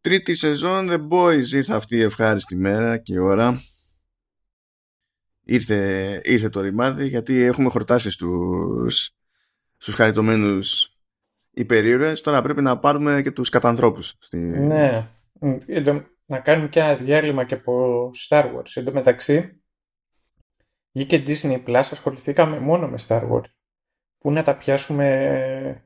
τρίτη 0.00 0.34
σεζόν 0.34 0.88
The 0.90 1.08
Boys 1.08 1.46
ήρθε 1.52 1.74
αυτή 1.74 1.96
η 1.96 2.02
ευχάριστη 2.02 2.56
μέρα 2.56 2.98
και 2.98 3.18
ώρα. 3.18 3.62
Ήρθε, 5.44 6.20
ήρθε 6.24 6.48
το 6.48 6.60
ρημάδι 6.60 7.08
γιατί 7.08 7.42
έχουμε 7.42 7.68
χορτάσεις 7.68 8.12
στους, 8.12 9.10
στους 9.76 9.94
χαριτωμένους 9.94 10.96
υπερήρωες. 11.50 12.20
Τώρα 12.20 12.42
πρέπει 12.42 12.62
να 12.62 12.78
πάρουμε 12.78 13.22
και 13.22 13.30
τους 13.30 13.48
κατανθρώπους. 13.48 14.14
Στη... 14.18 14.38
Ναι. 14.38 15.08
Να 16.26 16.38
κάνουμε 16.38 16.68
και 16.68 16.80
ένα 16.80 16.96
διάλειμμα 16.96 17.44
και 17.44 17.54
από 17.54 18.10
Star 18.28 18.44
Wars. 18.44 18.70
Εν 18.74 18.84
τω 18.84 18.92
μεταξύ, 18.92 19.62
βγήκε 20.92 21.22
Disney 21.26 21.64
Plus, 21.64 21.82
ασχοληθήκαμε 21.90 22.58
μόνο 22.58 22.88
με 22.88 22.98
Star 23.06 23.30
Wars. 23.30 23.50
Πού 24.18 24.30
να 24.30 24.42
τα 24.42 24.56
πιάσουμε 24.56 25.84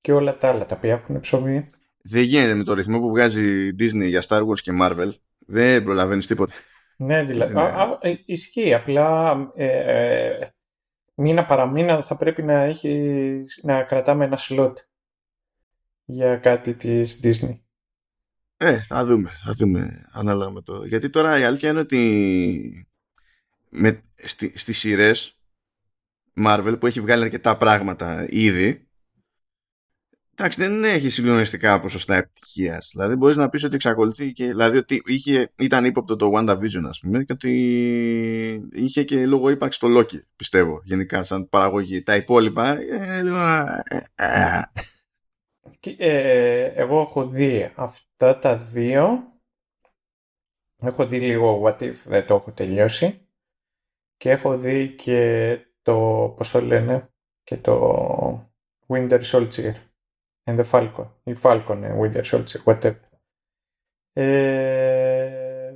και 0.00 0.12
όλα 0.12 0.38
τα 0.38 0.48
άλλα 0.48 0.66
τα 0.66 0.76
οποία 0.76 0.92
έχουν 0.92 1.20
ψωμί. 1.20 1.70
Δεν 2.06 2.22
γίνεται 2.22 2.54
με 2.54 2.64
το 2.64 2.74
ρυθμό 2.74 2.98
που 2.98 3.08
βγάζει 3.08 3.68
Disney 3.78 4.06
για 4.06 4.22
Star 4.28 4.46
Wars 4.46 4.58
και 4.60 4.72
Marvel. 4.80 5.10
Δεν 5.38 5.84
προλαβαίνεις 5.84 6.26
τίποτα. 6.26 6.54
Ναι, 6.96 7.24
δηλαδή. 7.24 7.54
Ε, 8.00 8.14
ισχύει. 8.24 8.74
Απλά 8.74 9.36
ε, 9.54 9.66
ε, 9.66 10.48
μήνα 11.14 11.46
παραμήνα 11.46 12.02
θα 12.02 12.16
πρέπει 12.16 12.42
να, 12.42 12.62
έχει, 12.62 13.40
να 13.62 13.82
κρατάμε 13.82 14.24
ένα 14.24 14.38
slot 14.48 14.72
για 16.04 16.36
κάτι 16.36 16.74
της 16.74 17.20
Disney. 17.24 17.58
Ε, 18.56 18.80
θα 18.80 19.04
δούμε, 19.04 19.30
θα 19.44 19.52
δούμε 19.52 20.08
ανάλογα 20.12 20.50
με 20.50 20.62
το. 20.62 20.84
Γιατί 20.84 21.10
τώρα 21.10 21.38
η 21.38 21.42
αλήθεια 21.42 21.70
είναι 21.70 21.80
ότι 21.80 22.88
με, 23.68 24.02
στη, 24.14 24.58
στις 24.58 24.78
σειρές 24.78 25.38
Marvel 26.46 26.76
που 26.80 26.86
έχει 26.86 27.00
βγάλει 27.00 27.22
αρκετά 27.22 27.56
πράγματα 27.56 28.26
ήδη 28.28 28.83
εντάξει 30.36 30.60
δεν 30.60 30.84
έχει 30.84 31.08
συγκλονιστικά 31.08 31.80
ποσοστά 31.80 32.16
επιτυχίας. 32.16 32.90
Δηλαδή 32.92 33.16
μπορείς 33.16 33.36
να 33.36 33.48
πεις 33.48 33.64
ότι 33.64 33.74
εξακολουθεί 33.74 34.32
και 34.32 34.46
δηλαδή 34.46 34.76
ότι 34.76 35.02
είχε, 35.06 35.52
ήταν 35.56 35.84
ύποπτο 35.84 36.16
το 36.16 36.30
WandaVision 36.34 36.84
ας 36.88 37.00
πούμε 37.00 37.24
και 37.24 37.32
ότι 37.32 37.50
είχε 38.72 39.04
και 39.04 39.26
λόγο 39.26 39.50
ύπαρξης 39.50 39.80
το 39.80 39.98
Loki 39.98 40.20
πιστεύω 40.36 40.80
γενικά 40.84 41.22
σαν 41.22 41.48
παραγωγή. 41.48 42.02
Τα 42.02 42.16
υπόλοιπα 42.16 42.78
ε, 44.14 44.62
ε, 45.98 46.64
εγώ 46.64 47.00
έχω 47.00 47.26
δει 47.26 47.72
αυτά 47.74 48.38
τα 48.38 48.56
δύο 48.56 49.32
έχω 50.82 51.06
δει 51.06 51.20
λίγο 51.20 51.62
What 51.64 51.82
If 51.82 51.94
δεν 52.04 52.26
το 52.26 52.34
έχω 52.34 52.52
τελειώσει 52.52 53.28
και 54.16 54.30
έχω 54.30 54.56
δει 54.56 54.94
και 54.94 55.58
το, 55.82 55.94
πώς 56.36 56.50
το 56.50 56.60
λένε, 56.60 57.08
και 57.42 57.56
το 57.56 58.50
Winter 58.86 59.20
Soldier 59.20 59.74
and 60.44 60.60
the 60.60 60.64
Falcon, 60.70 61.08
ή 61.24 61.34
Falcon 61.42 61.82
and 61.82 62.00
Winter 62.00 62.24
Soldier, 62.24 62.62
whatever. 62.64 63.00
Ε, 64.12 65.74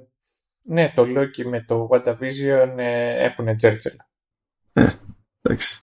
ναι, 0.62 0.92
το 0.94 1.02
Loki 1.06 1.44
με 1.44 1.64
το 1.64 1.88
WandaVision 1.91 2.74
ε, 2.77 3.24
έχουν 3.24 3.56
τζέρτζελα. 3.56 4.11
Ε, 4.72 4.86
εντάξει. 5.41 5.80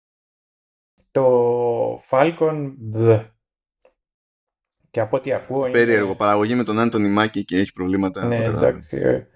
Το 1.11 2.01
Falcon, 2.09 2.73
δε. 2.77 3.23
Και 4.89 4.99
από 4.99 5.17
ό,τι 5.17 5.33
ακούω 5.33 5.69
Περίεργο, 5.69 6.07
είναι... 6.07 6.15
παραγωγή 6.15 6.55
με 6.55 6.63
τον 6.63 6.79
Άντωνι 6.79 7.09
Μάκη 7.09 7.45
και 7.45 7.57
έχει 7.57 7.73
προβλήματα. 7.73 8.25
Ναι, 8.25 8.43
εντάξει. 8.43 9.27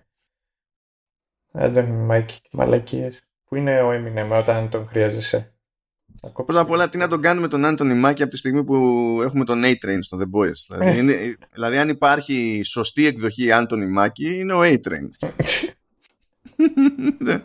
Άντωνι 1.51 1.91
Μάκη, 1.91 2.41
μαλακίες. 2.51 3.21
Πού 3.43 3.55
είναι 3.55 3.81
ο 3.81 3.89
Eminem 3.91 4.29
όταν 4.31 4.69
τον 4.69 4.87
χρειάζεσαι; 4.87 5.56
Πρώτα 6.21 6.59
απ' 6.59 6.69
όλα, 6.69 6.89
τι 6.89 6.97
να 6.97 7.07
τον 7.07 7.21
κάνουμε 7.21 7.47
τον 7.47 7.65
Άντωνι 7.65 7.93
Μάκη 7.93 8.21
από 8.21 8.31
τη 8.31 8.37
στιγμή 8.37 8.63
που 8.63 8.75
έχουμε 9.23 9.45
τον 9.45 9.61
A-Train 9.65 9.97
στο 9.99 10.17
The 10.17 10.39
Boys. 10.39 10.51
Δηλαδή, 10.67 10.97
ε. 10.97 10.97
είναι, 10.97 11.37
δηλαδή 11.53 11.77
αν 11.77 11.89
υπάρχει 11.89 12.61
σωστή 12.65 13.05
εκδοχή 13.05 13.51
Άντωνι 13.51 13.87
Μάκη, 13.87 14.39
είναι 14.39 14.53
ο 14.53 14.61
A-Train. 14.61 15.09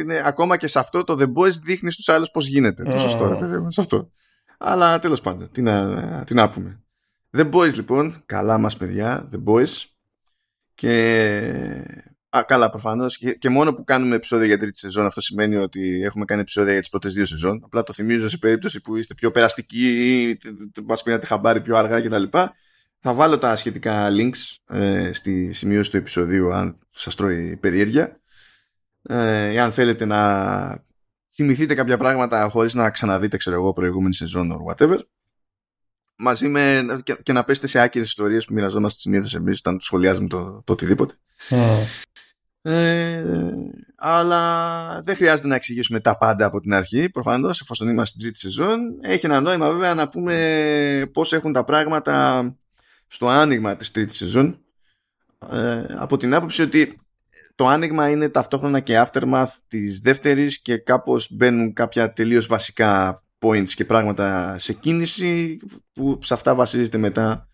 είναι, 0.00 0.22
ακόμα 0.24 0.56
και 0.56 0.66
σε 0.66 0.78
αυτό 0.78 1.04
το 1.04 1.16
The 1.20 1.32
Boys 1.32 1.52
δείχνει 1.62 1.90
στους 1.90 2.08
άλλους 2.08 2.30
πώς 2.30 2.46
γίνεται. 2.46 2.82
Το 2.82 2.98
σωστό, 2.98 3.28
ρε 3.28 3.34
παιδί 3.34 3.66
σε 3.68 3.80
αυτό. 3.80 4.10
Αλλά 4.58 4.98
τέλος 4.98 5.20
πάντων, 5.20 5.50
τι 5.52 5.62
να, 5.62 6.24
τι 6.24 6.34
να 6.34 6.50
πούμε. 6.50 6.82
The 7.36 7.50
Boys 7.50 7.74
λοιπόν, 7.74 8.22
καλά 8.26 8.58
μας 8.58 8.76
παιδιά, 8.76 9.28
The 9.32 9.42
Boys. 9.44 9.84
Και 10.74 12.11
Α, 12.36 12.42
καλά, 12.46 12.70
προφανώς. 12.70 13.18
Και, 13.38 13.48
μόνο 13.48 13.74
που 13.74 13.84
κάνουμε 13.84 14.14
επεισόδια 14.14 14.46
για 14.46 14.58
τρίτη 14.58 14.78
σεζόν, 14.78 15.06
αυτό 15.06 15.20
σημαίνει 15.20 15.56
ότι 15.56 16.02
έχουμε 16.04 16.24
κάνει 16.24 16.40
επεισόδια 16.40 16.72
για 16.72 16.80
τις 16.80 16.90
πρώτες 16.90 17.14
δύο 17.14 17.24
σεζόν. 17.24 17.60
Απλά 17.64 17.82
το 17.82 17.92
θυμίζω 17.92 18.28
σε 18.28 18.38
περίπτωση 18.38 18.80
που 18.80 18.96
είστε 18.96 19.14
πιο 19.14 19.30
περαστικοί 19.30 19.88
ή 19.88 20.38
μας 20.86 21.02
πήρατε 21.02 21.26
χαμπάρι 21.26 21.60
πιο 21.60 21.76
αργά 21.76 22.00
κτλ. 22.00 22.38
Θα 23.00 23.14
βάλω 23.14 23.38
τα 23.38 23.56
σχετικά 23.56 24.08
links 24.10 24.76
ε, 24.76 25.12
στη 25.12 25.52
σημείωση 25.52 25.90
του 25.90 25.96
επεισοδίου, 25.96 26.52
αν 26.52 26.78
σας 26.90 27.14
τρώει 27.14 27.56
περιέργεια. 27.56 28.20
Ε, 29.02 29.60
αν 29.60 29.72
θέλετε 29.72 30.04
να 30.04 30.84
θυμηθείτε 31.34 31.74
κάποια 31.74 31.96
πράγματα 31.96 32.48
χωρίς 32.48 32.74
να 32.74 32.90
ξαναδείτε, 32.90 33.36
ξέρω 33.36 33.56
εγώ, 33.56 33.72
προηγούμενη 33.72 34.14
σεζόν 34.14 34.52
or 34.52 34.74
whatever. 34.74 34.98
Μαζί 36.24 36.48
με 36.48 36.86
και, 37.04 37.16
και 37.22 37.32
να 37.32 37.44
πέστε 37.44 37.66
σε 37.66 37.80
άκυρες 37.80 38.08
ιστορίες 38.08 38.44
που 38.44 38.52
μοιραζόμαστε 38.52 39.00
συνήθως 39.00 39.34
εμείς 39.34 39.58
όταν 39.58 39.80
σχολιάζουμε 39.80 40.28
το, 40.28 40.62
το 40.64 40.72
οτιδήποτε. 40.72 41.14
Ε, 42.62 43.24
αλλά 43.96 45.02
δεν 45.04 45.16
χρειάζεται 45.16 45.48
να 45.48 45.54
εξηγήσουμε 45.54 46.00
τα 46.00 46.18
πάντα 46.18 46.46
από 46.46 46.60
την 46.60 46.74
αρχή 46.74 47.10
προφανώς 47.10 47.60
εφόσον 47.60 47.88
είμαστε 47.88 48.08
στην 48.08 48.20
τρίτη 48.20 48.38
σεζόν. 48.38 48.80
Έχει 49.00 49.26
ένα 49.26 49.40
νόημα 49.40 49.70
βέβαια 49.70 49.94
να 49.94 50.08
πούμε 50.08 51.10
πώς 51.12 51.32
έχουν 51.32 51.52
τα 51.52 51.64
πράγματα 51.64 52.44
στο 53.06 53.28
άνοιγμα 53.28 53.76
της 53.76 53.90
τρίτης 53.90 54.16
σεζόν. 54.16 54.58
Ε, 55.52 55.84
από 55.96 56.16
την 56.16 56.34
άποψη 56.34 56.62
ότι 56.62 57.00
το 57.54 57.66
άνοιγμα 57.66 58.08
είναι 58.08 58.28
ταυτόχρονα 58.28 58.80
και 58.80 59.04
aftermath 59.06 59.52
της 59.68 60.00
δεύτερης 60.00 60.60
και 60.60 60.76
κάπως 60.76 61.28
μπαίνουν 61.32 61.72
κάποια 61.72 62.12
τελείως 62.12 62.46
βασικά 62.46 63.22
points 63.42 63.68
και 63.68 63.84
πράγματα 63.84 64.58
σε 64.58 64.72
κίνηση 64.72 65.58
που 65.92 66.18
σε 66.22 66.34
αυτά 66.34 66.54
βασίζεται 66.54 66.98
μετά 66.98 67.48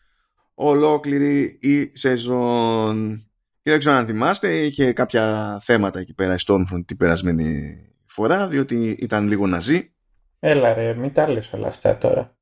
ολόκληρη 0.54 1.58
η 1.60 1.96
σεζόν 1.96 3.28
και 3.68 3.74
δεν 3.74 3.82
ξέρω 3.82 3.96
αν 3.96 4.06
θυμάστε, 4.06 4.56
είχε 4.56 4.92
κάποια 4.92 5.58
θέματα 5.62 6.00
εκεί 6.00 6.14
πέρα 6.14 6.34
η 6.34 6.36
Stormfront 6.46 6.84
την 6.86 6.96
περασμένη 6.96 7.78
φορά, 8.06 8.48
διότι 8.48 8.90
ήταν 8.90 9.28
λίγο 9.28 9.46
ναζί. 9.46 9.94
Έλα 10.38 10.74
ρε, 10.74 10.94
μην 10.94 11.12
τα 11.12 11.28
λες 11.28 11.52
όλα 11.52 11.66
αυτά 11.66 11.96
τώρα. 11.96 12.36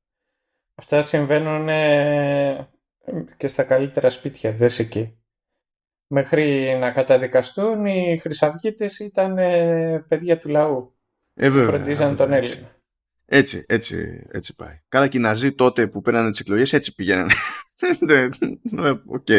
Αυτά 0.75 1.01
συμβαίνουν 1.01 1.69
ε, 1.69 2.69
και 3.37 3.47
στα 3.47 3.63
καλύτερα 3.63 4.09
σπίτια, 4.09 4.51
δες 4.51 4.79
εκεί. 4.79 5.17
Μέχρι 6.07 6.77
να 6.79 6.91
καταδικαστούν 6.91 7.85
οι 7.85 8.19
χρυσαυγίτες 8.21 8.99
ήταν 8.99 9.37
ε, 9.37 10.05
παιδιά 10.07 10.39
του 10.39 10.49
λαού. 10.49 10.97
Ε, 11.33 11.49
βέβαια, 11.49 11.77
Φροντίζαν 11.77 12.15
τον 12.15 12.33
Έλληνα. 12.33 12.76
Έτσι, 13.29 13.65
έτσι, 13.67 14.27
έτσι 14.31 14.55
πάει. 14.55 14.79
Καλά 14.87 15.07
και 15.07 15.17
οι 15.17 15.21
Ναζί 15.21 15.51
τότε 15.51 15.87
που 15.87 16.01
πήρανε 16.01 16.29
τις 16.29 16.39
εκλογές 16.39 16.73
έτσι 16.73 16.95
πηγαίνανε. 16.95 17.33
Οκ. 19.05 19.29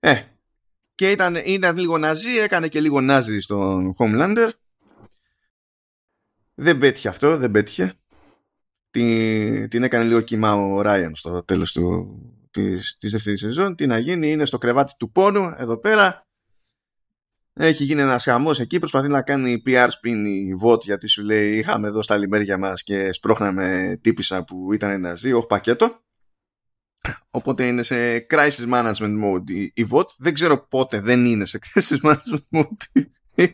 Ε, 0.00 0.22
και 0.94 1.10
ήταν, 1.10 1.36
ήταν 1.44 1.76
λίγο 1.76 1.98
ναζί, 1.98 2.38
έκανε 2.38 2.68
και 2.68 2.80
λίγο 2.80 3.00
νάζι 3.00 3.40
στον 3.40 3.94
Homelander. 3.98 4.48
Δεν 6.54 6.78
πέτυχε 6.78 7.08
αυτό, 7.08 7.36
δεν 7.36 7.50
πέτυχε. 7.50 7.94
Την, 8.90 9.68
την 9.68 9.82
έκανε 9.82 10.04
λίγο 10.04 10.20
κύμα 10.20 10.54
ο 10.54 10.80
Ράιαν 10.80 11.14
στο 11.14 11.44
τέλος 11.44 11.72
του, 11.72 12.18
της, 12.50 12.96
της 12.96 13.12
δεύτερης 13.12 13.40
σεζόν. 13.40 13.76
Τι 13.76 13.86
να 13.86 13.98
γίνει, 13.98 14.30
είναι 14.30 14.44
στο 14.44 14.58
κρεβάτι 14.58 14.92
του 14.98 15.10
πόνου 15.10 15.54
εδώ 15.56 15.78
πέρα. 15.78 16.23
Έχει 17.56 17.84
γίνει 17.84 18.00
ένας 18.00 18.24
χαμός 18.24 18.60
εκεί. 18.60 18.78
Προσπαθεί 18.78 19.08
να 19.08 19.22
κάνει 19.22 19.62
PR 19.66 19.88
spin 19.88 20.24
η 20.26 20.52
VOT 20.64 20.80
γιατί 20.80 21.06
σου 21.06 21.22
λέει: 21.22 21.58
Είχαμε 21.58 21.88
εδώ 21.88 22.02
στα 22.02 22.16
λιμέρια 22.16 22.58
μας 22.58 22.82
και 22.82 23.12
σπρώχναμε 23.12 23.98
τύπησα 24.00 24.44
που 24.44 24.72
ήταν 24.72 25.00
ναζί. 25.00 25.32
Όχι 25.32 25.46
πακέτο. 25.46 26.02
Οπότε 27.30 27.66
είναι 27.66 27.82
σε 27.82 28.26
crisis 28.30 28.68
management 28.72 29.22
mode 29.24 29.50
η, 29.50 29.62
η 29.62 29.86
VOT. 29.90 30.06
Δεν 30.16 30.34
ξέρω 30.34 30.66
πότε 30.68 31.00
δεν 31.00 31.24
είναι 31.24 31.44
σε 31.44 31.58
crisis 31.64 31.98
management 32.02 32.42
mode 32.50 33.02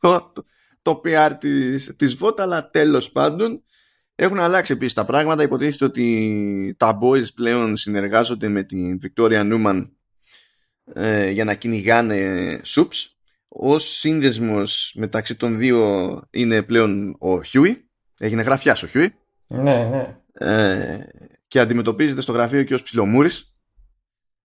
το, 0.00 0.32
το, 0.32 0.44
το 0.82 1.00
PR 1.04 1.32
της, 1.40 1.94
της 1.96 2.16
VOT, 2.20 2.40
αλλά 2.40 2.70
τέλος 2.70 3.10
πάντων 3.10 3.62
έχουν 4.14 4.38
αλλάξει 4.38 4.72
επίσης 4.72 4.94
τα 4.94 5.04
πράγματα. 5.04 5.42
Υποτίθεται 5.42 5.84
ότι 5.84 6.74
τα 6.78 6.98
boys 7.02 7.34
πλέον 7.34 7.76
συνεργάζονται 7.76 8.48
με 8.48 8.62
την 8.62 8.98
Victoria 9.02 9.52
Newman 9.52 9.88
ε, 10.92 11.30
για 11.30 11.44
να 11.44 11.54
κυνηγάνε 11.54 12.60
soups. 12.64 13.19
Ο 13.52 13.78
σύνδεσμος 13.78 14.94
μεταξύ 14.96 15.34
των 15.34 15.58
δύο 15.58 16.20
είναι 16.30 16.62
πλέον 16.62 17.10
ο 17.10 17.40
Huey. 17.52 17.76
Έγινε 18.18 18.42
γραφιάς 18.42 18.82
ο 18.82 18.88
Huey. 18.94 19.08
Ναι, 19.46 19.84
ναι. 19.84 20.16
Ε, 20.32 20.98
και 21.48 21.60
αντιμετωπίζεται 21.60 22.20
στο 22.20 22.32
γραφείο 22.32 22.62
και 22.62 22.74
ως 22.74 22.82
ψιλομούρης 22.82 23.54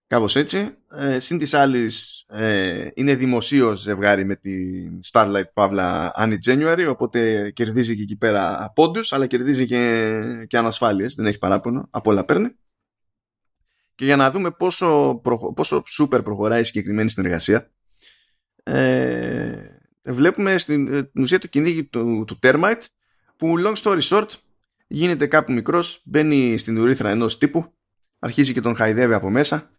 κάπως 0.07 0.35
έτσι 0.35 0.77
ε, 0.95 1.19
συν 1.19 1.37
της 1.37 1.53
άλλης 1.53 2.25
ε, 2.27 2.87
είναι 2.93 3.15
δημοσίως 3.15 3.79
ζευγάρι 3.79 4.25
με 4.25 4.35
την 4.35 4.99
Starlight 5.11 5.53
Pavla 5.53 6.09
Annie 6.19 6.37
January 6.45 6.85
οπότε 6.89 7.51
κερδίζει 7.51 7.95
και 7.95 8.01
εκεί 8.01 8.17
πέρα 8.17 8.71
πόντους 8.75 9.13
αλλά 9.13 9.27
κερδίζει 9.27 9.65
και, 9.65 10.21
και 10.47 10.57
ανασφάλειες 10.57 11.15
δεν 11.15 11.25
έχει 11.25 11.37
παράπονο 11.37 11.87
από 11.89 12.11
όλα 12.11 12.25
παίρνει 12.25 12.55
και 13.95 14.05
για 14.05 14.15
να 14.15 14.31
δούμε 14.31 14.51
πόσο, 14.51 15.21
πόσο 15.55 15.83
super 15.99 16.23
προχωράει 16.23 16.61
η 16.61 16.63
συγκεκριμένη 16.63 17.09
συνεργασία 17.09 17.71
ε, 18.67 19.77
βλέπουμε 20.03 20.57
στην, 20.57 20.93
ε, 20.93 20.97
στην 20.97 21.21
ουσία 21.21 21.39
το 21.39 21.47
κυνήγι 21.47 21.83
του, 21.83 22.23
του 22.27 22.39
Termite 22.41 22.81
που 23.37 23.55
long 23.59 23.75
story 23.75 24.01
short 24.01 24.27
γίνεται 24.87 25.27
κάπου 25.27 25.51
μικρός 25.51 26.01
μπαίνει 26.03 26.57
στην 26.57 26.77
ουρήθρα 26.77 27.09
ενός 27.09 27.37
τύπου 27.37 27.73
αρχίζει 28.19 28.53
και 28.53 28.61
τον 28.61 28.75
χαϊδεύει 28.75 29.13
από 29.13 29.29
μέσα. 29.29 29.69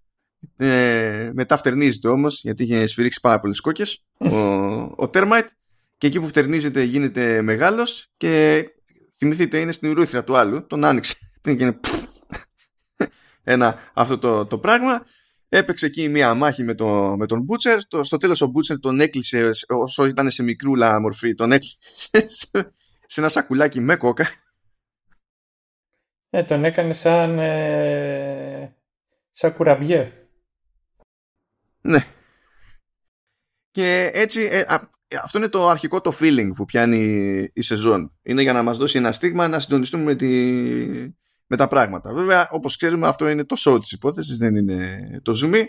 Ε, 0.56 1.30
μετά 1.34 1.56
φτερνίζεται 1.56 2.08
όμως 2.08 2.40
γιατί 2.42 2.62
είχε 2.62 2.86
σφυρίξει 2.86 3.20
πάρα 3.20 3.40
πολλές 3.40 3.60
κόκκες 3.60 4.04
ο, 4.18 4.36
ο 4.36 5.10
Termite. 5.12 5.48
Και 5.98 6.06
εκεί 6.06 6.20
που 6.20 6.26
φτερνίζεται 6.26 6.82
γίνεται 6.82 7.42
μεγάλος 7.42 8.08
και 8.16 8.64
θυμηθείτε 9.16 9.58
είναι 9.58 9.72
στην 9.72 9.90
ουρήθρα 9.90 10.24
του 10.24 10.36
άλλου 10.36 10.66
τον 10.66 10.84
άνοιξε. 10.84 11.14
Ένα 13.44 13.78
αυτό 13.94 14.18
το, 14.18 14.46
το 14.46 14.58
πράγμα 14.58 15.06
έπαιξε 15.48 15.86
εκεί 15.86 16.08
μία 16.08 16.34
μάχη 16.34 16.62
με, 16.62 16.74
το, 16.74 17.16
με 17.16 17.26
τον 17.26 17.42
Μπούτσερ. 17.42 17.86
Το, 17.86 18.04
στο 18.04 18.16
τέλος 18.16 18.40
ο 18.40 18.46
Μπούτσερ 18.46 18.80
τον 18.80 19.00
έκλεισε 19.00 19.50
όσο 19.66 20.06
ήταν 20.06 20.30
σε 20.30 20.42
μικρούλα 20.42 21.00
μορφή 21.00 21.34
τον 21.34 21.52
έκλεισε 21.52 21.76
σε 23.12 23.20
ένα 23.20 23.28
σακουλάκι 23.28 23.80
με 23.80 23.96
κόκα. 23.96 24.26
Ε, 26.30 26.42
τον 26.42 26.64
έκανε 26.64 26.92
σαν 26.92 27.38
ε, 27.38 28.74
σαν 29.30 29.54
κουραμπιέ 29.54 30.12
ναι. 31.86 31.98
Και 33.70 34.10
έτσι 34.14 34.48
ε, 34.50 34.64
αυτό 35.22 35.38
είναι 35.38 35.48
το 35.48 35.68
αρχικό 35.68 36.00
το 36.00 36.16
feeling 36.20 36.50
που 36.54 36.64
πιάνει 36.64 37.02
η 37.52 37.60
σεζόν. 37.60 38.12
Είναι 38.22 38.42
για 38.42 38.52
να 38.52 38.62
μας 38.62 38.76
δώσει 38.76 38.98
ένα 38.98 39.12
στίγμα 39.12 39.48
να 39.48 39.58
συντονιστούμε 39.58 40.02
με 40.02 40.14
τη, 40.14 41.14
με 41.46 41.56
τα 41.56 41.68
πράγματα. 41.68 42.12
Βέβαια, 42.12 42.48
όπως 42.50 42.76
ξέρουμε, 42.76 43.06
αυτό 43.06 43.28
είναι 43.28 43.44
το 43.44 43.56
show 43.58 43.80
της 43.80 43.92
υπόθεσης, 43.92 44.36
δεν 44.36 44.56
είναι 44.56 45.20
το 45.22 45.40
zoom. 45.42 45.64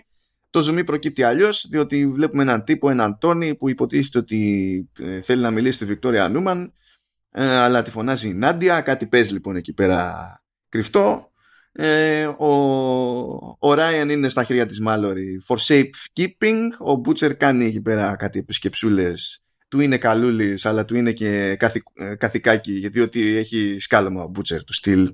Το 0.50 0.68
zoom 0.68 0.86
προκύπτει 0.86 1.24
αλλιώς, 1.24 1.68
διότι 1.70 2.08
βλέπουμε 2.08 2.42
έναν 2.42 2.64
τύπο, 2.64 2.90
έναν 2.90 3.18
Τόνι, 3.18 3.56
που 3.56 3.70
υποτίθεται 3.70 4.18
ότι 4.18 4.90
ε, 5.00 5.22
θέλει 5.22 5.42
να 5.42 5.52
μιλήσει 5.52 5.76
στη 5.76 5.86
Βικτόρια 5.86 6.30
Νούμαν, 6.30 6.74
ε, 7.32 7.46
αλλά 7.46 7.82
τη 7.82 7.92
φωνάζει 7.92 8.30
η 8.30 8.34
Νάντια. 8.34 8.82
Κάτι 8.82 9.08
παίζει 9.08 9.34
λοιπόν 9.34 9.56
εκεί 9.56 9.74
πέρα 9.74 10.16
κρυφτό. 10.70 11.32
Ε, 11.72 12.26
ο, 12.26 12.48
ο 13.60 13.74
Ράιαν 13.74 14.10
είναι 14.10 14.30
στα 14.30 14.44
χέρια 14.44 14.66
της 14.66 14.80
Μάλορι 14.80 15.42
for 15.48 15.58
safe 15.68 15.90
keeping. 16.14 16.68
Ο 16.80 16.96
Μπούτσερ 16.96 17.38
κάνει 17.38 17.66
εκεί 17.66 17.82
πέρα 17.82 18.16
κάτι 18.16 18.40
επισκεψούλες 18.40 19.42
του 19.68 19.80
είναι 19.80 19.98
καλούλης 19.98 20.66
αλλά 20.66 20.86
του 20.86 20.96
είναι 20.96 21.12
και 21.12 21.56
καθη, 21.56 21.84
καθηκάκι 22.18 22.72
γιατί 22.72 23.36
έχει 23.36 23.78
σκάλωμα 23.80 24.24
ο 24.24 24.28
Μπούτσερ 24.28 24.64
του 24.64 24.74
στυλ 24.74 25.14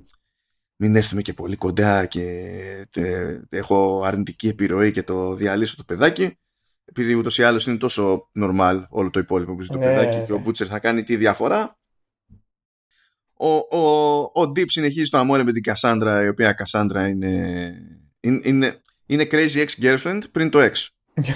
μην 0.83 0.95
έρθουμε 0.95 1.21
και 1.21 1.33
πολύ 1.33 1.56
κοντά 1.56 2.06
και 2.06 2.88
τε, 2.89 3.39
έχω 3.50 4.01
αρνητική 4.06 4.47
επιρροή 4.47 4.91
και 4.91 5.03
το 5.03 5.33
διαλύσω 5.33 5.75
το 5.75 5.83
παιδάκι 5.83 6.38
επειδή 6.85 7.13
ούτως 7.13 7.38
ή 7.38 7.44
άλλως 7.44 7.65
είναι 7.65 7.77
τόσο 7.77 8.30
normal 8.39 8.83
όλο 8.89 9.09
το 9.09 9.19
υπόλοιπο 9.19 9.56
που 9.56 9.62
ζει 9.62 9.69
το 9.69 9.77
ναι, 9.77 9.85
παιδάκι 9.85 10.25
και 10.25 10.33
ο 10.33 10.38
Μπούτσερ 10.38 10.68
θα 10.69 10.80
κάνει 10.80 11.03
τη 11.03 11.15
διαφορά. 11.15 11.77
Ο, 13.33 13.77
ο, 13.77 14.19
ο 14.19 14.41
Deep 14.41 14.65
συνεχίζει 14.68 15.09
το 15.09 15.18
αμόρε 15.18 15.44
με 15.44 15.51
την 15.51 15.63
Κασάνδρα 15.63 16.24
η 16.24 16.27
οποία 16.27 16.53
Κασάνδρα 16.53 17.07
είναι, 17.07 17.74
είναι, 18.19 18.39
είναι, 18.44 18.81
είναι 19.06 19.27
crazy 19.31 19.65
ex-girlfriend 19.65 20.21
πριν 20.31 20.50
το 20.50 20.59
ex. 20.62 20.88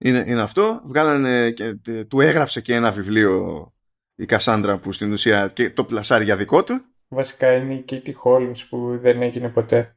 Είναι, 0.00 0.24
είναι 0.26 0.40
αυτό. 0.40 0.80
Βγάλανε 0.84 1.50
και, 1.50 1.74
του 2.08 2.20
έγραψε 2.20 2.60
και 2.60 2.74
ένα 2.74 2.92
βιβλίο 2.92 3.66
η 4.14 4.24
Κασάνδρα 4.24 4.78
που 4.78 4.92
στην 4.92 5.12
ουσία 5.12 5.50
και 5.54 5.70
το 5.70 5.84
πλασάρει 5.84 6.24
για 6.24 6.36
δικό 6.36 6.64
του 6.64 6.84
Βασικά 7.08 7.52
είναι 7.52 7.74
η 7.74 7.84
Katie 7.88 8.14
Holmes 8.24 8.56
που 8.68 8.98
δεν 9.00 9.22
έγινε 9.22 9.48
ποτέ. 9.48 9.96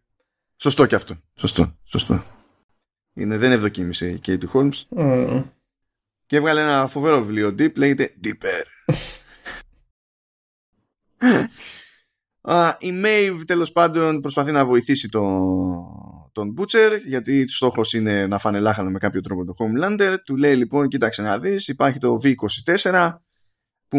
Σωστό 0.55 0.85
και 0.85 0.95
αυτό. 0.95 1.15
Σωστό. 1.35 1.77
Σωστό. 1.83 2.23
Είναι, 3.13 3.37
δεν 3.37 3.51
ευδοκίμησε 3.51 4.09
η 4.09 4.21
Katie 4.25 4.51
Holmes. 4.53 4.71
Mm. 4.95 5.43
Και 6.25 6.35
έβγαλε 6.35 6.61
ένα 6.61 6.87
φοβερό 6.87 7.19
βιβλίο 7.19 7.47
Deep, 7.47 7.75
λέγεται 7.75 8.13
Deeper. 8.23 8.65
uh, 12.41 12.71
η 12.79 13.01
Maeve 13.03 13.41
τέλος 13.45 13.71
πάντων 13.71 14.21
προσπαθεί 14.21 14.51
να 14.51 14.65
βοηθήσει 14.65 15.09
τον, 15.09 15.41
τον 16.31 16.53
Butcher 16.57 16.99
γιατί 17.05 17.45
το 17.45 17.51
στόχος 17.51 17.93
είναι 17.93 18.27
να 18.27 18.37
φάνε 18.39 18.59
λάχανο 18.59 18.89
με 18.89 18.97
κάποιο 18.97 19.21
τρόπο 19.21 19.45
το 19.45 19.53
Homelander 19.57 20.15
του 20.25 20.37
λέει 20.37 20.55
λοιπόν 20.55 20.87
κοίταξε 20.87 21.21
να 21.21 21.39
δεις 21.39 21.67
υπάρχει 21.67 21.99
το 21.99 22.19
V24 22.23 23.15
που 23.87 23.97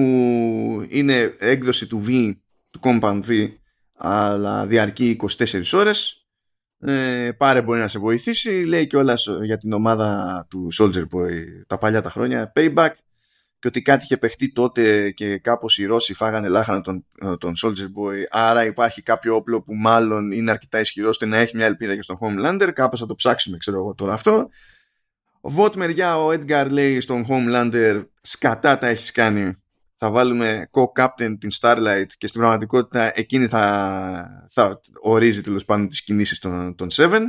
είναι 0.88 1.34
έκδοση 1.38 1.86
του 1.86 2.04
V 2.06 2.36
του 2.72 2.80
Compound 2.82 3.22
V 3.26 3.52
αλλά 3.94 4.66
διαρκεί 4.66 5.16
24 5.38 5.62
ώρες. 5.72 6.26
Ε, 6.78 7.30
πάρε 7.36 7.62
μπορεί 7.62 7.80
να 7.80 7.88
σε 7.88 7.98
βοηθήσει. 7.98 8.64
Λέει 8.64 8.86
και 8.86 8.96
όλα 8.96 9.14
για 9.44 9.58
την 9.58 9.72
ομάδα 9.72 10.46
του 10.50 10.68
Soldier 10.78 11.02
Boy 11.02 11.32
τα 11.66 11.78
παλιά 11.78 12.02
τα 12.02 12.10
χρόνια 12.10 12.52
Payback 12.56 12.90
και 13.58 13.68
ότι 13.68 13.82
κάτι 13.82 14.04
είχε 14.04 14.16
παιχτεί 14.16 14.52
τότε 14.52 15.10
και 15.10 15.38
κάπως 15.38 15.78
οι 15.78 15.84
Ρώσοι 15.84 16.14
φάγανε 16.14 16.48
λάχανα 16.48 16.80
τον, 16.80 17.06
τον 17.38 17.52
Soldier 17.62 17.86
Boy. 17.96 18.22
Άρα 18.30 18.64
υπάρχει 18.64 19.02
κάποιο 19.02 19.34
όπλο 19.34 19.62
που 19.62 19.74
μάλλον 19.74 20.32
είναι 20.32 20.50
αρκετά 20.50 20.80
ισχυρό 20.80 21.08
ώστε 21.08 21.26
να 21.26 21.36
έχει 21.36 21.56
μια 21.56 21.66
ελπίδα 21.66 21.94
και 21.94 22.02
στον 22.02 22.18
Homelander. 22.20 22.70
Κάπως 22.74 23.00
θα 23.00 23.06
το 23.06 23.14
ψάξουμε 23.14 23.56
ξέρω 23.56 23.76
εγώ 23.76 23.94
τώρα 23.94 24.12
αυτό. 24.12 24.48
Βότ 25.40 25.76
μεριά 25.76 26.18
ο 26.18 26.30
Edgar 26.30 26.66
λέει 26.70 27.00
στον 27.00 27.26
Homelander 27.28 28.02
σκατά 28.20 28.78
τα 28.78 28.86
έχεις 28.86 29.12
κάνει 29.12 29.61
θα 30.04 30.10
βάλουμε 30.10 30.68
co-captain 30.70 31.36
την 31.38 31.50
Starlight 31.60 32.06
και 32.18 32.26
στην 32.26 32.40
πραγματικότητα 32.40 33.12
εκείνη 33.14 33.46
θα, 33.46 34.48
θα 34.50 34.80
ορίζει 35.00 35.40
τέλος 35.40 35.64
πάντων 35.64 35.88
τις 35.88 36.02
κινήσεις 36.02 36.38
των, 36.38 36.74
των 36.74 36.88
Seven. 36.92 37.20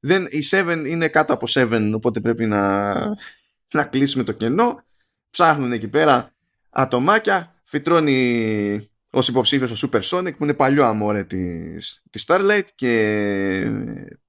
Δεν, 0.00 0.26
η 0.30 0.38
Seven 0.50 0.84
είναι 0.86 1.08
κάτω 1.08 1.32
από 1.32 1.46
Seven 1.48 1.90
οπότε 1.94 2.20
πρέπει 2.20 2.46
να, 2.46 2.94
να 3.72 3.84
κλείσουμε 3.90 4.24
το 4.24 4.32
κενό. 4.32 4.84
Ψάχνουν 5.30 5.72
εκεί 5.72 5.88
πέρα 5.88 6.34
ατομάκια, 6.70 7.60
φυτρώνει 7.64 8.90
ως 9.10 9.28
υποψήφιος 9.28 9.82
ο 9.82 9.88
Super 9.92 10.00
Sonic 10.00 10.36
που 10.36 10.44
είναι 10.44 10.54
παλιό 10.54 10.84
αμόρε 10.84 11.24
της, 11.24 12.02
της 12.10 12.24
Starlight 12.28 12.66
και 12.74 12.92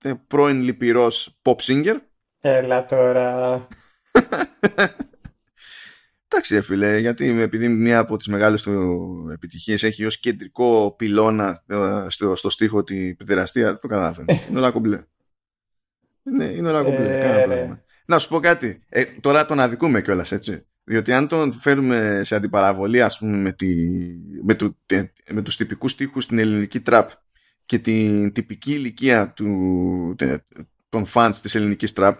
ε, 0.01 0.13
πρώην 0.27 0.61
λυπηρός 0.61 1.39
pop 1.41 1.55
singer. 1.55 1.95
Έλα 2.39 2.85
τώρα. 2.85 3.67
Εντάξει, 6.41 6.61
φίλε, 6.61 6.97
γιατί 6.97 7.39
επειδή 7.39 7.67
μία 7.67 7.99
από 7.99 8.17
τις 8.17 8.27
μεγάλες 8.27 8.61
του 8.61 9.29
επιτυχίες 9.33 9.83
έχει 9.83 10.05
ως 10.05 10.19
κεντρικό 10.19 10.95
πυλώνα 10.97 11.63
ε, 11.67 12.05
στο, 12.07 12.35
στο 12.35 12.49
στίχο 12.49 12.83
τη 12.83 13.15
παιδεραστία, 13.15 13.79
το 13.79 13.87
καταλαβαίνω. 13.87 14.39
είναι 14.49 14.59
όλα 14.59 14.71
κομπλέ. 14.71 15.03
Είναι, 16.23 16.45
είναι 16.45 16.69
όλα 16.69 16.83
κομπλέ. 16.83 17.19
Ε, 17.19 17.83
Να 18.05 18.19
σου 18.19 18.29
πω 18.29 18.39
κάτι. 18.39 18.83
Ε, 18.89 19.03
τώρα 19.03 19.45
τον 19.45 19.59
αδικούμε 19.59 20.01
κιόλας, 20.01 20.31
έτσι. 20.31 20.65
Διότι 20.83 21.13
αν 21.13 21.27
τον 21.27 21.53
φέρουμε 21.53 22.21
σε 22.23 22.35
αντιπαραβολή, 22.35 23.01
ας 23.01 23.17
πούμε, 23.17 23.37
με, 23.37 23.51
τη, 23.51 23.67
με, 24.43 24.53
του, 24.53 24.77
με 25.29 25.41
τους 25.41 25.57
τυπικούς 25.57 25.91
στίχους 25.91 26.23
στην 26.23 26.39
ελληνική 26.39 26.79
τραπ 26.79 27.09
και 27.65 27.79
την 27.79 28.31
τυπική 28.33 28.73
ηλικία 28.73 29.33
του, 29.33 30.15
των 30.89 31.05
φανς 31.05 31.41
της 31.41 31.55
ελληνικής 31.55 31.93
τραπ, 31.93 32.19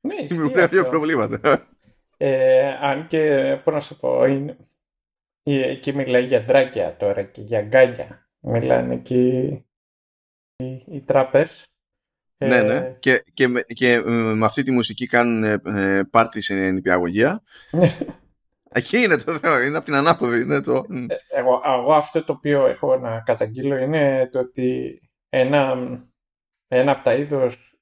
ναι, 0.00 0.14
δημιουργούν 0.28 0.84
προβλήματα. 0.90 1.68
Ε, 2.16 2.68
αν 2.80 3.06
και, 3.06 3.56
πώς 3.64 3.74
να 3.74 3.80
σου 3.80 3.96
πω, 3.96 4.24
είναι, 4.24 4.56
εκεί 5.42 5.92
μιλάει 5.92 6.24
για 6.24 6.42
ντράκια 6.42 6.96
τώρα 6.96 7.22
και 7.22 7.40
για 7.40 7.62
γκάλια. 7.62 8.28
Μιλάνε 8.40 8.94
εκεί 8.94 9.28
οι, 10.56 10.84
οι 10.86 11.00
τράπερς. 11.00 11.64
Ναι, 12.36 12.62
ναι. 12.62 12.96
Και, 12.98 13.24
και, 13.34 13.46
και 13.74 13.92
ε, 13.92 14.00
με 14.34 14.44
αυτή 14.44 14.62
τη 14.62 14.70
μουσική 14.70 15.06
κάνουν 15.06 15.44
ε, 15.64 16.04
πάρτι 16.10 16.40
σε 16.40 16.70
νηπιαγωγία. 16.70 17.42
Εκεί 18.70 18.98
είναι 18.98 19.16
το 19.16 19.38
θέμα, 19.38 19.64
είναι 19.64 19.76
από 19.76 19.84
την 19.84 19.94
ανάποδη. 19.94 20.42
Είναι 20.42 20.60
το... 20.60 20.74
Ε, 20.74 21.38
εγώ, 21.38 21.62
εγώ 21.64 21.94
αυτό 21.94 22.24
το 22.24 22.32
οποίο 22.32 22.66
έχω 22.66 22.96
να 22.96 23.20
καταγγείλω 23.20 23.76
είναι 23.76 24.28
το 24.32 24.38
ότι 24.38 25.00
ένα, 25.28 25.76
ένα 26.68 26.92
από 26.92 27.04
τα 27.04 27.14
είδος 27.14 27.73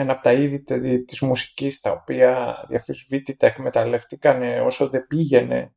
ένα 0.00 0.12
από 0.12 0.22
τα 0.22 0.32
είδη 0.32 0.62
της 1.04 1.20
μουσικής 1.20 1.80
τα 1.80 1.90
οποία 1.92 2.64
διαφυσβήτητα 2.68 3.46
εκμεταλλεύτηκαν 3.46 4.42
όσο 4.42 4.88
δεν 4.88 5.06
πήγαινε 5.06 5.74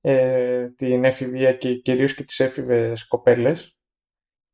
ε, 0.00 0.68
την 0.68 1.04
εφηβεία 1.04 1.52
και 1.52 1.74
κυρίως 1.74 2.14
και 2.14 2.24
τις 2.24 2.40
έφηβες 2.40 3.06
κοπέλες 3.06 3.78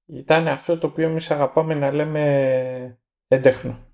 ήταν 0.07 0.49
αυτό 0.49 0.79
το 0.79 0.87
οποίο 0.87 1.09
εμείς 1.09 1.31
αγαπάμε 1.31 1.75
να 1.75 1.93
λέμε 1.93 2.99
έντεχνο. 3.29 3.93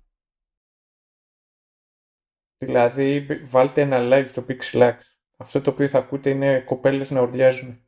Δηλαδή 2.57 3.25
βάλτε 3.45 3.81
ένα 3.81 3.97
live 4.01 4.27
στο 4.27 4.45
Pixelax. 4.47 4.97
Αυτό 5.37 5.61
το 5.61 5.69
οποίο 5.69 5.87
θα 5.87 5.97
ακούτε 5.97 6.29
είναι 6.29 6.61
κοπέλες 6.61 7.11
να 7.11 7.21
ουρλιάζουν. 7.21 7.87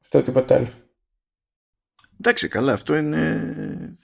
Αυτό 0.00 0.22
τίποτα 0.22 0.54
άλλο. 0.54 0.90
Εντάξει, 2.18 2.48
καλά, 2.48 2.72
αυτό 2.72 2.96
είναι 2.96 3.96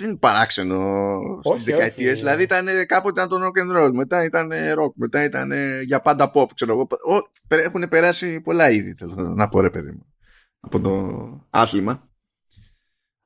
δεν 0.00 0.08
είναι 0.08 0.18
παράξενο 0.18 1.00
στις 1.42 1.64
δεκαετίες. 1.64 2.18
Δηλαδή 2.18 2.42
ήταν 2.42 2.66
κάποτε 2.86 3.22
ήταν 3.22 3.28
το 3.28 3.46
rock 3.46 3.62
and 3.62 3.76
roll, 3.76 3.92
μετά 3.92 4.24
ήταν 4.24 4.50
rock, 4.52 4.92
μετά 4.94 5.24
ήταν 5.24 5.52
για 5.82 6.00
πάντα 6.00 6.32
pop. 6.34 6.46
Ξέρω 6.54 6.72
εγώ. 6.72 6.86
Έχουν 7.48 7.88
περάσει 7.88 8.40
πολλά 8.40 8.70
είδη, 8.70 8.94
θέλω 8.98 9.14
να 9.14 9.48
πω 9.48 9.60
ρε 9.60 9.70
παιδί 9.70 9.90
μου, 9.90 10.06
από 10.60 10.80
το 10.80 11.46
άθλημα. 11.50 12.10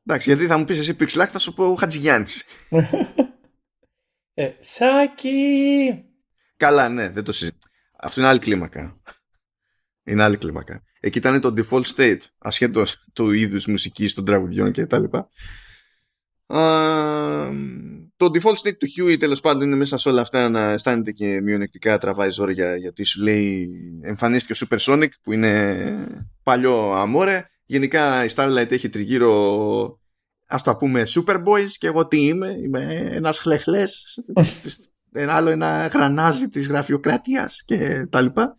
Εντάξει, 0.06 0.30
γιατί 0.30 0.46
θα 0.46 0.58
μου 0.58 0.64
πεις 0.64 0.78
εσύ 0.78 0.96
Pixlack, 1.00 1.26
θα 1.28 1.38
σου 1.38 1.52
πω 1.52 1.74
Χατζηγιάννης. 1.74 2.44
ε, 4.34 4.50
Σάκη! 4.60 6.04
Καλά, 6.56 6.88
ναι, 6.88 7.10
δεν 7.10 7.24
το 7.24 7.32
συζητώ. 7.32 7.68
Αυτό 8.00 8.20
είναι 8.20 8.28
άλλη 8.28 8.38
κλίμακα. 8.38 8.94
Είναι 10.04 10.22
άλλη 10.22 10.36
κλίμακα. 10.36 10.82
Εκεί 11.00 11.18
ήταν 11.18 11.40
το 11.40 11.54
default 11.56 11.84
state, 11.96 12.20
ασχέτως 12.38 13.08
του 13.12 13.30
είδους 13.30 13.66
μουσικής 13.66 14.14
των 14.14 14.24
τραγουδιών 14.24 14.72
και 14.72 14.86
τα 16.46 17.50
λοιπά. 17.50 18.08
το 18.16 18.30
default 18.34 18.68
state 18.68 18.76
του 18.78 18.86
Huey 18.98 19.18
τέλος 19.18 19.40
πάντων 19.40 19.62
είναι 19.62 19.76
μέσα 19.76 19.98
σε 19.98 20.08
όλα 20.08 20.20
αυτά 20.20 20.48
να 20.48 20.70
αισθάνεται 20.70 21.12
και 21.12 21.40
μειονεκτικά 21.40 21.98
τραβάει 21.98 22.30
ζόρια 22.30 22.76
γιατί 22.76 23.04
σου 23.04 23.22
λέει 23.22 23.68
εμφανίστηκε 24.02 24.64
ο 24.64 24.66
Super 24.70 24.78
Sonic 24.78 25.08
που 25.22 25.32
είναι 25.32 26.06
παλιό 26.42 26.92
αμόρε 26.92 27.48
γενικά 27.64 28.24
η 28.24 28.28
Starlight 28.34 28.70
έχει 28.70 28.88
τριγύρω 28.88 29.98
ας 30.46 30.62
το 30.62 30.76
πούμε 30.76 31.06
Superboys 31.14 31.70
και 31.78 31.86
εγώ 31.86 32.06
τι 32.06 32.26
είμαι 32.26 32.56
είμαι 32.62 33.10
ένας 33.12 33.38
χλεχλές 33.38 34.18
ένα 35.12 35.32
άλλο 35.32 35.50
ένα 35.50 35.86
γρανάζι 35.86 36.48
της 36.48 36.68
γραφειοκρατίας 36.68 37.62
και 37.64 38.06
τα 38.10 38.20
λοιπά 38.20 38.58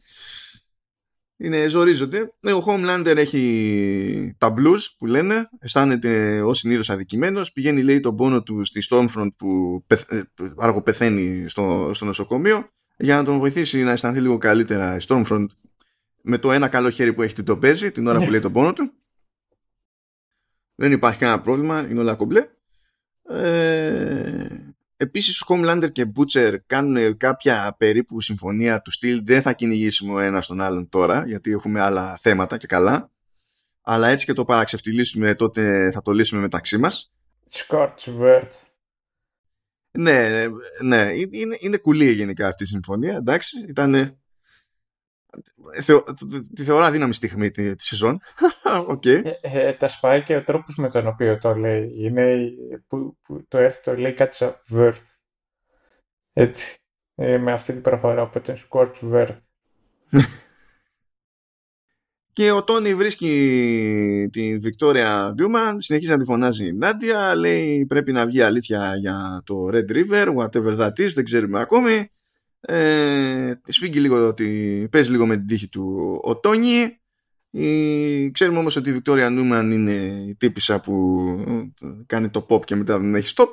είναι 1.38 1.68
ζορίζονται 1.68 2.34
ο 2.42 2.64
Homelander 2.66 3.14
έχει 3.16 4.36
τα 4.38 4.54
blues 4.58 4.80
που 4.98 5.06
λένε 5.06 5.50
αισθάνεται 5.60 6.42
ως 6.42 6.58
συνήθως 6.58 6.90
αδικημένος 6.90 7.52
πηγαίνει 7.52 7.84
λέει 7.84 8.00
τον 8.00 8.16
πόνο 8.16 8.44
του 8.44 8.64
στη 8.64 8.88
Stormfront 8.90 9.30
που 9.36 9.84
ε, 9.88 10.22
αργοπεθαίνει 10.58 11.50
στο, 11.50 11.92
στο 11.94 12.06
νοσοκομείο 12.06 12.70
για 12.98 13.16
να 13.16 13.24
τον 13.24 13.38
βοηθήσει 13.38 13.84
να 13.84 13.92
αισθανθεί 13.92 14.20
λίγο 14.20 14.38
καλύτερα 14.38 14.96
η 14.96 15.00
Stormfront 15.08 15.46
με 16.22 16.38
το 16.38 16.52
ένα 16.52 16.68
καλό 16.68 16.90
χέρι 16.90 17.14
που 17.14 17.22
έχει 17.22 17.34
την 17.34 17.46
το 17.46 17.58
παίζει 17.58 17.92
την 17.92 18.08
ώρα 18.08 18.20
που 18.20 18.30
λέει 18.30 18.40
τον 18.40 18.52
πόνο 18.52 18.74
του. 18.74 18.92
Δεν 20.76 20.92
υπάρχει 20.92 21.20
κανένα 21.20 21.42
πρόβλημα, 21.42 21.90
είναι 21.90 22.00
όλα 22.00 22.16
κομπλέ. 22.16 22.48
Ε, 23.30 24.65
επίσης 24.98 25.42
ο 25.42 25.46
Homelander 25.50 25.92
και 25.92 26.06
Butcher 26.16 26.56
κάνουν 26.66 27.18
κάποια 27.18 27.76
περίπου 27.78 28.22
συμφωνία 28.22 28.82
του 28.82 28.92
στυλ 28.92 29.22
δεν 29.24 29.42
θα 29.42 29.54
κυνηγήσουμε 29.54 30.14
ο 30.14 30.20
ένας 30.20 30.48
τον 30.48 30.62
άλλον 30.62 30.90
τώρα 30.90 31.24
γιατί 31.28 31.52
έχουμε 31.52 31.82
άλλα 31.82 32.18
θέματα 32.22 32.58
και 32.58 32.68
καλά 32.68 33.10
αλλά 33.88 34.08
έτσι 34.08 34.26
και 34.26 34.34
το 34.34 34.46
παραξευτιλίσουμε 34.46 35.36
τότε 35.36 35.92
θα 35.94 36.02
το 36.02 36.12
λύσουμε 36.12 36.42
μεταξύ 36.42 36.78
μας. 36.78 37.14
Scorchworth. 37.52 38.52
Ναι, 39.92 40.48
ναι, 40.82 41.10
είναι, 41.32 41.58
είναι 41.60 41.78
κουλή 41.78 42.12
γενικά 42.12 42.48
αυτή 42.48 42.64
η 42.64 42.68
συμφωνία, 42.68 43.16
εντάξει, 43.16 43.66
ήταν 43.68 44.18
θεω, 45.82 46.04
τη 46.56 46.64
θεωρώ 46.64 46.86
αδύναμη 46.86 47.14
στιγμή 47.14 47.52
τη, 47.52 47.76
της 47.76 47.88
σεζόν. 47.88 48.20
okay. 48.94 49.22
ε, 49.42 49.68
ε, 49.68 49.74
τα 49.74 49.88
σπάει 49.88 50.24
και 50.24 50.36
ο 50.36 50.44
τρόπος 50.44 50.76
με 50.76 50.90
τον 50.90 51.08
οποίο 51.08 51.38
το 51.38 51.56
λέει. 51.56 51.92
Είναι 51.98 52.50
που, 52.88 53.18
που 53.22 53.46
το 53.48 53.58
έρθει 53.58 53.82
το 53.82 53.96
λέει 53.98 54.14
κάτι 54.14 54.36
σαν 54.36 54.62
Worth. 54.72 55.02
Έτσι. 56.34 56.78
Ε, 57.16 57.38
με 57.38 57.52
αυτή 57.52 57.74
την 57.74 57.82
προφορά, 57.82 58.22
οπότε 58.22 58.58
Scorch 58.70 58.94
Worth. 59.12 59.38
Και 62.36 62.52
ο 62.52 62.64
Τόνι 62.64 62.96
βρίσκει 62.96 64.30
τη 64.32 64.58
Βικτόρια 64.58 65.32
Ντιούμαν, 65.36 65.82
συνεχίζει 65.82 66.12
να 66.12 66.18
τη 66.18 66.26
φωνάζει 66.26 66.66
η 66.66 66.74
Νάντια, 66.74 67.36
λέει 67.36 67.86
πρέπει 67.86 68.12
να 68.12 68.26
βγει 68.26 68.42
αλήθεια 68.42 68.96
για 68.96 69.42
το 69.46 69.68
Red 69.72 69.92
River, 69.92 70.36
whatever 70.36 70.78
that 70.80 71.00
is, 71.00 71.10
δεν 71.14 71.24
ξέρουμε 71.24 71.60
ακόμη 71.60 72.10
ε, 72.68 73.54
σφίγγει 73.66 74.00
λίγο 74.00 74.28
ότι 74.28 74.88
παίζει 74.92 75.12
λίγο 75.12 75.26
με 75.26 75.36
την 75.36 75.48
τύχη 75.48 75.68
του 75.68 76.20
ο 76.24 76.40
Τόνι. 76.40 77.00
Η, 77.50 78.32
ξέρουμε 78.32 78.60
όμως 78.60 78.76
ότι 78.76 78.90
η 78.90 78.94
Βικτόρια 78.94 79.30
Νούμαν 79.30 79.72
είναι 79.72 79.94
η 80.28 80.36
τύπησα 80.36 80.80
που 80.80 81.74
κάνει 82.06 82.30
το 82.30 82.46
pop 82.50 82.66
και 82.66 82.76
μετά 82.76 83.00
δεν 83.00 83.16
έχει 83.16 83.34
stop. 83.36 83.50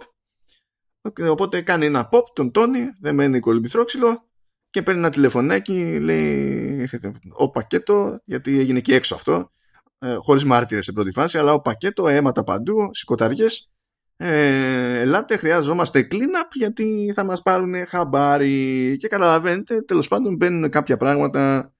Οπότε 1.29 1.61
κάνει 1.61 1.87
ένα 1.87 2.09
pop 2.13 2.23
τον 2.33 2.51
Τόνι 2.51 2.81
δεν 3.01 3.15
μένει 3.15 3.41
κολυμπηθρόξυλο 3.41 4.29
και 4.71 4.83
παίρνει 4.83 5.01
ένα 5.01 5.11
τηλεφωνάκι 5.11 5.99
λέει 6.01 6.89
ο 7.33 7.51
πακέτο 7.51 8.21
γιατί 8.25 8.59
έγινε 8.59 8.81
και 8.81 8.95
έξω 8.95 9.15
αυτό 9.15 9.53
ε, 9.99 10.15
χωρίς 10.15 10.45
μάρτυρες 10.45 10.85
σε 10.85 10.93
πρώτη 10.93 11.11
φάση 11.11 11.39
αλλά 11.39 11.53
ο 11.53 11.61
πακέτο 11.61 12.09
αίματα 12.09 12.45
παντού 12.45 12.91
σηκωταριές 12.93 13.71
ε, 14.17 15.01
ελάτε 15.01 15.37
χρειάζομαστε 15.37 16.09
clean-up 16.11 16.49
γιατί 16.53 17.13
θα 17.15 17.25
μας 17.25 17.43
πάρουν 17.43 17.87
χαμπάρι. 17.87 18.97
Και 18.99 19.09
καταλαβαίνετε 19.09 19.83
τέλος 19.83 20.09
πάντων 20.09 20.37
μπαίνουν 20.37 20.71
κάποια 20.71 20.97
πράγματα 20.97 21.75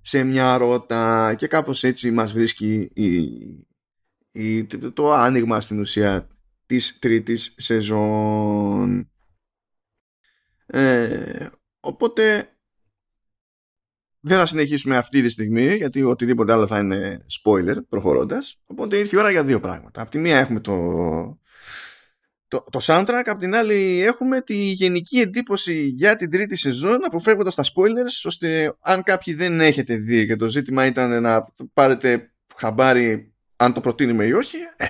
σε 0.00 0.24
μια 0.24 0.56
ρότα 0.56 1.34
και 1.34 1.46
κάπως 1.46 1.84
έτσι 1.84 2.10
μας 2.10 2.32
βρίσκει 2.32 2.90
η, 2.94 3.20
η, 4.30 4.64
το 4.94 5.12
άνοιγμα 5.12 5.60
στην 5.60 5.78
ουσία 5.80 6.28
της 6.66 6.98
τρίτης 6.98 7.54
σεζόν. 7.56 9.10
Ε, 10.66 11.46
οπότε 11.80 12.54
δεν 14.20 14.38
θα 14.38 14.46
συνεχίσουμε 14.46 14.96
αυτή 14.96 15.22
τη 15.22 15.28
στιγμή 15.28 15.74
γιατί 15.76 16.02
οτιδήποτε 16.02 16.52
άλλο 16.52 16.66
θα 16.66 16.78
είναι 16.78 17.26
spoiler 17.42 17.76
προχωρώντας. 17.88 18.60
Οπότε 18.66 18.96
ήρθε 18.96 19.16
η 19.16 19.18
ώρα 19.18 19.30
για 19.30 19.44
δύο 19.44 19.60
πράγματα. 19.60 20.00
Από 20.02 20.10
τη 20.10 20.18
μία 20.18 20.38
έχουμε 20.38 20.60
το 20.60 21.39
το, 22.50 22.64
το 22.70 22.78
soundtrack, 22.82 23.22
απ' 23.26 23.38
την 23.38 23.54
άλλη 23.54 24.02
έχουμε 24.02 24.40
τη 24.40 24.54
γενική 24.54 25.18
εντύπωση 25.18 25.82
για 25.86 26.16
την 26.16 26.30
τρίτη 26.30 26.56
σεζόν 26.56 27.04
αποφεύγοντας 27.04 27.54
τα 27.54 27.64
spoilers 27.64 28.24
ώστε 28.24 28.76
αν 28.80 29.02
κάποιοι 29.02 29.34
δεν 29.34 29.60
έχετε 29.60 29.96
δει 29.96 30.26
και 30.26 30.36
το 30.36 30.48
ζήτημα 30.48 30.86
ήταν 30.86 31.22
να 31.22 31.44
πάρετε 31.72 32.32
χαμπάρι 32.56 33.32
αν 33.56 33.72
το 33.72 33.80
προτείνουμε 33.80 34.24
ή 34.24 34.32
όχι 34.32 34.56
ε, 34.76 34.86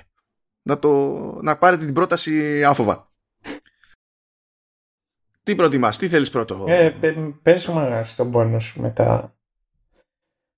να, 0.61 0.79
το, 0.79 0.89
να 1.41 1.57
πάρετε 1.57 1.85
την 1.85 1.93
πρόταση 1.93 2.63
άφοβα. 2.63 3.11
Τι 5.43 5.55
προτιμάς, 5.55 5.97
τι 5.97 6.07
θέλεις 6.07 6.29
πρώτο; 6.29 6.65
Ε, 6.67 6.89
πες 7.41 7.67
μου 7.67 8.03
στον 8.03 8.31
πόνος 8.31 8.63
σου 8.63 8.81
με 8.81 8.89
τα, 8.89 9.35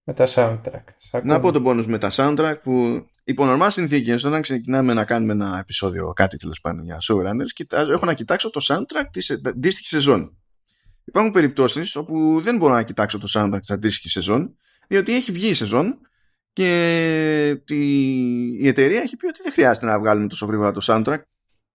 με 0.03 0.13
τα 0.13 0.27
soundtrack. 0.27 0.83
Να 1.23 1.39
πω 1.39 1.51
τον 1.51 1.63
πόνος 1.63 1.87
με 1.87 1.97
τα 1.97 2.09
soundtrack 2.11 2.55
που 2.63 3.05
υπό 3.23 3.45
νορμά 3.45 3.69
συνθήκες, 3.69 4.23
όταν 4.23 4.41
ξεκινάμε 4.41 4.93
να 4.93 5.05
κάνουμε 5.05 5.31
ένα 5.31 5.57
επεισόδιο, 5.59 6.13
κάτι 6.13 6.37
τέλος 6.37 6.61
πάντων 6.61 6.85
για 6.85 6.97
showrunners, 7.01 7.65
έχω 7.71 8.05
να 8.05 8.13
κοιτάξω 8.13 8.49
το 8.49 8.65
soundtrack 8.67 9.05
της 9.11 9.31
αντίστοιχη 9.31 9.87
σεζόν. 9.87 10.37
Υπάρχουν 11.03 11.33
περιπτώσεις 11.33 11.95
όπου 11.95 12.41
δεν 12.41 12.57
μπορώ 12.57 12.73
να 12.73 12.83
κοιτάξω 12.83 13.17
το 13.17 13.27
soundtrack 13.33 13.59
της 13.59 13.71
αντίστοιχης 13.71 14.11
σεζόν, 14.11 14.55
διότι 14.87 15.15
έχει 15.15 15.31
βγει 15.31 15.47
η 15.47 15.53
σεζόν 15.53 15.99
και 16.53 17.47
η 18.57 18.67
εταιρεία 18.67 19.01
έχει 19.01 19.15
πει 19.15 19.27
ότι 19.27 19.41
δεν 19.43 19.51
χρειάζεται 19.51 19.85
να 19.85 19.99
βγάλουμε 19.99 20.27
τόσο 20.27 20.45
γρήγορα 20.45 20.71
το 20.71 20.81
soundtrack. 20.83 21.21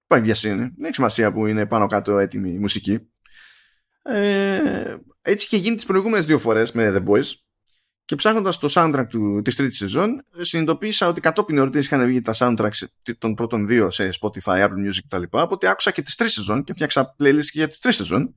Υπάρχει 0.04 0.24
βιασύνη. 0.24 0.56
Δεν 0.56 0.84
έχει 0.84 0.94
σημασία 0.94 1.32
που 1.32 1.46
είναι 1.46 1.66
πάνω 1.66 1.86
κάτω 1.86 2.18
έτοιμη 2.18 2.50
η 2.50 2.58
μουσική. 2.58 2.98
Ε, 4.02 4.96
έτσι 5.22 5.46
και 5.46 5.56
γίνει 5.56 5.76
τις 5.76 5.84
προηγούμενες 5.84 6.26
δύο 6.26 6.38
φορές 6.38 6.72
με 6.72 6.94
The 6.96 7.08
Boys 7.08 7.32
και 8.08 8.14
ψάχνοντας 8.14 8.58
το 8.58 8.68
soundtrack 8.70 9.06
του, 9.08 9.42
της 9.44 9.56
τρίτης 9.56 9.76
σεζόν, 9.76 10.24
συνειδητοποίησα 10.40 11.08
ότι 11.08 11.20
κατόπιν 11.20 11.58
εορτής 11.58 11.84
είχαν 11.84 12.06
βγει 12.06 12.20
τα 12.20 12.34
soundtracks 12.38 12.86
των 13.18 13.34
πρώτων 13.34 13.66
δύο 13.66 13.90
σε 13.90 14.08
Spotify, 14.20 14.64
Apple 14.64 14.86
Music 14.86 14.98
κτλ. 15.08 15.22
Οπότε 15.30 15.68
άκουσα 15.68 15.90
και 15.90 16.02
τις 16.02 16.14
τρεις 16.14 16.32
σεζόν 16.32 16.64
και 16.64 16.72
φτιάξα 16.72 17.14
playlist 17.18 17.44
και 17.44 17.58
για 17.58 17.68
τις 17.68 17.78
τρεις 17.78 17.96
σεζόν. 17.96 18.34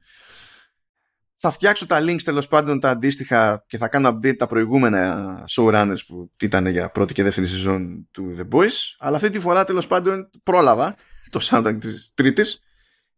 Θα 1.37 1.51
φτιάξω 1.51 1.85
τα 1.85 1.99
links 2.01 2.21
τέλος 2.23 2.47
πάντων 2.47 2.79
τα 2.79 2.89
αντίστοιχα 2.89 3.65
και 3.67 3.77
θα 3.77 3.87
κάνω 3.87 4.09
update 4.09 4.37
τα 4.37 4.47
προηγούμενα 4.47 5.43
showrunners 5.49 5.99
που 6.07 6.31
ήταν 6.41 6.67
για 6.67 6.89
πρώτη 6.89 7.13
και 7.13 7.23
δεύτερη 7.23 7.47
σεζόν 7.47 8.07
του 8.11 8.35
The 8.37 8.57
Boys. 8.57 8.95
Αλλά 8.99 9.15
αυτή 9.15 9.29
τη 9.29 9.39
φορά 9.39 9.63
τέλος 9.63 9.87
πάντων 9.87 10.29
πρόλαβα 10.43 10.95
το 11.29 11.39
soundtrack 11.43 11.77
της 11.79 12.11
τρίτης. 12.13 12.59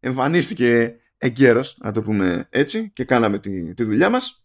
Εμφανίστηκε 0.00 0.96
εγκαίρος, 1.18 1.76
να 1.78 1.92
το 1.92 2.02
πούμε 2.02 2.46
έτσι, 2.50 2.90
και 2.90 3.04
κάναμε 3.04 3.38
τη, 3.38 3.74
τη 3.74 3.84
δουλειά 3.84 4.10
μας. 4.10 4.43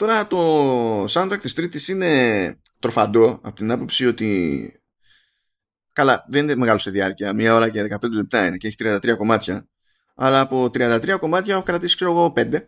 Τώρα 0.00 0.26
το 0.26 1.04
soundtrack 1.04 1.38
της 1.40 1.54
τρίτης 1.54 1.88
είναι 1.88 2.60
τροφαντό 2.78 3.40
από 3.42 3.52
την 3.52 3.70
άποψη 3.70 4.06
ότι 4.06 4.82
καλά 5.92 6.24
δεν 6.28 6.42
είναι 6.42 6.54
μεγάλο 6.54 6.78
σε 6.78 6.90
διάρκεια 6.90 7.32
μία 7.32 7.54
ώρα 7.54 7.68
και 7.68 7.96
15 8.00 8.10
λεπτά 8.12 8.46
είναι 8.46 8.56
και 8.56 8.66
έχει 8.66 8.76
33 8.78 9.14
κομμάτια 9.16 9.68
αλλά 10.14 10.40
από 10.40 10.64
33 10.64 11.16
κομμάτια 11.20 11.54
έχω 11.54 11.62
κρατήσει 11.62 11.94
ξέρω 11.94 12.10
εγώ 12.10 12.32
5 12.36 12.52
ε, 12.52 12.62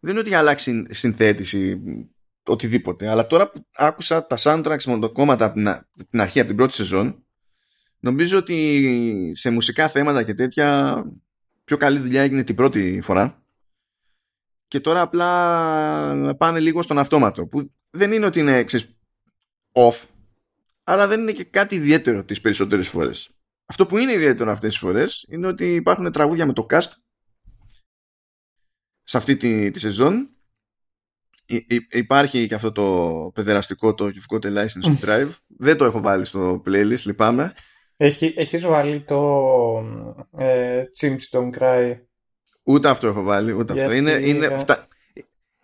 δεν 0.00 0.10
είναι 0.10 0.18
ότι 0.18 0.28
έχει 0.28 0.34
αλλάξει 0.34 0.86
συνθέτηση 0.90 1.80
οτιδήποτε 2.44 3.08
αλλά 3.08 3.26
τώρα 3.26 3.50
που 3.50 3.66
άκουσα 3.74 4.26
τα 4.26 4.36
soundtracks 4.38 4.84
με 4.84 4.98
το 4.98 5.12
κόμματα 5.12 5.44
από 5.44 5.54
την, 5.54 5.68
την 6.10 6.20
αρχή 6.20 6.38
από 6.38 6.48
την 6.48 6.56
πρώτη 6.56 6.72
σεζόν 6.72 7.24
νομίζω 7.98 8.38
ότι 8.38 9.32
σε 9.34 9.50
μουσικά 9.50 9.88
θέματα 9.88 10.22
και 10.22 10.34
τέτοια 10.34 10.96
πιο 11.64 11.76
καλή 11.76 11.98
δουλειά 11.98 12.22
έγινε 12.22 12.42
την 12.42 12.54
πρώτη 12.54 13.00
φορά 13.02 13.43
και 14.74 14.80
τώρα 14.80 15.00
απλά 15.00 16.36
πάνε 16.36 16.60
λίγο 16.60 16.82
στον 16.82 16.98
αυτόματο 16.98 17.46
που 17.46 17.72
δεν 17.90 18.12
είναι 18.12 18.26
ότι 18.26 18.38
είναι 18.38 18.64
ξέρεις, 18.64 18.96
off 19.72 20.04
αλλά 20.84 21.06
δεν 21.06 21.20
είναι 21.20 21.32
και 21.32 21.44
κάτι 21.44 21.74
ιδιαίτερο 21.74 22.24
τις 22.24 22.40
περισσότερες 22.40 22.88
φορές 22.88 23.30
αυτό 23.66 23.86
που 23.86 23.98
είναι 23.98 24.12
ιδιαίτερο 24.12 24.50
αυτές 24.50 24.70
τις 24.70 24.78
φορές 24.78 25.26
είναι 25.28 25.46
ότι 25.46 25.74
υπάρχουν 25.74 26.12
τραγούδια 26.12 26.46
με 26.46 26.52
το 26.52 26.66
cast 26.70 26.90
σε 29.02 29.16
αυτή 29.16 29.36
τη, 29.36 29.70
τη 29.70 29.78
σεζόν 29.78 30.30
υπάρχει 31.90 32.46
και 32.46 32.54
αυτό 32.54 32.72
το 32.72 33.30
παιδεραστικό 33.34 33.94
το 33.94 34.10
κυφικό 34.10 34.38
license 34.42 35.04
drive. 35.04 35.30
Δεν 35.66 35.76
το 35.76 35.84
έχω 35.84 36.00
βάλει 36.00 36.24
στο 36.24 36.62
playlist, 36.66 37.02
λυπάμαι. 37.04 37.52
Έχει, 37.96 38.34
έχεις 38.36 38.62
βάλει 38.62 39.04
το 39.04 39.20
ε, 40.38 40.84
Chimps 41.00 41.28
Don't 41.30 41.50
Cry. 41.58 41.96
Ούτε 42.64 42.88
αυτό 42.88 43.06
έχω 43.06 43.22
βάλει, 43.22 43.52
ούτε 43.52 43.72
αυτό. 43.72 43.92
Είναι, 43.92 44.12
είναι, 44.12 44.58
φτα... 44.58 44.86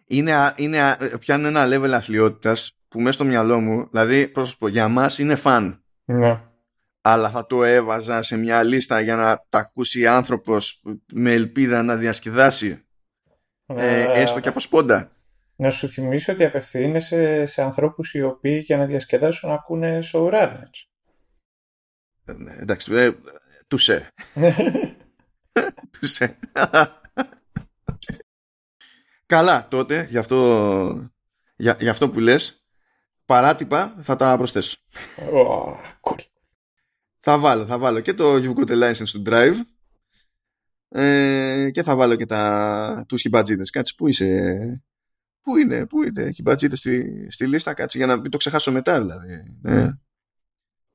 είναι, 0.07 0.53
είναι, 0.57 0.97
πιάνει 1.19 1.47
ένα 1.47 1.67
level 1.67 1.91
αθλειότητας 1.91 2.75
που 2.89 3.01
μέσα 3.01 3.13
στο 3.13 3.25
μυαλό 3.25 3.61
μου, 3.61 3.89
δηλαδή 3.91 4.29
πρόσωπο, 4.29 4.69
για 4.69 4.89
μας 4.89 5.19
είναι 5.19 5.35
φαν. 5.35 5.83
Ναι. 6.05 6.41
Αλλά 7.01 7.31
θα 7.31 7.47
το 7.47 7.65
έβαζα 7.65 8.23
σε 8.23 8.37
μια 8.37 8.63
λίστα 8.63 9.01
για 9.01 9.17
να 9.17 9.45
τα 9.49 9.59
ακούσει 9.59 10.07
άνθρωπος 10.07 10.83
με 11.13 11.33
ελπίδα 11.33 11.83
να 11.83 11.97
διασκεδάσει. 11.97 12.85
Ε, 13.67 14.01
ε, 14.01 14.21
έστω 14.21 14.41
και 14.41 14.49
από 14.49 14.61
σπόντα. 14.61 15.11
Να 15.57 15.71
σου 15.71 15.89
θυμίσω 15.89 16.33
ότι 16.33 16.45
απευθύνεσαι 16.45 17.45
σε 17.47 17.63
ανθρώπους 17.63 18.15
οι 18.15 18.23
οποίοι 18.23 18.63
για 18.65 18.77
να 18.77 18.87
διασκεδάσουν 18.87 19.51
ακούνε 19.51 19.99
showrunners. 20.13 20.89
Ε, 22.25 22.33
ναι, 22.33 22.53
εντάξει, 22.61 22.95
ε, 22.95 23.11
τουσέ. 23.69 24.09
τουσέ. 26.01 26.39
Καλά, 29.27 29.69
τότε, 29.69 30.07
για 30.11 30.21
αυτό, 30.21 31.11
για, 31.57 31.77
για 31.81 31.91
αυτό 31.91 32.11
που 32.11 32.21
λες, 32.21 32.65
παράτυπα 33.25 33.97
θα 34.01 34.17
τα 34.17 34.37
προσθέσω. 34.37 34.77
Oh, 35.33 35.75
cool. 36.01 36.19
Θα 37.21 37.39
βάλω, 37.39 37.67
θα 37.67 37.79
βάλω 37.79 38.01
και 38.01 38.15
το 38.15 38.35
You've 38.35 38.55
Got 38.55 38.71
a 38.71 38.83
License 38.83 39.23
to 39.25 39.29
Drive 39.29 39.57
ε, 40.89 41.71
και 41.71 41.83
θα 41.83 41.97
βάλω 41.97 42.17
και 42.17 42.27
τα, 42.27 43.05
τους 43.09 43.21
χιμπατζίδες. 43.21 43.71
Κάτσε, 43.71 43.95
πού 43.97 44.09
είσαι, 44.09 44.83
πού 45.41 45.57
είναι, 45.57 45.87
πού 45.87 46.03
είναι 46.03 46.31
χιμπατζίδες 46.31 46.79
στη, 46.79 47.27
στη 47.31 47.47
λίστα, 47.47 47.75
κάτσε 47.75 47.99
για 47.99 48.07
να 48.07 48.17
μην 48.17 48.31
το 48.31 48.37
ξεχάσω 48.37 48.73
μετά 48.73 49.01
δηλαδή. 49.01 49.59
Ναι. 49.63 49.91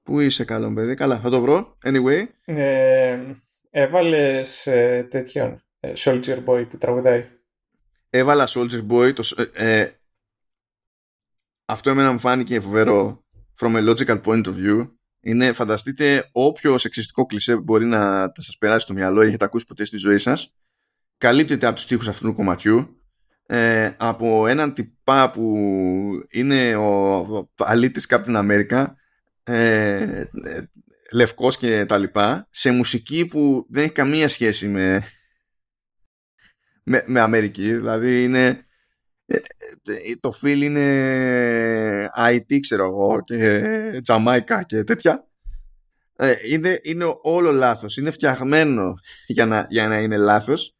Πού 0.04 0.20
είσαι 0.20 0.46
καλό 0.46 0.74
παιδί, 0.74 0.94
καλά 0.94 1.20
θα 1.20 1.30
το 1.30 1.42
βρω, 1.42 1.78
anyway. 1.84 2.26
Ε, 2.46 3.20
έβαλες 3.78 4.68
ε, 4.68 5.08
τέτοιον, 5.10 5.64
ε, 5.80 5.94
Soldier 5.98 6.44
Boy 6.46 6.68
που 6.70 6.78
τραγουδάει. 6.78 7.26
Έβαλα 8.10 8.48
Soldier 8.48 8.88
Boy, 8.90 9.14
το, 9.14 9.50
ε, 9.54 9.80
ε, 9.82 9.92
αυτό 11.66 11.90
εμένα 11.90 12.12
μου 12.12 12.20
φάνηκε 12.20 12.60
φοβερό 12.60 13.26
from 13.62 13.76
a 13.76 13.90
logical 13.90 14.22
point 14.22 14.46
of 14.46 14.56
view 14.56 14.90
είναι 15.20 15.52
φανταστείτε 15.52 16.30
όποιο 16.32 16.78
σεξιστικό 16.78 17.26
κλισέ 17.26 17.56
μπορεί 17.56 17.86
να 17.86 18.32
σας 18.36 18.58
περάσει 18.58 18.86
στο 18.86 18.94
μυαλό 18.94 19.24
ή 19.24 19.28
έχετε 19.28 19.46
ακούσει 19.46 19.66
ποτέ 19.66 19.84
στη 19.84 19.98
ζωή 19.98 20.18
σας 20.18 20.56
καλύπτεται 21.18 21.66
από 21.66 21.76
τους 21.76 21.86
τοίχους 21.86 22.08
αυτού 22.08 22.26
του 22.26 22.34
κομματιού 22.34 23.02
ε, 23.46 23.92
από 23.98 24.48
έναν 24.48 24.74
τυπά 24.74 25.32
που 25.32 25.56
είναι 26.30 26.76
ο, 26.76 27.16
ο 27.16 27.50
αλήτης 27.58 28.08
Captain 28.10 28.36
America 28.36 28.86
ε, 29.44 30.24
ε, 30.44 30.62
λευκός 31.12 31.58
και 31.58 31.86
τα 31.86 31.98
λοιπά 31.98 32.48
σε 32.52 32.72
μουσική 32.72 33.26
που 33.26 33.66
δεν 33.70 33.84
έχει 33.84 33.94
καμία 33.94 34.28
σχέση 34.28 34.68
με 34.68 35.04
με, 36.84 37.04
με 37.08 37.20
Αμερική. 37.20 37.74
Δηλαδή 37.74 38.24
είναι 38.24 38.66
ε, 39.26 39.38
ε, 39.84 40.16
το 40.20 40.32
φιλ 40.32 40.62
είναι 40.62 42.10
IT 42.18 42.60
ξέρω 42.60 42.84
εγώ 42.86 43.24
και 43.24 43.62
Τζαμάικα 44.04 44.64
και 44.64 44.84
τέτοια. 44.84 45.28
Ε, 46.16 46.36
είναι, 46.50 46.80
είναι 46.84 47.06
όλο 47.22 47.52
λάθος. 47.52 47.98
Είναι 47.98 48.12
φτιαγμένο 48.12 48.94
για 49.28 49.46
να, 49.46 49.66
για 49.70 49.88
να 49.88 50.00
είναι 50.00 50.18
λάθος. 50.18 50.76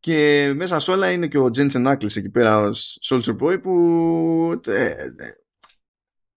Και 0.00 0.52
μέσα 0.54 0.80
σε 0.80 0.90
όλα 0.90 1.10
είναι 1.10 1.26
και 1.26 1.38
ο 1.38 1.50
Τζένσεν 1.50 1.86
Άκλης 1.86 2.16
εκεί 2.16 2.30
πέρα 2.30 2.58
ως 2.58 2.98
Soldier 3.10 3.36
Boy 3.40 3.62
που 3.62 4.60
ε, 4.66 4.94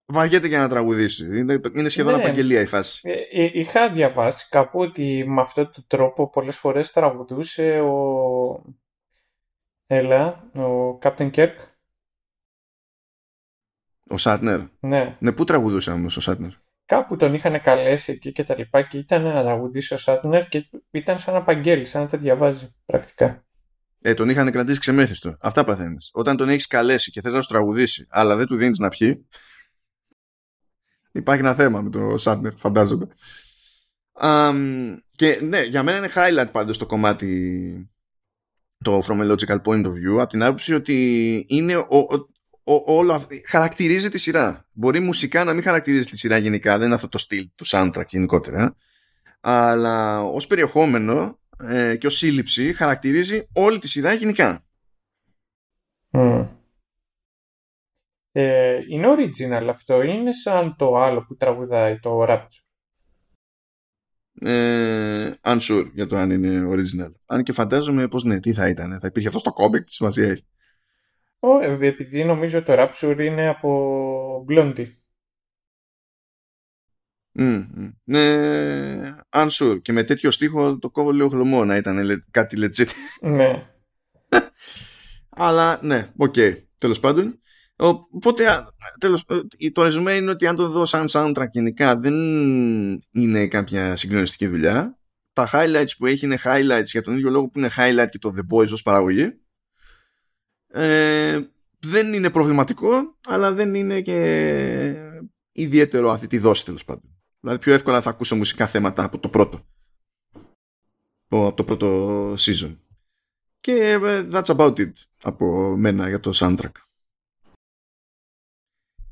βαριέται 0.05 0.47
για 0.47 0.59
να 0.59 0.69
τραγουδήσει 0.69 1.37
είναι, 1.37 1.61
είναι 1.75 1.89
σχεδόν 1.89 2.15
ναι. 2.15 2.23
απαγγελία 2.23 2.61
η 2.61 2.65
φάση 2.65 3.09
είχα 3.53 3.91
διαβάσει 3.91 4.47
κάπου 4.49 4.79
ότι 4.79 5.23
με 5.27 5.41
αυτόν 5.41 5.71
τον 5.71 5.83
τρόπο 5.87 6.29
πολλές 6.29 6.57
φορές 6.57 6.91
τραγουδούσε 6.91 7.79
ο 7.79 8.75
Έλα, 9.87 10.49
ο 10.53 10.97
Captain 11.01 11.31
Kirk. 11.31 11.53
Ο 14.07 14.17
Σάτνερ. 14.17 14.59
Ναι. 14.79 15.17
Ναι, 15.19 15.31
πού 15.31 15.43
τραγουδούσε 15.43 15.91
όμως 15.91 16.17
ο 16.17 16.21
Σάτνερ; 16.21 16.51
Κάπου 16.85 17.15
τον 17.15 17.33
είχαν 17.33 17.61
καλέσει 17.61 18.11
εκεί 18.11 18.31
και 18.31 18.43
τα 18.43 18.57
λοιπά 18.57 18.81
και 18.81 18.97
ήταν 18.97 19.21
να 19.21 19.43
τραγουδήσει 19.43 19.93
ο 19.93 19.97
Σάτνερ 19.97 20.47
και 20.47 20.69
ήταν 20.91 21.19
σαν 21.19 21.33
να 21.33 21.39
απαγγέλει, 21.39 21.85
σαν 21.85 22.01
να 22.01 22.07
τα 22.07 22.17
διαβάζει 22.17 22.75
πρακτικά. 22.85 23.45
Ε, 24.01 24.13
τον 24.13 24.29
είχαν 24.29 24.51
κρατήσει 24.51 24.79
ξεμέθιστο. 24.79 25.37
Αυτά 25.39 25.63
παθαίνεις. 25.63 26.09
Όταν 26.13 26.37
τον 26.37 26.49
έχεις 26.49 26.67
καλέσει 26.67 27.11
και 27.11 27.21
θες 27.21 27.33
να 27.33 27.41
σου 27.41 27.47
τραγουδήσει, 27.47 28.07
αλλά 28.09 28.35
δεν 28.35 28.45
του 28.45 28.55
δίνεις 28.55 28.79
να 28.79 28.89
πιει. 28.89 29.27
Υπάρχει 31.15 31.41
ένα 31.41 31.53
θέμα 31.53 31.81
με 31.81 31.89
το 31.89 32.17
Σάτνερ, 32.17 32.53
φαντάζομαι. 32.55 33.07
Um, 34.21 34.97
και 35.11 35.39
ναι, 35.41 35.61
για 35.61 35.83
μένα 35.83 35.97
είναι 35.97 36.09
highlight 36.15 36.51
πάντως 36.51 36.77
το 36.77 36.85
κομμάτι 36.85 37.89
το 38.83 39.01
From 39.07 39.19
a 39.19 39.31
Logical 39.31 39.61
Point 39.61 39.85
of 39.85 39.89
View 39.89 40.19
από 40.19 40.27
την 40.27 40.43
άποψη 40.43 40.73
ότι 40.73 41.45
είναι 41.47 41.75
ο, 41.75 41.97
ο, 42.63 42.95
όλο 42.95 43.27
χαρακτηρίζει 43.47 44.09
τη 44.09 44.17
σειρά. 44.17 44.65
Μπορεί 44.71 44.99
μουσικά 44.99 45.43
να 45.43 45.53
μην 45.53 45.63
χαρακτηρίζει 45.63 46.09
τη 46.09 46.17
σειρά 46.17 46.37
γενικά, 46.37 46.77
δεν 46.77 46.85
είναι 46.85 46.95
αυτό 46.95 47.09
το 47.09 47.17
στυλ 47.17 47.49
του 47.55 47.65
soundtrack 47.67 48.05
γενικότερα, 48.07 48.75
αλλά 49.41 50.23
ως 50.23 50.47
περιεχόμενο 50.47 51.39
ε, 51.63 51.95
και 51.95 52.07
ως 52.07 52.17
σύλληψη 52.17 52.73
χαρακτηρίζει 52.73 53.47
όλη 53.53 53.79
τη 53.79 53.87
σειρά 53.87 54.13
γενικά. 54.13 54.65
Mm. 56.11 56.47
Ε, 58.37 58.79
είναι 58.89 59.07
original 59.07 59.67
αυτό, 59.69 60.01
είναι 60.01 60.33
σαν 60.33 60.75
το 60.77 60.95
άλλο 60.95 61.25
που 61.25 61.35
τραγουδάει 61.35 61.99
το 61.99 62.25
Rapture 62.29 62.65
ε, 64.41 65.33
unsure 65.41 65.89
για 65.93 66.07
το 66.07 66.15
αν 66.15 66.31
είναι 66.31 66.67
original. 66.69 67.11
Αν 67.25 67.43
και 67.43 67.51
φαντάζομαι 67.51 68.07
πως 68.07 68.23
ναι, 68.23 68.39
τι 68.39 68.53
θα 68.53 68.69
ήταν. 68.69 68.99
Θα 68.99 69.07
υπήρχε 69.07 69.27
αυτό 69.27 69.39
στο 69.39 69.53
comic, 69.55 69.83
τι 69.85 69.93
σημασία 69.93 70.29
έχει. 70.29 70.45
Ε, 71.61 71.87
επειδή 71.87 72.23
νομίζω 72.23 72.63
το 72.63 72.73
Rapture 72.77 73.17
είναι 73.19 73.47
από 73.47 74.45
Blondie. 74.49 74.87
Mm, 77.39 77.65
mm. 77.77 77.93
Ναι, 78.03 79.17
unsure. 79.29 79.81
Και 79.81 79.91
με 79.91 80.03
τέτοιο 80.03 80.31
στίχο 80.31 80.77
το 80.77 80.89
κόβω 80.89 81.11
λίγο 81.11 81.29
χλωμό 81.29 81.65
να 81.65 81.75
ήταν 81.75 82.25
κάτι 82.31 82.57
legit. 82.59 82.87
Ναι. 83.21 83.69
Αλλά 85.29 85.79
ναι, 85.81 86.11
οκ. 86.17 86.33
Okay. 86.37 86.53
Τέλος 86.77 86.99
πάντων. 86.99 87.39
Οπότε 87.77 88.65
τέλος, 88.99 89.25
ε, 89.57 89.69
το 89.71 89.83
ρεζουμέ 89.83 90.13
είναι 90.13 90.31
ότι 90.31 90.47
αν 90.47 90.55
το 90.55 90.69
δω 90.69 90.85
σαν 90.85 91.05
soundtrack 91.09 91.49
γενικά 91.51 91.97
δεν 91.97 92.13
είναι 93.11 93.47
κάποια 93.47 93.95
συγκλονιστική 93.95 94.47
δουλειά. 94.47 94.99
Τα 95.33 95.49
highlights 95.51 95.97
που 95.97 96.05
έχει 96.05 96.25
είναι 96.25 96.37
highlights 96.43 96.85
για 96.85 97.01
τον 97.01 97.17
ίδιο 97.17 97.29
λόγο 97.29 97.47
που 97.47 97.59
είναι 97.59 97.69
highlight 97.77 98.07
και 98.09 98.19
το 98.19 98.33
The 98.37 98.55
Boys 98.55 98.71
ως 98.71 98.81
παραγωγή. 98.81 99.39
Ε, 100.67 101.39
δεν 101.79 102.13
είναι 102.13 102.29
προβληματικό 102.29 103.17
αλλά 103.27 103.53
δεν 103.53 103.73
είναι 103.73 104.01
και 104.01 105.21
ιδιαίτερο 105.51 106.11
αυτή 106.11 106.27
τη 106.27 106.37
δόση 106.37 106.65
τέλος 106.65 106.85
πάντων. 106.85 107.15
Δηλαδή 107.39 107.59
πιο 107.59 107.73
εύκολα 107.73 108.01
θα 108.01 108.09
ακούσω 108.09 108.35
μουσικά 108.35 108.67
θέματα 108.67 109.03
από 109.03 109.19
το 109.19 109.29
πρώτο. 109.29 109.65
Από 111.27 111.53
το 111.55 111.63
πρώτο 111.63 112.33
season. 112.33 112.77
Και 113.59 113.71
ε, 113.71 114.27
that's 114.31 114.55
about 114.55 114.75
it 114.79 114.91
από 115.23 115.75
μένα 115.77 116.07
για 116.07 116.19
το 116.19 116.31
soundtrack. 116.33 116.84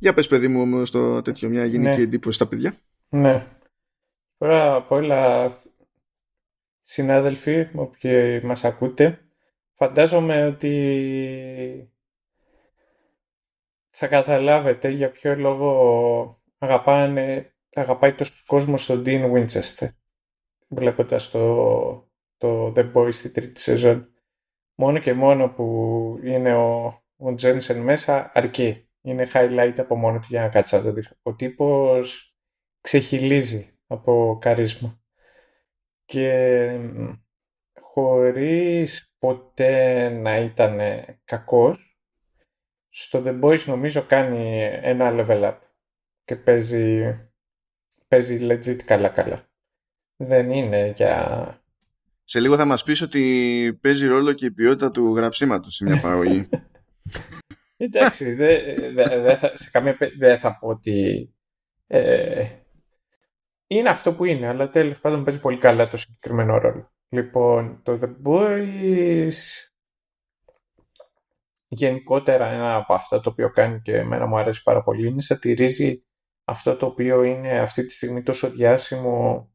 Για 0.04 0.13
πες 0.13 0.28
παιδί 0.28 0.48
μου 0.48 0.62
όμως 0.62 0.92
το 0.92 1.22
τέτοιο 1.22 1.50
μια 1.50 1.66
γενική 1.66 1.98
ναι. 1.98 2.04
εντύπωση 2.04 2.36
στα 2.36 2.48
παιδιά. 2.48 2.76
Ναι. 3.10 3.46
Τώρα 4.38 4.76
από 4.76 4.96
όλα 4.96 5.52
συνάδελφοι 6.82 7.68
όποιοι 7.76 8.42
μας 8.44 8.63
ακούτε 8.63 9.20
φαντάζομαι 9.74 10.46
ότι 10.46 11.92
θα 13.89 14.08
καταλάβετε 14.08 14.89
για 14.89 15.12
ποιο 15.12 15.36
λόγο 15.36 16.42
αγαπάνε, 16.58 17.54
αγαπάει 17.74 18.13
τόσο 18.13 18.34
κόσμο 18.46 18.78
στον 18.78 19.04
Dean 19.06 19.32
Winchester 19.32 19.88
βλέποντας 20.68 21.30
το, 21.30 22.10
το 22.38 22.74
The 22.76 22.94
Boys 22.94 23.13
στη 23.13 23.30
τρίτη 23.30 23.60
σεζόν. 23.60 24.13
Μόνο 24.76 25.00
και 25.00 25.13
μόνο 25.13 25.50
που 25.50 26.20
είναι 26.24 26.56
ο, 26.56 26.86
ο 27.18 27.28
Jensen 27.42 27.76
μέσα 27.76 28.32
αρκεί 28.34 28.83
είναι 29.04 29.30
highlight 29.34 29.74
από 29.78 29.96
μόνο 29.96 30.20
του 30.20 30.28
για 30.30 30.42
να 30.42 30.50
κάτσει 30.50 30.76
να 30.76 30.82
το 30.82 30.92
δεις. 30.92 31.13
Ο 31.22 31.36
τύπος 31.36 32.36
ξεχυλίζει 32.82 33.80
από 33.88 34.38
καρίσμα. 34.42 35.02
Και 36.06 36.80
χωρίς 37.80 39.13
ποτέ 39.20 40.10
να 40.10 40.38
ήταν 40.38 40.80
κακός, 41.24 41.98
στο 42.89 43.24
The 43.26 43.42
Boys 43.42 43.63
νομίζω 43.66 44.06
κάνει 44.06 44.62
ένα 44.82 45.10
level 45.12 45.44
up 45.44 45.58
και 46.26 46.36
παίζει, 46.36 47.18
παίζει 48.08 48.39
legit 48.42 48.84
καλά 48.86 49.10
καλά. 49.10 49.48
Δεν 50.16 50.52
είναι 50.52 50.94
για... 50.96 51.58
Σε 52.24 52.39
λίγο 52.39 52.56
θα 52.56 52.66
μας 52.66 52.84
πεις 52.84 53.02
ότι 53.02 53.78
παίζει 53.82 54.08
ρόλο 54.08 54.34
και 54.34 54.46
η 54.46 54.52
ποιότητα 54.52 54.92
του 54.92 55.16
γραψίματος 55.16 55.76
σε 55.76 55.84
μια 55.84 56.02
παραγωγή. 56.04 56.50
Εντάξει, 57.77 58.33
δε, 58.33 58.73
δε, 58.93 59.36
θα, 59.36 59.51
σε 59.57 59.69
καμία 59.71 59.97
δεν 60.17 60.39
θα 60.39 60.57
πω 60.57 60.67
ότι 60.67 61.29
ε, 61.88 62.47
είναι 63.67 63.89
αυτό 63.89 64.13
που 64.13 64.25
είναι, 64.25 64.47
αλλά 64.47 64.69
τέλος 64.69 64.99
πάντων 64.99 65.23
παίζει 65.23 65.39
πολύ 65.39 65.57
καλά 65.57 65.88
το 65.88 65.97
συγκεκριμένο 65.97 66.57
ρόλο. 66.57 66.91
Λοιπόν, 67.09 67.81
το 67.83 67.99
The 68.01 68.27
Boys 68.27 69.33
γενικότερα 71.67 72.47
ένα 72.47 72.75
από 72.75 72.93
αυτά 72.93 73.19
το 73.19 73.29
οποίο 73.29 73.49
κάνει 73.49 73.81
και 73.81 73.97
εμένα 73.97 74.25
μου 74.25 74.38
αρέσει 74.38 74.63
πάρα 74.63 74.83
πολύ 74.83 75.07
είναι 75.07 75.21
σατυρίζει 75.21 76.03
αυτό 76.43 76.75
το 76.75 76.86
οποίο 76.86 77.23
είναι 77.23 77.59
αυτή 77.59 77.86
τη 77.86 77.93
στιγμή 77.93 78.23
τόσο 78.23 78.49
διάσημο 78.49 79.47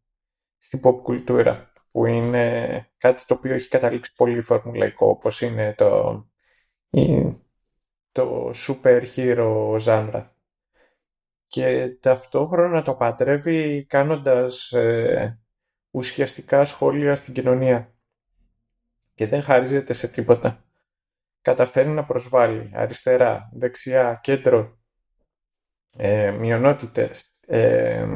στην 0.58 0.80
pop 0.82 1.02
κουλτούρα 1.02 1.72
που 1.90 2.06
είναι 2.06 2.90
κάτι 2.96 3.24
το 3.26 3.34
οποίο 3.34 3.54
έχει 3.54 3.68
καταλήξει 3.68 4.14
πολύ 4.14 4.40
φορμουλαϊκό 4.40 5.08
όπως 5.08 5.40
είναι 5.40 5.74
το, 5.76 6.26
το 8.18 8.50
super 8.66 9.04
hero 9.16 9.78
genre 9.78 10.26
και 11.46 11.88
ταυτόχρονα 12.00 12.82
το 12.82 12.94
πατρεύει 12.94 13.84
κάνοντας 13.84 14.72
ε, 14.72 15.40
ουσιαστικά 15.90 16.64
σχόλια 16.64 17.14
στην 17.14 17.34
κοινωνία 17.34 17.94
και 19.14 19.26
δεν 19.26 19.42
χαρίζεται 19.42 19.92
σε 19.92 20.08
τίποτα. 20.08 20.64
Καταφέρει 21.42 21.88
να 21.88 22.04
προσβάλλει 22.04 22.70
αριστερά, 22.74 23.50
δεξιά, 23.52 24.18
κέντρο, 24.22 24.78
ε, 25.96 26.30
μειονότητες. 26.30 27.34
Ε, 27.46 28.06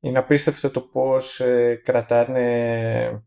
είναι 0.00 0.18
απίστευτο 0.18 0.70
το 0.70 0.80
πώς 0.80 1.40
ε, 1.40 1.74
κρατάνε 1.74 3.24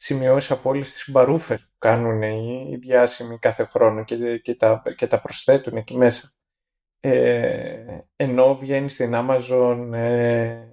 σημειώσεις 0.00 0.50
από 0.50 0.70
όλες 0.70 0.92
τις 0.92 1.10
μπαρούφες 1.10 1.62
που 1.62 1.76
κάνουν 1.78 2.22
οι, 2.22 2.76
διάσημοι 2.80 3.38
κάθε 3.38 3.64
χρόνο 3.64 4.04
και, 4.04 4.38
και, 4.38 4.54
τα, 4.54 4.82
και 4.96 5.06
τα 5.06 5.20
προσθέτουν 5.20 5.76
εκεί 5.76 5.96
μέσα. 5.96 6.32
Ε, 7.00 7.98
ενώ 8.16 8.56
βγαίνει 8.56 8.88
στην 8.88 9.12
Amazon 9.14 9.90
ε, 9.92 10.68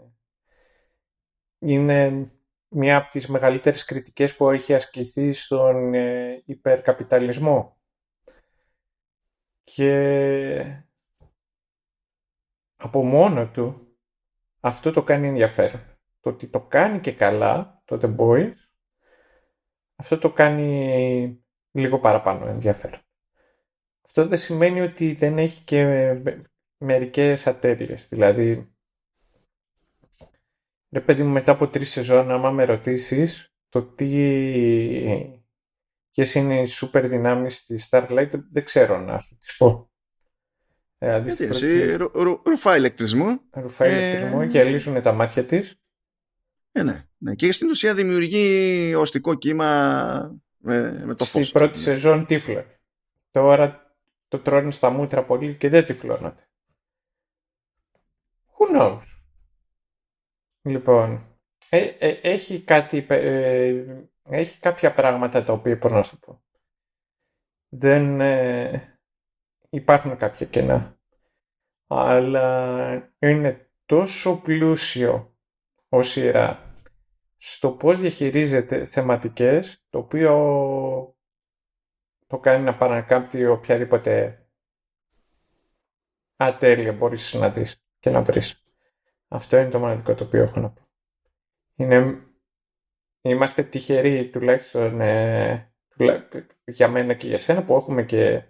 είναι 1.60 2.32
μία 2.68 2.98
από 2.98 3.12
τις 3.12 3.28
μεγαλύτερες 3.28 3.86
κριτικές 3.86 4.36
που 4.36 4.50
έχει 4.50 4.74
ασκηθεί 4.74 5.34
στον 5.34 5.94
ε, 5.94 6.42
υπερκαπιταλισμό. 6.46 7.78
Και 9.64 10.82
από 12.76 13.04
μόνο 13.04 13.48
του 13.48 13.98
αυτό 14.60 14.92
το 14.92 15.04
κάνει 15.04 15.28
ενδιαφέρον. 15.28 15.82
Το 16.20 16.30
ότι 16.30 16.48
το 16.48 16.62
κάνει 16.62 17.00
και 17.00 17.12
καλά, 17.12 17.82
το 17.86 18.00
The 18.02 18.16
Boys, 18.16 18.54
αυτό 19.96 20.18
το 20.18 20.32
κάνει 20.32 21.44
λίγο 21.72 22.00
παραπάνω 22.00 22.48
ενδιαφέρον. 22.48 23.00
Αυτό 24.06 24.28
δεν 24.28 24.38
σημαίνει 24.38 24.82
ότι 24.82 25.14
δεν 25.14 25.38
έχει 25.38 25.64
και 25.64 25.84
μερικές 26.78 27.48
ατέλειες. 27.48 28.08
Δηλαδή, 28.08 28.76
ρε 30.90 31.02
παιδί 31.02 31.24
μου, 31.24 31.32
μετά 31.32 31.52
από 31.52 31.68
τρεις 31.68 31.90
σεζόν, 31.90 32.32
άμα 32.32 32.52
με 32.52 32.66
ρωτήσεις 32.66 33.54
το 33.70 33.84
τι... 33.84 34.08
ποιες 36.12 36.34
είναι 36.36 36.62
οι 36.62 36.66
σούπερ 36.66 37.08
δυνάμεις 37.08 37.66
της 37.66 37.88
Starlight, 37.92 38.30
δεν 38.52 38.64
ξέρω 38.64 39.00
να 39.00 39.20
σου 39.20 39.38
τις 39.38 39.58
πω. 39.58 39.90
Ε, 40.98 41.24
εσύ, 41.26 41.96
ρουφά 42.44 42.78
ηλεκτρισμό. 42.78 43.40
Ρουφά 43.52 43.88
ηλεκτρισμό 43.88 44.40
ε... 44.44 44.48
και 44.48 44.64
λύσουν 44.64 45.02
τα 45.02 45.12
μάτια 45.12 45.44
της. 45.44 45.80
Ε, 46.72 46.84
ναι, 46.84 47.08
ναι. 47.26 47.36
Και 47.36 47.52
στην 47.52 47.70
ουσία 47.70 47.96
δημιουργεί 47.96 48.94
οστικό 48.98 49.36
κύμα 49.36 50.40
με, 50.58 51.06
με 51.06 51.16
το 51.16 51.26
φως. 51.26 51.48
Στην 51.48 51.60
πρώτη 51.60 51.80
σεζόν 51.80 52.26
τύφλε. 52.26 52.66
Τώρα 53.32 53.96
το 54.28 54.40
τρώνε 54.40 54.72
στα 54.72 54.90
μούτρα 54.90 55.24
πολύ 55.24 55.56
και 55.56 55.70
δεν 55.70 55.86
τυφλώνονται. 55.86 56.50
Who 58.58 58.78
knows; 58.78 59.02
Λοιπόν, 60.62 61.38
ε, 61.70 61.84
ε, 61.84 62.10
έχει 62.10 62.62
κάτι, 62.62 63.06
ε, 63.10 63.86
έχει 64.30 64.60
κάποια 64.60 64.94
πράγματα 64.94 65.44
τα 65.44 65.54
οποία 65.54 65.76
μπορώ 65.76 65.96
να 65.96 66.04
σου 66.04 66.20
πω. 66.20 66.44
Δεν 67.70 68.22
υπάρχουν 69.70 70.18
κάποια 70.18 70.46
κενά. 70.46 71.00
Αλλά 71.88 73.14
είναι 73.20 73.70
τόσο 73.86 74.42
πλούσιο 74.42 75.36
ο 75.90 76.02
σειρά 76.02 76.65
στο 77.48 77.72
πώς 77.72 78.00
διαχειρίζεται 78.00 78.86
θεματικές, 78.86 79.86
το 79.90 79.98
οποίο 79.98 80.34
το 82.28 82.40
κάνει 82.40 82.64
να 82.64 82.76
παρακάμπτει 82.76 83.46
οποιαδήποτε 83.46 84.46
ατέλεια 86.36 86.94
μπορείς 86.94 87.34
να 87.34 87.50
δεις 87.50 87.84
και 88.00 88.10
να 88.10 88.22
βρεις. 88.22 88.64
Αυτό 89.28 89.58
είναι 89.58 89.70
το 89.70 89.80
μοναδικό 89.80 90.14
το 90.14 90.24
οποίο 90.24 90.44
έχω 90.44 90.60
να 90.60 90.70
πω. 90.70 90.90
Είναι... 91.76 92.28
Είμαστε 93.22 93.64
τυχεροί 93.64 94.30
τουλάχιστον 94.30 95.02
ε, 95.02 95.74
για 96.66 96.88
μένα 96.88 97.14
και 97.14 97.28
για 97.28 97.38
σένα 97.38 97.64
που 97.64 97.76
έχουμε 97.76 98.04
και, 98.04 98.44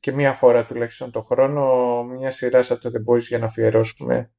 και 0.00 0.12
μία 0.12 0.32
φορά 0.32 0.66
τουλάχιστον 0.66 1.10
το 1.10 1.22
χρόνο 1.22 2.02
μια 2.04 2.30
σειρά 2.30 2.62
σαν 2.62 2.80
το 2.80 2.90
The 2.94 3.12
Boys 3.12 3.22
για 3.22 3.38
να 3.38 3.46
αφιερώσουμε 3.46 4.32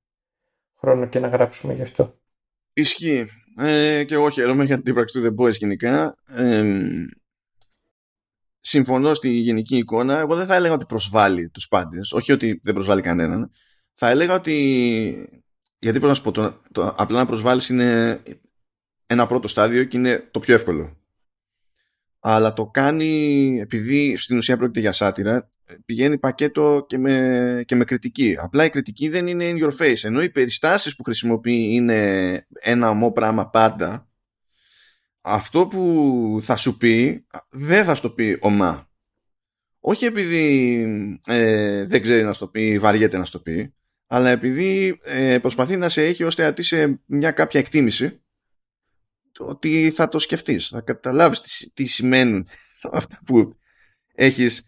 χρόνο 0.76 1.08
και 1.08 1.20
να 1.20 1.28
γράψουμε 1.28 1.74
γι' 1.74 1.82
αυτό. 1.82 2.20
Ισχύει. 2.78 3.28
Ε, 3.58 4.04
και 4.04 4.14
εγώ 4.14 4.30
χαίρομαι 4.30 4.64
για 4.64 4.82
την 4.82 4.92
ύπαρξη 4.92 5.20
του 5.20 5.26
The 5.26 5.44
Boys 5.44 5.54
γενικά. 5.54 6.16
Ε, 6.26 6.64
συμφωνώ 8.60 9.14
στη 9.14 9.30
γενική 9.30 9.78
εικόνα. 9.78 10.20
Εγώ 10.20 10.36
δεν 10.36 10.46
θα 10.46 10.56
έλεγα 10.56 10.74
ότι 10.74 10.86
προσβάλλει 10.86 11.50
τους 11.50 11.68
πάντες. 11.68 12.12
Όχι 12.12 12.32
ότι 12.32 12.60
δεν 12.64 12.74
προσβάλλει 12.74 13.02
κανέναν. 13.02 13.52
Θα 13.94 14.10
έλεγα 14.10 14.34
ότι. 14.34 14.54
Γιατί 15.80 16.00
πρέπει 16.00 16.06
να 16.06 16.14
σου 16.14 16.22
πω, 16.22 16.32
το, 16.32 16.62
το, 16.72 16.94
απλά 16.98 17.18
να 17.18 17.26
προσβάλλεις 17.26 17.70
είναι 17.70 18.22
ένα 19.06 19.28
πρώτο 19.28 19.48
στάδιο 19.48 19.84
και 19.84 19.98
είναι 19.98 20.28
το 20.32 20.40
πιο 20.40 20.54
εύκολο. 20.54 20.98
Αλλά 22.20 22.54
το 22.54 22.66
κάνει, 22.66 23.60
επειδή 23.60 24.16
στην 24.16 24.38
ουσία 24.38 24.58
πρόκειται 24.58 24.80
για 24.80 24.92
σάτυρα, 24.92 25.52
πηγαίνει 25.86 26.18
πακέτο 26.18 26.86
και 26.88 26.98
με, 26.98 27.64
και 27.66 27.76
με 27.76 27.84
κριτική. 27.84 28.36
Απλά 28.40 28.64
η 28.66 28.70
κριτική 28.70 29.10
δεν 29.10 29.28
είναι 29.28 29.52
in 29.52 29.64
your 29.64 29.78
face. 29.78 30.04
Ενώ 30.04 30.22
οι 30.22 30.30
περιστάσεις 30.30 30.96
που 30.96 31.04
χρησιμοποιεί 31.04 31.74
είναι 31.74 32.48
ένα 32.60 32.90
ομό 32.90 33.12
πράγμα 33.12 33.50
πάντα, 33.50 34.10
αυτό 35.22 35.68
που 35.68 36.38
θα 36.42 36.56
σου 36.56 36.78
πει 36.78 37.26
δεν 37.50 37.86
θα 37.86 37.96
στο 37.96 38.10
πει 38.10 38.38
ομά. 38.40 38.90
Όχι 39.80 40.06
επειδή 40.06 40.82
ε, 41.26 41.86
δεν 41.86 42.02
ξέρει 42.02 42.24
να 42.24 42.34
στο 42.34 42.48
πει, 42.48 42.80
βαριέται 42.80 43.18
να 43.18 43.26
στο 43.26 43.40
πει, 43.40 43.74
αλλά 44.08 44.30
επειδή 44.30 45.00
ε, 45.04 45.38
προσπαθεί 45.40 45.78
να 45.78 45.90
σε 45.90 46.06
έχει 46.06 46.24
ώστε 46.24 46.54
να 46.58 46.64
σε 46.64 47.02
μια 47.06 47.32
κάποια 47.32 47.60
εκτίμηση 47.60 48.20
ότι 49.40 49.92
θα 49.92 50.10
το 50.10 50.20
σκεφτείς, 50.20 50.68
θα 50.68 50.82
καταλάβεις 50.82 51.42
τι, 51.42 51.70
τι 51.70 51.86
σημαίνουν 51.86 52.48
αυτά 52.92 53.20
που 53.26 53.56
έχεις 54.16 54.64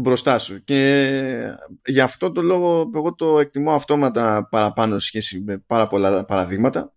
μπροστά 0.00 0.38
σου 0.38 0.64
και 0.64 1.56
γι' 1.84 2.00
αυτό 2.00 2.32
το 2.32 2.42
λόγο 2.42 2.90
εγώ 2.94 3.14
το 3.14 3.38
εκτιμώ 3.38 3.72
αυτόματα 3.72 4.48
παραπάνω 4.50 4.98
σε 4.98 5.06
σχέση 5.06 5.40
με 5.40 5.58
πάρα 5.66 5.88
πολλά 5.88 6.24
παραδείγματα 6.24 6.94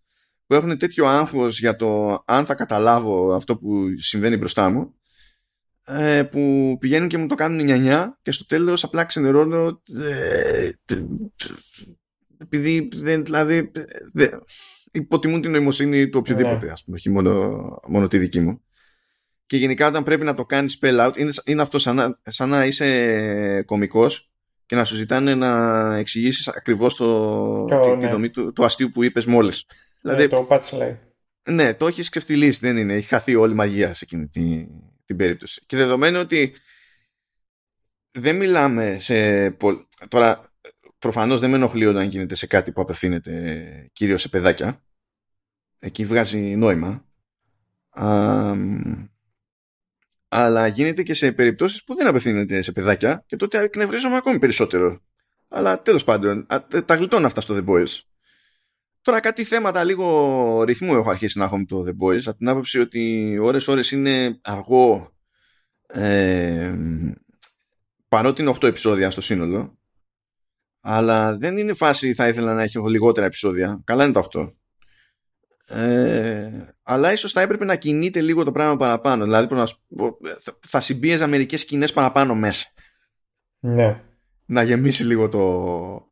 που 0.48 0.56
έχουν 0.56 0.78
τέτοιο 0.78 1.06
άγχος 1.06 1.60
για 1.60 1.76
το 1.76 2.22
αν 2.26 2.46
θα 2.46 2.56
καταλάβω 2.56 3.34
αυτό 3.34 3.58
που 3.58 3.86
συμβαίνει 3.98 4.38
μπροστά 4.38 4.70
μου 4.70 4.94
ε, 5.86 6.24
που 6.24 6.76
πηγαίνουν 6.80 7.08
και 7.08 7.18
μου 7.18 7.28
το 7.28 7.36
κάνουν 7.36 7.66
νιανιά 7.66 8.20
και 8.22 8.32
στο 8.32 8.46
τέλος 8.46 8.84
απλά 8.84 9.06
ξενερώνω 9.06 9.82
ε, 10.00 10.70
επειδή 12.38 12.90
δεν, 12.96 13.24
δηλαδή 13.24 13.72
δεν, 14.14 14.30
υποτιμούν 14.92 15.42
την 15.42 15.52
νοημοσύνη 15.52 16.10
του 16.10 16.20
οποιοδήποτε 16.20 16.66
ναι. 16.66 16.72
ας 16.72 16.84
πούμε, 16.84 16.98
όχι 16.98 17.10
μόνο, 17.10 17.60
μόνο 17.88 18.08
τη 18.08 18.18
δική 18.18 18.40
μου 18.40 18.62
και 19.50 19.58
γενικά 19.58 19.88
όταν 19.88 20.04
πρέπει 20.04 20.26
να 20.26 20.34
το 20.34 20.46
κάνεις 20.46 20.80
spell 20.82 21.08
out 21.08 21.18
είναι, 21.18 21.32
είναι 21.46 21.62
αυτό 21.62 21.80
σαν 21.80 21.96
να, 21.96 22.20
σαν 22.24 22.50
να 22.50 22.66
είσαι 22.66 23.64
κομικός 23.66 24.32
και 24.66 24.76
να 24.76 24.84
σου 24.84 24.96
ζητάνε 24.96 25.36
να 25.36 25.96
εξηγήσεις 25.96 26.48
ακριβώς 26.48 26.96
το, 26.96 27.66
τη, 27.66 27.96
ναι. 27.96 28.10
δομή 28.10 28.30
του, 28.30 28.54
του 28.54 28.66
αστείου 28.66 28.90
που 28.90 29.04
είπες 29.04 29.26
μόλις 29.26 29.66
Δηλαδή, 30.02 30.22
ναι, 30.22 30.28
το 30.28 30.78
λέει. 30.78 31.00
Ναι, 31.50 31.74
το 31.74 31.88
έχεις 31.88 32.10
ξεφτυλίσει, 32.10 32.60
δεν 32.60 32.78
είναι. 32.78 32.94
Έχει 32.94 33.08
χαθεί 33.08 33.36
όλη 33.36 33.52
η 33.52 33.56
μαγεία 33.56 33.94
σε 33.94 34.04
εκείνη 34.04 34.28
την, 34.28 34.68
την 35.06 35.16
περίπτωση. 35.16 35.62
Και 35.66 35.78
δεδομένου 35.78 36.20
ότι 36.20 36.54
δεν 38.12 38.36
μιλάμε 38.36 38.98
σε. 39.00 39.50
Τώρα, 40.08 40.54
προφανώς 41.00 41.40
δεν 41.40 41.50
με 41.50 41.56
ενοχλεί 41.56 41.86
όταν 41.86 42.08
γίνεται 42.08 42.36
σε 42.36 42.48
κάτι 42.48 42.72
που 42.72 42.82
απευθύνεται 42.82 43.90
κυρίως 43.94 44.22
σε 44.22 44.30
παιδάκια. 44.30 44.84
Εκεί 45.80 46.06
βγάζει 46.06 46.56
νόημα. 46.56 47.06
Α, 47.90 48.56
αλλά 50.30 50.68
γίνεται 50.68 51.04
και 51.04 51.14
σε 51.14 51.32
περιπτώσεις 51.32 51.84
που 51.84 51.96
δεν 51.96 52.08
απευθύνεται 52.08 52.62
σε 52.62 52.72
παιδάκια 52.72 53.24
και 53.28 53.36
τότε 53.36 53.62
εκνευρίζομαι 53.62 54.16
ακόμη 54.16 54.40
περισσότερο. 54.40 55.02
Αλλά 55.48 55.82
τέλος 55.82 56.04
πάντων, 56.04 56.46
τα 56.86 56.96
γλιτώνω 56.96 57.26
αυτά 57.26 57.42
στο 57.42 57.56
The 57.58 57.70
Boys. 57.70 58.00
Τώρα 59.02 59.20
κάτι 59.20 59.44
θέματα 59.44 59.84
λίγο 59.84 60.64
ρυθμού 60.64 60.96
έχω 60.96 61.10
αρχίσει 61.10 61.38
να 61.38 61.44
έχω 61.44 61.58
με 61.58 61.66
το 61.66 61.84
The 61.88 62.06
Boys 62.06 62.22
από 62.26 62.38
την 62.38 62.50
άποψη 62.50 62.80
ότι 62.80 63.38
ώρες 63.42 63.68
ώρες 63.68 63.92
είναι 63.92 64.40
αργό 64.42 65.14
ε, 65.88 66.76
παρότι 68.10 68.42
είναι 68.42 68.54
8 68.60 68.64
επεισόδια 68.64 69.12
στο 69.12 69.22
σύνολο 69.22 69.78
αλλά 70.82 71.38
δεν 71.38 71.58
είναι 71.58 71.74
φάση 71.74 72.14
θα 72.14 72.28
ήθελα 72.28 72.54
να 72.54 72.62
έχει 72.62 72.90
λιγότερα 72.90 73.26
επεισόδια 73.26 73.82
καλά 73.84 74.04
είναι 74.04 74.14
τα 74.14 74.28
8 74.34 74.54
ε, 75.70 76.76
αλλά 76.84 77.12
ίσως 77.12 77.32
θα 77.32 77.42
έπρεπε 77.42 77.66
να 77.66 77.76
κινείται 77.76 78.22
λίγο 78.22 78.44
το 78.44 78.52
πράγμα 78.52 78.78
παραπάνω 78.78 79.24
δηλαδή 79.24 79.56
να, 79.56 79.68
θα 80.60 80.80
συμπίεζα 80.80 81.28
μερικές 81.28 81.60
σκηνές 81.60 81.94
παραπάνω 81.94 82.36
μέσα 82.36 82.68
ναι. 83.60 84.02
να 84.46 84.64
γεμίσει 84.64 85.04
λίγο 85.04 85.30
το, 85.30 86.12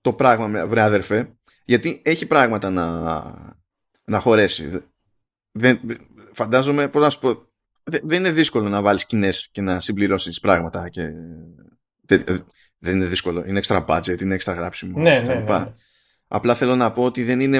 το 0.00 0.12
πράγμα 0.12 0.66
βρε 0.66 0.80
αδερφέ 0.80 1.36
γιατί 1.64 2.02
έχει 2.04 2.26
πράγματα 2.26 2.70
να, 2.70 3.12
να 4.04 4.18
χωρέσει 4.18 4.82
δεν, 5.52 5.80
φαντάζομαι 6.32 6.88
πώς 6.88 7.02
να 7.02 7.10
σου 7.10 7.18
πω 7.18 7.52
δεν 7.84 8.18
είναι 8.18 8.30
δύσκολο 8.30 8.68
να 8.68 8.82
βάλεις 8.82 9.00
σκηνές 9.00 9.48
και 9.52 9.60
να 9.60 9.80
συμπληρώσεις 9.80 10.40
πράγματα 10.40 10.88
και 10.88 11.10
δεν 12.84 12.96
είναι 12.96 13.04
δύσκολο. 13.04 13.44
Είναι 13.46 13.60
extra 13.66 13.84
budget, 13.86 14.22
είναι 14.22 14.36
extra 14.40 14.54
γράψιμο. 14.56 15.00
Ναι, 15.00 15.20
ναι, 15.20 15.34
ναι, 15.34 15.74
Απλά 16.28 16.54
θέλω 16.54 16.76
να 16.76 16.92
πω 16.92 17.04
ότι 17.04 17.24
δεν 17.24 17.40
είναι 17.40 17.58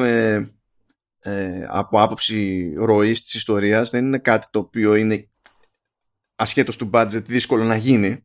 ε, 1.24 1.66
από 1.68 2.00
άποψη 2.00 2.72
ροής 2.76 3.22
της 3.22 3.34
ιστορίας 3.34 3.90
δεν 3.90 4.04
είναι 4.04 4.18
κάτι 4.18 4.46
το 4.50 4.58
οποίο 4.58 4.94
είναι 4.94 5.28
ασχέτως 6.37 6.76
του 6.76 6.90
budget 6.92 7.22
δύσκολο 7.24 7.64
να 7.64 7.76
γίνει. 7.76 8.24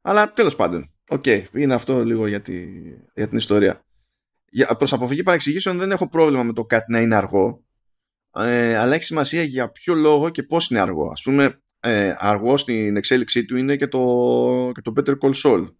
Αλλά 0.00 0.32
τέλος 0.32 0.56
πάντων. 0.56 0.90
Οκ, 1.08 1.22
okay, 1.26 1.44
είναι 1.52 1.74
αυτό 1.74 2.04
λίγο 2.04 2.26
για, 2.26 2.40
τη, 2.40 2.66
για 3.14 3.28
την 3.28 3.38
ιστορία. 3.38 3.84
Για, 4.50 4.66
προς 4.66 4.92
αποφυγή 4.92 5.22
παρεξηγήσεων 5.22 5.78
δεν 5.78 5.90
έχω 5.90 6.08
πρόβλημα 6.08 6.42
με 6.42 6.52
το 6.52 6.64
κάτι 6.64 6.92
να 6.92 7.00
είναι 7.00 7.14
αργό 7.14 7.64
ε, 8.32 8.76
αλλά 8.76 8.94
έχει 8.94 9.04
σημασία 9.04 9.42
για 9.42 9.70
ποιο 9.70 9.94
λόγο 9.94 10.30
και 10.30 10.42
πώς 10.42 10.70
είναι 10.70 10.80
αργό. 10.80 11.10
Ας 11.10 11.22
πούμε, 11.22 11.62
ε, 11.80 12.14
αργό 12.18 12.56
στην 12.56 12.96
εξέλιξή 12.96 13.44
του 13.44 13.56
είναι 13.56 13.76
και 13.76 13.86
το, 13.86 14.70
και 14.74 14.80
το 14.80 14.92
Better 14.96 15.14
Call 15.18 15.32
Saul. 15.42 15.74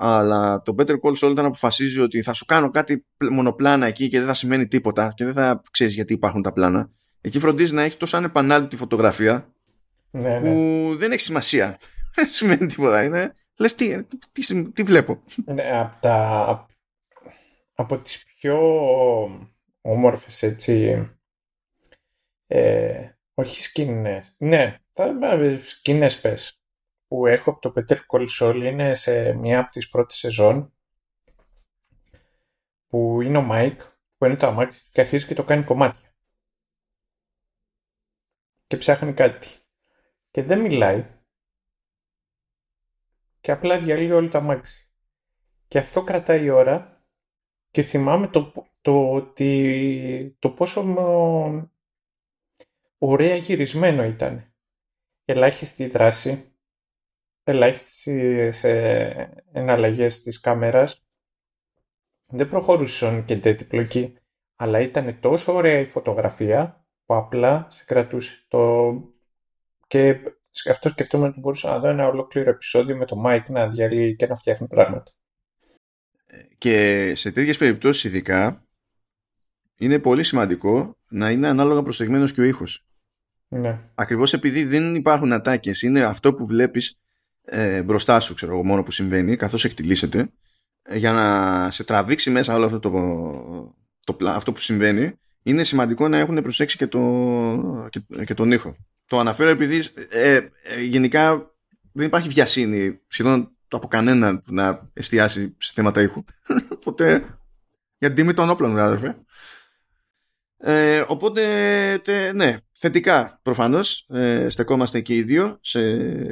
Αλλά 0.00 0.62
το 0.62 0.74
Better 0.78 0.94
Call 1.02 1.12
Saul 1.12 1.30
όταν 1.30 1.44
αποφασίζει 1.44 2.00
ότι 2.00 2.22
θα 2.22 2.32
σου 2.32 2.44
κάνω 2.44 2.70
κάτι 2.70 3.04
μονοπλάνα 3.30 3.86
εκεί 3.86 4.08
και 4.08 4.18
δεν 4.18 4.26
θα 4.26 4.34
σημαίνει 4.34 4.66
τίποτα 4.68 5.12
και 5.16 5.24
δεν 5.24 5.34
θα 5.34 5.62
ξέρεις 5.70 5.94
γιατί 5.94 6.12
υπάρχουν 6.12 6.42
τα 6.42 6.52
πλάνα. 6.52 6.90
Εκεί 7.20 7.38
φροντίζει 7.38 7.74
να 7.74 7.82
έχει 7.82 7.96
τόσο 7.96 8.16
ανεπανάληπτη 8.16 8.76
φωτογραφία 8.76 9.52
ναι, 10.10 10.38
που 10.38 10.46
ναι. 10.46 10.94
δεν 10.94 11.12
έχει 11.12 11.20
σημασία. 11.20 11.78
Δεν 12.14 12.26
σημαίνει 12.30 12.66
τίποτα. 12.66 13.04
Είναι, 13.04 13.34
λες 13.56 13.74
τι, 13.74 14.04
τι, 14.32 14.72
τι 14.72 14.82
βλέπω. 14.82 15.22
Ναι, 15.44 15.78
από, 15.78 15.96
τα, 16.00 16.66
από 17.74 17.98
τις 17.98 18.24
πιο 18.24 18.58
όμορφες 19.80 20.42
έτσι 20.42 21.06
ε, 22.46 23.08
όχι 23.34 23.62
σκηνές. 23.62 24.34
Ναι, 24.38 24.78
τα 24.92 25.18
σκηνές 25.62 26.20
πες 26.20 26.57
που 27.08 27.26
έχω 27.26 27.50
από 27.50 27.60
το 27.60 27.72
Better 27.76 27.98
Call 28.06 28.26
Saul 28.40 28.62
είναι 28.64 28.94
σε 28.94 29.32
μία 29.32 29.60
από 29.60 29.70
τις 29.70 29.88
πρώτες 29.88 30.16
σεζόν 30.16 30.72
που 32.86 33.20
είναι 33.20 33.38
ο 33.38 33.42
Μάικ 33.42 33.80
που 34.16 34.24
είναι 34.24 34.36
το 34.36 34.46
αμάξι 34.46 34.88
και 34.92 35.00
αρχίζει 35.00 35.26
και 35.26 35.34
το 35.34 35.44
κάνει 35.44 35.64
κομμάτια. 35.64 36.08
Και 38.66 38.76
ψάχνει 38.76 39.14
κάτι. 39.14 39.48
Και 40.30 40.42
δεν 40.42 40.60
μιλάει. 40.60 41.06
Και 43.40 43.52
απλά 43.52 43.80
διαλύει 43.80 44.12
όλο 44.12 44.28
το 44.28 44.38
αμάξι. 44.38 44.90
Και 45.68 45.78
αυτό 45.78 46.04
κρατάει 46.04 46.50
ώρα 46.50 47.04
και 47.70 47.82
θυμάμαι 47.82 48.28
το, 48.28 48.52
το, 48.80 49.22
το, 49.22 50.34
το 50.38 50.50
πόσο 50.50 50.82
ωραία 52.98 53.36
γυρισμένο 53.36 54.04
ήταν. 54.04 54.52
Ελάχιστη 55.24 55.86
δράση, 55.86 56.47
ελάχιστες 57.48 58.64
εναλλαγές 59.52 60.22
της 60.22 60.40
κάμερας. 60.40 61.02
Δεν 62.26 62.48
προχωρούσαν 62.48 63.24
και 63.24 63.36
τέτοια 63.36 63.66
πλοκή, 63.66 64.16
αλλά 64.56 64.80
ήταν 64.80 65.20
τόσο 65.20 65.52
ωραία 65.54 65.78
η 65.78 65.86
φωτογραφία 65.86 66.84
που 67.06 67.14
απλά 67.14 67.66
σε 67.70 67.84
κρατούσε. 67.84 68.44
Το... 68.48 68.92
Και 69.86 70.18
αυτό 70.70 70.88
σκεφτόμουν 70.88 71.28
ότι 71.28 71.40
μπορούσα 71.40 71.70
να 71.70 71.78
δω 71.78 71.88
ένα 71.88 72.06
ολόκληρο 72.06 72.50
επεισόδιο 72.50 72.96
με 72.96 73.04
το 73.04 73.22
Mike 73.26 73.46
να 73.48 73.68
διαλύει 73.68 74.16
και 74.16 74.26
να 74.26 74.36
φτιάχνει 74.36 74.66
πράγματα. 74.66 75.12
Και 76.58 77.12
σε 77.14 77.32
τέτοιες 77.32 77.56
περιπτώσεις 77.56 78.04
ειδικά 78.04 78.66
είναι 79.76 79.98
πολύ 79.98 80.22
σημαντικό 80.22 80.96
να 81.08 81.30
είναι 81.30 81.48
ανάλογα 81.48 81.82
προσεγμένος 81.82 82.32
και 82.32 82.40
ο 82.40 82.44
ήχος. 82.44 82.86
Ναι. 83.48 83.80
Ακριβώς 83.94 84.32
επειδή 84.32 84.64
δεν 84.64 84.94
υπάρχουν 84.94 85.32
ατάκες, 85.32 85.82
είναι 85.82 86.00
αυτό 86.00 86.34
που 86.34 86.46
βλέπεις 86.46 87.00
ε, 87.50 87.82
μπροστά 87.82 88.20
σου, 88.20 88.34
ξέρω 88.34 88.52
εγώ, 88.52 88.64
μόνο 88.64 88.82
που 88.82 88.90
συμβαίνει, 88.90 89.36
καθώς 89.36 89.64
εκτιλήσεται, 89.64 90.30
ε, 90.82 90.96
για 90.96 91.12
να 91.12 91.70
σε 91.70 91.84
τραβήξει 91.84 92.30
μέσα 92.30 92.54
όλο 92.54 92.64
αυτό 92.64 92.78
το, 92.78 92.90
το, 94.16 94.28
αυτό 94.28 94.52
που 94.52 94.60
συμβαίνει, 94.60 95.12
είναι 95.42 95.64
σημαντικό 95.64 96.08
να 96.08 96.18
έχουν 96.18 96.42
προσέξει 96.42 96.76
και, 96.76 96.86
το, 96.86 97.88
και, 97.90 98.24
και 98.24 98.34
τον 98.34 98.52
ήχο. 98.52 98.76
Το 99.06 99.18
αναφέρω 99.18 99.50
επειδή 99.50 99.84
ε, 100.08 100.34
ε, 100.34 100.82
γενικά 100.82 101.54
δεν 101.92 102.06
υπάρχει 102.06 102.28
βιασύνη 102.28 103.00
σχεδόν 103.08 103.56
από 103.68 103.88
κανένα 103.88 104.42
να 104.46 104.90
εστιάσει 104.92 105.54
σε 105.58 105.72
θέματα 105.74 106.02
ήχου. 106.02 106.24
Οπότε, 106.76 107.10
για 107.98 108.08
την 108.08 108.16
τιμή 108.16 108.34
των 108.34 108.50
όπλων, 108.50 108.78
αδερφέ. 108.78 109.16
Ε, 110.60 111.04
οπότε, 111.06 111.42
ναι, 112.34 112.56
θετικά 112.72 113.40
προφανώς 113.42 114.06
ε, 114.08 114.48
στεκόμαστε 114.48 115.00
και 115.00 115.14
οι 115.14 115.22
δύο 115.22 115.58
σε, 115.60 115.80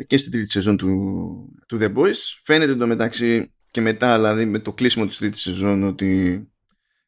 και 0.02 0.18
στην 0.18 0.32
τρίτη 0.32 0.50
σεζόν 0.50 0.76
του, 0.76 1.62
του 1.66 1.78
The 1.80 1.94
Boys. 1.94 2.16
Φαίνεται 2.42 2.74
το 2.74 2.86
μεταξύ 2.86 3.52
και 3.70 3.80
μετά, 3.80 4.16
δηλαδή 4.16 4.44
με 4.44 4.58
το 4.58 4.72
κλείσιμο 4.72 5.06
της 5.06 5.16
τρίτης 5.18 5.40
σεζόν 5.40 5.82
ότι 5.82 6.42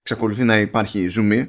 εξακολουθεί 0.00 0.44
να 0.44 0.59
υπάρχει 0.59 1.09
ζουμί. 1.09 1.48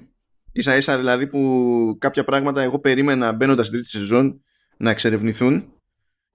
Ίσα 0.51 0.75
ίσα 0.75 0.97
δηλαδή 0.97 1.27
που 1.27 1.95
κάποια 1.99 2.23
πράγματα 2.23 2.61
εγώ 2.61 2.79
περίμενα 2.79 3.31
μπαίνοντας 3.31 3.65
στην 3.65 3.79
τρίτη 3.79 3.97
σεζόν 3.97 4.43
να 4.77 4.89
εξερευνηθούν 4.89 5.73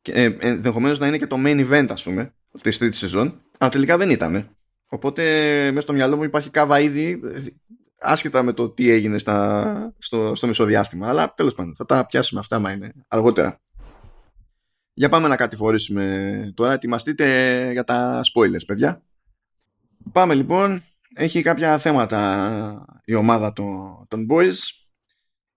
και 0.02 0.12
ε, 0.12 0.36
ενδεχομένως 0.40 0.98
να 0.98 1.06
είναι 1.06 1.18
και 1.18 1.26
το 1.26 1.36
main 1.44 1.70
event 1.70 1.86
ας 1.90 2.02
πούμε 2.02 2.34
της 2.62 2.78
τρίτης 2.78 2.98
σεζόν 2.98 3.40
αλλά 3.58 3.70
τελικά 3.70 3.96
δεν 3.96 4.10
ήταν. 4.10 4.56
Οπότε 4.86 5.22
μέσα 5.68 5.80
στο 5.80 5.92
μυαλό 5.92 6.16
μου 6.16 6.24
υπάρχει 6.24 6.50
κάβα 6.50 6.80
ήδη 6.80 7.20
άσχετα 8.04 8.42
με 8.42 8.52
το 8.52 8.68
τι 8.70 8.90
έγινε 8.90 9.18
στα, 9.18 9.94
στο, 9.98 10.34
στο 10.34 10.46
μεσοδιάστημα. 10.46 11.08
Αλλά 11.08 11.34
τέλος 11.34 11.54
πάντων, 11.54 11.74
θα 11.76 11.84
τα 11.84 12.06
πιάσουμε 12.06 12.40
αυτά, 12.40 12.58
μα 12.58 12.70
είναι 12.70 12.92
αργότερα. 13.08 13.60
Για 14.92 15.08
πάμε 15.08 15.28
να 15.28 15.36
κατηφορήσουμε 15.36 16.52
τώρα. 16.54 16.72
Ετοιμαστείτε 16.72 17.68
για 17.72 17.84
τα 17.84 18.20
spoilers, 18.20 18.66
παιδιά. 18.66 19.02
Πάμε 20.12 20.34
λοιπόν. 20.34 20.82
Έχει 21.14 21.42
κάποια 21.42 21.78
θέματα 21.78 22.84
η 23.04 23.14
ομάδα 23.14 23.52
των, 23.52 24.04
των 24.08 24.26
boys. 24.30 24.54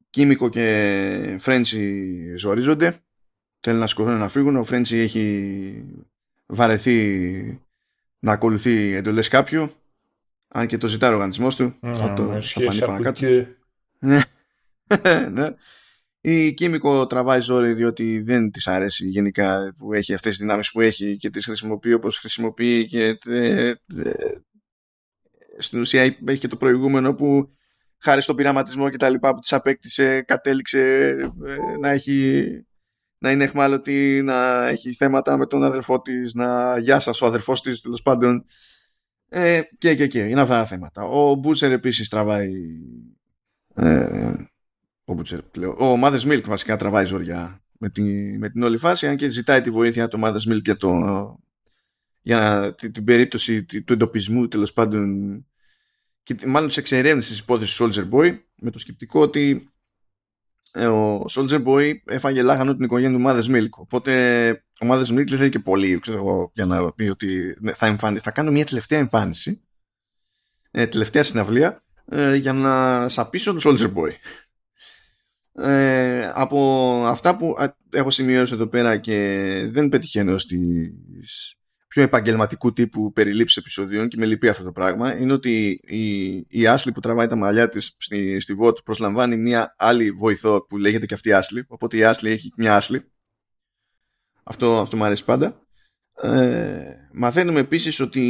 Κίμικο 0.10 0.50
και 0.50 1.36
Φρέντσι 1.40 2.36
ζορίζονται. 2.38 2.98
Θέλουν 3.60 3.80
να 3.80 3.88
σκοτώνουν 3.88 4.20
να 4.20 4.30
φύγουν. 4.30 4.56
Ο 4.56 4.64
Φρέντσι 4.64 4.98
έχει 4.98 5.86
βαρεθεί 6.46 7.62
να 8.20 8.32
ακολουθεί 8.32 8.94
εντολές 8.94 9.28
κάποιου 9.28 9.72
αν 10.48 10.68
και 10.68 10.78
το 10.78 10.88
ζητάει 10.88 11.10
ο 11.12 11.14
οργανισμός 11.14 11.56
του 11.56 11.76
θα 11.82 12.14
το 12.14 12.42
θα 12.42 12.62
φανεί 12.62 12.80
παρακάτω 12.80 13.26
ναι. 14.00 14.22
ναι. 15.32 15.50
η 16.22 16.54
Κίμικο 16.54 17.08
τραβάει 17.08 17.42
ζόρι 17.42 17.74
διότι 17.74 18.22
δεν 18.22 18.52
της 18.52 18.68
αρέσει 18.68 19.08
γενικά 19.08 19.76
που 19.78 19.94
έχει 19.94 20.14
αυτές 20.14 20.32
τις 20.32 20.40
δυνάμεις 20.40 20.72
που 20.72 20.82
έχει 20.82 21.18
και 21.18 21.30
τις 21.30 21.46
χρησιμοποιεί 21.46 21.94
όπως 21.94 22.18
χρησιμοποιεί 22.20 22.86
και 22.86 23.18
τε, 23.26 23.74
στην 25.58 25.80
ουσία 25.80 26.02
έχει 26.02 26.40
και 26.40 26.48
το 26.48 26.58
προηγούμενο 26.58 27.14
που 27.14 27.50
χάρη 27.98 28.22
στον 28.22 28.36
πειραματισμό 28.36 28.90
και 28.90 28.98
τα 28.98 29.10
λοιπά 29.10 29.34
που 29.34 29.40
της 29.40 29.54
απέκτησε 29.54 30.22
κατέληξε 30.22 30.80
ε, 31.46 31.78
να 31.80 31.90
έχει 31.90 32.46
να 33.20 33.32
είναι 33.32 33.44
εχμάλωτη, 33.44 34.22
να 34.24 34.68
έχει 34.68 34.94
θέματα 34.94 35.38
με 35.38 35.46
τον 35.46 35.64
αδερφό 35.64 36.02
της, 36.02 36.34
να 36.34 36.78
γεια 36.78 37.00
σας 37.00 37.22
ο 37.22 37.26
αδερφός 37.26 37.62
της 37.62 37.82
τέλος 37.82 38.02
πάντων 38.02 38.46
ε, 39.30 39.62
και, 39.78 39.96
και, 39.96 40.08
και. 40.08 40.20
Είναι 40.20 40.42
αυτά 40.42 40.54
τα 40.54 40.66
θέματα. 40.66 41.04
Ο 41.04 41.36
Μπούτσερ 41.36 41.72
επίσης 41.72 42.10
τραβάει. 42.10 42.52
Ε, 43.76 44.34
ο 45.04 45.13
Μπούτσερ, 45.13 45.40
λέω. 45.56 45.72
Ο 45.72 46.00
Mother's 46.04 46.32
Milk 46.32 46.44
βασικά 46.46 46.78
τραβάει 46.78 47.06
ζωριά 47.06 47.62
με, 47.78 47.90
τη, 47.90 48.02
με 48.38 48.50
την 48.50 48.63
όλη 48.63 48.78
φάση, 48.78 49.08
αν 49.08 49.16
και 49.16 49.30
ζητάει 49.30 49.62
τη 49.62 49.70
βοήθεια 49.70 50.08
του 50.08 50.20
Mother's 50.24 50.54
Milk 50.54 50.62
για, 50.63 50.78
το, 50.78 50.94
για 52.22 52.74
την, 52.78 52.92
την 52.92 53.04
περίπτωση 53.04 53.63
του 53.63 53.94
εντοπισμού 53.94 54.48
τέλος 54.48 54.74
πάντων 54.74 55.46
και 56.24 56.36
μάλλον 56.46 56.68
της 56.68 56.78
εξερεύνησης 56.78 57.32
της 57.32 57.40
υπόθεσης 57.40 57.82
Soldier 57.82 58.10
Boy 58.10 58.40
με 58.56 58.72
το 58.72 58.80
σκεπτικό 58.80 59.22
ότι 59.22 59.50
ε, 59.50 59.77
ο 60.86 61.26
Soldier 61.30 61.63
Boy 61.63 61.94
έφαγε 62.06 62.42
λάχανο 62.42 62.76
την 62.76 62.84
οικογένεια 62.84 63.18
του 63.18 63.26
Mother's 63.28 63.56
Milk. 63.56 63.70
Οπότε 63.70 64.50
ο 64.82 64.88
Mother's 64.90 65.10
Milk 65.10 65.28
δεν 65.28 65.38
θέλει 65.38 65.50
και 65.50 65.60
πολύ 65.60 66.00
ξέρω 66.00 66.18
εγώ, 66.18 66.52
για 66.54 66.66
να 66.66 66.92
πει 66.94 67.10
ότι 67.10 67.58
ναι, 67.60 67.74
θα, 67.74 67.86
εμφανι... 67.86 68.20
θα 68.20 68.32
κάνω 68.32 68.52
μια 68.52 68.66
τελευταία 68.66 69.00
εμφάνιση, 69.00 69.62
ε, 70.72 70.86
τελευταία 70.86 71.24
συναυλία, 71.24 71.84
ε, 72.06 72.36
για 72.36 72.54
να 72.54 73.10
σαπίσω 73.10 73.54
τον 73.54 73.62
Soldier 73.63 73.94
Boy. 73.94 74.12
Ε, 75.60 76.32
από 76.34 77.04
αυτά 77.08 77.38
που 77.38 77.56
έχω 77.90 78.10
σημειώσει 78.10 78.54
εδώ 78.54 78.68
πέρα 78.68 78.98
και 78.98 79.68
δεν 79.70 79.90
πετυχαίνω 79.90 80.38
στις 80.38 81.56
πιο 81.88 82.02
επαγγελματικού 82.02 82.73
τύπου 82.73 83.12
περιλήψεις 83.12 83.58
επεισοδίων 83.58 84.08
και 84.08 84.17
με 84.17 84.26
λυπεί 84.26 84.47
αυτό 84.47 84.63
το 84.63 84.71
πράγμα 84.71 85.17
είναι 85.17 85.34
ότι 85.34 85.80
η, 85.88 86.36
η 86.50 86.67
Άσλη 86.67 86.91
που 86.91 87.00
τραβάει 87.00 87.28
τα 87.28 87.36
μαλλιά 87.36 87.69
της 87.69 87.95
στη, 87.97 88.39
στη 88.39 88.56
VOT 88.62 88.84
προσλαμβάνει 88.84 89.38
μια 89.38 89.76
άλλη 89.78 90.12
βοηθό 90.12 90.65
που 90.65 90.78
λέγεται 90.78 91.06
και 91.06 91.13
αυτή 91.13 91.34
Άσλη 91.34 91.65
οπότε 91.67 91.97
η 91.97 92.04
Άσλη 92.04 92.30
έχει 92.30 92.54
μια 92.58 92.76
Άσλη 92.76 93.12
αυτό, 94.47 94.80
αυτό 94.80 94.97
μου 94.97 95.04
αρέσει 95.04 95.26
πάντα. 95.26 95.62
Ε, 96.21 96.93
μαθαίνουμε 97.13 97.60
επίσης 97.60 98.00
ότι 98.00 98.21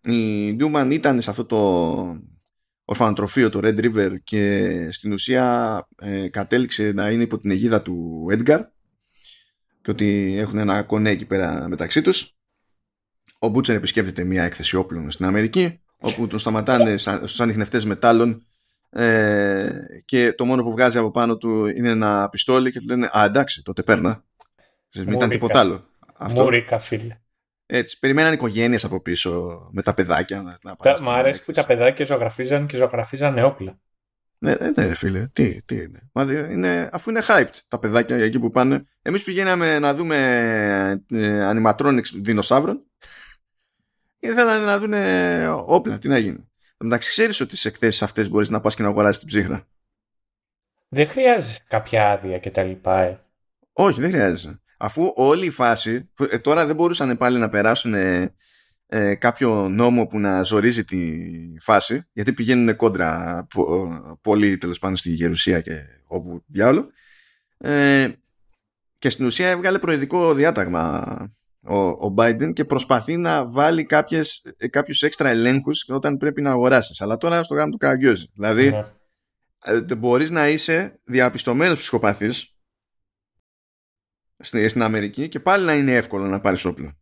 η 0.00 0.52
Νιούμαν 0.52 0.90
ήταν 0.90 1.20
σε 1.20 1.30
αυτό 1.30 1.44
το 1.44 1.60
ορφανοτροφείο 2.84 3.50
το 3.50 3.60
Red 3.62 3.84
River 3.84 4.10
και 4.24 4.88
στην 4.90 5.12
ουσία 5.12 5.88
ε, 5.96 6.28
κατέληξε 6.28 6.92
να 6.92 7.10
είναι 7.10 7.22
υπό 7.22 7.38
την 7.38 7.50
αιγίδα 7.50 7.82
του 7.82 8.26
Edgar 8.30 8.60
και 9.82 9.90
ότι 9.90 10.34
έχουν 10.38 10.58
ένα 10.58 10.82
κονέ 10.82 11.10
εκεί 11.10 11.26
πέρα 11.26 11.68
μεταξύ 11.68 12.02
τους 12.02 12.36
ο 13.38 13.48
Μπούτσερ 13.48 13.76
επισκέπτεται 13.76 14.24
μια 14.24 14.44
έκθεση 14.44 14.76
όπλων 14.76 15.10
στην 15.10 15.24
Αμερική 15.24 15.80
όπου 15.98 16.26
τον 16.26 16.38
σταματάνε 16.38 16.96
στους 16.96 17.40
ανιχνευτές 17.40 17.84
μετάλλων 17.84 18.46
ε, 18.90 19.70
και 20.04 20.32
το 20.32 20.44
μόνο 20.44 20.62
που 20.62 20.70
βγάζει 20.70 20.98
από 20.98 21.10
πάνω 21.10 21.36
του 21.36 21.66
είναι 21.66 21.88
ένα 21.88 22.28
πιστόλι 22.28 22.70
και 22.70 22.80
του 22.80 22.86
λένε 22.86 23.10
«Α, 23.12 23.24
εντάξει, 23.24 23.62
τότε 23.62 23.82
παίρνα». 23.82 24.24
Μην 24.96 25.12
ήταν 25.12 25.28
τίποτα 25.28 25.60
άλλο. 25.60 25.84
Αυτό. 26.16 26.42
Μουρίκα, 26.42 26.78
φίλε. 26.78 27.18
Έτσι, 27.66 27.98
περιμέναν 27.98 28.32
οικογένειες 28.32 28.84
από 28.84 29.00
πίσω 29.00 29.60
με 29.72 29.82
τα 29.82 29.94
παιδάκια. 29.94 30.42
Να, 30.42 30.58
να 30.62 31.02
Μ' 31.02 31.08
αρέσει 31.08 31.44
που 31.44 31.52
τα 31.52 31.66
παιδάκια 31.66 32.04
ζωγραφίζαν 32.04 32.66
και 32.66 32.76
ζωγραφίζαν 32.76 33.44
όπλα. 33.44 33.78
Ναι, 34.38 34.54
ναι, 34.54 34.70
ναι, 34.76 34.94
φίλε, 34.94 35.26
τι, 35.32 35.62
τι 35.62 35.74
είναι. 35.74 36.10
είναι. 36.50 36.88
Αφού 36.92 37.10
είναι 37.10 37.22
hyped 37.26 37.60
τα 37.68 37.78
παιδάκια 37.78 38.16
εκεί 38.16 38.38
που 38.38 38.50
πάνε. 38.50 38.84
Εμείς 39.02 39.22
πηγαίναμε 39.22 39.78
να 39.78 39.94
δούμε 39.94 40.16
ε, 41.10 41.50
animatronics 41.52 42.10
δεινοσαύρων 42.22 42.82
και 44.26 44.32
θέλανε 44.32 44.64
να 44.64 44.78
δουν 44.78 44.94
όπλα. 45.66 45.98
Τι 45.98 46.08
να 46.08 46.18
γίνει. 46.18 46.48
Εντάξει, 46.78 47.08
ξέρεις 47.08 47.40
ότι 47.40 47.56
σε 47.56 47.68
εκθέσεις 47.68 48.02
αυτές 48.02 48.28
μπορείς 48.28 48.50
να 48.50 48.60
πας 48.60 48.74
και 48.74 48.82
να 48.82 48.88
αγοράσεις 48.88 49.18
την 49.18 49.28
ψύχρα. 49.28 49.66
Δεν 50.88 51.08
χρειάζεται 51.08 51.64
κάποια 51.68 52.10
άδεια 52.10 52.38
και 52.38 52.50
τα 52.50 52.62
λοιπά, 52.62 53.00
ε. 53.00 53.20
Όχι, 53.72 54.00
δεν 54.00 54.10
χρειάζεται 54.10 54.60
αφού 54.76 55.12
όλη 55.14 55.46
η 55.46 55.50
φάση, 55.50 56.10
ε, 56.30 56.38
τώρα 56.38 56.66
δεν 56.66 56.76
μπορούσαν 56.76 57.16
πάλι 57.16 57.38
να 57.38 57.48
περάσουν 57.48 57.94
ε, 57.94 58.34
ε, 58.86 59.14
κάποιο 59.14 59.68
νόμο 59.68 60.06
που 60.06 60.18
να 60.18 60.42
ζορίζει 60.42 60.84
τη 60.84 61.18
φάση, 61.60 62.08
γιατί 62.12 62.32
πηγαίνουν 62.32 62.76
κόντρα 62.76 63.46
πολύ 64.20 64.58
τέλος 64.58 64.78
πάντων 64.78 64.96
στη 64.96 65.10
Γερουσία 65.10 65.60
και 65.60 65.82
όπου 66.06 66.44
διάολο. 66.46 66.90
Ε, 67.58 68.08
και 68.98 69.10
στην 69.10 69.26
ουσία 69.26 69.48
έβγαλε 69.48 69.78
προεδρικό 69.78 70.34
διάταγμα 70.34 71.35
ο, 71.66 72.06
ο 72.06 72.14
Biden 72.16 72.52
και 72.52 72.64
προσπαθεί 72.64 73.16
να 73.16 73.50
βάλει 73.50 73.84
κάποιες, 73.84 74.42
ε, 74.56 74.68
κάποιους 74.68 75.02
έξτρα 75.02 75.28
ελέγχους 75.28 75.84
όταν 75.88 76.16
πρέπει 76.16 76.42
να 76.42 76.50
αγοράσεις. 76.50 77.00
Αλλά 77.00 77.16
τώρα 77.16 77.42
στο 77.42 77.54
γάμο 77.54 77.70
του 77.70 77.76
καραγκιόζει. 77.76 78.26
Δηλαδή, 78.32 78.84
mm. 79.64 79.96
μπορείς 79.98 80.30
να 80.30 80.48
είσαι 80.48 81.00
διαπιστωμένος 81.04 81.78
ψυχοπαθής 81.78 82.56
στην 84.42 84.82
Αμερική 84.82 85.28
και 85.28 85.40
πάλι 85.40 85.64
να 85.64 85.74
είναι 85.74 85.94
εύκολο 85.94 86.26
να 86.26 86.40
πάρεις 86.40 86.64
όπλο. 86.64 86.98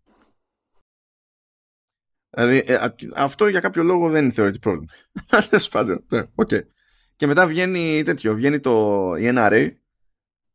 Δηλαδή, 2.31 2.63
ε, 2.67 2.79
αυτό 3.15 3.49
για 3.49 3.61
κάποιο 3.61 3.83
λόγο 3.83 4.09
δεν 4.09 4.33
θεωρείται 4.33 4.59
πρόβλημα. 4.59 4.93
πάντων, 5.71 6.05
ναι, 6.09 6.23
okay. 6.35 6.61
Και 7.17 7.27
μετά 7.27 7.47
βγαίνει 7.47 8.03
τέτοιο, 8.03 8.35
βγαίνει 8.35 8.61
το 8.61 9.15
η 9.19 9.33
NRA 9.35 9.71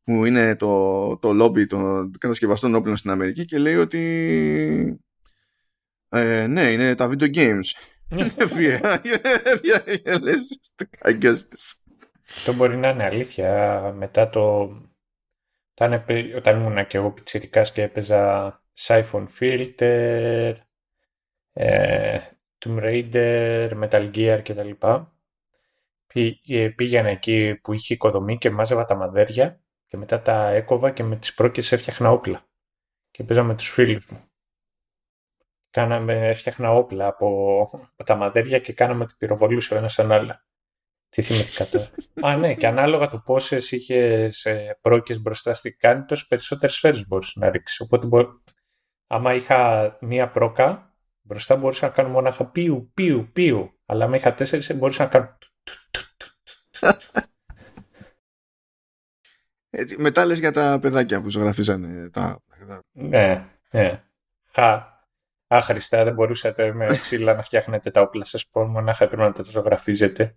που 0.10 0.26
είναι 0.26 0.56
το, 0.56 1.17
το 1.17 1.45
lobby 1.45 1.67
των 1.67 2.12
κατασκευαστών 2.17 2.76
όπλων 2.76 2.98
στην 2.98 3.12
Αμερική 3.12 3.45
και 3.45 3.58
λέει 3.58 3.76
ότι 3.76 5.04
ε, 6.10 6.48
ναι, 6.48 6.72
είναι 6.72 6.95
τα 6.95 7.10
video 7.10 7.36
games. 7.36 7.63
βία. 8.56 9.02
Το 12.45 12.54
μπορεί 12.54 12.78
να 12.78 12.89
είναι 12.89 13.04
αλήθεια 13.04 13.82
μετά 13.98 14.30
το 14.30 14.69
όταν, 15.74 16.06
όταν 16.36 16.60
ήμουν 16.60 16.88
και 16.88 16.98
εγώ 16.98 17.12
πιτσιρικάς 17.12 17.72
και 17.72 17.82
έπαιζα 17.82 18.63
Siphon 18.80 19.26
Filter, 19.39 20.54
ε, 21.54 22.19
Tomb 22.60 22.80
Raider, 22.84 23.69
Metal 23.84 24.12
Gear 24.15 24.39
κτλ. 24.43 24.72
Ε, 26.48 26.67
πήγαινα 26.76 27.10
εκεί 27.10 27.60
που 27.62 27.74
είχε 27.74 27.93
οικοδομή 27.93 28.38
και 28.38 28.50
μάζευα 28.50 28.86
τα 28.86 28.95
μαδέρια 28.95 29.60
και 29.89 29.97
μετά 29.97 30.21
τα 30.21 30.49
έκοβα 30.49 30.91
και 30.91 31.04
με 31.04 31.15
τις 31.15 31.34
πρόκειες 31.34 31.71
έφτιαχνα 31.71 32.12
όπλα. 32.12 32.47
Και 33.12 33.23
παίζα 33.23 33.43
με 33.43 33.56
τους 33.56 33.69
φίλους 33.69 34.08
μου. 34.08 34.23
Κάναμε, 35.69 36.28
έφτιαχνα 36.28 36.71
όπλα 36.73 37.08
από, 37.08 37.62
από 37.71 38.04
τα 38.04 38.15
μαδέρια 38.15 38.60
και 38.60 38.73
κάναμε 38.73 39.06
την 39.06 39.17
πυροβολούσε 39.17 39.73
ο 39.73 39.78
ένας 39.78 39.93
σαν 39.93 40.12
άλλο. 40.12 40.41
Τι 41.10 41.21
θυμηθήκα 41.21 41.65
τώρα. 41.65 41.89
Α, 42.34 42.38
ναι, 42.38 42.56
και 42.56 42.67
ανάλογα 42.67 43.10
του 43.10 43.21
πόσες 43.21 43.71
είχες 43.71 44.47
πρόκειες 44.82 45.21
μπροστά 45.21 45.54
στην 45.54 45.78
κάνει, 45.78 46.06
τόσο 46.06 46.25
περισσότερες 46.28 46.75
σφαίρες 46.75 47.08
μπορούσε 47.08 47.39
να 47.39 47.49
ρίξει. 47.49 47.84
Οπότε, 47.84 48.08
μπο... 48.08 48.25
άμα 49.08 49.34
είχα 49.34 49.97
μία 50.02 50.30
πρόκα, 50.30 50.93
μπροστά 51.21 51.56
μπορούσα 51.56 51.88
να 51.88 51.93
κάνω 51.93 52.10
μονάχα 52.10 52.45
πίου, 52.45 52.91
πίου, 52.93 53.30
πίου. 53.34 53.80
Αλλά 53.86 54.06
άμα 54.06 54.15
είχα 54.15 54.34
τέσσερις, 54.34 54.73
μπορούσα 54.75 55.04
να 55.04 55.10
κάνω. 55.10 55.38
Ε, 59.69 59.84
μετά 59.97 60.25
λες 60.25 60.39
για 60.39 60.51
τα 60.51 60.79
παιδάκια 60.82 61.21
που 61.21 61.29
ζωγραφίζανε 61.29 62.10
τα... 62.10 62.39
Ναι, 62.91 63.45
ναι. 63.71 64.03
Χα. 64.51 64.97
Άχρηστα, 65.47 66.03
δεν 66.03 66.13
μπορούσατε 66.13 66.73
με 66.73 66.86
ξύλα 67.01 67.34
να 67.34 67.41
φτιάχνετε 67.41 67.91
τα 67.91 68.01
όπλα 68.01 68.25
σας, 68.25 68.49
μονάχα 68.53 69.03
έπρεπε 69.03 69.23
να 69.23 69.32
τα 69.32 69.43
ζωγραφίζετε. 69.43 70.36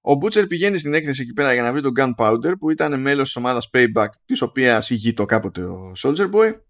Ο 0.00 0.14
Μπούτσερ 0.14 0.46
πηγαίνει 0.46 0.78
στην 0.78 0.94
έκθεση 0.94 1.22
εκεί 1.22 1.32
πέρα 1.32 1.52
για 1.52 1.62
να 1.62 1.72
βρει 1.72 1.80
τον 1.80 1.92
Gunpowder 1.96 2.52
που 2.58 2.70
ήταν 2.70 3.00
μέλος 3.00 3.24
της 3.24 3.36
ομάδας 3.36 3.70
Payback, 3.72 4.08
της 4.24 4.42
οποίας 4.42 4.90
ηγείτο 4.90 5.24
κάποτε 5.24 5.62
ο 5.64 5.92
Soldier 5.96 6.30
Boy. 6.30 6.60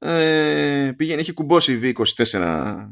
Ε, 0.00 0.92
πηγαίνει, 0.96 1.20
έχει 1.20 1.32
κουμπώσει 1.32 1.72
η 1.72 1.94
V24 1.96 2.88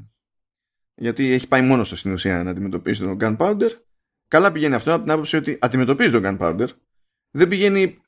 γιατί 0.95 1.33
έχει 1.33 1.49
πάει 1.49 1.63
μόνος 1.63 1.89
του 1.89 1.97
στην 1.97 2.13
ουσία 2.13 2.43
να 2.43 2.51
αντιμετωπίσει 2.51 3.03
τον 3.03 3.19
Gunpowder. 3.21 3.71
Καλά 4.29 4.53
πηγαίνει 4.53 4.75
αυτό 4.75 4.93
από 4.93 5.03
την 5.03 5.13
άποψη 5.13 5.37
ότι 5.37 5.59
αντιμετωπίζει 5.61 6.11
τον 6.11 6.23
Gunpowder. 6.25 6.69
Δεν 7.31 7.49
πηγαίνει 7.49 7.99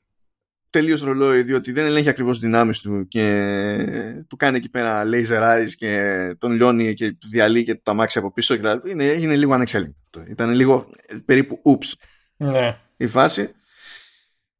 τελείως 0.69 1.01
ρολόι 1.01 1.43
διότι 1.43 1.71
δεν 1.71 1.85
ελέγχει 1.85 2.09
ακριβώς 2.09 2.39
τις 2.39 2.45
δυνάμεις 2.45 2.81
του 2.81 3.07
και 3.07 4.23
του 4.27 4.35
κάνει 4.35 4.57
εκεί 4.57 4.69
πέρα 4.69 5.03
laser 5.05 5.41
eyes 5.41 5.69
και 5.77 6.35
τον 6.37 6.51
λιώνει 6.51 6.93
και 6.93 7.11
του 7.11 7.27
διαλύει 7.27 7.63
και 7.63 7.75
τα 7.75 7.93
μάξι 7.93 8.19
από 8.19 8.31
πίσω. 8.31 8.55
Και 8.55 8.79
είναι, 8.85 9.05
έγινε 9.05 9.35
λίγο 9.35 9.53
ανεξέλεγκτο. 9.53 10.23
Ήταν 10.27 10.51
λίγο 10.51 10.89
περίπου 11.25 11.61
oops 11.65 11.93
ναι. 12.37 12.77
η 12.97 13.07
φάση. 13.07 13.51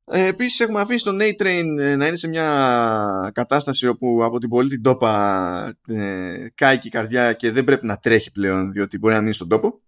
Ε, 0.06 0.26
Επίσης, 0.26 0.60
έχουμε 0.60 0.80
αφήσει 0.80 1.04
τον 1.04 1.19
A-Train 1.21 1.65
ε, 1.80 1.95
να 1.95 2.08
είναι 2.08 2.15
σε 2.15 2.28
μια 2.28 3.32
κατάσταση 3.34 3.88
όπου 3.88 4.24
από 4.24 4.39
την 4.39 4.50
πολύ 4.50 4.69
την 4.69 4.82
τόπα 4.82 5.74
ε, 5.88 6.45
κάει 6.56 6.78
και 6.78 6.88
η 6.88 6.91
καρδιά 6.91 7.34
και 7.34 7.52
δεν 7.52 7.63
πρέπει 7.63 7.86
να 7.86 7.97
τρέχει 7.97 8.32
πλέον 8.32 8.71
διότι 8.71 8.97
μπορεί 8.97 9.13
να 9.13 9.21
μείνει 9.21 9.34
στον 9.34 9.47
τόπο 9.47 9.82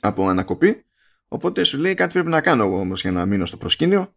από 0.00 0.28
ανακοπή. 0.28 0.84
Οπότε 1.34 1.64
σου 1.64 1.78
λέει 1.78 1.94
κάτι 1.94 2.12
πρέπει 2.12 2.28
να 2.28 2.40
κάνω 2.40 2.64
εγώ 2.64 2.78
όμως 2.78 3.00
για 3.00 3.10
να 3.10 3.26
μείνω 3.26 3.46
στο 3.46 3.56
προσκήνιο 3.56 4.14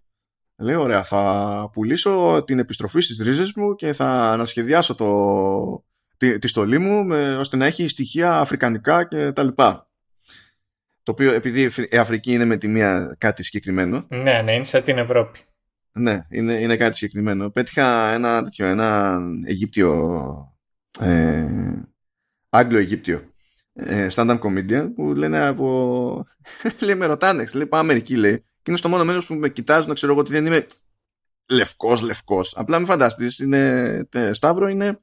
Λέει, 0.60 0.76
ωραία, 0.76 1.04
θα 1.04 1.70
πουλήσω 1.74 2.44
την 2.46 2.60
επιστροφή 2.60 3.02
στις 3.02 3.20
ρίζες 3.20 3.54
μου 3.54 3.76
και 3.76 3.94
θα 3.94 4.32
ανασχεδιάσω 4.32 4.96
το, 4.96 5.86
τη, 6.18 6.40
τη 6.40 6.48
στολή 6.48 6.80
μου 6.80 7.06
με, 7.06 7.36
ώστε 7.36 7.58
να 7.58 7.66
έχει 7.66 7.88
στοιχεία 7.88 8.40
αφρικανικά 8.40 9.08
και 9.08 9.32
τα 9.32 9.44
λοιπά. 9.44 9.90
Το 11.04 11.12
οποίο 11.12 11.32
επειδή 11.32 11.72
η 11.90 11.98
Αφρική 11.98 12.32
είναι 12.32 12.46
με 12.46 12.58
τη 12.58 12.68
μία 12.68 13.16
κάτι 13.18 13.44
συγκεκριμένο. 13.44 14.06
Ναι, 14.10 14.42
ναι, 14.42 14.54
είναι 14.54 14.64
σαν 14.64 14.84
την 14.84 14.98
Ευρώπη. 14.98 15.40
Ναι, 15.92 16.26
είναι, 16.30 16.54
είναι 16.54 16.78
κάτι 16.78 16.96
συγκεκριμένο. 16.96 17.50
Πέτυχα 17.50 18.14
ένα 18.14 18.44
τέτοιο, 18.44 18.66
ένα 18.66 19.20
Αιγύπτιο, 19.46 20.28
ε, 21.00 21.48
Άγγλο-Αιγύπτιο 22.50 23.16
ε, 23.16 23.22
stand-up 24.12 24.40
comedian 24.40 24.92
που 24.96 25.14
λένε 25.14 25.46
από... 25.46 26.28
λέει 26.86 26.96
με 26.96 27.06
ρωτάνε, 27.06 27.48
λέει 27.54 27.66
πάμε 27.66 27.84
Αμερική 27.84 28.16
λέει 28.16 28.38
και 28.38 28.74
είναι 28.74 28.78
στο 28.78 28.90
μόνο 28.90 29.06
μέρος 29.06 29.26
που 29.26 29.34
με 29.34 29.50
κοιτάζουν 29.50 29.88
να 29.88 29.94
ξέρω 29.94 30.12
εγώ 30.12 30.22
ότι 30.22 30.32
δεν 30.32 30.46
είμαι 30.46 30.68
λευκός, 31.50 32.02
λευκός. 32.02 32.54
Απλά 32.56 32.78
μην 32.78 32.88
φανταστείς, 32.88 33.40
είναι 33.40 34.08
Σταύρο, 34.32 34.68
είναι 34.68 35.00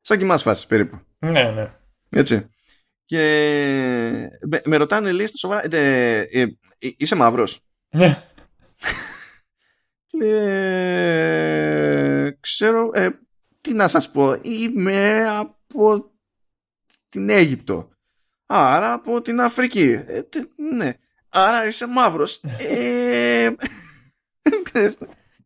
σαν 0.00 0.18
κοιμά 0.18 0.38
φάση 0.38 0.66
περίπου. 0.66 1.00
Ναι, 1.18 1.50
ναι. 1.50 1.70
Έτσι. 2.08 2.48
Και 3.04 3.18
με, 4.46 4.62
με 4.64 4.76
ρωτάνε, 4.76 5.12
λέει, 5.12 5.26
στα 5.26 5.36
σοβαρά, 5.36 5.74
ε, 5.74 6.18
ε, 6.20 6.40
ε, 6.40 6.48
είσαι 6.78 7.14
μαύρος; 7.14 7.60
Ναι. 7.90 8.22
ξέρω, 12.40 12.90
ε, 12.94 13.08
τι 13.60 13.74
να 13.74 13.88
σας 13.88 14.10
πω, 14.10 14.38
είμαι 14.42 15.24
από 15.28 16.12
την 17.08 17.30
Αίγυπτο. 17.30 17.91
Άρα 18.54 18.92
από 18.92 19.20
την 19.20 19.40
Αφρική. 19.40 20.02
Ε, 20.06 20.20
ναι 20.76 20.92
άρα 21.32 21.66
είσαι 21.66 21.86
μαύρος. 21.86 22.40
ε, 22.58 23.50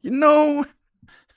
you 0.02 0.22
know, 0.22 0.64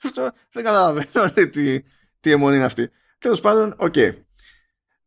αυτό 0.04 0.30
δεν 0.52 0.64
καταλαβαίνω 0.64 1.32
τι, 1.50 1.80
τι 2.20 2.30
εμμονή 2.30 2.56
είναι 2.56 2.64
αυτή. 2.64 2.90
Τέλος 3.18 3.40
πάντων, 3.40 3.74
οκ. 3.76 3.94
Okay. 3.96 4.12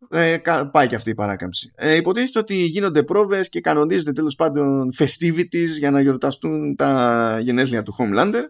Ε, 0.10 0.38
πάει 0.72 0.88
και 0.88 0.96
αυτή 0.96 1.10
η 1.10 1.16
παράκαμψη. 1.16 1.72
Ε, 1.76 1.96
υποτίθεται 1.96 2.40
ότι 2.40 2.56
γίνονται 2.56 3.04
πρόβες 3.04 3.50
και 3.50 3.62
κανονίζονται 3.62 4.12
τέλος 4.12 4.36
πάντων 4.36 4.90
festivities 4.98 5.70
για 5.78 5.92
να 5.92 6.02
γιορταστούν 6.02 6.76
τα 6.76 7.40
γενέθλια 7.42 7.84
του 7.84 7.96
Homelander. 8.00 8.44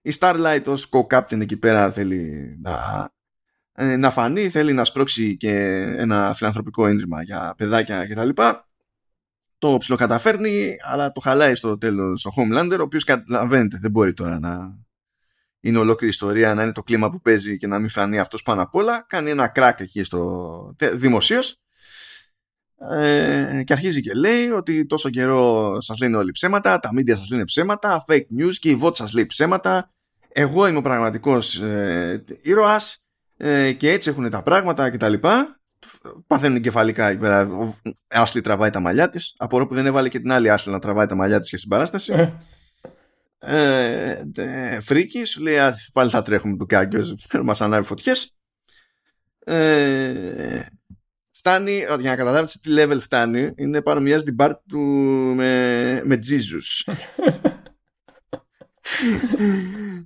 Η 0.00 0.12
Starlight 0.18 0.64
ως 0.66 0.88
co-captain 0.92 1.40
εκεί 1.40 1.56
πέρα 1.56 1.90
θέλει 1.90 2.56
να, 2.62 2.70
ε, 2.70 3.17
να 3.78 4.10
φανεί, 4.10 4.48
θέλει 4.48 4.72
να 4.72 4.84
σπρώξει 4.84 5.36
και 5.36 5.52
ένα 5.96 6.34
φιλανθρωπικό 6.34 6.86
έντριμα 6.86 7.22
για 7.22 7.54
παιδάκια 7.56 8.06
κτλ. 8.06 8.28
Το 9.58 9.76
ψιλοκαταφέρνει, 9.78 10.76
αλλά 10.80 11.12
το 11.12 11.20
χαλάει 11.20 11.54
στο 11.54 11.78
τέλος 11.78 12.26
ο 12.26 12.30
Homelander, 12.36 12.76
ο 12.78 12.82
οποίος 12.82 13.04
καταλαβαίνετε 13.04 13.78
δεν 13.80 13.90
μπορεί 13.90 14.12
τώρα 14.12 14.38
να 14.38 14.78
είναι 15.60 15.78
ολόκληρη 15.78 16.12
ιστορία, 16.12 16.54
να 16.54 16.62
είναι 16.62 16.72
το 16.72 16.82
κλίμα 16.82 17.10
που 17.10 17.20
παίζει 17.20 17.56
και 17.56 17.66
να 17.66 17.78
μην 17.78 17.88
φανεί 17.88 18.18
αυτός 18.18 18.42
πάνω 18.42 18.62
απ' 18.62 18.74
όλα. 18.74 19.04
Κάνει 19.08 19.30
ένα 19.30 19.48
κράκ 19.48 19.80
εκεί 19.80 20.02
στο 20.02 20.74
δημοσίως 20.92 21.60
ε, 22.90 23.62
και 23.64 23.72
αρχίζει 23.72 24.00
και 24.00 24.12
λέει 24.14 24.50
ότι 24.50 24.86
τόσο 24.86 25.10
καιρό 25.10 25.76
σας 25.80 25.98
λένε 25.98 26.16
όλοι 26.16 26.30
ψέματα, 26.30 26.78
τα 26.78 26.90
media 26.92 27.16
σας 27.16 27.30
λένε 27.30 27.44
ψέματα, 27.44 28.04
fake 28.08 28.26
news 28.40 28.54
και 28.58 28.70
η 28.70 28.80
vote 28.82 28.96
σας 28.96 29.12
λέει 29.12 29.26
ψέματα. 29.26 29.92
Εγώ 30.28 30.66
είμαι 30.66 30.78
ο 30.78 30.82
πραγματικός 30.82 31.56
ε, 31.56 32.24
ήρωας 32.42 33.02
ε, 33.40 33.72
και 33.72 33.90
έτσι 33.90 34.10
έχουν 34.10 34.30
τα 34.30 34.42
πράγματα 34.42 34.90
κτλ. 34.90 35.14
Παθαίνουν 36.26 36.60
κεφαλικά 36.60 37.08
εκεί 37.08 37.18
πέρα. 37.18 37.46
Ο 37.46 37.74
Άσλι 38.08 38.40
τραβάει 38.40 38.70
τα 38.70 38.80
μαλλιά 38.80 39.08
της. 39.08 39.34
Απορώ 39.36 39.66
που 39.66 39.74
δεν 39.74 39.86
έβαλε 39.86 40.08
και 40.08 40.18
την 40.18 40.32
άλλη 40.32 40.50
Άσλι 40.50 40.72
να 40.72 40.78
τραβάει 40.78 41.06
τα 41.06 41.14
μαλλιά 41.14 41.40
της 41.40 41.50
και 41.50 41.56
στην 41.56 41.68
παράσταση. 41.68 42.12
Ε 42.12 42.32
ε, 43.40 44.22
ε, 44.36 44.80
φρίκι, 44.80 45.24
σου 45.24 45.42
λέει 45.42 45.56
πάλι 45.92 46.10
θα 46.10 46.22
τρέχουμε 46.22 46.56
το 46.56 46.66
κάγκιο, 46.66 47.18
μας 47.42 47.60
ανάβει 47.60 47.86
φωτιές. 47.86 48.36
Ε, 49.44 50.66
φτάνει, 51.30 51.76
για 51.76 52.10
να 52.10 52.16
καταλάβετε 52.16 52.52
τι 52.62 52.74
level 52.76 52.98
φτάνει, 53.00 53.52
είναι 53.56 53.82
πάνω 53.82 54.00
μοιάζει 54.00 54.24
την 54.24 54.36
part 54.38 54.54
του 54.68 54.78
με, 55.36 56.02
με 56.04 56.18
Jesus. 56.22 56.92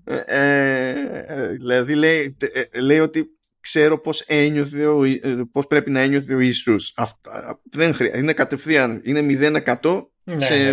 ε, 0.04 0.22
ε, 0.26 1.48
δηλαδή 1.48 1.94
λέει, 1.94 2.36
ε, 2.38 2.80
λέει 2.80 2.98
ότι 2.98 3.36
ξέρω 3.60 4.00
πώς, 4.00 4.20
ένιωθε 4.20 4.86
ο, 4.86 5.04
πώς 5.52 5.66
πρέπει 5.66 5.90
να 5.90 6.00
ένιωθε 6.00 6.34
ο 6.34 6.40
Ιησούς. 6.40 6.92
Αυτά, 6.96 7.60
δεν 7.70 7.94
χρειάζεται. 7.94 8.22
Είναι 8.22 8.32
κατευθείαν. 8.32 9.00
Είναι 9.04 9.26
0% 9.80 10.06
ναι, 10.24 10.44
σε, 10.44 10.54
ναι, 10.54 10.70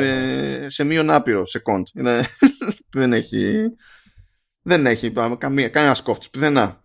ναι. 0.60 0.70
σε 0.70 0.84
μείον 0.84 1.10
άπειρο 1.10 1.46
σε 1.46 1.60
κοντ. 1.60 1.88
δεν 2.92 3.14
έχει. 3.14 3.54
Δεν 4.62 4.86
έχει 4.86 5.14
καμία, 5.38 5.70
κανένα 5.70 5.96
κόφτη 6.04 6.28
πουθενά. 6.32 6.84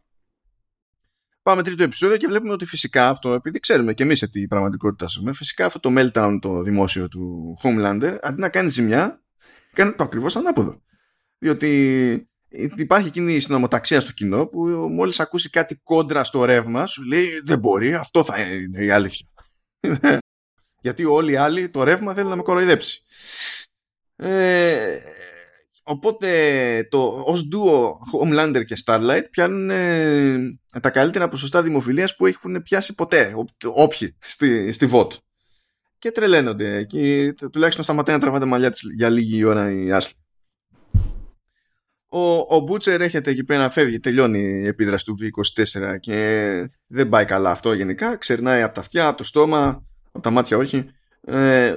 Πάμε 1.43 1.63
τρίτο 1.63 1.83
επεισόδιο 1.83 2.17
και 2.17 2.27
βλέπουμε 2.27 2.53
ότι 2.53 2.65
φυσικά 2.65 3.09
αυτό, 3.09 3.33
επειδή 3.33 3.59
ξέρουμε 3.59 3.95
και 3.95 4.03
εμείς 4.03 4.19
σε 4.19 4.29
τι 4.29 4.47
πραγματικότητα 4.47 5.07
ζούμε, 5.07 5.33
φυσικά 5.33 5.67
αυτό 5.67 5.81
το 5.81 5.93
meltdown 5.97 6.39
το 6.41 6.63
δημόσιο 6.63 7.09
του 7.09 7.55
Homelander, 7.63 8.19
αντί 8.23 8.41
να 8.41 8.49
κάνει 8.49 8.69
ζημιά, 8.69 9.23
κάνει 9.73 9.93
το 9.93 10.05
ακριβώς 10.05 10.37
ανάποδο. 10.37 10.83
Διότι 11.39 12.29
υπάρχει 12.77 13.09
εκείνη 13.09 13.35
η 13.35 13.41
συνομοταξία 13.41 14.01
στο 14.01 14.13
κοινό 14.13 14.47
που 14.47 14.61
μόλις 14.93 15.21
ακούσει 15.21 15.51
κάτι 15.51 15.77
κόντρα 15.83 16.25
στο 16.25 16.45
ρεύμα 16.45 16.87
σου 16.87 17.03
λέει 17.03 17.29
δεν 17.45 17.59
μπορεί, 17.59 17.95
αυτό 17.95 18.25
θα 18.25 18.41
είναι 18.41 18.85
η 18.85 18.91
αλήθεια. 18.91 19.27
Γιατί 20.85 21.05
όλοι 21.05 21.33
οι 21.33 21.37
άλλοι 21.37 21.69
το 21.69 21.83
ρεύμα 21.83 22.15
θέλουν 22.15 22.31
να 22.31 22.37
με 22.37 22.43
κοροϊδέψει. 22.43 23.05
Ε, 24.17 24.99
οπότε 25.83 26.89
το, 26.91 27.23
ως 27.27 27.49
duo 27.53 27.91
Homelander 28.21 28.65
και 28.65 28.77
Starlight 28.85 29.23
πιάνουν 29.31 29.71
ε, 29.71 30.39
τα 30.83 30.91
καλύτερα 30.91 31.29
ποσοστά 31.29 31.63
δημοφιλίας 31.63 32.17
που 32.17 32.27
έχουν 32.27 32.63
πιάσει 32.63 32.95
ποτέ 32.95 33.35
όποιοι 33.75 34.17
στη, 34.21 34.73
στη 34.73 34.89
VOT. 34.93 35.09
Και 35.99 36.11
τρελαίνονται 36.11 36.85
και 36.85 37.35
τουλάχιστον 37.53 37.85
σταματάει 37.85 38.15
να 38.15 38.21
τραβάει 38.21 38.39
τα 38.39 38.45
μαλλιά 38.45 38.71
της 38.71 38.81
για 38.97 39.09
λίγη 39.09 39.45
ώρα 39.45 39.73
η 39.73 39.93
Άσλεϊ. 39.93 40.24
Ο, 42.17 42.57
ο 42.57 42.61
Μπούτσερ 42.61 43.01
έρχεται 43.01 43.31
εκεί 43.31 43.45
πέρα, 43.45 43.71
φεύγει, 43.71 44.01
τελειώνει 44.01 44.39
η 44.39 44.67
επίδραση 44.67 45.05
του 45.05 45.17
V24 45.21 45.97
και 46.01 46.71
δεν 46.87 47.09
πάει 47.09 47.25
καλά 47.25 47.51
αυτό 47.51 47.73
γενικά. 47.73 48.17
Ξερνάει 48.17 48.63
από 48.63 48.75
τα 48.75 48.81
αυτιά, 48.81 49.09
από 49.09 49.17
το 49.17 49.25
στόμα, 49.25 49.87
από 50.13 50.21
τα 50.21 50.31
μάτια 50.31 50.57
όχι. 50.57 50.91
Ε, 51.21 51.77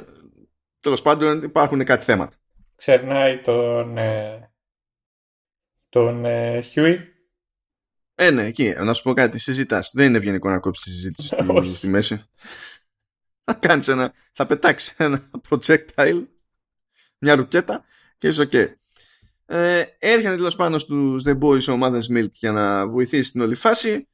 Τέλος 0.79 1.01
πάντων 1.01 1.43
υπάρχουν 1.43 1.83
κάτι 1.83 2.03
θέματα. 2.03 2.35
Ξερνάει 2.75 3.41
τον, 3.41 3.97
ε, 3.97 4.51
τον 5.89 6.25
ε, 6.25 6.61
Χιούι. 6.61 6.99
Ε, 8.15 8.29
ναι, 8.31 8.43
εκεί. 8.45 8.73
Να 8.77 8.93
σου 8.93 9.03
πω 9.03 9.13
κάτι. 9.13 9.39
Συζητάς. 9.39 9.91
Δεν 9.93 10.05
είναι 10.05 10.17
ευγενικό 10.17 10.49
να 10.49 10.59
κόψεις 10.59 10.83
τη 10.83 10.89
συζήτηση 10.89 11.27
στη, 11.27 11.75
στη 11.75 11.87
μέση. 11.87 12.23
Θα 13.43 13.53
κάνεις 13.53 13.87
ένα. 13.87 14.13
Θα 14.33 14.45
πετάξεις 14.45 14.95
ένα 14.97 15.29
projectile. 15.49 16.27
Μια 17.17 17.35
ρουκέτα 17.35 17.85
και 18.17 18.27
είσαι 18.27 18.49
OK. 18.51 18.73
Ε, 19.49 19.83
έρχεται 19.99 20.35
τέλος 20.35 20.55
πάνω 20.55 20.77
στους 20.77 21.23
The 21.25 21.37
Boys 21.39 21.63
ο 21.67 21.79
Mother's 21.81 22.17
Milk 22.17 22.31
για 22.31 22.51
να 22.51 22.87
βοηθήσει 22.87 23.31
την 23.31 23.41
όλη 23.41 23.55
φάση. 23.55 24.07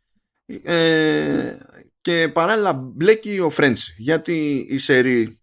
Ε, 0.64 1.58
και 2.02 2.30
παράλληλα 2.34 2.74
μπλέκει 2.74 3.40
ο 3.40 3.50
Φρέντσι 3.50 3.96
γιατί 3.98 4.66
η 4.70 4.78
σερή 4.78 5.40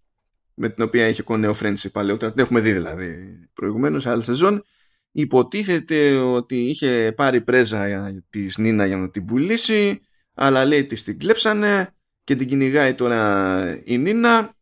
με 0.54 0.68
την 0.68 0.84
οποία 0.84 1.08
είχε 1.08 1.22
κονέ 1.22 1.48
ο 1.48 1.54
Φρέντσι 1.54 1.90
παλαιότερα 1.90 2.32
την 2.32 2.40
έχουμε 2.42 2.60
δει 2.60 2.72
δηλαδή 2.72 3.40
προηγουμένως 3.54 4.02
σε 4.02 4.10
άλλη 4.10 4.22
σεζόν 4.22 4.64
υποτίθεται 5.12 6.16
ότι 6.16 6.56
είχε 6.56 7.12
πάρει 7.16 7.40
πρέζα 7.40 8.12
της 8.30 8.58
Νίνα 8.58 8.86
για 8.86 8.96
να 8.96 9.10
την 9.10 9.24
πουλήσει 9.24 10.00
αλλά 10.34 10.64
λέει 10.64 10.86
της 10.86 11.02
την 11.02 11.18
κλέψανε 11.18 11.94
και 12.24 12.36
την 12.36 12.48
κυνηγάει 12.48 12.94
τώρα 12.94 13.82
η 13.84 13.98
Νίνα. 13.98 14.54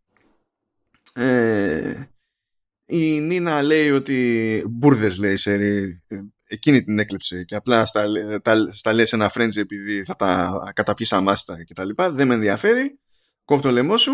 Ε, 1.14 2.02
η 2.90 3.20
Νίνα 3.20 3.62
λέει 3.62 3.90
ότι 3.90 4.62
μπουρδες 4.68 5.18
λέει 5.18 5.36
σερή 5.36 6.02
εκείνη 6.48 6.84
την 6.84 6.98
έκλεψε 6.98 7.44
και 7.44 7.54
απλά 7.54 7.86
στα, 7.86 8.04
τα, 8.42 8.70
στα 8.72 8.92
λέει 8.92 9.06
σε 9.06 9.16
ένα 9.16 9.28
φρέντζι 9.28 9.60
επειδή 9.60 10.04
θα 10.04 10.16
τα 10.16 10.60
καταπιείς 10.74 11.12
αμάστα 11.12 11.64
και 11.64 11.74
τα 11.74 11.84
λοιπά. 11.84 12.10
Δεν 12.10 12.26
με 12.26 12.34
ενδιαφέρει. 12.34 12.98
Κόβω 13.44 13.62
το 13.62 13.70
λαιμό 13.70 13.96
σου. 13.96 14.12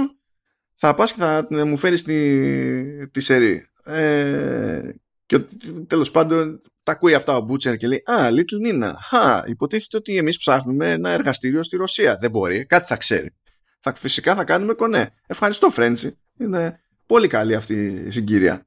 Θα 0.74 0.94
πας 0.94 1.12
και 1.12 1.18
θα 1.20 1.46
μου 1.66 1.76
φέρεις 1.76 2.02
τη, 2.02 3.08
τη 3.08 3.20
σερή. 3.20 3.66
Ε, 3.84 4.80
και 5.26 5.38
τέλος 5.86 6.10
πάντων 6.10 6.60
τα 6.82 6.92
ακούει 6.92 7.14
αυτά 7.14 7.36
ο 7.36 7.40
Μπούτσερ 7.40 7.76
και 7.76 7.86
λέει 7.86 8.02
«Α, 8.04 8.28
Little 8.30 8.68
Nina, 8.68 8.92
χα, 9.08 9.46
υποτίθεται 9.46 9.96
ότι 9.96 10.16
εμείς 10.16 10.38
ψάχνουμε 10.38 10.90
ένα 10.90 11.10
εργαστήριο 11.10 11.62
στη 11.62 11.76
Ρωσία. 11.76 12.16
Δεν 12.20 12.30
μπορεί, 12.30 12.66
κάτι 12.66 12.86
θα 12.86 12.96
ξέρει. 12.96 13.34
Θα, 13.80 13.94
φυσικά 13.94 14.34
θα 14.34 14.44
κάνουμε 14.44 14.72
κονέ. 14.72 15.10
Ευχαριστώ 15.26 15.70
Φρέντζι. 15.70 16.18
Είναι 16.38 16.83
πολύ 17.06 17.26
καλή 17.26 17.54
αυτή 17.54 18.04
η 18.06 18.10
συγκύρια. 18.10 18.66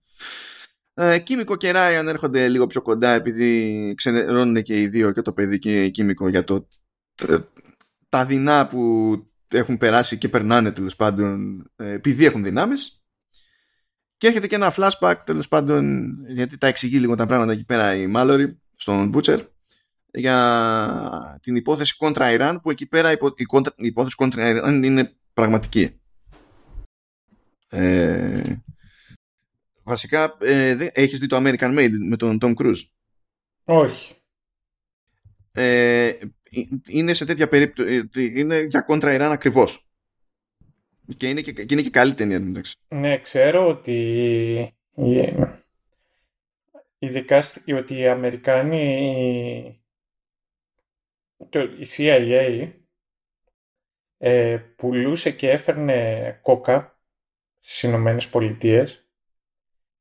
Ε, 0.93 1.19
Κίμικο 1.19 1.55
και 1.55 1.71
Ράιαν 1.71 2.07
έρχονται 2.07 2.47
λίγο 2.47 2.67
πιο 2.67 2.81
κοντά 2.81 3.11
επειδή 3.11 3.93
ξενερώνουν 3.97 4.63
και 4.63 4.81
οι 4.81 4.87
δύο 4.87 5.11
και 5.11 5.21
το 5.21 5.33
παιδί 5.33 5.59
και 5.59 5.83
η 5.83 5.91
Κίμικο 5.91 6.27
για 6.29 6.43
το 6.43 6.67
τα 8.09 8.25
δεινά 8.25 8.67
που 8.67 9.13
έχουν 9.47 9.77
περάσει 9.77 10.17
και 10.17 10.29
περνάνε 10.29 10.71
τέλος 10.71 10.95
πάντων 10.95 11.61
ε, 11.75 11.91
επειδή 11.91 12.25
έχουν 12.25 12.43
δυνάμεις 12.43 13.01
και 14.17 14.27
έρχεται 14.27 14.47
και 14.47 14.55
ένα 14.55 14.73
flashback 14.75 15.15
τέλος 15.25 15.47
πάντων 15.47 16.13
γιατί 16.27 16.57
τα 16.57 16.67
εξηγεί 16.67 16.97
λίγο 16.97 17.15
τα 17.15 17.25
πράγματα 17.25 17.51
εκεί 17.51 17.65
πέρα 17.65 17.95
η 17.95 18.07
Μάλορι 18.07 18.59
στον 18.75 19.11
Butcher 19.13 19.39
για 20.11 21.39
την 21.41 21.55
υπόθεση 21.55 21.95
κόντρα 21.95 22.31
Ιράν 22.31 22.61
που 22.61 22.69
εκεί 22.69 22.85
πέρα 22.85 23.11
η, 23.11 23.17
υπόθεση 23.75 24.15
κόντρα 24.15 24.49
Ιράν 24.49 24.83
είναι 24.83 25.15
πραγματική. 25.33 25.99
Ε, 27.69 28.55
Βασικά, 29.87 30.37
ε, 30.39 30.89
έχεις 30.93 31.19
δει 31.19 31.27
το 31.27 31.37
American 31.37 31.77
Made 31.79 31.97
με 31.99 32.17
τον 32.17 32.37
Tom 32.41 32.53
Cruise; 32.55 32.81
Όχι. 33.63 34.15
Ε, 35.51 36.13
είναι 36.87 37.13
σε 37.13 37.25
τέτοια 37.25 37.49
περίπτωση. 37.49 38.09
Ε, 38.13 38.21
είναι 38.21 38.59
για 38.61 38.81
κόντρα 38.81 39.13
Ιράν 39.13 39.31
ακριβώς. 39.31 39.87
Και 41.17 41.29
είναι 41.29 41.41
και, 41.41 41.51
και, 41.51 41.65
είναι 41.69 41.81
και 41.81 41.89
καλή 41.89 42.13
ταινία, 42.13 42.35
εντάξει. 42.35 42.75
Ναι, 42.87 43.19
ξέρω 43.19 43.67
ότι. 43.67 44.77
Ειδικά 46.99 47.43
ότι 47.77 47.97
οι 47.97 48.07
Αμερικάνοι. 48.07 49.81
Το, 51.49 51.59
η 51.59 51.87
CIA 51.97 52.71
ε, 54.17 54.57
πουλούσε 54.57 55.31
και 55.31 55.49
έφερνε 55.49 56.39
κόκα 56.41 56.96
στις 57.69 57.83
Ηνωμένες 57.83 58.29
Πολιτείες 58.29 59.09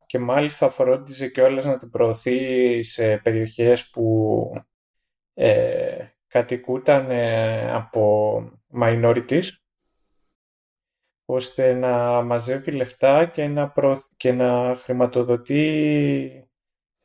και 0.06 0.18
μάλιστα 0.18 0.70
φρόντιζε 0.70 1.28
και 1.28 1.42
όλες 1.42 1.64
να 1.64 1.78
την 1.78 1.90
προωθεί 1.90 2.82
σε 2.82 3.16
περιοχές 3.18 3.90
που 3.90 4.52
ε, 5.34 6.06
κατοικούταν 6.26 7.10
ε, 7.10 7.72
από 7.72 8.38
minorities 8.80 9.48
ώστε 11.24 11.72
να 11.72 12.22
μαζεύει 12.22 12.70
λεφτά 12.70 13.26
και 13.26 13.46
να, 13.46 13.72
και 14.16 14.32
να 14.32 14.74
χρηματοδοτεί 14.74 16.50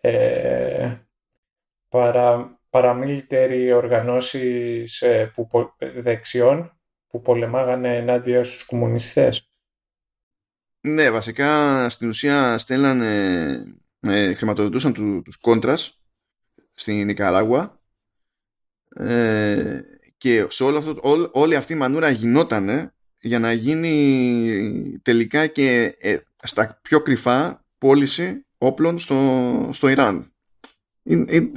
ε, 0.01 0.95
παρα... 1.89 2.59
παραμιλιτέρι 2.69 3.71
οργανώσεις 3.71 5.01
ε, 5.01 5.31
που, 5.35 5.49
δεξιών 5.95 6.79
που 7.07 7.21
πολεμάγανε 7.21 7.97
ενάντια 7.97 8.43
στους 8.43 8.65
κομμουνιστές. 8.65 9.50
Ναι, 10.81 11.11
βασικά 11.11 11.89
στην 11.89 12.07
ουσία 12.07 12.57
στέλνανε, 12.57 13.63
ε, 13.99 14.33
χρηματοδοτούσαν 14.33 14.93
του, 14.93 15.21
τους 15.21 15.37
κόντρας 15.37 16.01
στην 16.73 17.05
Νικαράγουα 17.05 17.81
ε, 18.95 19.79
και 20.17 20.45
σε 20.49 20.63
όλο 20.63 20.77
αυτό, 20.77 20.91
ό, 20.91 21.29
όλη 21.31 21.55
αυτή 21.55 21.73
η 21.73 21.75
μανούρα 21.75 22.09
γινότανε 22.09 22.93
για 23.19 23.39
να 23.39 23.51
γίνει 23.51 24.99
τελικά 25.01 25.47
και 25.47 25.95
ε, 25.99 26.17
στα 26.43 26.79
πιο 26.81 27.01
κρυφά 27.01 27.65
πώληση 27.77 28.45
όπλων 28.57 28.99
στο, 28.99 29.69
στο 29.73 29.87
Ιράν. 29.87 30.33
Είναι, 31.03 31.51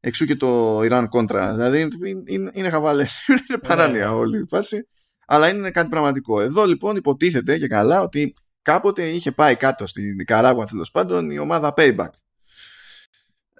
εξού 0.00 0.26
και 0.26 0.36
το 0.36 0.82
Ιράν 0.84 1.08
κόντρα. 1.08 1.54
Δηλαδή 1.54 1.88
είναι, 2.24 2.50
είναι 2.52 2.70
χαβάλε. 2.70 3.06
είναι 3.48 3.58
παράνοια 3.58 4.06
ναι. 4.06 4.12
όλη 4.12 4.38
η 4.38 4.46
φάση. 4.48 4.88
Αλλά 5.26 5.48
είναι 5.48 5.70
κάτι 5.70 5.88
πραγματικό. 5.88 6.40
Εδώ 6.40 6.64
λοιπόν 6.64 6.96
υποτίθεται 6.96 7.58
και 7.58 7.66
καλά 7.66 8.02
ότι 8.02 8.34
κάποτε 8.62 9.08
είχε 9.08 9.32
πάει 9.32 9.56
κάτω 9.56 9.86
στην 9.86 10.14
Νικαράγουα 10.14 10.66
τέλος 10.66 10.90
πάντων 10.90 11.30
η 11.30 11.38
ομάδα 11.38 11.74
Payback. 11.76 12.08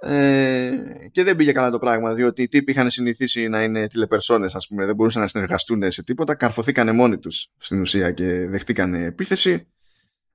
Ε, 0.04 0.76
και 1.10 1.22
δεν 1.24 1.36
πήγε 1.36 1.52
καλά 1.52 1.70
το 1.70 1.78
πράγμα 1.78 2.14
διότι 2.14 2.42
οι 2.42 2.48
τύποι 2.48 2.70
είχαν 2.70 2.90
συνηθίσει 2.90 3.48
να 3.48 3.62
είναι 3.62 3.86
τηλεπερσόνες 3.86 4.54
ας 4.54 4.66
πούμε. 4.66 4.86
Δεν 4.86 4.94
μπορούσαν 4.94 5.22
να 5.22 5.28
συνεργαστούν 5.28 5.90
σε 5.90 6.02
τίποτα. 6.02 6.34
Καρφωθήκανε 6.34 6.92
μόνοι 6.92 7.18
τους 7.18 7.48
στην 7.58 7.80
ουσία 7.80 8.10
και 8.10 8.48
δεχτήκανε 8.48 9.04
επίθεση. 9.04 9.66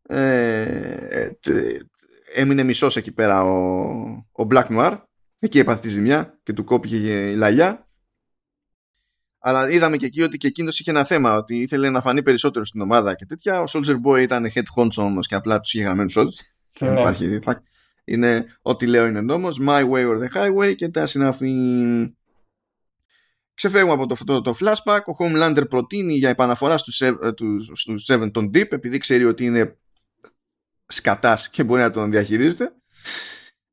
Ε, 0.07 0.61
ε 0.61 1.32
έμεινε 2.34 2.63
μισός 2.63 2.97
εκεί 2.97 3.11
πέρα 3.11 3.43
ο, 3.43 3.57
ο 4.32 4.47
Black 4.49 4.68
Noir. 4.68 5.01
Εκεί 5.39 5.59
έπαθε 5.59 5.80
τη 5.80 5.89
ζημιά 5.89 6.39
και 6.43 6.53
του 6.53 6.63
κόπηκε 6.63 7.30
η 7.32 7.36
λαλιά 7.36 7.86
αλλά 9.39 9.69
είδαμε 9.69 9.97
και 9.97 10.05
εκεί 10.05 10.21
ότι 10.21 10.38
και 10.38 10.47
εκείνος 10.47 10.79
είχε 10.79 10.91
ένα 10.91 11.03
θέμα 11.03 11.35
ότι 11.35 11.57
ήθελε 11.57 11.89
να 11.89 12.01
φανεί 12.01 12.23
περισσότερο 12.23 12.65
στην 12.65 12.81
ομάδα 12.81 13.15
και 13.15 13.25
τέτοια 13.25 13.61
ο 13.61 13.63
Soldier 13.67 13.95
Boy 14.03 14.21
ήταν 14.21 14.51
head 14.53 14.63
honcho 14.75 15.03
όμως 15.03 15.27
και 15.27 15.35
απλά 15.35 15.59
τους 15.59 15.73
είχε 15.73 15.83
γραμμένους 15.83 16.15
όλους 16.15 16.41
δεν 16.79 16.93
ναι. 16.93 16.99
υπάρχει 16.99 17.39
είναι 18.03 18.45
ό,τι 18.61 18.85
λέω 18.85 19.05
είναι 19.05 19.21
νόμος 19.21 19.59
my 19.61 19.89
way 19.89 20.05
or 20.07 20.17
the 20.17 20.38
highway 20.38 20.75
και 20.75 20.89
τα 20.89 21.05
συναφή 21.05 21.53
Ξεφεύγουμε 23.57 23.93
από 23.93 24.07
το, 24.25 24.41
το, 24.41 24.55
flashback. 24.59 24.99
Ο 25.05 25.15
Homelander 25.19 25.63
προτείνει 25.69 26.13
για 26.13 26.29
επαναφορά 26.29 26.77
στους, 26.77 27.01
στους 27.73 28.05
Seven 28.07 28.31
τον 28.31 28.45
Deep 28.45 28.71
επειδή 28.71 28.97
ξέρει 28.97 29.25
ότι 29.25 29.45
είναι 29.45 29.77
σκατάς 30.88 31.49
και 31.49 31.63
μπορεί 31.63 31.81
να 31.81 31.91
τον 31.91 32.11
διαχειρίζεται. 32.11 32.71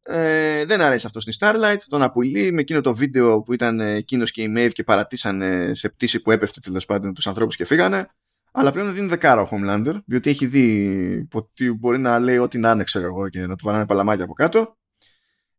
Ε, 0.07 0.65
δεν 0.65 0.81
αρέσει 0.81 1.07
αυτό 1.07 1.21
στην 1.21 1.33
Starlight. 1.39 1.79
Τον 1.89 2.03
απολύει 2.03 2.51
με 2.53 2.61
εκείνο 2.61 2.81
το 2.81 2.95
βίντεο 2.95 3.43
που 3.43 3.53
ήταν 3.53 3.81
εκείνος 3.81 4.31
και 4.31 4.43
η 4.43 4.53
Maeve 4.57 4.71
και 4.73 4.85
παρατήσανε 4.85 5.75
σε 5.75 5.89
πτήση 5.89 6.23
που 6.23 6.31
έπεφτε 6.31 6.61
τέλος 6.61 6.87
πάντων 6.87 7.15
τους 7.15 7.27
ανθρώπους 7.27 7.57
και 7.57 7.65
φύγανε. 7.65 8.09
Αλλά 8.53 8.73
πρέπει 8.73 8.87
να 8.87 8.93
δίνει 8.93 9.09
δεκάρα 9.09 9.41
ο 9.41 9.49
Homelander, 9.51 9.95
διότι 10.07 10.31
έχει 10.31 10.47
δει 10.47 11.29
ότι 11.33 11.73
μπορεί 11.73 11.99
να 11.99 12.19
λέει 12.19 12.39
ό,τι 12.39 12.59
να 12.59 12.71
είναι, 12.71 12.85
ξέρω 12.85 13.07
εγώ, 13.07 13.29
και 13.29 13.47
να 13.47 13.57
του 13.57 13.65
βαράνε 13.65 13.87
παλαμάκια 13.87 14.25
από 14.25 14.33
κάτω. 14.33 14.77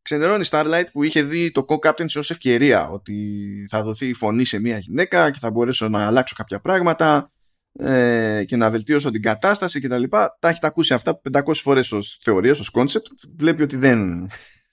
Ξενερώνει 0.02 0.42
η 0.42 0.48
Starlight 0.52 0.86
που 0.92 1.04
είχε 1.04 1.22
δει 1.22 1.52
το 1.52 1.66
co-captaincy 1.68 2.16
ω 2.16 2.20
ευκαιρία, 2.20 2.90
ότι 2.90 3.16
θα 3.70 3.84
δοθεί 3.84 4.14
φωνή 4.14 4.44
σε 4.44 4.60
μια 4.60 4.78
γυναίκα 4.78 5.32
και 5.32 5.40
θα 5.40 5.52
μπορέσω 5.52 5.90
να 5.90 6.06
αλλάξω 6.06 6.36
κάποια 6.38 6.60
πράγματα 6.60 7.32
ε, 7.80 8.44
και 8.46 8.56
να 8.56 8.70
βελτίωσω 8.70 9.12
την 9.12 9.22
κατάσταση 9.22 9.80
κτλ. 9.80 10.04
Τα, 10.04 10.38
τα 10.40 10.50
έχει 10.50 10.60
τα 10.60 10.68
ακούσει 10.68 10.94
αυτά 10.94 11.22
500 11.32 11.42
φορές 11.54 11.92
ως 11.92 12.20
θεωρίες, 12.22 12.60
ως 12.60 12.72
concept. 12.74 13.06
Βλέπει 13.38 13.62
ότι 13.62 13.76
δεν. 13.76 14.30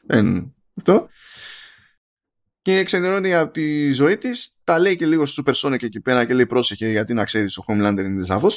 δεν 0.06 0.54
αυτό. 0.74 1.08
Και 2.62 2.82
ξενερώνει 2.82 3.34
από 3.34 3.52
τη 3.52 3.92
ζωή 3.92 4.18
της, 4.18 4.58
τα 4.64 4.78
λέει 4.78 4.96
και 4.96 5.06
λίγο 5.06 5.26
στο 5.26 5.42
Super 5.46 5.52
Sonic 5.54 5.82
εκεί 5.82 6.00
πέρα 6.00 6.24
και 6.24 6.34
λέει 6.34 6.46
πρόσεχε 6.46 6.88
γιατί 6.88 7.14
να 7.14 7.24
ξέρεις 7.24 7.56
ο 7.56 7.64
Homelander 7.66 8.04
είναι 8.04 8.24
ζάβο. 8.24 8.48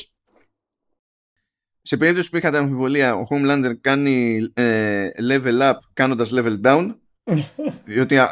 Σε 1.81 1.97
περίπτωση 1.97 2.29
που 2.29 2.37
είχατε 2.37 2.57
αμφιβολία, 2.57 3.15
ο 3.15 3.23
Homelander 3.29 3.71
κάνει 3.81 4.47
ε, 4.53 5.09
level 5.29 5.61
up 5.61 5.75
κάνοντας 5.93 6.31
level 6.33 6.61
down. 6.61 6.95
διότι 7.85 8.15
ε, 8.15 8.25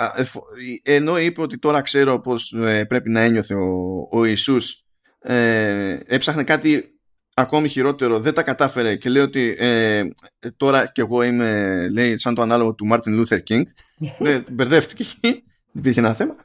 ενώ 0.83 1.19
είπε 1.19 1.41
ότι 1.41 1.57
τώρα 1.57 1.81
ξέρω 1.81 2.19
πως 2.19 2.53
ε, 2.53 2.85
πρέπει 2.85 3.09
να 3.09 3.21
ένιωθε 3.21 3.55
ο, 3.55 4.07
ο 4.11 4.25
Ιησούς 4.25 4.82
ε, 5.23 5.97
έψαχνε 6.05 6.43
κάτι 6.43 6.99
ακόμη 7.33 7.67
χειρότερο, 7.67 8.19
δεν 8.19 8.33
τα 8.33 8.43
κατάφερε 8.43 8.95
και 8.95 9.09
λέει 9.09 9.23
ότι 9.23 9.55
ε, 9.59 10.03
τώρα 10.57 10.87
κι 10.87 10.99
εγώ 10.99 11.23
είμαι 11.23 11.87
λέει, 11.91 12.17
σαν 12.17 12.35
το 12.35 12.41
ανάλογο 12.41 12.73
του 12.73 12.85
Μάρτιν 12.85 13.13
Λούθερ 13.13 13.43
Κίνγκ. 13.43 13.65
μπερδεύτηκε 14.51 15.03
εκεί, 15.03 15.43
υπήρχε 15.71 15.99
ένα 15.99 16.13
θέμα. 16.13 16.35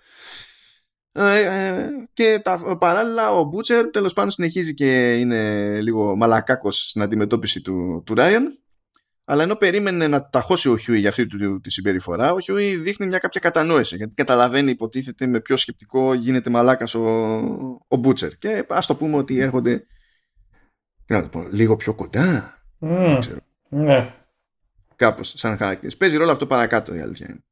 Ε, 1.12 1.41
ε, 1.41 1.89
και 2.12 2.41
τα, 2.45 2.76
παράλληλα 2.79 3.33
ο 3.33 3.45
Μπούτσερ 3.45 3.91
τέλος 3.91 4.12
πάντων 4.12 4.31
συνεχίζει 4.31 4.74
και 4.74 5.16
είναι 5.16 5.81
λίγο 5.81 6.16
μαλακάκος 6.16 6.89
στην 6.89 7.03
αντιμετώπιση 7.03 7.61
του, 7.61 8.03
του 8.07 8.14
Ράιαν 8.14 8.59
αλλά 9.31 9.43
ενώ 9.43 9.57
περίμενε 9.57 10.09
να 10.09 10.29
τα 10.28 10.38
χώσει 10.38 10.68
ο 10.68 10.76
Χιούι 10.76 10.99
για 10.99 11.09
αυτή 11.09 11.26
του, 11.26 11.61
τη 11.61 11.70
συμπεριφορά, 11.70 12.33
ο 12.33 12.41
Χιούι 12.41 12.76
δείχνει 12.76 13.07
μια 13.07 13.18
κάποια 13.18 13.41
κατανόηση. 13.41 13.97
Γιατί 13.97 14.14
καταλαβαίνει, 14.14 14.70
υποτίθεται, 14.70 15.26
με 15.26 15.41
ποιο 15.41 15.57
σκεπτικό 15.57 16.14
γίνεται 16.14 16.51
μαλάκας 16.51 16.95
ο, 16.95 17.03
ο 17.89 17.97
Μπούτσερ. 17.97 18.37
Και 18.39 18.64
ας 18.68 18.87
το 18.87 18.97
πούμε 18.97 19.16
ότι 19.16 19.39
έρχονται. 19.39 19.87
Να 21.07 21.22
το 21.22 21.29
πω, 21.29 21.47
λίγο 21.51 21.76
πιο 21.76 21.95
κοντά. 21.95 22.59
Mm, 22.81 23.16
ξέρω. 23.18 23.39
Ναι. 23.68 24.14
Κάπως 24.97 25.33
σαν 25.37 25.57
χαρακτήρες. 25.57 25.97
Παίζει 25.97 26.16
ρόλο 26.16 26.31
αυτό 26.31 26.47
παρακάτω 26.47 26.95
η 26.95 27.01
αλήθεια 27.01 27.26
είναι. 27.31 27.43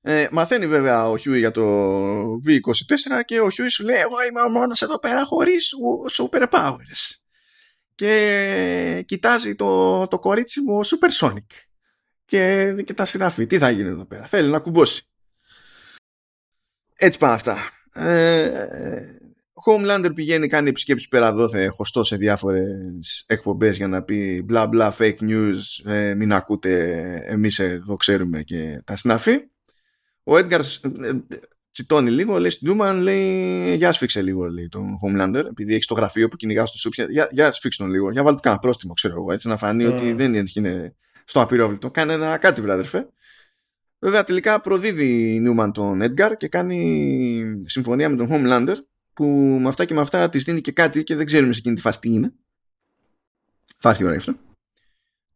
Ε, 0.00 0.28
μαθαίνει 0.30 0.66
βέβαια 0.66 1.08
ο 1.08 1.16
Χιούι 1.16 1.38
για 1.38 1.50
το 1.50 1.64
V24 2.32 3.20
και 3.24 3.40
ο 3.40 3.50
Χιούι 3.50 3.68
σου 3.68 3.84
λέει 3.84 3.96
εγώ 3.96 4.22
είμαι 4.28 4.40
ο 4.40 4.48
μόνος 4.48 4.82
εδώ 4.82 4.98
πέρα 4.98 5.24
χωρίς 5.24 5.70
super 6.18 6.48
powers 6.50 7.21
και 8.02 9.04
κοιτάζει 9.06 9.54
το, 9.54 10.06
το 10.06 10.18
κορίτσι 10.18 10.60
μου 10.60 10.76
ο 10.76 10.80
Supersonic 10.80 11.46
και, 12.24 12.74
και 12.84 12.94
τα 12.94 13.04
συναφή. 13.04 13.46
Τι 13.46 13.58
θα 13.58 13.70
γίνει 13.70 13.88
εδώ 13.88 14.04
πέρα. 14.04 14.26
Θέλει 14.26 14.50
να 14.50 14.58
κουμπώσει. 14.58 15.08
Έτσι 16.96 17.18
πάνε 17.18 17.34
αυτά. 17.34 17.56
Ε, 17.92 18.50
Homelander 19.66 20.10
πηγαίνει, 20.14 20.46
κάνει 20.46 20.68
επισκέψεις 20.68 21.08
πέρα 21.08 21.32
δόθε 21.32 21.66
χωστό 21.66 22.02
σε 22.02 22.16
διάφορες 22.16 23.24
εκπομπές 23.26 23.76
για 23.76 23.88
να 23.88 24.02
πει 24.02 24.42
μπλα 24.44 24.66
μπλα 24.66 24.94
fake 24.98 25.18
news, 25.20 25.60
ε, 25.84 26.14
μην 26.14 26.32
ακούτε, 26.32 26.96
εμείς 27.26 27.58
εδώ 27.58 27.96
ξέρουμε 27.96 28.42
και 28.42 28.82
τα 28.84 28.96
συναφή. 28.96 29.38
Ο 30.24 30.36
Edgar 30.36 30.60
τσιτώνει 31.72 32.10
λίγο, 32.10 32.38
λέει 32.38 32.50
στην 32.50 32.68
Ντούμαν, 32.68 33.00
λέει 33.00 33.76
για 33.76 33.92
σφίξε 33.92 34.22
λίγο 34.22 34.50
λέει, 34.50 34.68
τον 34.68 34.98
Homelander, 35.02 35.44
επειδή 35.48 35.74
έχεις 35.74 35.86
το 35.86 35.94
γραφείο 35.94 36.28
που 36.28 36.36
κυνηγάς 36.36 36.68
στο 36.68 36.78
σούπια, 36.78 37.06
για, 37.10 37.28
για 37.32 37.52
σφίξε 37.52 37.82
τον 37.82 37.90
λίγο, 37.90 38.10
για 38.10 38.22
βάλει 38.22 38.36
του 38.36 38.42
κανένα 38.42 38.60
πρόστιμο, 38.62 38.92
ξέρω 38.92 39.14
εγώ, 39.14 39.32
έτσι 39.32 39.48
να 39.48 39.56
φανεί 39.56 39.84
mm. 39.86 39.92
ότι 39.92 40.12
δεν 40.12 40.34
είναι 40.34 40.94
στο 41.24 41.40
απειρόβλητο. 41.40 41.90
Κάνε 41.90 42.12
ένα 42.12 42.36
κάτι, 42.36 42.60
βράδερφε. 42.60 43.08
Βέβαια, 43.98 44.24
τελικά 44.24 44.60
προδίδει 44.60 45.34
η 45.34 45.40
Νιούμαν 45.40 45.72
τον 45.72 46.02
Edgar 46.02 46.32
και 46.36 46.48
κάνει 46.48 47.62
συμφωνία 47.66 48.08
με 48.08 48.16
τον 48.16 48.28
Homelander, 48.30 48.76
που 49.12 49.24
με 49.60 49.68
αυτά 49.68 49.84
και 49.84 49.94
με 49.94 50.00
αυτά 50.00 50.28
της 50.28 50.44
δίνει 50.44 50.60
και 50.60 50.72
κάτι 50.72 51.04
και 51.04 51.14
δεν 51.14 51.26
ξέρουμε 51.26 51.52
σε 51.52 51.58
εκείνη 51.58 51.74
τη 51.74 51.80
φάση 51.80 52.00
τι 52.00 52.08
είναι. 52.08 52.32
Θα 53.76 53.90
έρθει 53.90 54.02
η 54.02 54.06
ώρα 54.06 54.16
αυτό. 54.16 54.34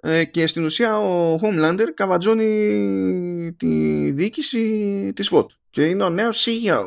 Ε, 0.08 0.24
και 0.24 0.46
στην 0.46 0.64
ουσία 0.64 0.98
ο 0.98 1.38
Homelander 1.42 1.86
καβατζώνει 1.94 3.54
τη 3.56 4.10
διοίκηση 4.10 5.12
της 5.12 5.28
ΦΟΤ 5.28 5.50
και 5.70 5.84
είναι 5.84 6.04
ο 6.04 6.10
νέος 6.10 6.46
CEO. 6.46 6.84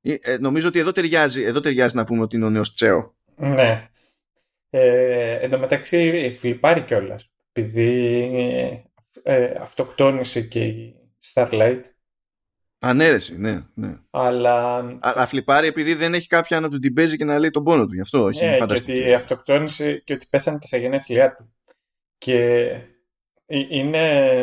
Ε, 0.00 0.14
ε, 0.20 0.38
νομίζω 0.38 0.68
ότι 0.68 0.78
εδώ 0.78 0.92
ταιριάζει, 0.92 1.42
εδώ 1.42 1.60
ταιριάζει 1.60 1.96
να 1.96 2.04
πούμε 2.04 2.22
ότι 2.22 2.36
είναι 2.36 2.44
ο 2.44 2.50
νέος 2.50 2.74
Τσέο. 2.74 3.14
Ναι. 3.36 3.88
Ε, 4.70 5.32
εν 5.32 5.50
τω 5.50 5.58
μεταξύ 5.58 6.36
φλιπάρει 6.38 6.82
κιόλας. 6.82 7.30
Επειδή 7.52 8.20
ε, 9.22 9.52
αυτοκτόνησε 9.60 10.40
και 10.40 10.64
η 10.64 10.94
Starlight. 11.34 11.80
Ανέρεση, 12.80 13.38
ναι, 13.38 13.66
ναι. 13.74 13.94
Αλλά... 14.10 14.76
Αλλά 15.00 15.26
φλιπάρει 15.26 15.66
επειδή 15.66 15.94
δεν 15.94 16.14
έχει 16.14 16.26
κάποια 16.26 16.60
να 16.60 16.70
του 16.70 16.78
την 16.78 16.94
παίζει 16.94 17.16
και 17.16 17.24
να 17.24 17.38
λέει 17.38 17.50
τον 17.50 17.64
πόνο 17.64 17.86
του. 17.86 17.94
Γι' 17.94 18.00
αυτό 18.00 18.22
όχι 18.22 18.46
ναι, 18.46 18.56
και 18.56 18.62
ότι 18.62 19.14
αυτοκτόνησε 19.14 19.98
και 19.98 20.12
ότι 20.12 20.26
πέθανε 20.30 20.58
και 20.58 20.66
στα 20.66 20.76
γενέθλιά 20.76 21.34
του. 21.36 21.54
Και 22.18 22.70
είναι, 23.46 24.40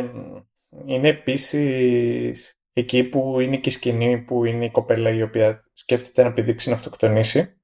είναι 0.86 1.08
επίσης 1.08 2.58
εκεί 2.74 3.04
που 3.04 3.40
είναι 3.40 3.58
και 3.58 3.70
η 3.70 3.72
σκηνή 3.72 4.22
που 4.22 4.46
είναι 4.46 4.66
η 4.66 4.72
κοπέλα 4.72 5.10
η 5.10 5.22
οποία 5.22 5.70
σκέφτεται 5.74 6.24
να 6.24 6.34
πηδήξει 6.34 6.70
να 6.70 6.76
αυτοκτονήσει. 6.76 7.62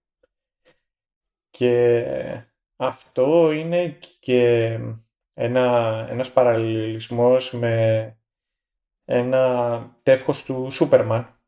Και 1.50 2.06
αυτό 2.76 3.52
είναι 3.52 3.98
και 4.20 4.80
ένα, 5.34 6.08
ένας 6.10 6.32
παραλληλισμός 6.32 7.54
με 7.54 8.16
ένα 9.12 10.00
τεύχος 10.04 10.44
του 10.44 10.70
Σούπερμαν 10.70 11.40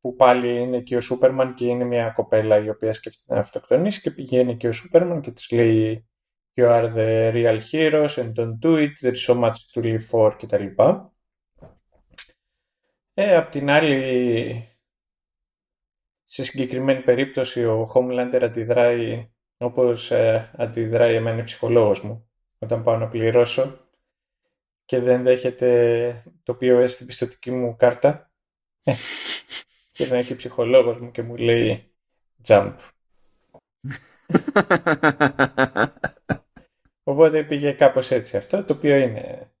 που 0.00 0.16
πάλι 0.16 0.60
είναι 0.60 0.80
και 0.80 0.96
ο 0.96 1.00
Σούπερμαν 1.00 1.54
και 1.54 1.66
είναι 1.66 1.84
μια 1.84 2.10
κοπέλα 2.10 2.58
η 2.58 2.68
οποία 2.68 2.92
σκέφτεται 2.92 3.34
να 3.34 3.40
αυτοκτονήσει 3.40 4.00
και 4.00 4.10
πηγαίνει 4.10 4.56
και 4.56 4.68
ο 4.68 4.72
Σούπερμαν 4.72 5.20
και 5.20 5.30
της 5.30 5.50
λέει 5.50 6.08
You 6.56 6.68
are 6.68 6.92
the 6.94 7.32
real 7.32 7.60
heroes 7.70 8.16
and 8.16 8.32
don't 8.34 8.58
do 8.60 8.76
it, 8.76 8.92
there's 9.00 9.24
so 9.26 9.34
much 9.34 9.56
to 9.72 9.80
live 9.80 10.04
for 10.10 10.36
κτλ. 10.38 10.66
Ε, 13.14 13.36
απ' 13.36 13.50
την 13.50 13.70
άλλη, 13.70 14.68
σε 16.24 16.44
συγκεκριμένη 16.44 17.02
περίπτωση 17.02 17.64
ο 17.64 17.92
Homelander 17.94 18.40
αντιδράει 18.42 19.30
όπως 19.56 20.10
ε, 20.10 20.50
αντιδράει 20.56 21.14
εμένα 21.14 21.40
η 21.40 21.44
ψυχολόγος 21.44 22.02
μου 22.02 22.30
όταν 22.58 22.82
πάω 22.82 22.96
να 22.96 23.08
πληρώσω 23.08 23.83
και 24.84 25.00
δεν 25.00 25.22
δέχεται 25.22 26.22
το 26.42 26.58
POS 26.60 26.86
στην 26.88 27.06
πιστοτική 27.06 27.50
μου 27.50 27.76
κάρτα. 27.76 28.32
Ε, 28.82 28.94
και 29.92 30.04
είναι 30.04 30.22
και 30.22 30.34
ψυχολόγος 30.34 31.00
μου 31.00 31.10
και 31.10 31.22
μου 31.22 31.36
λέει 31.36 31.94
jump. 32.46 32.76
Οπότε 37.02 37.44
πήγε 37.44 37.72
κάπως 37.72 38.10
έτσι 38.10 38.36
αυτό, 38.36 38.64
το 38.64 38.72
οποίο 38.72 38.96
είναι, 38.96 39.52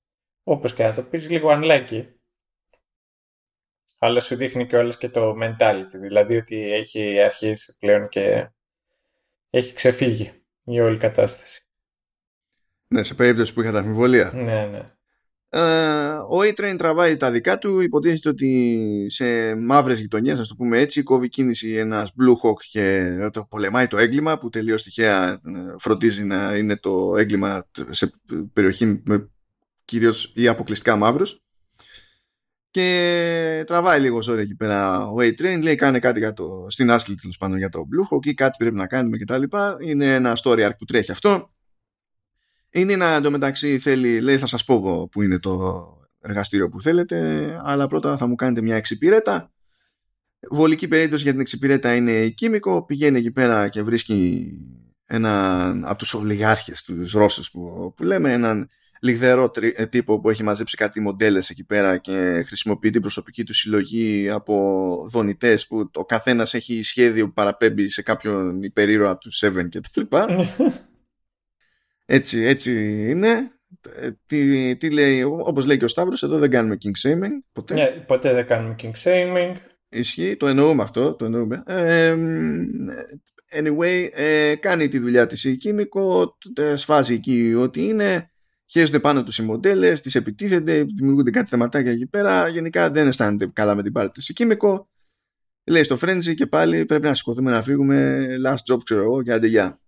όπως 0.42 0.74
και 0.74 0.84
να 0.84 0.94
το 0.94 1.02
πεις, 1.02 1.30
λίγο 1.30 1.48
unlucky. 1.52 2.06
Αλλά 3.98 4.20
σου 4.20 4.36
δείχνει 4.36 4.66
και 4.66 4.76
όλες 4.76 4.96
και 4.96 5.08
το 5.08 5.36
mentality, 5.42 5.94
δηλαδή 5.94 6.36
ότι 6.36 6.72
έχει 6.72 7.20
αρχίσει 7.20 7.76
πλέον 7.78 8.08
και 8.08 8.50
έχει 9.50 9.74
ξεφύγει 9.74 10.44
η 10.64 10.80
όλη 10.80 10.98
κατάσταση. 10.98 11.66
Ναι, 12.86 13.02
σε 13.02 13.14
περίπτωση 13.14 13.54
που 13.54 13.60
είχα 13.60 13.72
τα 13.72 13.78
αμφιβολία. 13.78 14.32
Ναι, 14.32 14.66
ναι. 14.66 14.93
Ε, 15.56 15.60
ο 16.28 16.38
A-Train 16.40 16.74
τραβάει 16.78 17.16
τα 17.16 17.30
δικά 17.30 17.58
του, 17.58 17.80
υποτίθεται 17.80 18.28
ότι 18.28 19.06
σε 19.08 19.54
μαύρες 19.54 20.00
γειτονιές, 20.00 20.38
να 20.38 20.46
το 20.46 20.54
πούμε 20.54 20.78
έτσι, 20.78 21.02
κόβει 21.02 21.28
κίνηση 21.28 21.72
ένας 21.72 22.10
Blue 22.20 22.48
Hawk 22.48 22.60
και 22.70 23.16
το 23.32 23.44
πολεμάει 23.44 23.86
το 23.86 23.98
έγκλημα 23.98 24.38
που 24.38 24.48
τελείως 24.48 24.82
τυχαία 24.82 25.30
ε, 25.32 25.38
φροντίζει 25.78 26.24
να 26.24 26.56
είναι 26.56 26.76
το 26.76 27.16
έγκλημα 27.16 27.64
σε 27.90 28.12
περιοχή 28.52 29.02
με 29.04 29.30
κυρίως 29.84 30.32
ή 30.34 30.48
αποκλειστικά 30.48 30.96
μαύρους 30.96 31.42
και 32.70 33.64
τραβάει 33.66 34.00
λίγο 34.00 34.22
ζόρι 34.22 34.42
εκεί 34.42 34.54
πέρα 34.54 35.06
ο 35.06 35.16
A-Train, 35.18 35.60
λέει 35.62 35.74
κάνε 35.74 35.98
κάτι 35.98 36.18
για 36.18 36.32
το, 36.32 36.66
στην 36.68 36.90
Ashley 36.90 37.14
τέλος 37.20 37.36
πάντων 37.38 37.58
για 37.58 37.68
το 37.68 37.80
Blue 37.80 38.16
Hawk 38.16 38.26
ή 38.26 38.34
κάτι 38.34 38.56
πρέπει 38.58 38.76
να 38.76 38.86
κάνουμε 38.86 39.18
κτλ. 39.18 39.42
Είναι 39.86 40.14
ένα 40.14 40.36
story 40.42 40.66
arc 40.66 40.76
που 40.78 40.84
τρέχει 40.84 41.10
αυτό 41.10 41.53
είναι 42.74 42.92
ένα 42.92 43.06
εντωμεταξύ 43.06 43.78
θέλει, 43.78 44.20
λέει 44.20 44.38
θα 44.38 44.46
σας 44.46 44.64
πω 44.64 45.08
που 45.12 45.22
είναι 45.22 45.38
το 45.38 45.86
εργαστήριο 46.20 46.68
που 46.68 46.82
θέλετε, 46.82 47.60
αλλά 47.64 47.88
πρώτα 47.88 48.16
θα 48.16 48.26
μου 48.26 48.34
κάνετε 48.34 48.62
μια 48.62 48.76
εξυπηρέτα. 48.76 49.52
Βολική 50.50 50.88
περίπτωση 50.88 51.22
για 51.22 51.32
την 51.32 51.40
εξυπηρέτα 51.40 51.94
είναι 51.94 52.12
η 52.12 52.32
Κίμικο, 52.32 52.84
πηγαίνει 52.84 53.18
εκεί 53.18 53.30
πέρα 53.30 53.68
και 53.68 53.82
βρίσκει 53.82 54.48
ένα 55.06 55.66
από 55.82 55.98
τους 55.98 56.14
ολιγάρχες, 56.14 56.82
τους 56.82 57.12
Ρώσους 57.12 57.50
που, 57.50 57.92
που 57.96 58.02
λέμε, 58.02 58.32
έναν 58.32 58.68
λιγδερό 59.00 59.50
ε, 59.74 59.86
τύπο 59.86 60.20
που 60.20 60.30
έχει 60.30 60.42
μαζέψει 60.42 60.76
κάτι 60.76 61.00
μοντέλες 61.00 61.50
εκεί 61.50 61.64
πέρα 61.64 61.98
και 61.98 62.42
χρησιμοποιεί 62.46 62.90
την 62.90 63.00
προσωπική 63.00 63.44
του 63.44 63.54
συλλογή 63.54 64.30
από 64.30 64.96
δονητές 65.10 65.66
που 65.66 65.90
ο 65.94 66.04
καθένας 66.04 66.54
έχει 66.54 66.82
σχέδιο 66.82 67.26
που 67.26 67.32
παραπέμπει 67.32 67.88
σε 67.88 68.02
κάποιον 68.02 68.62
υπερήρωα 68.62 69.10
από 69.10 69.20
τους 69.20 69.42
Seven 69.44 69.68
και 69.68 69.80
τα 69.80 70.26
Έτσι, 72.04 72.40
έτσι 72.40 72.72
είναι. 73.10 73.48
Ε, 73.96 74.10
τι, 74.26 74.76
τι 74.76 74.90
λέει, 74.90 75.22
όπως 75.22 75.66
λέει 75.66 75.78
και 75.78 75.84
ο 75.84 75.88
Σταύρος, 75.88 76.22
εδώ 76.22 76.38
δεν 76.38 76.50
κάνουμε 76.50 76.76
king 76.84 77.08
shaming. 77.08 77.32
Ποτέ. 77.52 77.74
Ναι, 77.74 77.86
ποτέ 78.06 78.32
δεν 78.32 78.46
κάνουμε 78.46 78.74
king 78.82 78.92
shaming. 79.04 79.54
Ισχύει, 79.88 80.36
το 80.36 80.46
εννοούμε 80.46 80.82
αυτό, 80.82 81.14
το 81.14 81.24
εννοούμε. 81.24 81.62
Ε, 81.66 82.16
anyway, 83.52 84.08
ε, 84.12 84.54
κάνει 84.54 84.88
τη 84.88 84.98
δουλειά 84.98 85.26
της 85.26 85.44
η 85.44 85.56
Κίμικο, 85.56 86.36
σφάζει 86.74 87.14
εκεί 87.14 87.54
ό,τι 87.58 87.88
είναι, 87.88 88.30
χέζονται 88.66 89.00
πάνω 89.00 89.22
τους 89.22 89.38
οι 89.38 89.42
μοντέλες, 89.42 90.00
τις 90.00 90.14
επιτίθενται, 90.14 90.84
δημιουργούνται 90.96 91.30
κάτι 91.30 91.48
θεματάκια 91.48 91.90
εκεί 91.90 92.06
πέρα, 92.06 92.48
γενικά 92.48 92.90
δεν 92.90 93.06
αισθάνεται 93.06 93.50
καλά 93.52 93.74
με 93.74 93.82
την 93.82 93.92
πάρτη 93.92 94.12
της 94.12 94.28
η 94.28 94.32
Κίμικο. 94.32 94.88
Λέει 95.66 95.82
στο 95.82 95.98
Frenzy 96.00 96.34
και 96.34 96.46
πάλι 96.46 96.84
πρέπει 96.84 97.06
να 97.06 97.14
σηκωθούμε 97.14 97.50
να 97.50 97.62
φύγουμε, 97.62 98.26
last 98.46 98.72
job 98.72 98.78
ξέρω 98.84 99.02
εγώ 99.02 99.22
και 99.22 99.32
άντε 99.32 99.46
γεια. 99.46 99.78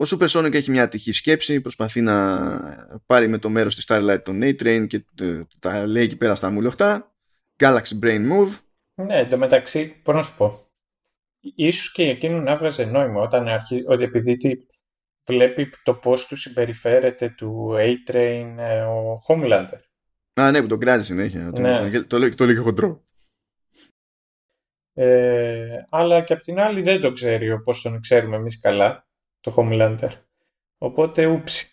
Ο 0.00 0.02
Super 0.06 0.28
Sonic 0.28 0.54
έχει 0.54 0.70
μια 0.70 0.88
τυχή 0.88 1.12
σκέψη, 1.12 1.60
προσπαθεί 1.60 2.00
να 2.00 2.98
πάρει 3.06 3.28
με 3.28 3.38
το 3.38 3.48
μέρος 3.48 3.74
της 3.74 3.84
Starlight 3.88 4.20
τον 4.24 4.40
A-Train 4.42 4.86
και 4.86 5.04
τα 5.58 5.86
λέει 5.86 6.04
εκεί 6.04 6.16
πέρα 6.16 6.34
στα 6.34 6.50
μουλοχτά. 6.50 7.14
Galaxy 7.56 7.98
Brain 8.02 8.32
Move. 8.32 8.58
Ναι, 8.94 9.18
εντωμεταξύ, 9.18 10.00
πώς 10.02 10.14
να 10.14 10.22
σου 10.22 10.36
πω. 10.36 10.70
Ίσως 11.40 11.92
και 11.92 12.02
εκείνο 12.02 12.40
να 12.40 12.52
έβγαζε 12.52 12.84
νόημα 12.84 13.20
όταν 13.20 13.48
αρχίζει, 13.48 13.82
ότι 13.86 14.02
επειδή 14.02 14.36
τι, 14.36 14.50
βλέπει 15.26 15.70
το 15.82 15.94
πώς 15.94 16.26
του 16.26 16.36
συμπεριφέρεται 16.36 17.28
του 17.28 17.74
A-Train 17.78 18.54
ε, 18.58 18.80
ο 18.80 19.22
Homelander. 19.28 19.80
Α, 20.34 20.50
ναι, 20.50 20.60
που 20.60 20.66
τον 20.66 20.78
κράζει 20.78 21.04
συνέχεια. 21.04 21.50
Ναι. 21.58 21.90
Το, 21.90 22.06
το, 22.06 22.34
το, 22.34 22.44
λέει 22.44 22.54
και 22.54 22.60
χοντρό. 22.60 23.04
Ε, 24.92 25.86
αλλά 25.88 26.22
και 26.22 26.32
απ' 26.32 26.42
την 26.42 26.58
άλλη 26.58 26.82
δεν 26.82 27.00
το 27.00 27.12
ξέρει 27.12 27.50
όπως 27.50 27.82
τον 27.82 28.00
ξέρουμε 28.00 28.36
εμείς 28.36 28.60
καλά 28.60 29.07
το 29.48 29.54
Homelander. 29.56 30.10
Οπότε 30.78 31.26
ούψη. 31.26 31.66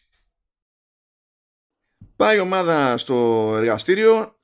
Πάει 2.15 2.37
η 2.37 2.39
ομάδα 2.39 2.97
στο 2.97 3.51
εργαστήριο. 3.57 4.39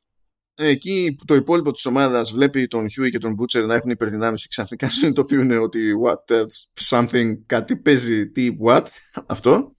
Εκεί 0.55 1.17
το 1.25 1.35
υπόλοιπο 1.35 1.71
της 1.71 1.85
ομάδας 1.85 2.31
βλέπει 2.31 2.67
τον 2.67 2.85
Huey 2.85 3.09
και 3.09 3.17
τον 3.17 3.35
Butcher 3.39 3.65
να 3.65 3.75
έχουν 3.75 3.89
υπερδυνάμεις 3.89 4.41
και 4.41 4.47
ξαφνικά 4.49 4.89
συνειδητοποιούν 4.99 5.51
ότι 5.51 5.79
what, 6.05 6.35
uh, 6.35 6.45
something, 6.89 7.37
κάτι 7.45 7.77
παίζει, 7.77 8.29
τι, 8.29 8.57
what, 8.65 8.85
αυτό. 9.25 9.75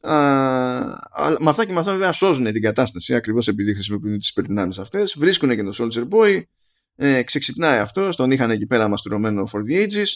Uh, 0.00 0.94
με 1.38 1.50
αυτά 1.50 1.66
και 1.66 1.72
με 1.72 1.78
αυτά 1.78 1.92
βέβαια 1.92 2.12
σώζουν 2.12 2.52
την 2.52 2.62
κατάσταση 2.62 3.14
ακριβώς 3.14 3.48
επειδή 3.48 3.72
χρησιμοποιούν 3.74 4.18
τις 4.18 4.28
υπερδυνάμεις 4.28 4.78
αυτές. 4.78 5.14
Βρίσκουν 5.18 5.56
και 5.56 5.62
τον 5.62 5.72
Soldier 5.78 6.08
Boy. 6.08 6.42
Ε, 6.96 7.22
ξεξυπνάει 7.22 7.78
αυτό, 7.78 8.08
τον 8.08 8.30
είχαν 8.30 8.50
εκεί 8.50 8.66
πέρα 8.66 8.88
μαστουρωμένο 8.88 9.48
for 9.52 9.58
the 9.58 9.86
ages 9.86 10.06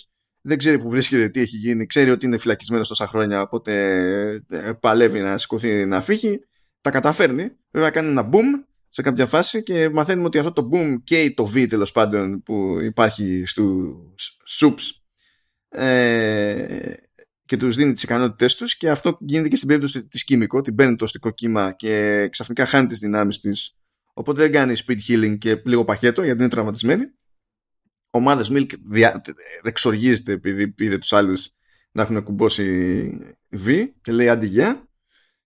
δεν 0.41 0.59
ξέρει 0.59 0.79
που 0.79 0.91
βρίσκεται, 0.91 1.29
τι 1.29 1.41
έχει 1.41 1.57
γίνει, 1.57 1.87
ξέρει 1.87 2.11
ότι 2.11 2.27
είναι 2.27 2.39
φυλακισμένος 2.39 2.89
τόσα 2.89 3.07
χρόνια, 3.07 3.41
οπότε 3.41 3.73
ε, 4.49 4.73
παλεύει 4.81 5.21
να 5.21 5.39
σηκωθεί 5.39 5.87
να 5.87 6.01
φύγει. 6.01 6.41
Τα 6.81 6.91
καταφέρνει. 6.91 7.51
Βέβαια 7.71 7.91
κάνει 7.91 8.09
ένα 8.09 8.29
boom 8.33 8.65
σε 8.89 9.03
κάποια 9.03 9.27
φάση 9.27 9.63
και 9.63 9.89
μαθαίνουμε 9.89 10.27
ότι 10.27 10.39
αυτό 10.39 10.53
το 10.53 10.69
boom 10.73 10.97
και 11.05 11.33
το 11.37 11.51
V 11.55 11.69
τέλος 11.69 11.93
πάντων 11.93 12.43
που 12.43 12.79
υπάρχει 12.81 13.43
στου 13.47 13.97
soups 14.61 14.91
ε, 15.69 16.67
και 17.45 17.57
τους 17.57 17.77
δίνει 17.77 17.93
τις 17.93 18.03
ικανότητές 18.03 18.55
τους 18.55 18.77
και 18.77 18.91
αυτό 18.91 19.19
γίνεται 19.21 19.49
και 19.49 19.57
στην 19.57 19.69
περίπτωση 19.69 20.07
της 20.07 20.25
Κίμικο, 20.25 20.61
την 20.61 20.75
παίρνει 20.75 20.97
το 20.97 21.05
αστικό 21.05 21.31
κύμα 21.31 21.73
και 21.73 22.29
ξαφνικά 22.29 22.67
χάνει 22.67 22.87
τις 22.87 22.99
δυνάμεις 22.99 23.39
της 23.39 23.77
οπότε 24.15 24.43
δεν 24.43 24.53
κάνει 24.53 24.75
speed 24.87 24.99
healing 25.09 25.39
και 25.39 25.63
λίγο 25.65 25.85
πακέτο 25.85 26.23
γιατί 26.23 26.41
είναι 26.41 26.49
τραυματισμένη 26.49 27.05
ομάδες 28.11 28.51
Milk 28.53 28.71
εξοργίζεται 29.63 30.33
επειδή 30.33 30.75
είδε 30.79 30.99
τους 30.99 31.13
άλλους 31.13 31.51
να 31.93 32.03
έχουν 32.03 32.23
κουμπώσει 32.23 33.09
V 33.67 33.85
και 34.03 34.13
λέει 34.13 34.29
αντιγεια. 34.29 34.89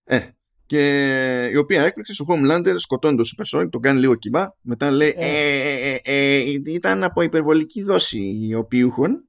Ε, 0.03 0.19
και 0.65 1.49
η 1.51 1.55
οποία 1.55 1.83
έκπληξη 1.83 2.21
ο 2.21 2.25
Homelander 2.29 2.73
σκοτώνει 2.77 3.15
τον 3.15 3.25
Super 3.25 3.59
Sonic, 3.59 3.69
τον 3.69 3.81
κάνει 3.81 3.99
λίγο 3.99 4.15
κοιμά. 4.15 4.55
Μετά 4.61 4.91
λέει 4.91 5.15
ε. 5.17 5.25
Ε, 5.25 5.99
ε, 6.03 6.39
ε, 6.39 6.53
ήταν 6.65 7.03
από 7.03 7.21
υπερβολική 7.21 7.83
δόση 7.83 8.47
η 8.47 8.55
οπιούχων. 8.55 9.27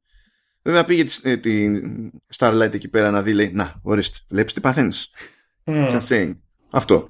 Βέβαια 0.62 0.84
πήγε 0.84 1.04
της, 1.04 1.20
τη 1.40 1.68
Starlight 2.36 2.74
εκεί 2.74 2.88
πέρα 2.88 3.10
να 3.10 3.22
δει, 3.22 3.32
λέει, 3.32 3.50
να, 3.52 3.80
ορίστε, 3.82 4.18
βλέπεις 4.28 4.52
τι 4.52 4.60
παθαίνεις. 4.60 5.10
Mm. 5.64 5.90
Just 5.90 6.08
saying. 6.08 6.32
Αυτό. 6.70 7.08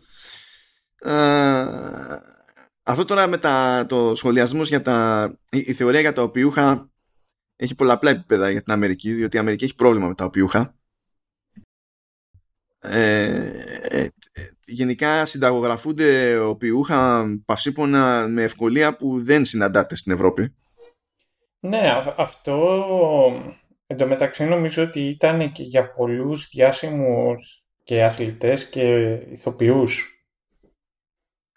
Αυτό 2.87 3.05
τώρα 3.05 3.26
με 3.26 3.39
τα, 3.39 3.87
το 3.89 4.14
σχολιασμός 4.14 4.68
για 4.68 4.82
τα. 4.82 5.28
Η, 5.51 5.72
θεωρία 5.72 6.01
για 6.01 6.12
τα 6.12 6.22
οπιούχα 6.22 6.91
έχει 7.57 7.74
πολλαπλά 7.74 8.11
επίπεδα 8.11 8.51
για 8.51 8.62
την 8.62 8.72
Αμερική, 8.72 9.12
διότι 9.12 9.37
η 9.37 9.39
Αμερική 9.39 9.64
έχει 9.64 9.74
πρόβλημα 9.74 10.07
με 10.09 10.14
τα 10.14 10.24
οπιούχα. 10.24 10.74
Ε, 12.80 13.51
ε, 13.82 14.09
γενικά 14.64 15.26
συνταγογραφούνται 15.26 16.39
οπιούχα 16.39 17.26
παυσίπονα 17.45 18.26
με 18.28 18.43
ευκολία 18.43 18.97
που 18.97 19.22
δεν 19.22 19.45
συναντάται 19.45 19.97
στην 19.97 20.12
Ευρώπη. 20.12 20.55
Ναι, 21.61 22.03
αυτό 22.16 22.85
εντωμεταξύ 23.87 24.45
νομίζω 24.45 24.82
ότι 24.82 25.01
ήταν 25.01 25.53
και 25.53 25.62
για 25.62 25.93
πολλούς 25.93 26.49
διάσημους 26.49 27.64
και 27.82 28.05
αθλητές 28.05 28.68
και 28.68 29.14
ηθοποιούς 29.30 30.13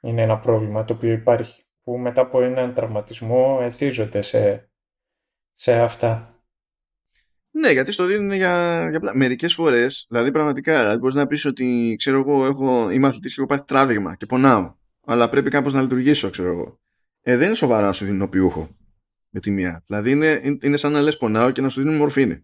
είναι 0.07 0.21
ένα 0.21 0.37
πρόβλημα 0.39 0.85
το 0.85 0.93
οποίο 0.93 1.11
υπάρχει, 1.11 1.65
που 1.83 1.97
μετά 1.97 2.21
από 2.21 2.41
έναν 2.41 2.73
τραυματισμό 2.73 3.59
εθίζονται 3.61 4.21
σε, 4.21 4.69
σε 5.53 5.79
αυτά. 5.79 6.31
Ναι, 7.51 7.71
γιατί 7.71 7.91
στο 7.91 8.05
δίνουν 8.05 8.31
για, 8.31 8.87
για 8.89 9.11
μερικές 9.13 9.53
φορές, 9.53 10.05
δηλαδή 10.09 10.31
πραγματικά, 10.31 10.79
δηλαδή 10.79 10.99
μπορείς 10.99 11.15
να 11.15 11.27
πεις 11.27 11.45
ότι 11.45 11.95
ξέρω 11.97 12.19
εγώ 12.19 12.45
έχω, 12.45 12.89
είμαι 12.89 13.07
αθλητής 13.07 13.33
και 13.35 13.41
έχω 13.41 13.49
πάθει 13.49 13.63
τράβηγμα 13.65 14.15
και 14.15 14.25
πονάω, 14.25 14.75
αλλά 15.05 15.29
πρέπει 15.29 15.49
κάπως 15.49 15.73
να 15.73 15.81
λειτουργήσω, 15.81 16.29
ξέρω 16.29 16.49
εγώ. 16.49 16.79
Ε, 17.21 17.37
δεν 17.37 17.45
είναι 17.45 17.55
σοβαρά 17.55 17.85
να 17.85 17.93
σου 17.93 18.05
δίνουν 18.05 18.21
οπιούχο. 18.21 18.75
με 19.29 19.39
τη 19.39 19.51
μία. 19.51 19.83
Δηλαδή 19.85 20.11
είναι, 20.11 20.59
είναι 20.61 20.77
σαν 20.77 20.91
να 20.91 21.01
λες 21.01 21.17
πονάω 21.17 21.51
και 21.51 21.61
να 21.61 21.69
σου 21.69 21.81
δίνουν 21.81 21.95
μορφήνη. 21.95 22.43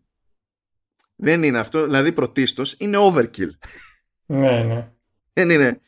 Δεν 1.15 1.43
είναι 1.43 1.59
αυτό. 1.59 1.83
Δηλαδή 1.83 2.11
πρωτίστως 2.11 2.75
είναι 2.79 2.97
overkill. 2.99 3.49
Ναι, 4.25 4.63
ναι. 4.63 4.91
Δεν 5.33 5.49
είναι. 5.49 5.81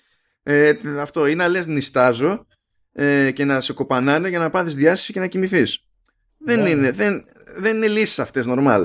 Ε, 0.47 0.73
αυτό 0.99 1.25
είναι 1.25 1.43
να 1.43 1.49
λες 1.49 1.67
νιστάζω 1.67 2.45
ε, 2.91 3.31
και 3.31 3.45
να 3.45 3.61
σε 3.61 3.73
κοπανάνε 3.73 4.29
για 4.29 4.39
να 4.39 4.49
πάθεις 4.49 4.75
διάστηση 4.75 5.13
και 5.13 5.19
να 5.19 5.27
κοιμηθείς. 5.27 5.79
Δεν 6.37 6.61
Ναι. 6.61 6.69
είναι. 6.69 6.91
Δεν, 6.91 7.25
δεν 7.57 7.75
είναι 7.75 7.87
λύσεις 7.87 8.19
αυτές 8.19 8.45
normal. 8.47 8.83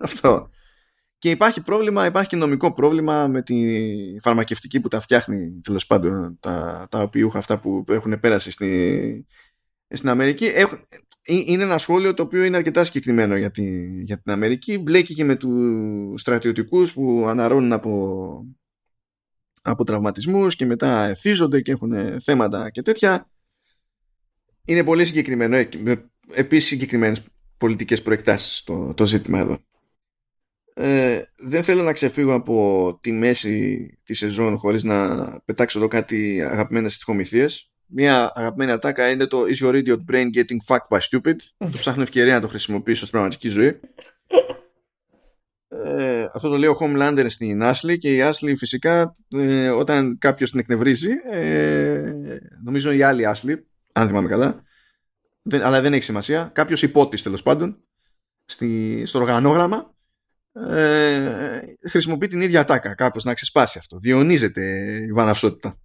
Αυτό. 0.00 0.50
Και 1.18 1.30
υπάρχει 1.30 1.60
πρόβλημα, 1.60 2.06
υπάρχει 2.06 2.28
και 2.28 2.36
νομικό 2.36 2.72
πρόβλημα 2.72 3.28
με 3.28 3.42
τη 3.42 3.64
φαρμακευτική 4.22 4.80
που 4.80 4.88
τα 4.88 5.00
φτιάχνει 5.00 5.60
τέλος 5.62 5.86
πάντων 5.86 6.36
τα, 6.40 6.86
τα 6.90 6.98
οπιούχα 7.02 7.38
αυτά 7.38 7.58
που 7.58 7.84
έχουν 7.88 8.20
πέρασει 8.20 8.50
στη, 8.50 9.26
στην 9.88 10.08
Αμερική. 10.08 10.44
Έχουν, 10.44 10.78
ε, 11.22 11.34
είναι 11.46 11.62
ένα 11.62 11.78
σχόλιο 11.78 12.14
το 12.14 12.22
οποίο 12.22 12.44
είναι 12.44 12.56
αρκετά 12.56 12.84
συγκεκριμένο 12.84 13.36
για, 13.36 13.50
τη, 13.50 13.86
για 14.02 14.20
την 14.22 14.32
Αμερική. 14.32 14.78
Μπλέκει 14.78 15.14
και 15.14 15.24
με 15.24 15.36
τους 15.36 16.20
στρατιωτικούς 16.20 16.92
που 16.92 17.24
αναρώνουν 17.28 17.72
από, 17.72 18.44
από 19.62 19.84
τραυματισμούς 19.84 20.56
και 20.56 20.66
μετά 20.66 21.08
εθίζονται 21.08 21.60
και 21.60 21.72
έχουν 21.72 22.20
θέματα 22.20 22.70
και 22.70 22.82
τέτοια. 22.82 23.30
Είναι 24.64 24.84
πολύ 24.84 25.04
συγκεκριμένο. 25.04 25.56
ε, 25.56 25.68
με 25.78 26.10
Επίσης 26.34 26.68
συγκεκριμένες 26.68 27.22
πολιτικές 27.56 28.02
προεκτάσεις 28.02 28.62
το, 28.62 28.94
το 28.94 29.06
ζήτημα 29.06 29.38
εδώ. 29.38 29.58
Ε, 30.74 31.22
δεν 31.36 31.62
θέλω 31.62 31.82
να 31.82 31.92
ξεφύγω 31.92 32.34
από 32.34 32.98
τη 33.02 33.12
μέση 33.12 33.86
της 34.04 34.18
σεζόν 34.18 34.56
χωρίς 34.56 34.82
να 34.82 35.16
πετάξω 35.44 35.78
εδώ 35.78 35.88
κάτι 35.88 36.42
αγαπημένες 36.42 36.94
στοιχομηθείες. 36.94 37.70
Μία 37.86 38.32
αγαπημένη 38.34 38.70
ατάκα 38.70 39.10
είναι 39.10 39.26
το 39.26 39.42
Is 39.42 39.64
your 39.64 39.74
idiot 39.74 39.98
brain 40.10 40.26
getting 40.34 40.58
fucked 40.66 40.88
by 40.88 40.98
stupid? 40.98 41.36
Αυτό 41.58 41.78
ψάχνω 41.78 42.02
ευκαιρία 42.02 42.34
να 42.34 42.40
το 42.40 42.48
χρησιμοποιήσω 42.48 43.00
στην 43.00 43.10
πραγματική 43.10 43.48
ζωή. 43.48 43.80
Ε, 45.74 46.26
αυτό 46.34 46.48
το 46.48 46.56
λέει 46.56 46.68
ο 46.68 46.76
Homelander 46.80 47.26
στην 47.28 47.60
Ashley 47.62 47.98
και 47.98 48.16
η 48.16 48.20
Ashley 48.22 48.52
φυσικά 48.56 49.16
ε, 49.28 49.68
όταν 49.68 50.18
κάποιος 50.18 50.50
την 50.50 50.60
εκνευρίζει 50.60 51.10
ε, 51.30 52.12
νομίζω 52.64 52.92
η 52.92 53.02
άλλη 53.02 53.24
Ashley 53.26 53.54
αν 53.92 54.06
θυμάμαι 54.06 54.28
καλά 54.28 54.62
δεν, 55.42 55.62
αλλά 55.62 55.80
δεν 55.80 55.92
έχει 55.92 56.02
σημασία 56.02 56.50
κάποιος 56.54 56.82
υπότης 56.82 57.22
τέλος 57.22 57.42
πάντων 57.42 57.84
στη, 58.44 59.02
στο 59.06 59.18
οργανόγραμμα 59.18 59.94
ε, 60.52 61.60
χρησιμοποιεί 61.88 62.26
την 62.26 62.40
ίδια 62.40 62.60
ατάκα 62.60 62.94
κάπως 62.94 63.24
να 63.24 63.34
ξεσπάσει 63.34 63.78
αυτό 63.78 63.98
διονύζεται 63.98 64.62
η 65.08 65.12
βαναυσότητα. 65.12 65.78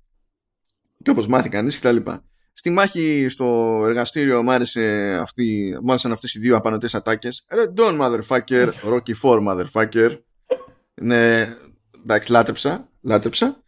Και 1.04 1.10
όπως 1.10 1.28
μάθει 1.28 1.50
κανείς 1.50 1.76
και 1.76 1.82
τα 1.82 1.92
λοιπά 1.92 2.26
στη 2.58 2.70
μάχη 2.70 3.26
στο 3.30 3.82
εργαστήριο 3.86 4.44
μ' 4.44 4.50
άρεσε 4.50 5.18
αυτή, 5.22 5.78
μ' 5.82 5.90
άρεσαν 5.90 6.12
αυτές 6.12 6.34
οι 6.34 6.40
δύο 6.40 6.56
απανωτές 6.56 6.96
ατάκες 6.96 7.46
Red 7.50 7.80
Dawn 7.80 8.00
motherfucker 8.02 8.70
Rocky 8.84 9.14
4 9.22 9.48
motherfucker 9.48 10.18
ναι, 10.94 11.48
εντάξει 12.04 12.32
λάτρεψα 12.32 12.90
λάτρεψα 13.02 13.64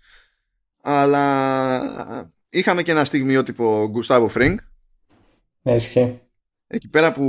αλλά 0.82 2.32
είχαμε 2.50 2.84
και 2.84 2.92
ένα 2.92 3.04
στιγμιότυπο 3.04 3.88
Γκουστάβο 3.90 4.28
Φρίνγκ 4.28 4.58
Ναι, 5.62 5.76
ισχύει. 5.76 6.20
Εκεί 6.68 6.90
πέρα 6.90 7.12
που, 7.12 7.26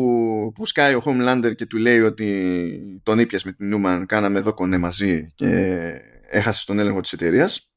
που 0.54 0.66
σκάει 0.66 0.94
ο 0.94 1.02
Homelander 1.04 1.52
και 1.56 1.66
του 1.66 1.76
λέει 1.76 2.00
ότι 2.00 3.00
τον 3.02 3.18
ήπιας 3.18 3.44
με 3.44 3.52
την 3.52 3.68
Νούμαν, 3.68 4.06
κάναμε 4.06 4.38
εδώ 4.38 4.54
κονέ 4.54 4.78
μαζί 4.78 5.32
και 5.34 5.46
έχασες 6.30 6.64
τον 6.64 6.78
έλεγχο 6.78 7.00
της 7.00 7.12
εταιρείας. 7.12 7.69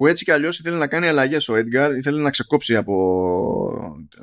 Που 0.00 0.06
έτσι 0.06 0.24
κι 0.24 0.30
αλλιώς 0.30 0.58
ήθελε 0.58 0.76
να 0.76 0.86
κάνει 0.86 1.06
αλλαγές 1.06 1.48
ο 1.48 1.54
Edgar, 1.54 1.90
ήθελε 1.96 2.20
να 2.20 2.30
ξεκόψει 2.30 2.76
από 2.76 2.94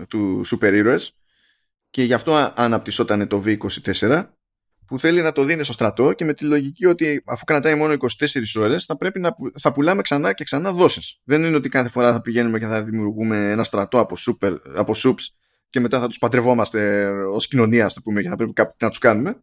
του 0.09 0.41
σούπερ 0.45 0.73
ήρωες 0.73 1.15
και 1.89 2.03
γι' 2.03 2.13
αυτό 2.13 2.51
αναπτυσσόταν 2.55 3.27
το 3.27 3.43
V24 3.45 4.23
που 4.87 4.99
θέλει 4.99 5.21
να 5.21 5.31
το 5.31 5.43
δίνει 5.43 5.63
στο 5.63 5.73
στρατό 5.73 6.13
και 6.13 6.25
με 6.25 6.33
τη 6.33 6.45
λογική 6.45 6.85
ότι 6.85 7.23
αφού 7.25 7.45
κρατάει 7.45 7.75
μόνο 7.75 7.93
24 7.93 7.97
ώρες 8.55 8.85
θα 8.85 8.97
πρέπει 8.97 9.19
να 9.19 9.33
που- 9.33 9.51
θα 9.59 9.71
πουλάμε 9.71 10.01
ξανά 10.01 10.33
και 10.33 10.43
ξανά 10.43 10.71
δόσεις. 10.71 11.19
Δεν 11.23 11.43
είναι 11.43 11.55
ότι 11.55 11.69
κάθε 11.69 11.89
φορά 11.89 12.11
θα 12.11 12.21
πηγαίνουμε 12.21 12.59
και 12.59 12.65
θα 12.65 12.83
δημιουργούμε 12.83 13.49
ένα 13.51 13.63
στρατό 13.63 13.99
από, 13.99 14.15
super, 14.27 14.57
από 14.75 14.93
soups 14.95 15.25
και 15.69 15.79
μετά 15.79 15.99
θα 15.99 16.07
τους 16.07 16.17
παντρευόμαστε 16.17 17.09
ως 17.09 17.47
κοινωνία, 17.47 17.85
ας 17.85 17.93
το 17.93 18.01
πούμε, 18.01 18.21
και 18.21 18.29
θα 18.29 18.35
πρέπει 18.35 18.53
κάπου 18.53 18.75
να 18.79 18.89
τους 18.89 18.97
κάνουμε. 18.99 19.41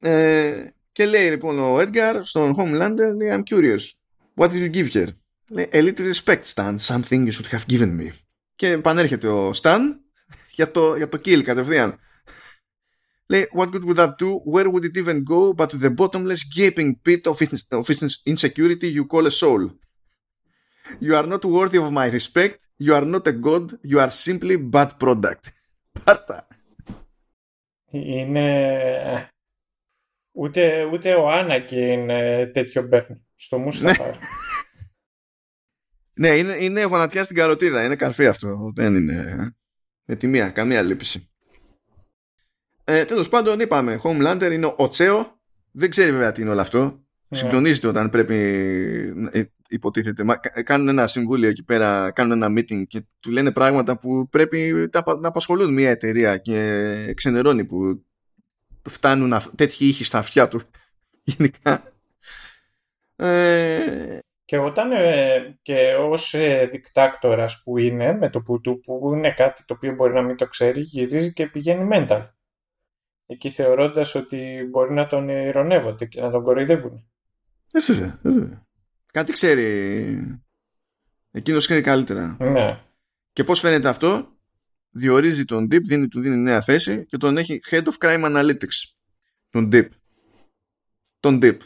Ε, 0.00 0.66
και 0.92 1.06
λέει 1.06 1.30
λοιπόν 1.30 1.58
ο 1.58 1.78
Edgar 1.78 2.18
στον 2.22 2.54
Homelander, 2.58 3.16
λέει, 3.16 3.28
I'm 3.32 3.54
curious. 3.54 4.03
What 4.35 4.51
did 4.51 4.61
you 4.61 4.69
give 4.69 4.93
her? 4.93 5.07
Λέει, 5.47 5.69
a 5.73 5.81
little 5.81 6.13
respect, 6.13 6.45
Stan. 6.45 6.75
Something 6.77 7.27
you 7.27 7.31
should 7.31 7.51
have 7.51 7.65
given 7.67 7.97
me. 7.99 8.09
Και 8.55 8.67
επανέρχεται 8.67 9.27
ο 9.27 9.51
Stan 9.61 9.79
για 10.51 10.71
το, 10.71 10.95
για 10.95 11.09
το 11.09 11.21
kill 11.25 11.41
κατευθείαν. 11.41 11.99
Λέει, 13.27 13.49
what 13.57 13.67
good 13.67 13.83
would 13.87 13.97
that 13.97 14.13
do? 14.17 14.41
Where 14.53 14.69
would 14.69 14.83
it 14.83 14.97
even 14.97 15.23
go 15.23 15.53
but 15.53 15.69
to 15.69 15.77
the 15.77 15.89
bottomless 15.89 16.43
gaping 16.57 16.95
pit 17.05 17.27
of, 17.27 17.41
ins- 17.41 17.65
of 17.71 17.89
ins- 17.89 18.21
insecurity 18.25 18.87
you 18.97 19.05
call 19.05 19.25
a 19.25 19.31
soul? 19.31 19.69
You 20.99 21.15
are 21.15 21.27
not 21.27 21.45
worthy 21.45 21.77
of 21.77 21.91
my 21.91 22.07
respect. 22.17 22.57
You 22.77 22.93
are 22.95 23.05
not 23.05 23.27
a 23.27 23.33
god. 23.33 23.65
You 23.83 23.99
are 23.99 24.11
simply 24.11 24.55
bad 24.57 24.89
product. 24.99 25.43
Πάρτα. 26.03 26.47
Είναι... 27.91 29.29
Ούτε, 30.31 30.83
ούτε 30.83 31.13
ο 31.13 31.29
Άνακιν 31.29 32.09
ε, 32.09 32.45
τέτοιο 32.47 32.87
παίρνει. 32.87 33.22
Στο 33.44 33.58
Μούσταφα. 33.58 34.14
Ναι, 36.14 36.28
είναι, 36.28 36.56
είναι 36.60 36.82
γονατιά 36.82 37.24
στην 37.24 37.36
καροτίδα. 37.36 37.84
Είναι 37.84 37.96
καρφί 37.96 38.26
αυτό. 38.26 38.72
Δεν 38.74 38.94
είναι 38.96 39.50
με 40.04 40.16
τη 40.16 40.26
μία. 40.26 40.48
Καμία 40.50 40.82
λύπηση. 40.82 41.28
Ε, 42.84 43.04
Τέλος 43.04 43.28
πάντων, 43.28 43.60
είπαμε. 43.60 44.00
Homelander 44.02 44.48
είναι 44.52 44.74
ο 44.76 44.88
Τσέο. 44.88 45.40
Δεν 45.70 45.90
ξέρει 45.90 46.10
βέβαια 46.12 46.32
τι 46.32 46.40
είναι 46.40 46.50
όλο 46.50 46.60
αυτό. 46.60 47.04
Ναι. 47.28 47.38
Συντονίζεται 47.38 47.86
όταν 47.86 48.10
πρέπει. 48.10 48.34
ε, 49.32 49.42
Υποτίθεται. 49.68 50.22
Μα, 50.24 50.36
κα- 50.36 50.62
κάνουν 50.62 50.88
ένα 50.88 51.06
συμβούλιο 51.06 51.48
εκεί 51.48 51.64
πέρα, 51.64 52.10
κάνουν 52.10 52.42
ένα 52.42 52.60
meeting 52.60 52.86
και 52.86 53.02
του 53.20 53.30
λένε 53.30 53.52
πράγματα 53.52 53.98
που 53.98 54.28
πρέπει 54.28 54.88
τα 54.88 54.98
απα- 54.98 55.18
να 55.20 55.28
απασχολούν 55.28 55.72
μια 55.72 55.90
εταιρεία 55.90 56.36
και 56.36 57.12
ξενερώνει 57.16 57.64
που 57.64 58.04
φτάνουν 58.88 59.32
αυ- 59.32 59.54
τέτοιοι 59.56 59.86
ήχοι 59.86 60.04
στα 60.04 60.18
αυτιά 60.18 60.48
του. 60.48 60.60
Γενικά. 61.36 61.93
Ε, 63.16 64.18
Και 64.44 64.58
όταν 64.58 64.92
ε, 64.92 65.58
και 65.62 65.94
ως 65.94 66.34
ε, 66.34 66.68
δικτάκτορας 66.70 67.62
που 67.62 67.78
είναι 67.78 68.12
με 68.12 68.30
το 68.30 68.40
πουτού 68.40 68.80
που 68.80 69.12
είναι 69.14 69.32
κάτι 69.32 69.64
το 69.64 69.74
οποίο 69.74 69.94
μπορεί 69.94 70.12
να 70.12 70.22
μην 70.22 70.36
το 70.36 70.46
ξέρει 70.46 70.80
γυρίζει 70.80 71.32
και 71.32 71.46
πηγαίνει 71.46 71.88
mental. 71.92 72.28
Εκεί 73.26 73.50
θεωρώντας 73.50 74.14
ότι 74.14 74.68
μπορεί 74.70 74.92
να 74.92 75.06
τον 75.06 75.28
ηρωνεύονται 75.28 76.06
και 76.06 76.20
να 76.20 76.30
τον 76.30 76.42
κοροϊδεύουν. 76.42 77.08
Ε, 77.72 77.80
βέβαια, 77.80 78.20
ε, 78.22 78.30
βέβαια. 78.30 78.66
Κάτι 79.12 79.32
ξέρει. 79.32 80.40
Εκείνος 81.30 81.64
ξέρει 81.64 81.80
καλύτερα. 81.80 82.36
Ναι. 82.40 82.80
Και 83.32 83.44
πώς 83.44 83.60
φαίνεται 83.60 83.88
αυτό, 83.88 84.28
διορίζει 84.90 85.44
τον 85.44 85.64
Deep, 85.64 85.82
δίνει, 85.82 86.08
του 86.08 86.20
δίνει 86.20 86.36
νέα 86.36 86.60
θέση 86.60 87.06
και 87.06 87.16
τον 87.16 87.36
έχει 87.36 87.60
Head 87.70 87.82
of 87.82 87.92
Crime 87.98 88.24
Analytics. 88.24 88.94
Τον 89.50 89.68
Deep. 89.72 89.88
Τον 91.20 91.38
Deep. 91.42 91.56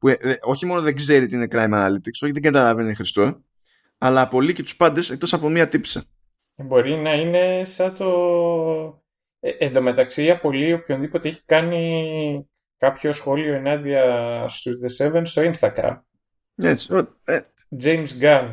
Που 0.00 0.08
ε, 0.08 0.16
ε, 0.20 0.36
όχι 0.40 0.66
μόνο 0.66 0.80
δεν 0.80 0.96
ξέρει 0.96 1.26
τι 1.26 1.34
είναι 1.36 1.46
Crime 1.50 1.72
Analytics, 1.72 2.18
όχι 2.22 2.32
δεν 2.32 2.42
καταλαβαίνει 2.42 2.94
Χριστό, 2.94 3.44
αλλά 3.98 4.20
απολύει 4.20 4.52
και 4.52 4.62
τους 4.62 4.76
πάντες 4.76 5.10
εκτός 5.10 5.32
από 5.32 5.48
μία 5.48 5.68
τύψα. 5.68 6.04
Μπορεί 6.54 6.94
να 6.96 7.12
είναι 7.12 7.64
σαν 7.64 7.96
το... 7.96 8.08
Ε, 9.40 9.50
εν 9.58 9.72
τω 9.72 9.82
μεταξύ 9.82 10.30
απολύει 10.30 10.72
οποιονδήποτε 10.72 11.28
έχει 11.28 11.42
κάνει 11.44 12.48
κάποιο 12.78 13.12
σχόλιο 13.12 13.54
ενάντια 13.54 14.04
στους 14.48 14.74
The 14.82 15.06
Seven 15.12 15.22
στο 15.24 15.50
Instagram. 15.54 16.00
Έτσι. 16.54 16.94
Ο- 16.94 17.16
ε, 17.24 17.40
James 17.82 18.08
Gunn. 18.20 18.48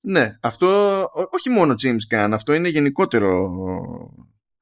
ναι, 0.00 0.38
αυτό 0.40 0.66
ό- 1.02 1.28
όχι 1.30 1.50
μόνο 1.50 1.74
James 1.82 2.14
Gunn, 2.14 2.30
αυτό 2.32 2.52
είναι 2.52 2.68
γενικότερο. 2.68 3.50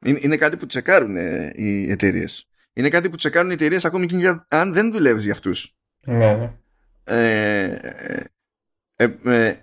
Είναι, 0.04 0.18
είναι 0.22 0.36
κάτι 0.36 0.56
που 0.56 0.66
τσεκάρουν 0.66 1.16
ε, 1.16 1.52
οι 1.56 1.90
εταιρείες. 1.90 2.49
Είναι 2.80 2.88
κάτι 2.88 3.08
που 3.10 3.16
τσεκάρουν 3.16 3.50
οι 3.50 3.54
εταιρείες 3.54 3.84
ακόμη 3.84 4.06
και 4.06 4.16
για- 4.16 4.46
αν 4.50 4.72
δεν 4.72 4.92
δουλεύεις 4.92 5.22
για 5.24 5.32
αυτούς. 5.32 5.76
Ναι, 6.06 6.34
ναι. 6.34 6.52
ε, 7.04 7.78
ε, 8.96 9.08
ε, 9.24 9.54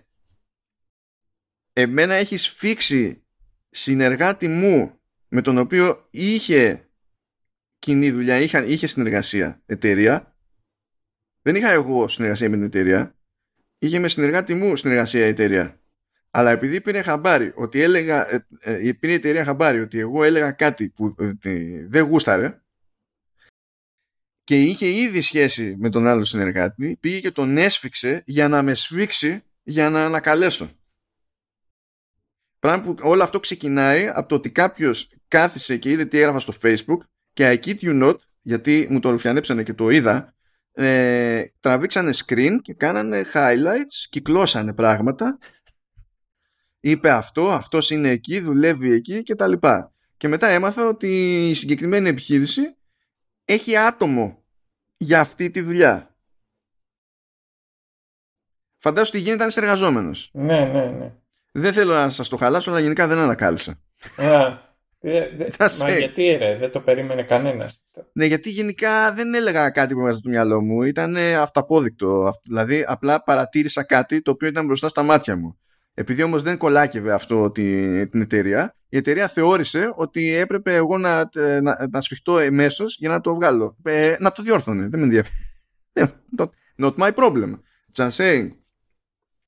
εμένα 1.73 2.13
έχει 2.13 2.37
σφίξει 2.37 3.23
συνεργάτη 3.69 4.47
μου 4.47 4.99
με 5.27 5.41
τον 5.41 5.57
οποίο 5.57 6.05
είχε 6.11 6.89
κοινή 7.79 8.11
δουλειά, 8.11 8.37
είχα, 8.39 8.65
είχε 8.65 8.87
συνεργασία 8.87 9.61
εταιρεία. 9.65 10.35
Δεν 11.41 11.55
είχα 11.55 11.69
εγώ 11.71 12.07
συνεργασία 12.07 12.49
με 12.49 12.55
την 12.55 12.65
εταιρεία. 12.65 13.15
Είχε 13.79 13.99
με 13.99 14.07
συνεργάτη 14.07 14.53
μου 14.53 14.75
συνεργασία 14.75 15.25
η 15.25 15.27
εταιρεία. 15.29 15.79
Αλλά 16.31 16.51
επειδή 16.51 16.81
πήρε 16.81 17.01
χαμπάρι 17.01 17.51
ότι 17.55 17.81
έλεγα, 17.81 18.33
ε, 18.33 18.45
ε, 18.59 18.91
πήρε 18.99 19.11
η 19.11 19.15
εταιρεία 19.15 19.43
χαμπάρι 19.43 19.79
ότι 19.79 19.99
εγώ 19.99 20.23
έλεγα 20.23 20.51
κάτι 20.51 20.89
που 20.89 21.15
ε, 21.41 21.87
δεν 21.87 22.03
γούσταρε, 22.03 22.61
και 24.47 24.61
είχε 24.61 24.87
ήδη 24.87 25.21
σχέση 25.21 25.75
με 25.79 25.89
τον 25.89 26.07
άλλο 26.07 26.23
συνεργάτη, 26.23 26.97
πήγε 26.99 27.19
και 27.19 27.31
τον 27.31 27.57
έσφιξε 27.57 28.23
για 28.25 28.47
να 28.47 28.61
με 28.61 28.73
σφίξει 28.73 29.43
για 29.63 29.89
να 29.89 30.05
ανακαλέσω. 30.05 30.71
Πράγμα 32.59 32.83
που 32.83 32.95
όλο 33.01 33.23
αυτό 33.23 33.39
ξεκινάει 33.39 34.07
από 34.07 34.27
το 34.27 34.35
ότι 34.35 34.49
κάποιος 34.49 35.11
κάθισε 35.27 35.77
και 35.77 35.89
είδε 35.89 36.05
τι 36.05 36.17
έγραφα 36.17 36.39
στο 36.39 36.53
Facebook 36.61 36.97
και 37.33 37.49
I 37.49 37.65
kid 37.65 37.79
you 37.79 38.03
not, 38.03 38.15
γιατί 38.41 38.87
μου 38.89 38.99
το 38.99 39.09
ρουφιανέψανε 39.09 39.63
και 39.63 39.73
το 39.73 39.89
είδα, 39.89 40.33
ε, 40.71 41.43
τραβήξανε 41.59 42.13
screen 42.25 42.57
και 42.61 42.73
κάνανε 42.73 43.25
highlights, 43.33 44.05
κυκλώσανε 44.09 44.73
πράγματα. 44.73 45.37
Είπε 46.79 47.09
αυτό, 47.09 47.51
αυτός 47.51 47.89
είναι 47.89 48.09
εκεί, 48.09 48.39
δουλεύει 48.39 48.91
εκεί 48.91 49.23
και 49.23 49.35
τα 49.35 49.47
λοιπά. 49.47 49.93
Και 50.17 50.27
μετά 50.27 50.47
έμαθα 50.47 50.87
ότι 50.87 51.47
η 51.49 51.53
συγκεκριμένη 51.53 52.09
επιχείρηση 52.09 52.76
έχει 53.47 53.77
άτομο 53.77 54.43
για 54.97 55.19
αυτή 55.19 55.49
τη 55.49 55.61
δουλειά. 55.61 56.15
Φαντάζομαι 58.77 59.17
ότι 59.17 59.19
γίνεται 59.19 59.43
αν 59.43 59.49
είσαι 59.49 59.59
εργαζόμενος. 59.59 60.29
Ναι, 60.33 60.65
ναι, 60.65 60.85
ναι. 60.85 61.13
Δεν 61.51 61.73
θέλω 61.73 61.93
να 61.93 62.09
σας 62.09 62.29
το 62.29 62.37
χαλάσω, 62.37 62.71
αλλά 62.71 62.79
γενικά 62.79 63.07
δεν 63.07 63.17
ανακάλυψα. 63.17 63.81
Μα 65.79 65.97
γιατί 65.97 66.23
ρε, 66.23 66.57
δεν 66.57 66.71
το 66.71 66.79
περίμενε 66.79 67.23
κανένας. 67.23 67.81
Ναι, 68.13 68.25
γιατί 68.25 68.49
γενικά 68.49 69.13
δεν 69.13 69.33
έλεγα 69.33 69.69
κάτι 69.69 69.93
που 69.93 69.99
έβαζε 69.99 70.21
το 70.21 70.29
μυαλό 70.29 70.61
μου. 70.61 70.81
Ήταν 70.81 71.17
αυταπόδεικτο. 71.17 72.31
Δηλαδή, 72.43 72.83
απλά 72.87 73.23
παρατήρησα 73.23 73.83
κάτι 73.83 74.21
το 74.21 74.31
οποίο 74.31 74.47
ήταν 74.47 74.65
μπροστά 74.65 74.89
στα 74.89 75.03
μάτια 75.03 75.35
μου. 75.35 75.57
Επειδή 75.99 76.23
όμως 76.23 76.43
δεν 76.43 76.57
κολάκευε 76.57 77.13
αυτό 77.13 77.51
την 77.51 78.21
εταιρεία, 78.21 78.75
η 78.89 78.97
εταιρεία 78.97 79.27
θεώρησε 79.27 79.93
ότι 79.95 80.35
έπρεπε 80.35 80.75
εγώ 80.75 80.97
να, 80.97 81.29
να, 81.61 81.87
να 81.91 82.01
σφιχτώ 82.01 82.37
εμέσως 82.37 82.97
για 82.99 83.09
να 83.09 83.21
το 83.21 83.35
βγάλω. 83.35 83.77
Ε, 83.83 84.15
να 84.19 84.31
το 84.31 84.43
διόρθωνε. 84.43 84.87
Δεν 84.87 84.99
με 84.99 85.05
ενδιαφέρει. 85.05 85.35
Ε, 85.93 86.05
not 86.77 86.95
my 86.95 87.11
problem. 87.11 87.59
Just 87.95 88.09
saying. 88.09 88.47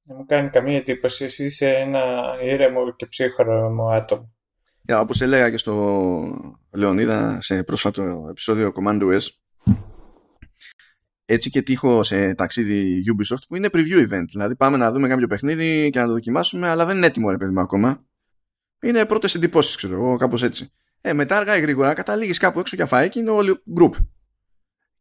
Δεν 0.03 0.15
μου 0.17 0.25
κάνει 0.25 0.49
καμία 0.49 0.77
εντύπωση. 0.77 1.25
Εσύ 1.25 1.45
είσαι 1.45 1.69
ένα 1.69 2.01
ήρεμο 2.43 2.95
και 2.95 3.05
ψύχρεμο 3.05 3.89
άτομο. 3.89 4.33
Yeah, 4.87 4.99
όπως 5.01 5.21
έλεγα 5.21 5.49
και 5.49 5.57
στο 5.57 6.55
Λεωνίδα 6.71 7.41
σε 7.41 7.63
πρόσφατο 7.63 8.27
επεισόδιο 8.29 8.73
Command 8.75 9.01
OS 9.01 9.25
έτσι 11.31 11.49
και 11.49 11.61
τύχω 11.61 12.03
σε 12.03 12.33
ταξίδι 12.33 13.03
Ubisoft 13.07 13.41
που 13.47 13.55
είναι 13.55 13.69
preview 13.71 14.13
event. 14.13 14.25
Δηλαδή 14.31 14.55
πάμε 14.55 14.77
να 14.77 14.91
δούμε 14.91 15.07
κάποιο 15.07 15.27
παιχνίδι 15.27 15.89
και 15.89 15.99
να 15.99 16.05
το 16.05 16.11
δοκιμάσουμε, 16.11 16.67
αλλά 16.67 16.85
δεν 16.85 16.97
είναι 16.97 17.05
έτοιμο 17.05 17.29
ρε 17.29 17.37
παιδί 17.37 17.51
μου 17.51 17.59
ακόμα. 17.59 18.05
Είναι 18.81 19.05
πρώτες 19.05 19.35
εντυπώσεις, 19.35 19.75
ξέρω 19.75 19.93
εγώ, 19.93 20.17
κάπως 20.17 20.43
έτσι. 20.43 20.71
Ε, 21.01 21.13
μετά 21.13 21.37
αργά 21.37 21.57
ή 21.57 21.61
γρήγορα 21.61 21.93
καταλήγεις 21.93 22.37
κάπου 22.37 22.59
έξω 22.59 22.75
για 22.75 22.85
φάει 22.85 23.09
και 23.09 23.19
είναι 23.19 23.31
όλοι 23.31 23.63
group. 23.79 23.91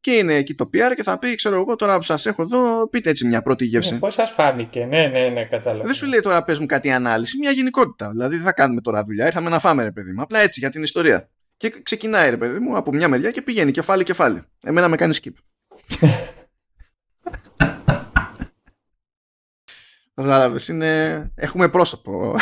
Και 0.00 0.10
είναι 0.10 0.34
εκεί 0.34 0.54
το 0.54 0.70
PR 0.72 0.92
και 0.96 1.02
θα 1.02 1.18
πει, 1.18 1.34
ξέρω 1.34 1.56
εγώ, 1.56 1.76
τώρα 1.76 1.96
που 1.96 2.02
σας 2.02 2.26
έχω 2.26 2.42
εδώ, 2.42 2.88
πείτε 2.88 3.10
έτσι 3.10 3.26
μια 3.26 3.42
πρώτη 3.42 3.64
γεύση. 3.64 3.94
Ε, 3.94 3.98
Πώς 3.98 4.14
σας 4.14 4.30
φάνηκε, 4.30 4.84
ναι, 4.84 5.06
ναι, 5.06 5.28
ναι, 5.28 5.44
κατάλαβα. 5.44 5.84
Δεν 5.84 5.94
σου 5.94 6.06
λέει 6.06 6.20
τώρα 6.20 6.44
πες 6.44 6.58
μου 6.58 6.66
κάτι 6.66 6.90
ανάλυση, 6.90 7.38
μια 7.38 7.50
γενικότητα. 7.50 8.10
Δηλαδή 8.10 8.36
δεν 8.36 8.44
θα 8.44 8.52
κάνουμε 8.52 8.80
τώρα 8.80 9.02
δουλειά, 9.02 9.26
ήρθαμε 9.26 9.50
να 9.50 9.58
φάμε, 9.58 9.82
ρε 9.82 9.92
παιδί 9.92 10.12
μου. 10.12 10.22
Απλά 10.22 10.38
έτσι 10.38 10.60
για 10.60 10.70
την 10.70 10.82
ιστορία. 10.82 11.28
Και 11.56 11.74
ξεκινάει, 11.82 12.30
ρε 12.30 12.36
παιδί 12.36 12.58
μου, 12.58 12.76
από 12.76 12.92
μια 12.92 13.08
μεριά 13.08 13.30
και 13.30 13.42
πηγαίνει 13.42 13.70
κεφάλι-κεφάλι. 13.70 14.42
Εμένα 14.64 14.88
με 14.88 14.96
κάνει 14.96 15.14
skip. 15.22 15.32
Κατάλαβε, 20.14 20.60
είναι. 20.68 21.32
Έχουμε 21.34 21.68
πρόσωπο. 21.68 22.34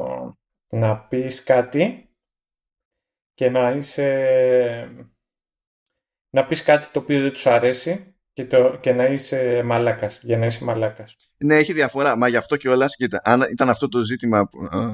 να 0.68 0.98
πεις 0.98 1.42
κάτι 1.42 2.10
και 3.34 3.50
να 3.50 3.70
είσαι... 3.70 5.08
να 6.30 6.46
πεις 6.46 6.62
κάτι 6.62 6.88
το 6.88 6.98
οποίο 6.98 7.20
δεν 7.20 7.32
τους 7.32 7.46
αρέσει 7.46 8.11
και, 8.32 8.44
το, 8.44 8.78
και 8.80 8.92
να 8.92 9.04
είσαι 9.04 9.62
μαλάκας, 9.64 10.18
για 10.22 10.38
να 10.38 10.46
είσαι 10.46 10.64
μαλάκας. 10.64 11.16
Ναι, 11.38 11.56
έχει 11.56 11.72
διαφορά. 11.72 12.16
Μα 12.16 12.28
γι' 12.28 12.36
αυτό 12.36 12.56
και 12.56 12.68
όλα, 12.68 12.86
κοίτα, 12.86 13.20
αν 13.24 13.46
ήταν 13.50 13.68
αυτό 13.70 13.88
το 13.88 14.02
ζήτημα 14.02 14.48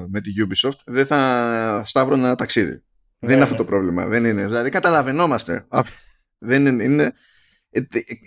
με 0.09 0.21
τη 0.21 0.31
Ubisoft, 0.47 0.79
δεν 0.87 1.07
θα 1.07 1.83
σταύρωνα 1.87 2.35
ταξίδι. 2.35 2.83
δεν 3.19 3.31
είναι 3.31 3.37
ναι, 3.37 3.43
αυτό 3.43 3.55
ναι. 3.55 3.61
το 3.61 3.65
πρόβλημα. 3.65 4.07
Δεν 4.07 4.25
είναι. 4.25 4.45
Δηλαδή, 4.45 4.71
καταλαβαίνόμαστε. 4.71 5.67
δεν 6.39 6.67
είναι, 6.67 6.85
είναι 6.85 7.13
ε, 7.71 7.81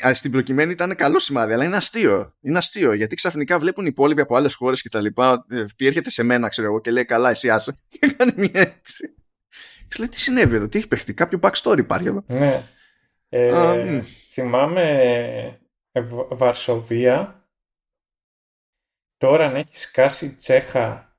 ε, 0.10 0.14
στην 0.14 0.32
προκειμένη 0.32 0.72
ήταν 0.72 0.96
καλό 0.96 1.20
σημάδι, 1.20 1.54
αλλά 1.54 1.64
είναι 1.64 1.76
αστείο. 1.76 2.34
Είναι 2.42 2.58
αστείο 2.58 2.94
γιατί 2.94 3.16
ξαφνικά 3.16 3.60
βλέπουν 3.60 3.86
οι 3.86 3.90
υπόλοιποι 3.92 4.22
από 4.22 4.36
άλλες 4.36 4.54
χώρες 4.54 4.82
και 4.82 4.90
τα 4.90 5.02
λοιπά. 5.02 5.46
Ε, 5.50 5.66
τι 5.76 5.86
έρχεται 5.86 6.10
σε 6.10 6.24
μένα, 6.24 6.48
ξέρω 6.48 6.68
εγώ, 6.68 6.82
και 6.82 6.92
λέει 6.92 7.06
Καλά, 7.06 7.30
εσύ 7.30 7.50
άσε. 7.50 7.76
Και 8.00 8.16
κάνει 8.18 8.34
μια 8.36 8.62
έτσι. 8.62 9.14
Και 9.88 9.96
λέει 10.00 10.08
Τι 10.08 10.20
συνέβη 10.20 10.56
εδώ, 10.56 10.68
τι 10.68 10.78
έχει 10.78 10.88
παιχτεί, 10.88 11.14
κάποιο 11.14 11.40
backstory 11.42 11.78
υπάρχει 11.78 12.08
εδώ. 12.08 12.24
Ναι. 12.28 12.64
Ε, 13.30 14.02
θυμάμαι 14.32 15.62
Βαρσοβία. 16.30 17.46
Τώρα 19.18 19.46
αν 19.46 19.56
έχεις 19.56 19.82
σκάσει 19.82 20.36
Τσέχα 20.36 21.18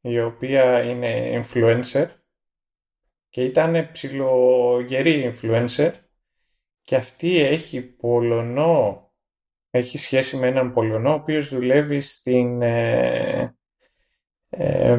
η 0.00 0.20
οποία 0.20 0.82
είναι 0.82 1.42
influencer 1.44 2.08
και 3.28 3.44
ήταν 3.44 3.90
ψιλογερή 3.92 5.34
influencer 5.34 5.92
και 6.82 6.96
αυτή 6.96 7.38
έχει 7.38 7.82
Πολωνό, 7.82 9.10
έχει 9.70 9.98
σχέση 9.98 10.36
με 10.36 10.46
έναν 10.46 10.72
Πολωνό 10.72 11.10
ο 11.10 11.14
οποίος 11.14 11.48
δουλεύει 11.48 12.00
στην 12.00 12.62
ε, 12.62 13.56
ε, 14.48 14.98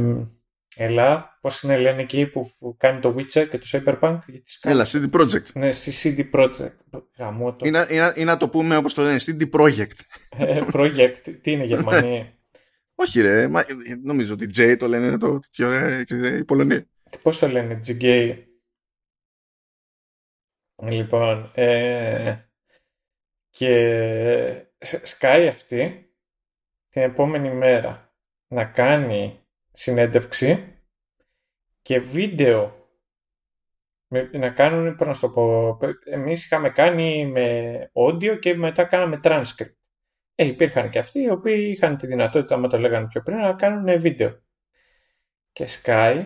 Ελά, 0.76 1.31
πώς 1.42 1.62
είναι 1.62 1.78
λένε 1.78 2.02
εκεί 2.02 2.26
που 2.26 2.52
κάνει 2.78 3.00
το 3.00 3.16
Witcher 3.18 3.48
και 3.50 3.58
το 3.58 3.66
Cyberpunk. 3.72 4.20
Έλα, 4.62 4.86
CD 4.86 5.10
Projekt. 5.12 5.52
Ναι, 5.54 5.72
στη 5.72 5.92
CD 6.32 6.40
Projekt. 6.40 7.02
Γαμώτο. 7.18 7.66
Ή, 7.66 7.70
να, 7.70 8.14
ή, 8.16 8.24
να 8.24 8.38
το 8.38 8.50
πούμε 8.50 8.76
όπως 8.76 8.94
το 8.94 9.02
λένε, 9.02 9.20
CD 9.26 9.50
Projekt. 9.50 10.00
Ε, 10.38 10.62
project, 10.74 11.36
τι 11.42 11.52
είναι 11.52 11.64
Γερμανία; 11.64 12.34
Όχι 12.96 13.22
ρε, 13.22 13.48
μα, 13.48 13.66
νομίζω 14.04 14.34
ότι 14.34 14.50
J 14.58 14.76
το 14.80 14.88
λένε 14.88 15.18
το 15.18 15.40
τέτοιο, 15.40 15.72
ε, 15.72 16.06
η 16.38 16.44
Πολωνία. 16.44 16.86
Πώς 17.22 17.40
το 17.40 17.48
λένε, 17.48 17.80
G-Gay. 17.88 18.44
Λοιπόν, 20.84 21.52
ε, 21.56 22.36
και 23.50 24.66
σκάει 25.04 25.48
αυτή 25.48 26.12
την 26.90 27.02
επόμενη 27.02 27.54
μέρα 27.54 28.16
να 28.48 28.66
κάνει 28.66 29.40
συνέντευξη 29.72 30.76
και 31.82 32.00
βίντεο 32.00 32.82
να 34.32 34.50
κάνουν, 34.50 34.96
πώς 34.96 35.08
να 35.08 35.20
το 35.20 35.30
πω, 35.30 35.78
εμείς 36.06 36.46
είχαμε 36.46 36.70
κάνει 36.70 37.26
με 37.26 37.92
audio 37.94 38.40
και 38.40 38.56
μετά 38.56 38.84
κάναμε 38.84 39.20
transcript. 39.24 39.76
Ε, 40.36 40.46
υπήρχαν 40.46 40.90
και 40.90 41.00
αυτοί 41.00 41.20
οι 41.20 41.30
οποίοι 41.30 41.72
είχαν 41.76 41.98
τη 41.98 42.08
δυνατότητα, 42.08 42.56
άμα 42.56 42.68
το 42.68 42.78
λέγανε 42.78 43.08
πιο 43.08 43.22
πριν, 43.22 43.38
να 43.38 43.54
κάνουν 43.54 44.00
βίντεο. 44.00 44.42
Και 45.52 45.68
Sky 45.70 46.26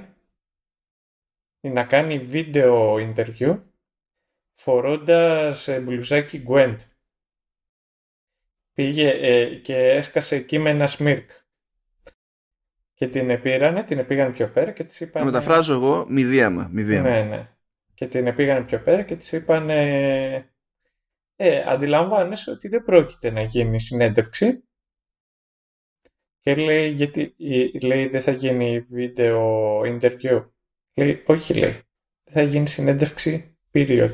να 1.62 1.84
κάνει 1.84 2.20
βίντεο 2.20 2.96
interview 2.96 3.62
φορώντας 4.54 5.68
ε, 5.68 5.80
μπλουζάκι 5.80 6.44
Gwent. 6.50 6.78
Πήγε 8.74 9.10
ε, 9.10 9.56
και 9.56 9.76
έσκασε 9.78 10.36
εκεί 10.36 10.58
με 10.58 10.70
ένα 10.70 10.88
σμίρκ. 10.88 11.30
Και 12.96 13.08
την 13.08 13.30
επήρανε, 13.30 13.84
την 13.84 14.00
επήγανε 14.00 14.34
πιο 14.34 14.50
πέρα 14.50 14.72
και 14.72 14.84
της 14.84 15.00
είπαν... 15.00 15.24
Να 15.24 15.32
μεταφράζω 15.32 15.74
εγώ 15.74 16.06
μηδίαμα, 16.10 16.70
μηδίαμα. 16.72 17.10
Ναι, 17.10 17.24
ναι. 17.24 17.50
Και 17.94 18.08
την 18.08 18.28
επήγανε 18.28 18.66
πιο 18.66 18.80
πέρα 18.80 19.04
και 19.04 19.16
της 19.16 19.32
είπαν... 19.32 19.70
Ε, 19.70 20.50
ε, 21.36 21.64
αντιλαμβάνεσαι 21.68 22.52
ότι 22.52 22.68
δεν 22.68 22.84
πρόκειται 22.84 23.30
να 23.30 23.42
γίνει 23.42 23.80
συνέντευξη. 23.80 24.64
Και 26.40 26.56
λέει, 26.56 26.90
γιατί, 26.90 27.36
λέει, 27.82 28.08
δεν 28.08 28.22
θα 28.22 28.32
γίνει 28.32 28.80
βίντεο 28.80 29.80
interview. 29.80 30.50
Λέει, 30.94 31.24
όχι 31.26 31.54
λέει, 31.54 31.82
θα 32.32 32.42
γίνει 32.42 32.68
συνέντευξη, 32.68 33.58
period. 33.72 34.14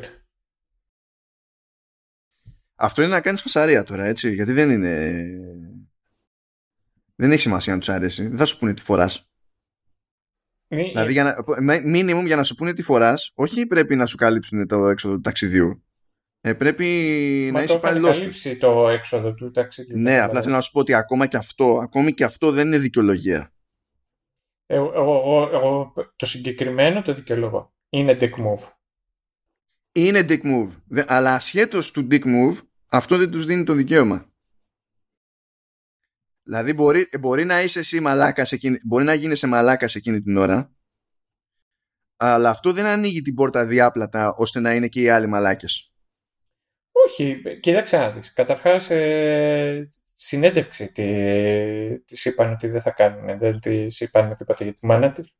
Αυτό 2.75 3.01
είναι 3.01 3.11
να 3.11 3.21
κάνεις 3.21 3.41
φασαρία 3.41 3.83
τώρα, 3.83 4.05
έτσι. 4.05 4.33
Γιατί 4.33 4.51
δεν 4.51 4.69
είναι. 4.69 5.23
Δεν 7.21 7.31
έχει 7.31 7.41
σημασία 7.41 7.73
αν 7.73 7.79
τους 7.79 7.89
αρέσει. 7.89 8.27
Δεν 8.27 8.37
θα 8.37 8.45
σου 8.45 8.57
πούνε 8.57 8.73
τι 8.73 8.81
φοράς. 8.81 9.29
Δηλαδή, 10.67 11.11
για 11.11 11.23
να, 11.23 11.81
μίνιμουμ 11.81 12.25
για 12.25 12.35
να 12.35 12.43
σου 12.43 12.55
πούνε 12.55 12.73
τι 12.73 12.81
φοράς, 12.81 13.31
όχι 13.35 13.65
πρέπει 13.65 13.95
να 13.95 14.05
σου 14.05 14.17
καλύψουν 14.17 14.67
το 14.67 14.87
έξοδο 14.87 15.15
του 15.15 15.21
ταξιδιού. 15.21 15.83
Ε, 16.41 16.53
πρέπει 16.53 16.85
Μα 17.53 17.57
να 17.57 17.63
είσαι 17.63 17.73
υπαλληλό. 17.73 18.07
Μα 18.07 18.13
καλύψει 18.13 18.57
το 18.57 18.89
έξοδο 18.89 19.33
του 19.33 19.51
ταξιδιού. 19.51 19.97
Ναι, 19.99 20.19
απλά 20.19 20.41
θέλω 20.41 20.55
να 20.55 20.61
σου 20.61 20.71
πω 20.71 20.79
ότι 20.79 20.93
ακόμα 20.93 21.27
και 21.27 21.37
αυτό, 21.37 21.79
ακόμη 21.83 22.13
και 22.13 22.23
αυτό 22.23 22.51
δεν 22.51 22.67
είναι 22.67 22.77
δικαιολογία. 22.77 23.53
Εγώ, 24.65 24.91
εγώ, 24.95 25.49
εγώ 25.53 25.93
το 26.15 26.25
συγκεκριμένο 26.25 27.01
το 27.01 27.13
δικαιολογώ. 27.13 27.73
Είναι 27.89 28.17
dick 28.21 28.33
move. 28.33 28.71
Είναι 29.91 30.19
dick 30.19 30.41
move. 30.41 31.03
Αλλά 31.07 31.33
ασχέτως 31.33 31.91
του 31.91 32.07
dick 32.11 32.23
move, 32.23 32.59
αυτό 32.89 33.17
δεν 33.17 33.31
τους 33.31 33.45
δίνει 33.45 33.63
το 33.63 33.73
δικαίωμα. 33.73 34.30
Δηλαδή 36.43 36.73
μπορεί, 36.73 37.09
μπορεί 37.19 37.45
να 37.45 37.61
είσαι 37.61 37.79
εσύ 37.79 37.99
μαλάκας 37.99 38.51
εκείνη, 38.51 38.77
μπορεί 38.83 39.03
να 39.03 39.13
γίνεσαι 39.13 39.47
μαλάκας 39.47 39.95
εκείνη 39.95 40.21
την 40.21 40.37
ώρα 40.37 40.71
αλλά 42.23 42.49
αυτό 42.49 42.73
δεν 42.73 42.85
ανοίγει 42.85 43.21
την 43.21 43.33
πόρτα 43.33 43.65
διάπλατα 43.65 44.33
ώστε 44.37 44.59
να 44.59 44.73
είναι 44.73 44.87
και 44.87 45.01
οι 45.01 45.09
άλλοι 45.09 45.27
μαλάκες. 45.27 45.91
Όχι, 46.91 47.41
κοίταξε 47.59 47.97
να 47.97 48.11
δεις. 48.11 48.33
Καταρχάς, 48.33 48.89
ε, 48.89 49.89
συνέντευξη 50.13 50.91
τη, 50.91 52.03
της 52.05 52.25
είπαν 52.25 52.51
ότι 52.51 52.67
δεν 52.67 52.81
θα 52.81 52.91
κάνουν, 52.91 53.37
δεν 53.39 53.59
της 53.59 53.99
είπαν 53.99 54.35
τίποτα 54.37 54.63
για 54.63 54.73
τη 54.73 54.85
μάνα 54.85 55.11
της. 55.11 55.35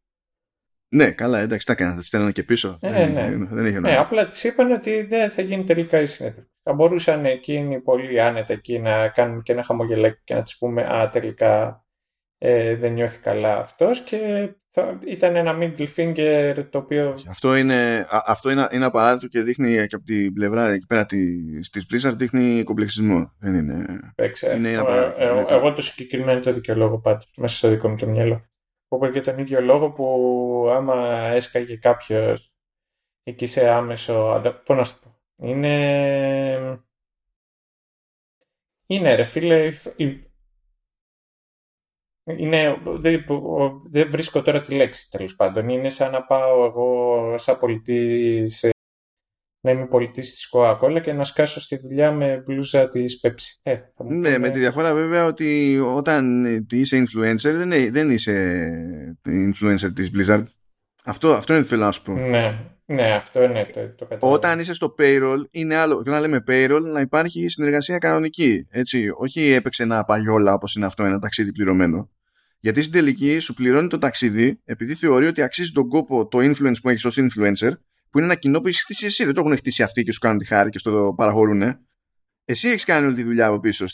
Ναι, 0.88 1.12
καλά, 1.12 1.40
εντάξει, 1.40 1.66
τα 1.66 1.74
έκανα, 1.74 2.02
θα 2.02 2.26
τη 2.26 2.32
και 2.32 2.44
πίσω. 2.44 2.78
Ε, 2.82 2.92
δεν, 2.92 3.12
ναι. 3.12 3.22
Είχε, 3.22 3.56
δεν 3.56 3.66
είχε 3.66 3.80
ναι, 3.80 3.98
απλά 3.98 4.28
της 4.28 4.44
είπαν 4.44 4.72
ότι 4.72 5.02
δεν 5.02 5.32
θα 5.32 5.42
γίνει 5.42 5.64
τελικά 5.64 6.02
η 6.02 6.08
συνέντευξη. 6.08 6.51
Θα 6.64 6.74
μπορούσαν 6.74 7.26
εκείνοι 7.26 7.82
πολύ 7.82 8.22
άνετα 8.22 8.54
εκεί 8.54 8.80
να 8.80 9.10
κάνουν 9.10 9.42
και 9.42 9.52
ένα 9.52 9.64
χαμογελάκι 9.64 10.22
και 10.24 10.34
να 10.34 10.42
της 10.42 10.58
πούμε 10.58 10.84
Α, 10.84 11.10
τελικά 11.10 11.84
ε, 12.38 12.76
δεν 12.76 12.94
νιώθει 12.94 13.20
καλά 13.20 13.58
αυτός 13.58 14.02
και 14.02 14.50
θα 14.74 15.00
ήταν 15.06 15.36
ένα 15.36 15.58
middle 15.60 15.88
finger 15.96 16.66
το 16.70 16.78
οποίο... 16.78 17.20
Αυτό 17.30 17.56
είναι, 17.56 18.08
αυτό 18.10 18.52
είναι, 18.52 18.68
είναι 18.72 18.86
απαράδεκτο 18.86 19.28
και 19.28 19.42
δείχνει 19.42 19.88
και 19.88 19.96
από 19.96 20.06
την 20.06 20.34
πλευρά 20.34 20.70
εκεί 20.70 20.86
πέρα 20.86 21.06
της, 21.06 21.70
της 21.70 21.86
Blizzard 21.92 22.14
δείχνει 22.16 22.64
κομπλεξισμό. 22.64 23.34
Δεν 23.40 23.56
είναι... 23.56 23.86
είναι 24.56 24.70
ε, 24.70 24.74
ε, 24.74 25.26
εγώ, 25.26 25.46
εγώ 25.50 25.74
το 25.74 25.82
συγκεκριμένο 25.82 26.40
το 26.40 26.54
δικαιολόγο 26.54 27.00
πάντως 27.00 27.34
μέσα 27.38 27.58
στο 27.58 27.70
δικό 27.70 27.90
μου 27.90 27.96
το 27.96 28.08
μυαλό. 28.08 28.46
Όπως 28.88 29.12
και 29.12 29.22
τον 29.22 29.38
ίδιο 29.38 29.62
λόγο 29.62 29.92
που 29.92 30.68
άμα 30.76 31.28
έσκαγε 31.28 31.76
κάποιος 31.78 32.54
εκεί 33.24 33.46
σε 33.46 33.70
άμεσο... 33.70 34.42
Πώς 34.66 34.78
να 34.78 34.84
σου 34.84 35.00
πω. 35.00 35.11
Είναι... 35.42 36.84
Είναι 38.88 39.16
ρε 39.16 39.24
φίλε, 39.24 39.72
είναι, 42.26 42.82
δεν, 42.84 43.26
δεν 43.90 44.10
βρίσκω 44.10 44.42
τώρα 44.42 44.62
τη 44.62 44.76
λέξη 44.76 45.10
τέλος 45.10 45.36
πάντων. 45.36 45.70
Είναι 45.70 45.90
σαν 45.90 46.12
να 46.12 46.24
πάω 46.24 46.66
εγώ 46.66 47.38
σαν 47.38 47.60
πολιτή 47.60 48.46
να 49.64 49.72
είμαι 49.72 49.88
πολιτής 49.88 50.34
της 50.34 50.50
Coca-Cola 50.54 51.02
και 51.04 51.14
να 51.14 51.24
σκάσω 51.24 51.60
στη 51.60 51.78
δουλειά 51.78 52.12
με 52.12 52.44
μπλούζα 52.46 52.90
της 52.90 53.20
Pepsi. 53.24 53.60
Ε, 53.62 53.80
ναι, 54.04 54.38
με 54.38 54.50
τη 54.50 54.60
διαφορά 54.60 54.94
βέβαια 54.94 55.26
ότι 55.26 55.80
όταν 55.80 56.46
είσαι 56.72 57.04
influencer 57.04 57.54
δεν, 57.54 57.94
δεν 57.94 58.10
είσαι 58.10 59.18
influencer 59.26 59.94
της 59.94 60.12
Blizzard. 60.16 60.44
Αυτό, 61.06 61.34
αυτό 61.34 61.54
είναι 61.54 61.62
το 61.62 61.68
θέλω 61.68 61.84
να 61.84 61.92
σου 61.92 62.02
πω. 62.02 62.14
Ναι, 62.14 62.76
ναι 62.92 63.12
αυτό 63.12 63.44
είναι 63.44 63.66
το, 63.66 63.74
το 63.74 64.06
καταλαβαίνω. 64.06 64.32
Όταν 64.34 64.60
είσαι 64.60 64.74
στο 64.74 64.96
payroll 65.00 65.40
είναι 65.52 65.76
άλλο. 65.76 66.04
Και 66.04 66.10
να 66.10 66.20
λέμε 66.20 66.44
payroll 66.48 66.82
να 66.82 67.00
υπάρχει 67.00 67.48
συνεργασία 67.48 67.98
κανονική. 67.98 68.68
Έτσι, 68.70 69.12
όχι 69.18 69.52
έπαιξε 69.52 69.84
ένα 69.84 70.04
παλιόλα 70.04 70.54
όπω 70.54 70.66
είναι 70.76 70.86
αυτό, 70.86 71.04
ένα 71.04 71.20
ταξίδι 71.20 71.52
πληρωμένο. 71.52 72.10
Γιατί 72.60 72.82
στην 72.82 72.94
τελική 72.94 73.40
σου 73.40 73.54
πληρώνει 73.54 73.88
το 73.88 73.98
ταξίδι 73.98 74.60
επειδή 74.66 74.94
θεωρεί 74.94 75.28
ότι 75.28 75.42
αξίζει 75.42 75.72
τον 75.72 75.88
κόπο 75.88 76.28
το 76.28 76.38
influence 76.38 76.82
που 76.82 76.90
έχεις 76.90 77.06
ως 77.06 77.18
influencer, 77.20 77.72
που 78.10 78.18
είναι 78.18 78.28
ένα 78.28 78.36
κοινό 78.36 78.62
που 78.62 78.68
έχεις 78.68 78.82
χτίσει 78.82 79.06
εσύ. 79.06 79.26
Δεν 79.26 79.34
το 79.34 79.42
έχουν 79.42 79.56
χτίσει 79.56 79.84
αυτοί 79.84 80.04
και 80.04 80.12
σου 80.12 80.20
κάνουν 80.20 80.38
τη 80.38 80.46
χάρη 80.46 80.70
και 80.70 80.78
στο 80.78 81.14
παραχωρούν. 81.18 81.78
Εσύ 82.46 82.68
έχεις 82.68 82.86
κάνει 82.86 83.06
όλη 83.06 83.16
τη 83.16 83.24
δουλειά 83.24 83.48
από 83.48 83.60
πίσω 83.60 83.88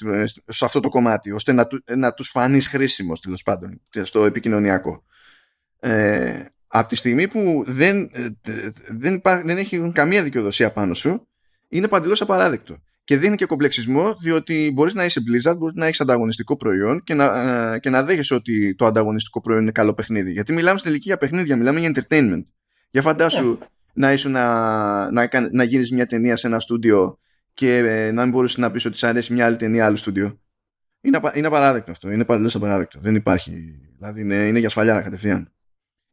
σε 0.48 0.66
αυτό 0.66 0.80
το 0.80 0.90
κομμάτι, 0.90 1.32
ώστε 1.32 1.52
να, 1.52 1.68
να 1.96 2.14
τους 2.14 2.30
φανείς 2.30 2.68
χρήσιμος 2.68 3.20
τέλος 3.20 3.44
πάντων 3.44 3.82
στο 4.04 4.26
επικοινωνιακό. 4.26 5.04
Ε, 5.80 6.46
από 6.68 6.88
τη 6.88 6.96
στιγμή 6.96 7.28
που 7.28 7.64
δεν, 7.68 8.10
ε, 8.14 8.28
δεν, 8.90 9.14
υπά, 9.14 9.42
δεν 9.42 9.58
έχει 9.58 9.92
καμία 9.94 10.24
δικαιοδοσία 10.24 10.72
πάνω 10.72 10.94
σου, 10.94 11.28
είναι 11.68 11.88
παντελώς 11.88 12.22
απαράδεκτο. 12.22 12.78
Και 13.04 13.18
δίνει 13.18 13.36
και 13.36 13.46
κομπλεξισμό, 13.46 14.18
διότι 14.22 14.72
μπορείς 14.74 14.94
να 14.94 15.06
είσαι 15.06 15.22
Blizzard, 15.28 15.58
μπορείς 15.58 15.76
να 15.76 15.86
έχεις 15.86 16.02
ανταγωνιστικό 16.02 16.58
προϊόν 16.58 17.04
και 17.04 17.14
να, 17.14 17.26
ε, 17.74 17.80
και 17.80 17.90
να 17.90 18.04
δέχεσαι 18.04 18.34
ότι 18.34 18.76
το 18.76 18.86
ανταγωνιστικό 18.86 19.42
προϊόν 19.42 19.62
είναι 19.62 19.72
καλό 19.72 19.94
παιχνίδι. 19.94 20.32
Γιατί 20.32 20.54
μιλάμε 20.54 20.78
στην 20.78 20.90
τελική 20.90 21.08
για 21.08 21.18
παιχνίδια, 21.18 21.56
μιλάμε 21.56 21.80
για 21.80 21.92
entertainment. 21.94 22.44
Για 22.90 23.02
φαντάσου 23.02 23.58
yeah. 23.62 23.66
να, 23.94 24.12
ήσουν 24.12 24.32
να, 24.32 25.12
να, 25.12 25.30
να 25.52 25.64
γίνει 25.64 25.88
μια 25.92 26.06
ταινία 26.06 26.36
σε 26.36 26.48
ένα 26.48 26.60
στούντιο 26.60 27.20
και 27.54 27.78
ε, 27.78 28.12
να 28.12 28.22
μην 28.22 28.32
μπορούσες 28.32 28.58
να 28.58 28.72
πεις 28.72 28.86
ότι 28.86 28.98
σου 28.98 29.08
αρέσει 29.08 29.34
μια 29.34 29.46
άλλη 29.46 29.56
ταινία 29.56 29.86
άλλο 29.86 29.96
στούντιο. 29.96 30.40
Είναι, 31.02 31.20
είναι 31.34 31.48
απαράδεκτο 31.48 31.92
αυτό. 31.92 32.12
Είναι 32.12 32.26
παντελώς 32.26 32.56
απαράδεκτο. 32.56 33.00
Δεν 33.00 33.16
υπάρχει. 33.16 33.52
Δηλαδή 33.98 34.22
είναι, 34.22 34.36
είναι 34.36 34.60
για 34.60 34.70
σφαλιά 34.70 35.02
κατευθείαν. 35.02 35.52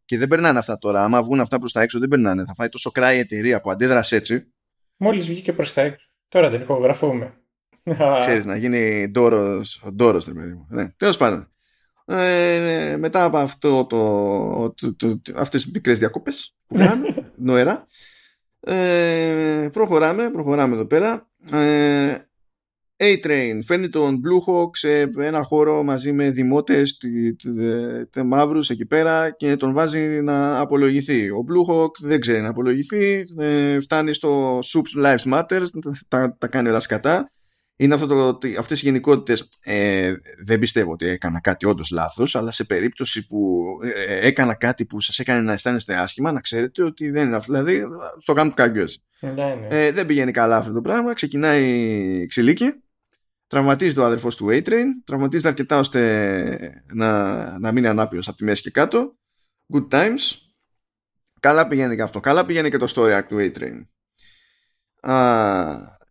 Και 0.04 0.18
δεν 0.18 0.28
περνάνε 0.28 0.58
αυτά 0.58 0.78
τώρα. 0.78 1.04
Άμα 1.04 1.22
βγουν 1.22 1.40
αυτά 1.40 1.58
προς 1.58 1.72
τα 1.72 1.82
έξω, 1.82 1.98
δεν 1.98 2.08
περνάνε. 2.08 2.44
Θα 2.44 2.54
φάει 2.54 2.68
τόσο 2.68 2.90
κράει 2.90 3.16
η 3.16 3.18
εταιρεία 3.18 3.60
που 3.60 3.70
αντέδρασε 3.70 4.16
έτσι. 4.16 4.52
Μόλις 4.96 5.26
βγήκε 5.26 5.52
προς 5.52 5.72
τα 5.72 5.80
έξω. 5.80 6.08
Τώρα 6.28 6.50
δεν 6.50 6.60
ηχογραφούμε. 6.60 7.34
Ξέρεις, 8.20 8.44
να 8.44 8.56
γίνει 8.56 9.08
ντόρος, 9.08 9.82
ντόρος, 9.94 10.24
παιδί 10.24 10.52
μου. 10.52 10.66
Ναι. 10.68 10.88
Τέλος 10.96 11.16
πάντων. 11.16 11.48
Ε, 12.06 12.96
μετά 12.98 13.24
από 13.24 13.36
αυτό 13.36 13.86
το, 13.86 14.74
το, 14.74 14.96
το, 14.96 15.20
αυτές 15.36 15.62
τις 15.62 15.72
μικρές 15.72 15.98
διακόπες 15.98 16.56
που 16.66 16.74
κάναμε 16.76 17.32
νοερά 17.36 17.86
ε, 18.60 19.68
προχωράμε 19.72 20.30
προχωράμε 20.30 20.74
εδώ 20.74 20.86
πέρα 20.86 21.30
ε, 21.52 22.14
A-Train 22.96 23.58
φέρνει 23.64 23.88
τον 23.88 24.20
Blue 24.24 24.52
Hawk 24.52 24.70
σε 24.72 25.00
ένα 25.18 25.42
χώρο 25.42 25.82
μαζί 25.82 26.12
με 26.12 26.30
δημότες 26.30 26.98
τε, 28.10 28.24
μαύρους 28.24 28.70
εκεί 28.70 28.86
πέρα 28.86 29.30
και 29.30 29.56
τον 29.56 29.72
βάζει 29.72 30.20
να 30.22 30.58
απολογηθεί. 30.58 31.30
Ο 31.30 31.44
Blue 31.48 31.74
Hawk 31.74 31.90
δεν 32.00 32.20
ξέρει 32.20 32.40
να 32.42 32.48
απολογηθεί, 32.48 33.24
ε, 33.38 33.80
φτάνει 33.80 34.12
στο 34.12 34.58
Soups 34.58 35.04
Lives 35.04 35.32
Matters, 35.32 35.66
τα, 36.08 36.36
τα 36.38 36.46
κάνει 36.46 36.68
όλα 36.68 36.80
σκατά. 36.80 37.28
Είναι 37.76 37.94
αυτό 37.94 38.06
το, 38.06 38.38
αυτές 38.58 38.82
οι 38.82 38.84
γενικότητες 38.84 39.48
ε, 39.60 40.12
δεν 40.44 40.58
πιστεύω 40.58 40.92
ότι 40.92 41.06
έκανα 41.06 41.40
κάτι 41.40 41.66
όντως 41.66 41.90
λάθος 41.90 42.36
αλλά 42.36 42.52
σε 42.52 42.64
περίπτωση 42.64 43.26
που 43.26 43.64
ε, 43.82 44.26
έκανα 44.26 44.54
κάτι 44.54 44.86
που 44.86 45.00
σας 45.00 45.18
έκανε 45.18 45.40
να 45.40 45.52
αισθάνεστε 45.52 45.94
άσχημα 45.94 46.32
να 46.32 46.40
ξέρετε 46.40 46.82
ότι 46.82 47.10
δεν 47.10 47.26
είναι 47.26 47.36
αυτό 47.36 47.52
δηλαδή 47.52 47.82
στο 48.18 48.32
κάνω 48.32 48.54
του 48.56 48.84
ναι, 49.20 49.30
ναι. 49.30 49.66
ε, 49.68 49.92
δεν 49.92 50.06
πηγαίνει 50.06 50.32
καλά 50.32 50.56
αυτό 50.56 50.72
το 50.72 50.80
πράγμα 50.80 51.12
ξεκινάει 51.12 52.26
ξυλίκι 52.26 52.83
Τραυματίζει 53.54 53.94
το 53.94 54.04
αδερφός 54.04 54.36
του 54.36 54.46
A-Train, 54.50 54.84
τραυματίζεται 55.04 55.48
αρκετά 55.48 55.78
ώστε 55.78 56.82
να, 56.92 57.58
να 57.58 57.72
μείνει 57.72 57.86
ανάπηρος 57.86 58.28
από 58.28 58.36
τη 58.36 58.44
μέση 58.44 58.62
και 58.62 58.70
κάτω. 58.70 59.18
Good 59.74 59.88
times. 59.88 60.36
Καλά 61.40 61.68
πηγαίνει 61.68 61.96
και 61.96 62.02
αυτό. 62.02 62.20
Καλά 62.20 62.46
πηγαίνει 62.46 62.70
και 62.70 62.76
το 62.76 62.92
story 62.94 63.18
arc 63.18 63.24
του 63.28 63.36
A-Train. 63.40 63.86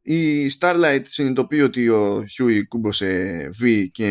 η 0.01 0.51
Starlight 0.59 1.01
συνειδητοποιεί 1.03 1.61
ότι 1.63 1.89
ο 1.89 2.25
Huey 2.37 2.61
κούμποσε 2.67 3.49
V 3.61 3.87
και 3.91 4.07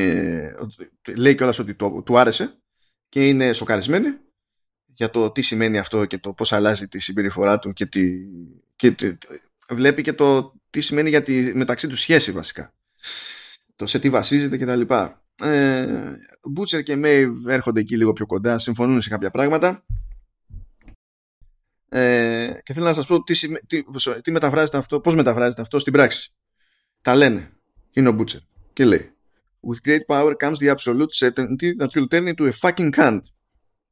λέει 1.17 1.35
κιόλας 1.35 1.59
ότι 1.59 1.75
το, 1.75 2.03
του 2.03 2.19
άρεσε 2.19 2.63
και 3.09 3.29
είναι 3.29 3.53
σοκαρισμένη 3.53 4.09
για 4.85 5.11
το 5.11 5.31
τι 5.31 5.43
σημαίνει 5.43 5.79
αυτό 5.79 6.05
και 6.05 6.19
το 6.19 6.33
πώς 6.33 6.53
αλλάζει 6.53 6.89
τη 6.89 6.99
συμπεριφορά 6.99 7.59
του 7.59 7.73
και, 7.73 7.87
τη, 7.87 8.11
και 8.77 8.95
βλέπει 9.69 10.03
και 10.03 10.13
το 10.13 10.55
τι 10.71 10.81
σημαίνει 10.81 11.09
για 11.09 11.23
τη 11.23 11.55
μεταξύ 11.55 11.89
τους 11.89 12.01
σχέση 12.01 12.33
βασικά 12.33 12.75
το 13.77 13.87
σε 13.87 13.99
τι 13.99 14.11
βασίζεται 14.11 14.57
κτλ. 14.57 14.95
Ε, 15.43 15.87
Butcher 16.57 16.83
και 16.83 17.01
Maeve 17.05 17.33
έρχονται 17.47 17.81
εκεί 17.81 17.97
λίγο 17.97 18.13
πιο 18.13 18.27
κοντά, 18.27 18.59
συμφωνούν 18.59 19.01
σε 19.01 19.09
κάποια 19.09 19.31
πράγματα. 19.31 19.85
Ε, 21.89 22.53
και 22.63 22.73
θέλω 22.73 22.87
να 22.87 22.93
σας 22.93 23.07
πω 23.07 23.23
τι, 23.23 23.57
τι, 23.67 23.83
τι 24.23 24.31
μεταφράζεται 24.31 24.77
αυτό, 24.77 25.01
πώς 25.01 25.15
μεταφράζεται 25.15 25.61
αυτό 25.61 25.79
στην 25.79 25.93
πράξη. 25.93 26.33
Τα 27.03 27.15
λένε. 27.15 27.51
Είναι 27.93 28.09
ο 28.09 28.17
Butcher. 28.19 28.41
Και 28.73 28.85
λέει 28.85 29.13
With 29.69 29.89
great 29.89 30.07
power 30.07 30.35
comes 30.35 30.59
the 30.59 30.69
absolute 30.69 31.13
certainty 31.13 31.73
that 31.79 31.95
will 31.95 32.09
turn 32.09 32.27
into 32.29 32.47
a 32.47 32.53
fucking 32.53 32.91
cunt. 32.91 33.21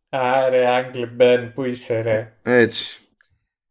Άρε, 0.08 0.68
Άγγλε 0.68 1.10
Ben, 1.18 1.50
πού 1.54 1.64
είσαι 1.64 2.00
ρε. 2.00 2.36
Έτσι. 2.42 2.98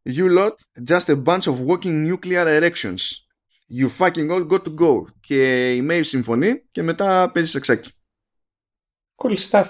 You 0.03 0.37
lot, 0.37 0.55
just 0.87 1.09
a 1.09 1.15
bunch 1.15 1.47
of 1.47 1.59
walking 1.59 2.07
nuclear 2.07 2.47
erections. 2.47 2.99
You 3.71 3.87
fucking 3.99 4.31
all 4.31 4.47
got 4.47 4.63
to 4.63 4.75
go. 4.75 5.05
Και 5.19 5.73
η 5.75 5.87
mail 5.89 6.01
συμφωνεί 6.03 6.63
και 6.71 6.81
μετά 6.81 7.31
παίζεις 7.31 7.51
σεξάκι. 7.51 7.91
Cool 9.15 9.37
stuff. 9.49 9.67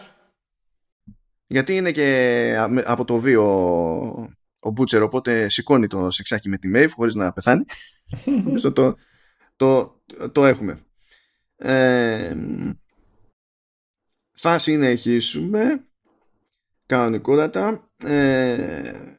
Γιατί 1.48 1.76
είναι 1.76 1.92
και 1.92 2.56
από 2.86 3.06
το 3.06 3.20
βίο 3.20 3.44
ο 4.60 4.70
Μπούτσερ, 4.70 5.02
οπότε 5.02 5.50
σηκώνει 5.50 5.88
το 5.88 6.12
σεξάκι 6.12 6.50
με 6.50 6.58
τη 6.58 6.72
Maeve 6.74 6.90
χωρίς 6.90 7.16
να 7.16 7.34
πεθάνει. 7.34 7.66
το, 8.62 8.72
το, 8.72 8.98
το, 9.56 10.02
το 10.32 10.46
έχουμε. 10.46 10.80
Ε, 11.56 12.36
θα 14.32 14.60
συνεχίσουμε 14.60 15.88
κανονικότατα. 16.86 17.92
Ε, 18.04 19.16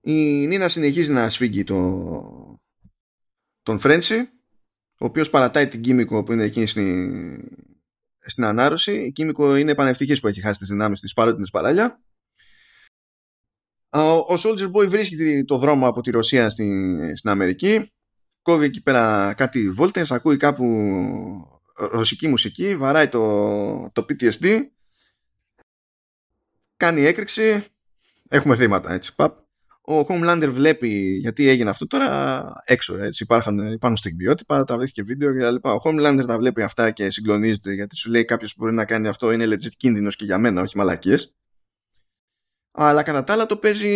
η 0.00 0.46
Νίνα 0.46 0.68
συνεχίζει 0.68 1.12
να 1.12 1.30
σφίγγει 1.30 1.64
το, 1.64 2.49
τον 3.70 3.78
Φρέντσι, 3.78 4.30
ο 4.98 5.04
οποίος 5.04 5.30
παρατάει 5.30 5.68
την 5.68 5.80
Κίμικο 5.80 6.22
που 6.22 6.32
είναι 6.32 6.44
εκείνη 6.44 6.66
στην, 6.66 7.12
στην 8.20 8.44
ανάρρωση. 8.44 8.92
Η 8.92 9.12
Κίμικο 9.12 9.56
είναι 9.56 9.74
πανευτυχής 9.74 10.20
που 10.20 10.28
έχει 10.28 10.40
χάσει 10.40 10.58
τις 10.58 10.68
δυνάμεις 10.68 11.00
της 11.00 11.12
παρότι 11.12 11.36
είναι 11.36 11.46
σπαράλια. 11.46 12.02
Ο 14.28 14.34
Soldier 14.38 14.70
Boy 14.72 14.88
βρίσκει 14.88 15.44
το 15.44 15.58
δρόμο 15.58 15.88
από 15.88 16.00
τη 16.00 16.10
Ρωσία 16.10 16.50
στην, 16.50 17.16
στην 17.16 17.30
Αμερική. 17.30 17.90
Κόβει 18.42 18.64
εκεί 18.64 18.82
πέρα 18.82 19.34
κάτι 19.34 19.70
βόλτες, 19.70 20.12
ακούει 20.12 20.36
κάπου 20.36 20.64
ρωσική 21.74 22.28
μουσική, 22.28 22.76
βαράει 22.76 23.08
το, 23.08 23.90
το 23.92 24.06
PTSD, 24.08 24.60
κάνει 26.76 27.04
έκρηξη, 27.04 27.64
έχουμε 28.28 28.56
θύματα 28.56 28.92
έτσι, 28.92 29.14
παπ. 29.14 29.38
Ο 29.90 30.06
Homelander 30.08 30.48
βλέπει 30.50 30.88
γιατί 31.20 31.48
έγινε 31.48 31.70
αυτό 31.70 31.86
τώρα 31.86 32.42
έξω. 32.64 33.02
Έτσι, 33.02 33.22
υπάρχουν, 33.22 33.58
υπάρχουν 33.58 33.96
στιγμιότυπα, 33.96 34.64
τραβήθηκε 34.64 35.02
βίντεο 35.02 35.34
κτλ. 35.34 35.68
Ο 35.68 35.76
Homelander 35.84 36.24
τα 36.26 36.38
βλέπει 36.38 36.62
αυτά 36.62 36.90
και 36.90 37.10
συγκλονίζεται 37.10 37.72
γιατί 37.72 37.96
σου 37.96 38.10
λέει 38.10 38.24
κάποιος 38.24 38.54
που 38.54 38.62
μπορεί 38.62 38.74
να 38.74 38.84
κάνει 38.84 39.08
αυτό 39.08 39.32
είναι 39.32 39.44
legit 39.46 39.72
κίνδυνος 39.76 40.16
και 40.16 40.24
για 40.24 40.38
μένα, 40.38 40.62
όχι 40.62 40.76
μαλακίες. 40.76 41.34
Αλλά 42.72 43.02
κατά 43.02 43.24
τα 43.24 43.32
άλλα 43.32 43.46
το 43.46 43.56
παίζει 43.56 43.88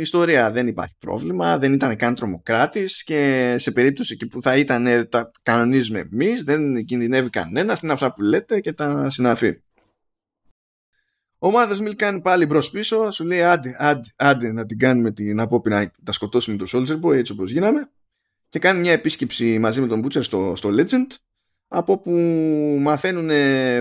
ιστορία. 0.00 0.50
Δεν 0.50 0.66
υπάρχει 0.66 0.94
πρόβλημα, 0.98 1.58
δεν 1.58 1.72
ήταν 1.72 1.96
καν 1.96 2.14
τρομοκράτης 2.14 3.04
και 3.04 3.54
σε 3.58 3.70
περίπτωση 3.70 4.12
εκεί 4.12 4.26
που 4.26 4.42
θα 4.42 4.56
ήταν 4.56 5.08
τα 5.08 5.30
κανονίζουμε 5.42 5.98
εμείς, 5.98 6.42
δεν 6.42 6.84
κινδυνεύει 6.84 7.30
κανένας, 7.30 7.80
είναι 7.80 7.92
αυτά 7.92 8.12
που 8.12 8.22
λέτε 8.22 8.60
και 8.60 8.72
τα 8.72 9.10
συναφή. 9.10 9.62
Ο 11.38 11.50
Μάδε 11.50 11.82
Μιλ 11.82 11.96
κάνει 11.96 12.20
πάλι 12.20 12.46
μπρος 12.46 12.70
πίσω, 12.70 13.10
σου 13.10 13.24
λέει 13.24 13.42
άντε, 13.42 13.76
άντε, 13.78 14.08
άντε 14.16 14.52
να 14.52 14.66
την 14.66 14.78
κάνουμε 14.78 15.12
την 15.12 15.40
απόπειρα 15.40 15.80
να 15.80 15.90
τα 16.04 16.12
σκοτώσουμε 16.12 16.56
το 16.56 16.66
Soldier 16.72 17.00
Boy 17.00 17.16
έτσι 17.16 17.32
όπως 17.32 17.50
γίναμε. 17.50 17.90
Και 18.48 18.58
κάνει 18.58 18.80
μια 18.80 18.92
επίσκεψη 18.92 19.58
μαζί 19.58 19.80
με 19.80 19.86
τον 19.86 20.04
Butcher 20.04 20.22
στο, 20.22 20.52
στο 20.56 20.70
Legend, 20.72 21.06
από 21.68 22.00
που 22.00 22.10
μαθαίνουν 22.80 23.30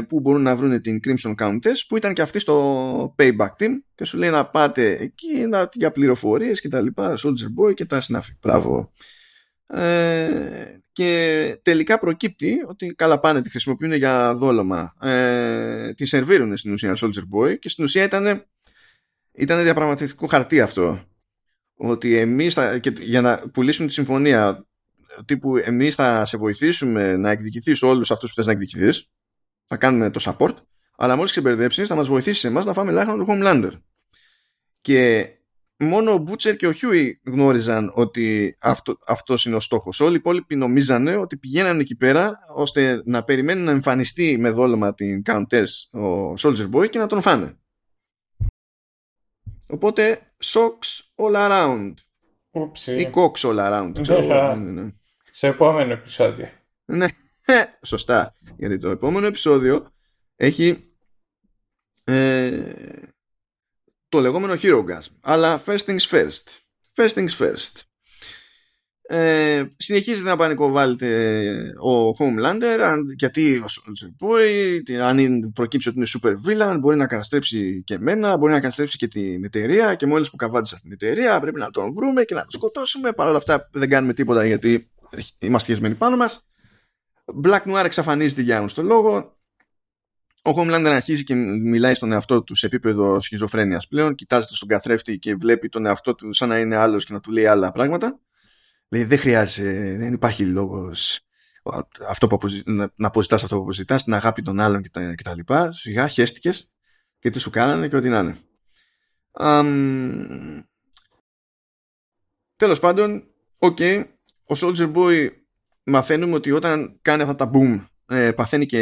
που 0.07 0.19
μπορούν 0.19 0.41
να 0.41 0.55
βρουν 0.55 0.81
την 0.81 0.99
Crimson 1.03 1.35
Countess, 1.35 1.85
που 1.87 1.97
ήταν 1.97 2.13
και 2.13 2.21
αυτή 2.21 2.39
στο 2.39 3.15
Payback 3.17 3.49
Team, 3.59 3.71
και 3.95 4.03
σου 4.03 4.17
λέει 4.17 4.29
να 4.29 4.45
πάτε 4.45 4.91
εκεί 4.91 5.45
να, 5.49 5.69
για 5.73 5.91
πληροφορίες 5.91 6.61
και 6.61 6.69
τα 6.69 6.81
λοιπά, 6.81 7.15
Soldier 7.17 7.63
Boy 7.63 7.73
και 7.73 7.85
τα 7.85 8.01
συνάφη. 8.01 8.31
Μπράβο. 8.41 8.91
Ε, 9.67 10.77
και 10.97 11.59
τελικά 11.61 11.99
προκύπτει 11.99 12.63
ότι 12.67 12.87
καλά 12.87 13.19
πάνε 13.19 13.41
τη 13.41 13.49
χρησιμοποιούν 13.49 13.93
για 13.93 14.33
δόλωμα. 14.33 14.93
Ε, 15.01 15.93
τη 15.93 16.05
σερβίρουν 16.05 16.57
στην 16.57 16.73
ουσία 16.73 16.97
Soldier 16.97 17.23
Boy 17.35 17.59
και 17.59 17.69
στην 17.69 17.83
ουσία 17.83 18.03
ήταν, 18.03 18.45
ήταν 19.31 19.63
διαπραγματευτικό 19.63 20.27
χαρτί 20.27 20.61
αυτό. 20.61 21.03
Ότι 21.75 22.17
εμείς 22.17 22.53
θα, 22.53 22.77
και 22.77 22.93
για 22.99 23.21
να 23.21 23.43
πουλήσουν 23.53 23.87
τη 23.87 23.93
συμφωνία 23.93 24.67
τύπου 25.25 25.57
εμείς 25.57 25.95
θα 25.95 26.25
σε 26.25 26.37
βοηθήσουμε 26.37 27.17
να 27.17 27.31
εκδικηθείς 27.31 27.81
όλους 27.81 28.11
αυτούς 28.11 28.29
που 28.29 28.35
θες 28.35 28.45
να 28.45 28.51
εκδικηθείς. 28.51 29.09
Θα 29.65 29.77
κάνουμε 29.77 30.09
το 30.09 30.19
support. 30.23 30.55
Αλλά 30.97 31.15
μόλις 31.15 31.31
ξεμπερδέψεις 31.31 31.87
θα 31.87 31.95
μας 31.95 32.07
βοηθήσεις 32.07 32.43
εμάς 32.43 32.65
να 32.65 32.73
φάμε 32.73 32.91
λάχανο 32.91 33.23
του 33.23 33.25
Homelander. 33.29 33.71
Και 34.81 35.29
μόνο 35.79 36.11
ο 36.11 36.17
Μπούτσερ 36.17 36.55
και 36.55 36.67
ο 36.67 36.71
Χιούι 36.71 37.21
γνώριζαν 37.25 37.91
ότι 37.93 38.55
αυτό, 38.61 38.97
αυτός 39.07 39.45
είναι 39.45 39.55
ο 39.55 39.59
στόχος. 39.59 39.99
Όλοι 39.99 40.13
οι 40.13 40.15
υπόλοιποι 40.15 40.55
νομίζανε 40.55 41.15
ότι 41.15 41.37
πηγαίναν 41.37 41.79
εκεί 41.79 41.95
πέρα 41.95 42.39
ώστε 42.55 43.01
να 43.05 43.23
περιμένουν 43.23 43.63
να 43.63 43.71
εμφανιστεί 43.71 44.37
με 44.37 44.49
δόλωμα 44.49 44.93
την 44.93 45.21
Countess 45.25 45.99
ο 46.01 46.33
Soldier 46.33 46.69
Boy 46.71 46.89
και 46.89 46.99
να 46.99 47.07
τον 47.07 47.21
φάνε. 47.21 47.57
Οπότε 49.67 50.19
socks 50.43 51.01
all 51.15 51.35
around. 51.35 51.93
Ούψη. 52.51 52.95
Ή 52.95 53.09
cocks 53.13 53.49
all 53.49 53.57
around. 53.57 53.91
Ξέρω, 54.01 54.55
ναι, 54.55 54.71
ναι, 54.71 54.81
ναι. 54.81 54.91
Σε 55.31 55.47
επόμενο 55.47 55.93
επεισόδιο. 55.93 56.49
Ναι, 56.85 57.07
σωστά. 57.81 58.35
Γιατί 58.57 58.77
το 58.77 58.89
επόμενο 58.89 59.25
επεισόδιο 59.25 59.91
έχει 60.35 60.91
ε, 62.03 62.63
το 64.09 64.19
λεγόμενο 64.19 64.53
hero 64.61 64.83
gasm. 64.85 65.11
Αλλά 65.21 65.61
first 65.65 65.85
things 65.85 66.07
first. 66.09 66.43
First 66.95 67.13
things 67.13 67.37
first. 67.39 67.81
Ε, 69.09 69.63
συνεχίζεται 69.77 70.29
να 70.29 70.35
πανικοβάλλεται 70.35 71.73
ο 71.79 72.09
Homelander 72.19 73.01
γιατί 73.17 73.57
ο 73.57 73.65
Soldier 73.65 74.25
Boy 74.25 74.91
αν 75.01 75.51
προκύψει 75.55 75.89
ότι 75.89 75.97
είναι 75.97 76.07
super 76.19 76.31
villain 76.31 76.77
μπορεί 76.79 76.97
να 76.97 77.07
καταστρέψει 77.07 77.83
και 77.83 77.93
εμένα 77.93 78.37
μπορεί 78.37 78.51
να 78.51 78.59
καταστρέψει 78.59 78.97
και 78.97 79.07
την 79.07 79.43
εταιρεία 79.43 79.95
και 79.95 80.05
μόλις 80.05 80.29
που 80.29 80.35
καβάτισα 80.35 80.79
την 80.81 80.91
εταιρεία 80.91 81.39
πρέπει 81.39 81.59
να 81.59 81.69
τον 81.69 81.93
βρούμε 81.93 82.23
και 82.23 82.33
να 82.33 82.39
τον 82.39 82.51
σκοτώσουμε 82.51 83.11
παρ' 83.11 83.27
όλα 83.27 83.37
αυτά 83.37 83.69
δεν 83.71 83.89
κάνουμε 83.89 84.13
τίποτα 84.13 84.45
γιατί 84.45 84.91
είμαστε 85.39 85.71
χεσμένοι 85.71 85.95
πάνω 85.95 86.17
μας 86.17 86.45
Black 87.43 87.61
Noir 87.63 87.85
εξαφανίζεται 87.85 88.41
για 88.41 88.55
άγνωστο 88.55 88.83
λόγο 88.83 89.36
ο 90.47 90.53
Homelander 90.55 90.91
αρχίζει 90.95 91.23
και 91.23 91.35
μιλάει 91.35 91.93
στον 91.93 92.11
εαυτό 92.11 92.43
του 92.43 92.55
σε 92.55 92.65
επίπεδο 92.65 93.19
σχιζοφρένειας 93.19 93.87
πλέον, 93.87 94.15
κοιτάζεται 94.15 94.53
στον 94.53 94.67
καθρέφτη 94.67 95.19
και 95.19 95.35
βλέπει 95.35 95.69
τον 95.69 95.85
εαυτό 95.85 96.15
του 96.15 96.33
σαν 96.33 96.49
να 96.49 96.59
είναι 96.59 96.75
άλλος 96.75 97.05
και 97.05 97.13
να 97.13 97.19
του 97.19 97.31
λέει 97.31 97.45
άλλα 97.45 97.71
πράγματα. 97.71 98.19
Λέει 98.89 99.03
δεν 99.03 99.17
χρειάζεται, 99.17 99.97
δεν 99.97 100.13
υπάρχει 100.13 100.45
λόγος 100.45 101.21
αυτό 102.07 102.27
που 102.27 102.35
αποζη... 102.35 102.61
να 102.65 103.07
αποζητάς 103.07 103.43
αυτό 103.43 103.55
που 103.55 103.61
αποζητάς, 103.61 104.03
την 104.03 104.13
αγάπη 104.13 104.41
των 104.41 104.59
άλλων 104.59 104.81
και 104.81 104.89
τα, 104.89 105.15
και 105.15 105.23
τα 105.23 105.35
λοιπά. 105.35 105.71
Σιγά 105.71 106.07
χέστηκες 106.07 106.73
και 107.19 107.29
τι 107.29 107.39
σου 107.39 107.49
κάνανε 107.49 107.87
και 107.87 107.95
ό,τι 107.95 108.09
να 108.09 108.19
είναι. 108.19 108.37
Um... 109.31 110.63
Τέλος 112.55 112.79
πάντων, 112.79 113.23
οκ, 113.57 113.77
okay, 113.79 114.05
ο 114.43 114.55
Soldier 114.57 114.93
Boy 114.93 115.29
μαθαίνουμε 115.83 116.35
ότι 116.35 116.51
όταν 116.51 116.99
κάνει 117.01 117.21
αυτά 117.21 117.35
τα 117.35 117.51
boom 117.53 117.85
ε, 118.07 118.31
παθαίνει 118.31 118.65
και 118.65 118.81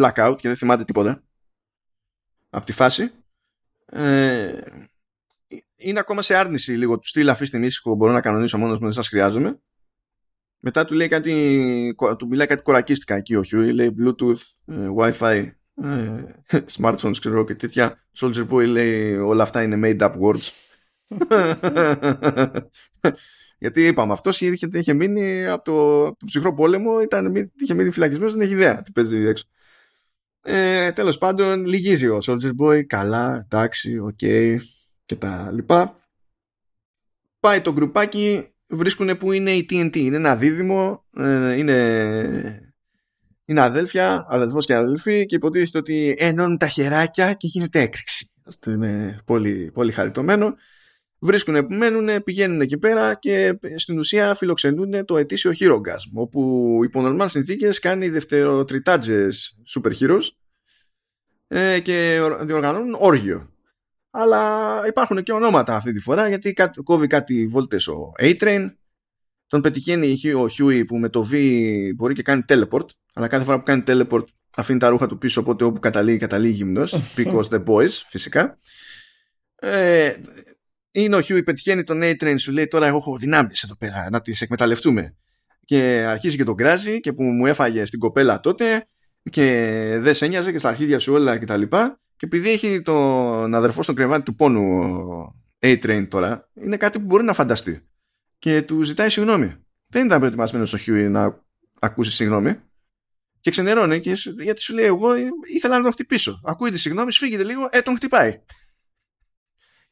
blackout 0.00 0.34
και 0.38 0.48
δεν 0.48 0.56
θυμάται 0.56 0.84
τίποτα. 0.84 1.22
Από 2.50 2.66
τη 2.66 2.72
φάση. 2.72 3.10
Ε, 3.86 4.60
είναι 5.78 5.98
ακόμα 5.98 6.22
σε 6.22 6.34
άρνηση 6.34 6.72
λίγο. 6.72 6.98
Του 6.98 7.08
στυλ 7.08 7.28
αφήστε 7.28 7.58
με 7.58 7.66
ήσυχο 7.66 7.94
μπορώ 7.94 8.12
να 8.12 8.20
κανονίσω 8.20 8.58
μόνος 8.58 8.78
μου 8.78 8.84
δεν 8.84 8.92
σας 8.92 9.08
χρειάζομαι. 9.08 9.60
Μετά 10.58 10.84
του 10.84 10.94
λέει 10.94 11.08
κάτι 11.08 11.94
του 12.18 12.26
μιλάει 12.28 12.46
κάτι 12.46 12.62
κορακίστικα 12.62 13.14
εκεί 13.14 13.34
ο 13.34 13.42
Χιούι 13.42 13.72
λέει 13.72 13.94
bluetooth, 13.98 14.40
ε, 14.66 14.88
wifi 14.98 15.50
ε, 15.82 16.24
smartphones 16.76 17.16
ξέρω 17.18 17.44
και 17.44 17.54
τέτοια. 17.54 18.06
Soldier 18.18 18.48
Boy 18.48 18.66
λέει 18.66 19.16
όλα 19.16 19.42
αυτά 19.42 19.62
είναι 19.62 19.80
made 19.82 20.00
up 20.00 20.14
words 20.20 20.50
γιατί 23.58 23.86
είπαμε, 23.86 24.12
αυτός 24.12 24.40
είχε, 24.40 24.68
είχε 24.72 24.92
μείνει 24.92 25.46
από 25.46 25.64
το, 25.64 26.06
από 26.06 26.18
το 26.18 26.24
ψυχρό 26.26 26.54
πόλεμο, 26.54 27.00
ήταν, 27.00 27.50
είχε 27.60 27.74
μείνει 27.74 27.90
φυλακισμένος, 27.90 28.32
δεν 28.32 28.42
έχει 28.42 28.52
ιδέα 28.52 28.82
τι 28.82 28.92
παίζει 28.92 29.16
έξω. 29.16 29.44
Ε, 30.42 30.92
Τέλος 30.92 31.18
πάντων, 31.18 31.66
λυγίζει 31.66 32.06
ο 32.06 32.18
Soldier 32.26 32.52
Boy, 32.62 32.84
καλά, 32.86 33.42
εντάξει, 33.44 33.98
οκ, 33.98 34.18
okay, 34.20 34.56
και 35.04 35.16
τα 35.16 35.50
λοιπά. 35.52 36.00
Πάει 37.40 37.60
το 37.60 37.72
γκρουπάκι, 37.72 38.46
βρίσκουν 38.68 39.16
που 39.18 39.32
είναι 39.32 39.50
η 39.50 39.66
TNT. 39.70 39.96
Είναι 39.96 40.16
ένα 40.16 40.36
δίδυμο, 40.36 41.04
ε, 41.16 41.52
είναι, 41.52 42.72
είναι 43.44 43.60
αδέλφια, 43.60 44.26
αδελφός 44.28 44.66
και 44.66 44.74
αδελφή 44.74 45.26
και 45.26 45.34
υποτίθεται 45.34 45.78
ότι 45.78 46.14
ενώνουν 46.18 46.58
τα 46.58 46.68
χεράκια 46.68 47.32
και 47.32 47.46
γίνεται 47.46 47.80
έκρηξη. 47.80 48.30
Αυτό 48.46 48.70
είναι 48.70 49.20
πολύ, 49.24 49.70
πολύ 49.74 49.92
χαριτωμένο 49.92 50.54
βρίσκουν 51.18 51.66
που 51.66 51.74
μένουν, 51.74 52.22
πηγαίνουν 52.22 52.60
εκεί 52.60 52.78
πέρα 52.78 53.14
και 53.14 53.58
στην 53.76 53.98
ουσία 53.98 54.34
φιλοξενούν 54.34 55.04
το 55.04 55.16
ετήσιο 55.16 55.52
Hero 55.60 55.76
Gasm, 55.76 56.10
όπου 56.14 56.80
υπό 56.84 57.00
νορμάλ 57.00 57.28
συνθήκες 57.28 57.78
κάνει 57.78 58.08
δευτεροτριτάτζες 58.08 59.58
super 59.74 59.92
heroes 60.00 60.28
ε, 61.48 61.80
και 61.80 62.20
διοργανώνουν 62.40 62.96
όργιο. 62.98 63.50
Αλλά 64.10 64.80
υπάρχουν 64.86 65.22
και 65.22 65.32
ονόματα 65.32 65.76
αυτή 65.76 65.92
τη 65.92 66.00
φορά 66.00 66.28
γιατί 66.28 66.54
κόβει 66.84 67.06
κάτι 67.06 67.46
βόλτες 67.46 67.88
ο 67.88 68.12
A-Train. 68.18 68.70
Τον 69.46 69.60
πετυχαίνει 69.60 70.32
ο 70.32 70.46
Huey 70.58 70.82
που 70.86 70.98
με 70.98 71.08
το 71.08 71.28
V 71.32 71.36
μπορεί 71.96 72.14
και 72.14 72.22
κάνει 72.22 72.42
teleport 72.48 72.86
αλλά 73.14 73.28
κάθε 73.28 73.44
φορά 73.44 73.58
που 73.58 73.64
κάνει 73.64 73.82
teleport 73.86 74.24
αφήνει 74.56 74.78
τα 74.78 74.88
ρούχα 74.88 75.06
του 75.06 75.18
πίσω 75.18 75.40
οπότε 75.40 75.64
όπου 75.64 75.80
καταλήγει 75.80 76.18
καταλήγει 76.18 76.52
γυμνός. 76.52 76.94
Because 77.16 77.48
the 77.48 77.64
boys 77.64 77.90
φυσικά. 78.08 78.58
Ε, 79.54 80.12
είναι 81.02 81.16
ο 81.16 81.20
Χιούι, 81.20 81.42
πετυχαίνει 81.42 81.82
τον 81.84 82.00
A-Train, 82.02 82.34
σου 82.38 82.52
λέει 82.52 82.66
τώρα 82.66 82.86
εγώ 82.86 82.96
έχω 82.96 83.16
δυνάμεις 83.16 83.62
εδώ 83.62 83.76
πέρα 83.76 84.08
να 84.10 84.20
τις 84.20 84.40
εκμεταλλευτούμε. 84.40 85.16
Και 85.64 86.04
αρχίζει 86.08 86.36
και 86.36 86.44
τον 86.44 86.56
κράζει 86.56 87.00
και 87.00 87.12
που 87.12 87.22
μου 87.22 87.46
έφαγες 87.46 87.84
την 87.84 87.98
κοπέλα 87.98 88.40
τότε 88.40 88.86
και 89.30 89.44
δεν 90.00 90.14
σε 90.14 90.26
νοιάζει 90.26 90.52
και 90.52 90.58
στα 90.58 90.68
αρχίδια 90.68 90.98
σου 90.98 91.12
όλα 91.12 91.38
κτλ. 91.38 91.60
Και, 91.60 91.68
και 92.16 92.26
επειδή 92.26 92.50
έχει 92.50 92.82
τον 92.82 93.54
αδερφό 93.54 93.82
στο 93.82 93.94
κρεβάτι 93.94 94.22
του 94.22 94.34
πόνου 94.34 95.34
A-Train 95.60 96.06
τώρα, 96.08 96.50
είναι 96.54 96.76
κάτι 96.76 96.98
που 96.98 97.04
μπορεί 97.04 97.24
να 97.24 97.32
φανταστεί. 97.32 97.86
Και 98.38 98.62
του 98.62 98.82
ζητάει 98.82 99.10
συγγνώμη. 99.10 99.54
Δεν 99.86 100.06
ήταν 100.06 100.18
προετοιμασμένος 100.18 100.72
ο 100.72 100.76
Χιούι 100.76 101.08
να 101.08 101.44
ακούσει 101.80 102.10
συγγνώμη. 102.10 102.54
Και 103.40 103.50
ξενερώνει 103.50 104.00
και 104.00 104.16
γιατί 104.42 104.60
σου 104.60 104.74
λέει 104.74 104.84
εγώ 104.84 105.08
ήθελα 105.54 105.76
να 105.76 105.82
τον 105.82 105.92
χτυπήσω. 105.92 106.40
Ακούει 106.44 106.70
τη 106.70 106.78
συγγνώμη, 106.78 107.12
σφίγγεται 107.12 107.44
λίγο, 107.44 107.68
ε, 107.70 107.80
τον 107.80 107.94
χτυπάει. 107.96 108.40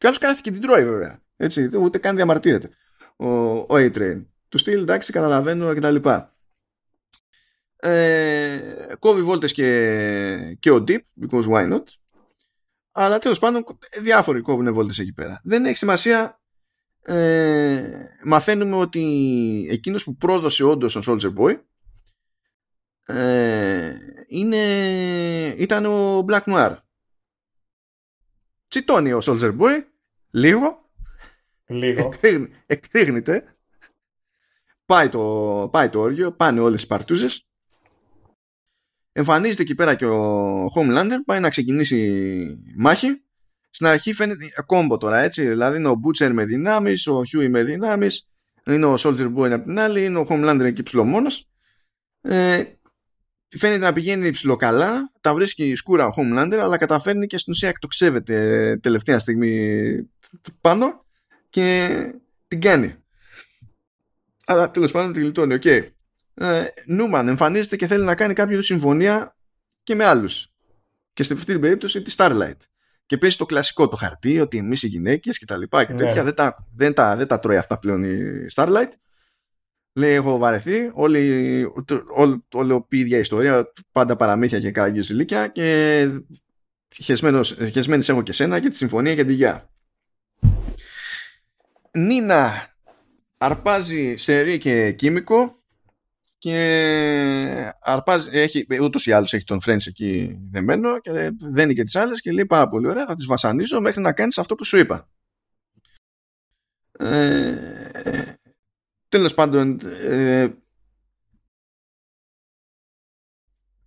Και 0.05 0.11
άλλος 0.11 0.23
κάθεται 0.23 0.41
και 0.41 0.51
την 0.51 0.63
τρώει 0.63 0.85
βέβαια. 0.85 1.23
Έτσι, 1.37 1.71
ούτε 1.77 1.99
καν 1.99 2.17
διαμαρτύρεται. 2.17 2.71
Ο, 3.17 3.29
ο 3.57 3.67
A-Train. 3.71 4.25
Του 4.49 4.59
στυλ, 4.59 4.81
εντάξει, 4.81 5.13
καταλαβαίνω 5.13 5.75
κτλ. 5.75 5.97
Ε, 7.77 8.59
κόβει 8.99 9.23
βόλτες 9.23 9.53
και, 9.53 10.57
και 10.61 10.71
ο 10.71 10.85
Deep, 10.89 10.99
because 11.21 11.49
why 11.49 11.73
not. 11.73 11.83
Αλλά 12.93 13.19
τέλος 13.19 13.39
πάντων 13.39 13.65
διάφοροι 14.01 14.41
κόβουν 14.41 14.73
βόλτες 14.73 14.99
εκεί 14.99 15.13
πέρα. 15.13 15.41
Δεν 15.45 15.65
έχει 15.65 15.77
σημασία. 15.77 16.41
Ε, 17.03 18.05
μαθαίνουμε 18.25 18.77
ότι 18.77 19.67
εκείνος 19.71 20.05
που 20.05 20.17
πρόδωσε 20.17 20.65
όντως 20.65 20.97
ο 20.97 21.01
Soldier 21.07 21.35
Boy 21.35 21.61
ε, 23.05 23.95
είναι, 24.29 24.65
ήταν 25.57 25.87
ο 25.87 26.25
Black 26.29 26.43
Noir. 26.45 26.77
Τσιτώνει 28.69 29.13
ο 29.13 29.21
Soldier 29.23 29.57
Boy 29.59 29.85
λίγο 30.35 30.85
Λίγο. 31.67 32.13
εκρήγνεται. 32.67 33.57
Πάει 34.87 35.09
το, 35.09 35.69
πάει 35.73 35.89
το 35.89 36.01
όργιο, 36.01 36.33
πάνε 36.33 36.61
όλες 36.61 36.83
οι 36.83 36.87
παρτούζες. 36.87 37.47
Εμφανίζεται 39.13 39.63
εκεί 39.63 39.75
πέρα 39.75 39.95
και 39.95 40.07
ο 40.07 40.67
Homelander, 40.75 41.19
πάει 41.25 41.41
να 41.41 41.49
ξεκινήσει 41.49 42.63
μάχη. 42.77 43.23
Στην 43.71 43.87
αρχή 43.87 44.13
φαίνεται 44.13 44.51
κόμπο 44.67 44.97
τώρα, 44.97 45.19
έτσι. 45.19 45.47
Δηλαδή 45.47 45.77
είναι 45.77 45.89
ο 45.89 45.95
Butcher 46.05 46.31
με 46.33 46.45
δυνάμεις, 46.45 47.07
ο 47.07 47.21
Huey 47.21 47.49
με 47.49 47.65
δυνάμεις, 47.65 48.29
είναι 48.67 48.87
ο 48.87 48.95
Soldier 48.99 49.35
Boy 49.35 49.51
από 49.51 49.65
την 49.65 49.79
άλλη, 49.79 50.05
είναι 50.05 50.19
ο 50.19 50.27
Homelander 50.29 50.65
εκεί 50.65 50.83
ψιλομόνος. 50.83 51.49
Ε, 52.21 52.65
φαίνεται 53.59 53.85
να 53.85 53.93
πηγαίνει 53.93 54.31
ψιλοκαλά, 54.31 55.13
τα 55.21 55.35
βρίσκει 55.35 55.75
σκούρα 55.75 56.07
ο 56.07 56.11
Homelander, 56.17 56.59
αλλά 56.61 56.77
καταφέρνει 56.77 57.27
και 57.27 57.39
στην 57.39 57.53
ουσία 57.53 57.69
εκτοξεύεται 57.69 58.79
τελευταία 58.83 59.19
στιγμή 59.19 59.95
πάνω 60.61 61.05
και 61.51 61.89
την 62.49 62.61
κάνει. 62.61 62.95
Αλλά 64.47 64.71
τέλος 64.71 64.93
πάντων 64.93 65.13
τη 65.13 65.21
γλιτώνει, 65.21 65.55
οκ. 65.55 65.63
Okay. 65.65 65.89
Ε, 66.35 66.65
Νούμαν 66.87 67.29
εμφανίζεται 67.29 67.77
και 67.77 67.87
θέλει 67.87 68.05
να 68.05 68.15
κάνει 68.15 68.35
κάποια 68.35 68.63
συμφωνία 68.63 69.37
και 69.83 69.95
με 69.95 70.05
άλλους. 70.05 70.49
Και 71.13 71.23
στην 71.23 71.37
αυτή 71.37 71.53
την 71.53 71.61
περίπτωση 71.61 72.03
τη 72.03 72.15
Starlight. 72.17 72.57
Και 73.07 73.19
παίζει 73.19 73.37
το 73.37 73.47
κλασικό 73.47 73.89
το 73.89 73.97
χαρτί 73.97 74.41
ότι 74.41 74.59
εμείς 74.59 74.83
οι 74.83 74.87
γυναίκες 74.87 75.39
και 75.39 75.45
τα 75.45 75.57
λοιπά 75.57 75.85
και 75.85 75.93
ναι. 75.93 75.99
τέτοια 75.99 76.25
δεν, 76.25 76.35
τα, 76.35 76.67
δεν, 76.77 76.95
τα, 76.95 77.17
δεν 77.17 77.27
τα 77.27 77.41
τρώει 77.41 77.57
αυτά 77.57 77.79
πλέον 77.79 78.05
η 78.05 78.47
Starlight. 78.55 78.89
Λέει 79.97 80.15
έχω 80.15 80.39
βαρεθεί, 80.39 80.91
όλη, 80.95 81.65
όλη, 82.17 82.45
όλη 82.55 82.87
η 82.89 82.99
ίδια 82.99 83.19
ιστορία, 83.19 83.73
πάντα 83.93 84.17
παραμύθια 84.17 84.61
και 84.61 84.71
καραγκιουζιλίκια 84.71 85.49
και 85.49 86.09
χεσμένες 87.03 88.09
έχω 88.09 88.23
και 88.23 88.33
σένα 88.33 88.61
και 88.61 88.69
τη 88.69 88.77
συμφωνία 88.77 89.15
και 89.15 89.25
τη 89.25 89.33
γεια. 89.35 89.71
Νίνα 91.91 92.75
αρπάζει 93.37 94.15
σερί 94.17 94.59
και 94.59 94.93
κίμικο 94.93 95.63
και 96.39 97.73
αρπάζει, 97.81 98.29
έχει, 98.33 98.67
ούτως 98.81 99.07
ή 99.07 99.13
άλλως 99.13 99.33
έχει 99.33 99.45
τον 99.45 99.61
Φρέντς 99.61 99.87
εκεί 99.87 100.39
δεμένο 100.51 101.01
και 101.01 101.31
δένει 101.41 101.75
και 101.75 101.83
τις 101.83 101.97
άλλες 101.97 102.21
και 102.21 102.33
λέει 102.33 102.47
πάρα 102.47 102.69
πολύ 102.69 102.89
ωραία 102.89 103.07
θα 103.07 103.15
τις 103.15 103.27
βασανίζω 103.27 103.81
μέχρι 103.81 104.01
να 104.01 104.13
κάνεις 104.13 104.39
αυτό 104.39 104.55
που 104.55 104.65
σου 104.65 104.79
είπα. 104.79 105.09
Ε, 106.99 108.35
τέλος 109.15 109.35
πάντων 109.35 109.79
ε, 110.01 110.49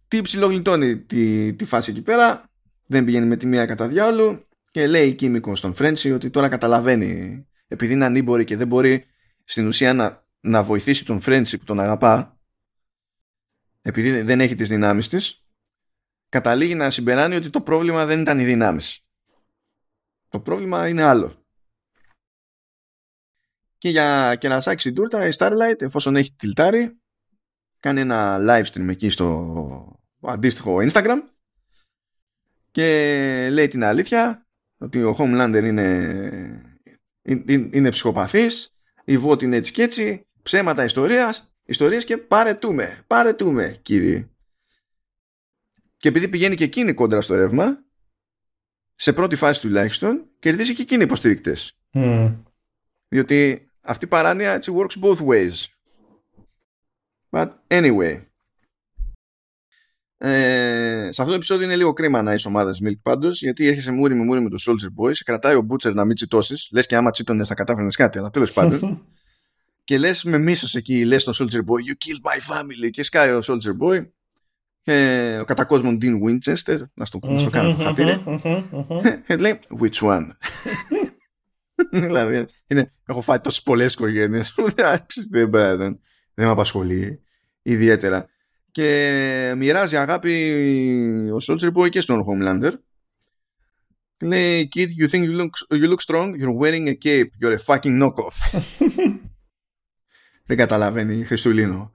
τι 0.08 0.22
ψιλογλιτώνει 0.22 0.98
τη, 0.98 1.54
τη 1.54 1.66
φάση 1.66 1.92
εκεί 1.92 2.02
πέρα 2.02 2.52
δεν 2.86 3.06
πηγαίνει 3.06 3.26
με 3.26 3.36
τη 3.36 3.46
μία 3.46 3.66
κατά 3.66 3.88
διάολου 3.88 4.48
και 4.72 4.88
λέει 4.88 5.08
η 5.08 5.14
Κίμικο 5.14 5.56
στον 5.56 5.74
Φρέντσι 5.74 6.12
ότι 6.12 6.30
τώρα 6.30 6.50
καταλαβαίνει 6.50 7.46
επειδή 7.68 7.94
είναι 7.94 8.06
ανήμπορη 8.06 8.44
και 8.44 8.58
δεν 8.58 8.68
μπορεί 8.68 9.06
στην 9.44 9.68
ουσία 9.68 9.94
να, 9.94 10.22
να 10.40 10.64
βοηθήσει 10.64 11.06
τον 11.06 11.20
Φρέντσι 11.20 11.58
που 11.58 11.66
τον 11.66 11.80
αγαπά 11.80 12.40
επειδή 13.82 14.22
δεν 14.22 14.42
έχει 14.42 14.56
τις 14.56 14.70
δυνάμεις 14.70 15.10
της 15.10 15.46
καταλήγει 16.30 16.76
να 16.76 16.90
συμπεράνει 16.90 17.36
ότι 17.36 17.50
το 17.50 17.62
πρόβλημα 17.62 18.06
δεν 18.06 18.22
ήταν 18.22 18.40
οι 18.40 18.44
δυνάμεις. 18.44 19.00
Το 20.30 20.40
πρόβλημα 20.40 20.88
είναι 20.88 21.04
άλλο 21.04 21.47
και 23.78 23.90
για 23.90 24.36
κερασάκι 24.40 24.94
τούρτα 24.94 25.28
η 25.28 25.30
Starlight 25.38 25.82
εφόσον 25.82 26.16
έχει 26.16 26.34
τιλτάρει 26.36 27.00
κάνει 27.80 28.00
ένα 28.00 28.38
live 28.40 28.64
stream 28.64 28.88
εκεί 28.88 29.10
στο 29.10 30.00
αντίστοιχο 30.22 30.78
Instagram 30.78 31.18
και 32.72 33.50
λέει 33.52 33.68
την 33.68 33.84
αλήθεια 33.84 34.48
ότι 34.78 35.04
ο 35.04 35.16
Homelander 35.20 35.62
είναι, 35.64 36.80
είναι, 37.22 37.70
είναι 37.72 37.90
ψυχοπαθής 37.90 38.76
η 39.06 39.18
Βότ 39.18 39.42
είναι 39.42 39.56
έτσι 39.56 39.72
και 39.72 39.84
έτσι 39.84 40.28
ψέματα 40.44 40.84
ιστορίας, 40.84 41.54
ιστορίες 41.64 42.06
και 42.06 42.18
παρετούμε 42.18 43.04
παρετούμε 43.08 43.78
κύριε 43.82 44.30
και 45.98 46.08
επειδή 46.08 46.28
πηγαίνει 46.28 46.56
και 46.56 46.64
εκείνη 46.64 46.94
κόντρα 46.94 47.22
στο 47.22 47.36
ρεύμα 47.36 47.86
σε 48.96 49.14
πρώτη 49.14 49.36
φάση 49.36 49.62
τουλάχιστον 49.62 50.30
κερδίζει 50.40 50.74
και 50.74 50.82
εκείνη 50.82 51.04
υποστηρικτές 51.04 51.80
mm. 51.94 52.36
διότι 53.08 53.67
αυτή 53.88 54.06
η 54.06 54.08
παράνοια 54.08 54.52
έτσι 54.52 54.74
works 54.76 55.04
both 55.04 55.28
ways. 55.28 55.66
But 57.30 57.50
anyway. 57.68 58.22
Ε, 60.20 61.10
σε 61.12 61.22
αυτό 61.22 61.26
το 61.26 61.34
επεισόδιο 61.34 61.66
είναι 61.66 61.76
λίγο 61.76 61.94
κρίμα 61.94 62.22
να 62.22 62.34
είσαι 62.34 62.48
ομάδας 62.48 62.80
Milk 62.84 63.00
πάντω, 63.02 63.28
γιατί 63.28 63.68
έρχεσαι 63.68 63.92
μούρι 63.92 64.16
με 64.16 64.24
μούρι 64.24 64.42
με 64.42 64.50
το 64.50 64.58
Soldier 64.68 65.04
Boy, 65.04 65.16
σε 65.16 65.24
κρατάει 65.24 65.56
ο 65.56 65.68
Butcher 65.70 65.94
να 65.94 66.06
μην 66.06 66.16
τσιτώσεις, 66.16 66.70
λες 66.72 66.86
και 66.86 66.96
άμα 66.96 67.12
τσίτωνες 67.12 67.48
θα 67.48 67.54
κατάφερνες 67.54 67.96
κάτι, 67.96 68.18
αλλά 68.18 68.30
τέλος 68.30 68.54
πάντων. 68.54 69.06
και 69.84 69.98
λες 69.98 70.24
με 70.24 70.38
μίσος 70.38 70.76
εκεί, 70.76 71.06
λες 71.06 71.24
τον 71.24 71.34
Soldier 71.34 71.60
Boy, 71.60 71.80
You 71.88 71.96
killed 72.06 72.32
my 72.32 72.56
family, 72.56 72.90
και 72.92 73.04
σκάει 73.04 73.32
ο 73.32 73.40
Soldier 73.44 73.78
Boy. 73.82 74.08
Και 74.82 75.38
ο 75.42 75.46
κατακόσμον 75.46 75.98
Dean 76.02 76.14
Winchester, 76.24 76.78
να 76.94 77.06
στο, 77.06 77.20
στο 77.38 77.50
κάνω 77.50 77.76
το 77.76 77.84
χατήρι. 77.84 78.24
λέει, 79.40 79.60
Which 79.80 80.00
one? 80.02 80.28
δηλαδή, 81.92 82.46
είναι, 82.68 82.94
έχω 83.06 83.22
φάει 83.22 83.40
τόσες 83.40 83.62
πολλές 83.64 83.94
οικογένειες 83.94 84.56
δεν, 85.30 85.52
δεν, 85.52 85.78
δεν 86.34 86.46
με 86.46 86.52
απασχολεί 86.52 87.22
ιδιαίτερα. 87.62 88.30
Και 88.72 89.54
μοιράζει 89.58 89.98
αγάπη 89.98 90.52
ο 91.32 91.38
Soldier 91.42 91.74
Boy 91.74 91.90
και 91.90 92.02
στον 92.02 92.26
Homelander. 92.28 92.72
Λέει, 94.22 94.70
Kid, 94.76 94.88
you 95.02 95.08
think 95.08 95.24
you 95.24 95.38
look, 95.42 95.50
you 95.70 95.88
look 95.88 96.02
strong? 96.02 96.36
You're 96.40 96.58
wearing 96.62 96.88
a 96.88 96.96
cape. 96.96 97.32
You're 97.40 97.54
a 97.54 97.76
fucking 97.76 98.02
knockoff. 98.02 98.60
δεν 100.48 100.58
καταλαβαίνει 100.58 101.24
Χριστουλίνο. 101.24 101.92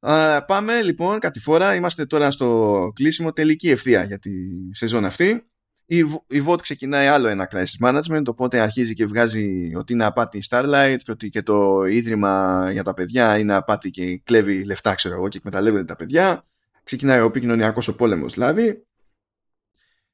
Uh, 0.00 0.40
πάμε 0.46 0.82
λοιπόν 0.82 1.18
φορά 1.40 1.74
Είμαστε 1.74 2.06
τώρα 2.06 2.30
στο 2.30 2.90
κλείσιμο 2.94 3.32
τελική 3.32 3.70
ευθεία 3.70 4.04
για 4.04 4.18
τη 4.18 4.30
σεζόν 4.70 5.04
αυτή 5.04 5.50
η, 5.90 5.98
η 6.26 6.44
VOT 6.46 6.60
ξεκινάει 6.62 7.06
άλλο 7.06 7.28
ένα 7.28 7.48
crisis 7.52 7.88
management 7.88 8.24
οπότε 8.26 8.60
αρχίζει 8.60 8.94
και 8.94 9.06
βγάζει 9.06 9.72
ότι 9.74 9.92
είναι 9.92 10.04
απάτη 10.04 10.38
η 10.38 10.42
Starlight 10.48 10.96
και 11.04 11.10
ότι 11.10 11.28
και 11.28 11.42
το 11.42 11.84
ίδρυμα 11.84 12.68
για 12.72 12.82
τα 12.82 12.94
παιδιά 12.94 13.38
είναι 13.38 13.54
απάτη 13.54 13.90
και 13.90 14.20
κλέβει 14.24 14.64
λεφτά 14.64 14.94
ξέρω 14.94 15.14
εγώ 15.14 15.28
και 15.28 15.38
εκμεταλλεύεται 15.38 15.84
τα 15.84 15.96
παιδιά. 15.96 16.44
Ξεκινάει 16.82 17.20
ο 17.20 17.24
επικοινωνιακός 17.24 17.88
ο 17.88 17.96
πόλεμος 17.96 18.32
δηλαδή. 18.32 18.86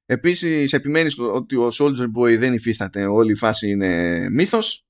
Επίσης 0.06 0.72
επιμένει 0.72 1.10
στο 1.10 1.32
ότι 1.32 1.56
ο 1.56 1.68
Soldier 1.78 2.10
Boy 2.18 2.38
δεν 2.38 2.52
υφίσταται. 2.52 3.06
Όλη 3.06 3.32
η 3.32 3.36
φάση 3.36 3.68
είναι 3.68 4.28
μύθος. 4.30 4.86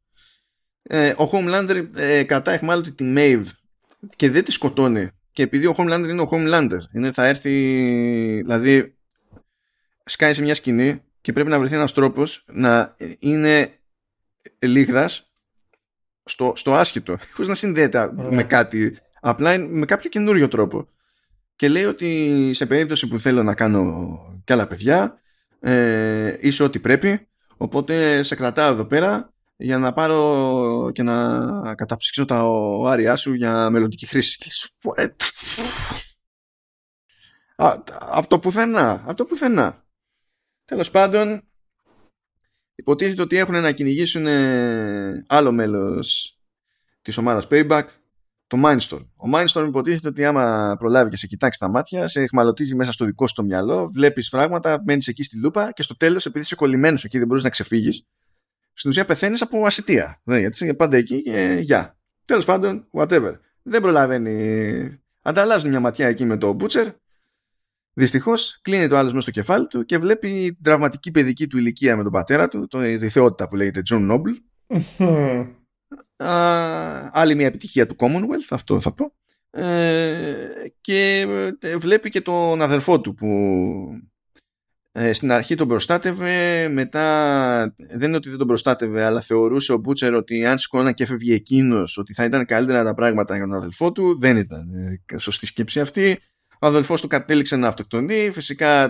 Ε, 0.83 1.15
ο 1.17 1.31
Homelander 1.33 1.87
ε, 1.95 2.23
κρατάει 2.23 2.55
εχμάλωτη 2.55 2.93
τη 2.93 3.13
Maeve 3.17 3.47
και 4.17 4.31
δεν 4.31 4.45
τη 4.45 4.53
σκοτώνει. 4.53 5.09
Και 5.33 5.43
επειδή 5.43 5.67
ο 5.67 5.75
Homelander 5.79 6.09
είναι 6.09 6.21
ο 6.21 6.29
Homelander 6.31 6.79
είναι, 6.93 7.13
θα 7.13 7.27
έρθει 7.27 7.51
δηλαδή 8.43 8.94
σκάει 10.05 10.35
σε 10.35 10.43
μια 10.43 10.55
σκηνή 10.55 11.03
και 11.21 11.33
πρέπει 11.33 11.51
να 11.51 11.59
βρεθεί 11.59 11.75
ένας 11.75 11.93
τρόπος 11.93 12.45
να 12.47 12.95
είναι 13.19 13.79
λίγδας 14.59 15.33
στο, 16.25 16.53
στο 16.57 16.75
άσχετο 16.75 17.19
χωρίς 17.35 17.49
να 17.49 17.55
συνδέεται 17.55 18.11
με 18.13 18.43
κάτι 18.43 18.99
απλά 19.21 19.59
με 19.59 19.87
κάποιο 19.87 20.11
καινούριο 20.11 20.49
τρόπο 20.49 20.89
και 21.57 21.69
λέει 21.69 21.85
ότι 21.85 22.51
σε 22.55 22.67
περίπτωση 22.67 23.09
που 23.09 23.19
θέλω 23.19 23.43
να 23.43 23.55
κάνω 23.55 24.19
κι 24.45 24.53
άλλα 24.53 24.67
παιδιά 24.67 25.19
ε, 25.61 26.37
είσαι 26.41 26.63
ό,τι 26.63 26.79
πρέπει 26.79 27.29
οπότε 27.57 28.23
σε 28.23 28.35
κρατάω 28.35 28.73
εδώ 28.73 28.85
πέρα 28.85 29.35
για 29.57 29.79
να 29.79 29.93
πάρω 29.93 30.91
και 30.93 31.03
να 31.03 31.75
καταψύξω 31.75 32.25
τα 32.25 32.43
όρια 32.43 33.17
σου 33.17 33.33
για 33.33 33.71
μελλοντική 33.71 34.07
χρήση. 34.07 34.39
Ε, 34.95 35.07
από 37.99 38.29
το 38.29 38.39
πουθενά, 38.39 38.91
από 38.91 39.15
το 39.15 39.25
πουθενά. 39.25 39.84
Τέλος 40.65 40.91
πάντων, 40.91 41.49
υποτίθεται 42.75 43.23
ότι 43.23 43.37
έχουν 43.37 43.61
να 43.61 43.73
κυνηγήσουν 43.73 44.27
ε, 44.27 45.25
άλλο 45.27 45.53
μέλος 45.53 46.39
της 47.03 47.17
ομάδας 47.17 47.47
Payback, 47.51 47.85
το 48.47 48.63
Mindstorm. 48.65 49.07
Ο 49.17 49.29
Mindstorm 49.35 49.65
υποτίθεται 49.67 50.09
ότι 50.09 50.25
άμα 50.25 50.77
προλάβει 50.79 51.11
και 51.11 51.17
σε 51.17 51.27
κοιτάξει 51.27 51.59
τα 51.59 51.69
μάτια, 51.69 52.09
σε 52.09 52.21
εχμαλωτίζει 52.21 52.75
μέσα 52.75 52.93
στο 52.93 53.05
δικό 53.05 53.27
σου 53.27 53.35
το 53.35 53.43
μυαλό, 53.43 53.91
βλέπεις 53.93 54.29
πράγματα, 54.29 54.83
μένεις 54.87 55.09
εκεί 55.09 55.23
στη 55.23 55.39
λούπα 55.39 55.73
και 55.73 55.83
στο 55.83 55.97
τέλος, 55.97 56.27
επειδή 56.27 56.45
είσαι 56.45 56.55
κολλημένος 56.55 57.05
εκεί, 57.05 57.19
δεν 57.19 57.27
μπορείς 57.27 57.43
να 57.43 57.51
ξεφύγεις, 57.51 58.07
στην 58.73 58.91
ουσία 58.91 59.05
πεθαίνεις 59.05 59.43
από 59.43 59.67
ασυτεία. 59.67 60.21
Δεν, 60.25 60.41
γιατί 60.41 60.65
είσαι 60.65 60.75
πάντα 60.75 60.97
εκεί 60.97 61.23
και 61.23 61.59
γεια. 61.61 61.99
Τέλος 62.25 62.45
πάντων, 62.45 62.89
whatever. 62.93 63.39
Δεν 63.63 63.81
προλαβαίνει. 63.81 65.03
Ανταλλάζουν 65.23 65.71
μια 65.71 65.81
ματιά 65.81 66.07
εκεί 66.07 66.25
με 66.25 66.37
το 66.37 66.57
Butcher 66.61 66.95
Δυστυχώς 67.95 68.59
κλείνει 68.63 68.89
το 68.89 68.97
άλλο 68.97 69.09
μέσα 69.09 69.21
στο 69.21 69.31
κεφάλι 69.31 69.67
του 69.67 69.85
και 69.85 69.99
βλέπει 69.99 70.29
την 70.29 70.63
τραυματική 70.63 71.11
παιδική 71.11 71.47
του 71.47 71.59
ηλικία 71.59 71.97
με 71.97 72.03
τον 72.03 72.13
πατέρα 72.13 72.49
του, 72.49 72.67
το, 72.67 72.81
τη 72.81 73.09
θεότητα 73.09 73.49
που 73.49 73.57
λέγεται 73.57 73.83
John 73.91 74.11
Noble. 74.11 74.35
άλλη 77.13 77.35
μια 77.35 77.47
επιτυχία 77.47 77.87
του 77.87 77.97
Commonwealth, 77.99 78.49
αυτό 78.51 78.81
θα 78.81 78.95
πω. 78.95 79.13
Ε, 79.51 80.35
και 80.81 81.27
ε, 81.59 81.77
βλέπει 81.77 82.11
και 82.11 82.21
τον 82.21 82.63
αδερφό 82.63 83.01
του 83.01 83.15
που 83.15 83.29
ε, 84.93 85.13
στην 85.13 85.33
αρχή 85.33 85.55
τον 85.55 85.69
προστάτευε, 85.69 86.69
μετά 86.69 87.75
δεν 87.77 88.09
είναι 88.09 88.17
ότι 88.17 88.29
δεν 88.29 88.39
τον 88.39 88.47
προστάτευε, 88.47 89.05
αλλά 89.05 89.21
θεωρούσε 89.21 89.73
ο 89.73 89.77
Μπούτσερ 89.77 90.15
ότι 90.15 90.47
αν 90.47 90.59
σηκώναν 90.59 90.95
και 90.95 91.03
έφευγε 91.03 91.35
εκείνος, 91.35 91.99
ότι 91.99 92.15
θα 92.15 92.25
ήταν 92.25 92.47
καλύτερα 92.47 92.85
τα 92.85 92.95
πράγματα 92.95 93.37
για 93.37 93.45
τον 93.45 93.55
αδελφό 93.55 93.93
του. 93.93 94.19
Δεν 94.19 94.37
ήταν 94.37 94.69
ε, 95.07 95.19
σωστή 95.19 95.47
σκέψη 95.47 95.81
αυτή. 95.81 96.19
Ο 96.65 96.67
αδελφός 96.67 97.01
του 97.01 97.09
κατέληξε 97.09 97.57
να 97.57 97.69
αυτοκτονεί. 97.69 98.31
Φυσικά 98.31 98.85
ε, 98.85 98.89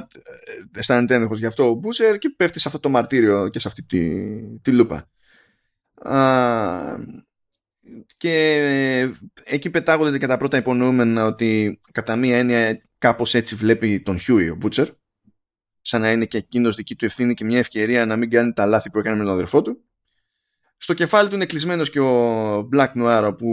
αισθάνεται 0.74 1.14
ένοχος 1.14 1.38
γι' 1.38 1.46
αυτό 1.46 1.68
ο 1.68 1.74
Μπούτσερ 1.74 2.18
και 2.18 2.34
πέφτει 2.36 2.60
σε 2.60 2.68
αυτό 2.68 2.80
το 2.80 2.88
μαρτύριο 2.88 3.48
και 3.48 3.58
σε 3.58 3.68
αυτή 3.68 3.82
τη, 3.82 4.10
τη 4.58 4.70
λούπα. 4.70 5.10
Α, 5.94 6.96
και 8.16 9.10
εκεί 9.44 9.70
πετάγονται 9.70 10.18
και 10.18 10.26
τα 10.26 10.36
πρώτα 10.36 10.56
υπονοούμενα 10.56 11.24
ότι 11.24 11.80
κατά 11.92 12.16
μία 12.16 12.38
έννοια 12.38 12.82
κάπως 12.98 13.34
έτσι 13.34 13.54
βλέπει 13.54 14.00
τον 14.00 14.18
Χιούι 14.18 14.50
ο 14.50 14.54
Μπούτσερ 14.54 14.88
σαν 15.80 16.00
να 16.00 16.10
είναι 16.10 16.24
και 16.24 16.38
εκείνος 16.38 16.76
δική 16.76 16.94
του 16.96 17.04
ευθύνη 17.04 17.34
και 17.34 17.44
μια 17.44 17.58
ευκαιρία 17.58 18.06
να 18.06 18.16
μην 18.16 18.30
κάνει 18.30 18.52
τα 18.52 18.66
λάθη 18.66 18.90
που 18.90 18.98
έκανε 18.98 19.16
με 19.16 19.24
τον 19.24 19.32
αδερφό 19.32 19.62
του. 19.62 19.84
Στο 20.76 20.94
κεφάλι 20.94 21.28
του 21.28 21.34
είναι 21.34 21.46
κλεισμένος 21.46 21.90
και 21.90 22.00
ο 22.00 22.68
Black 22.72 22.92
Noir 22.96 23.34
που 23.38 23.48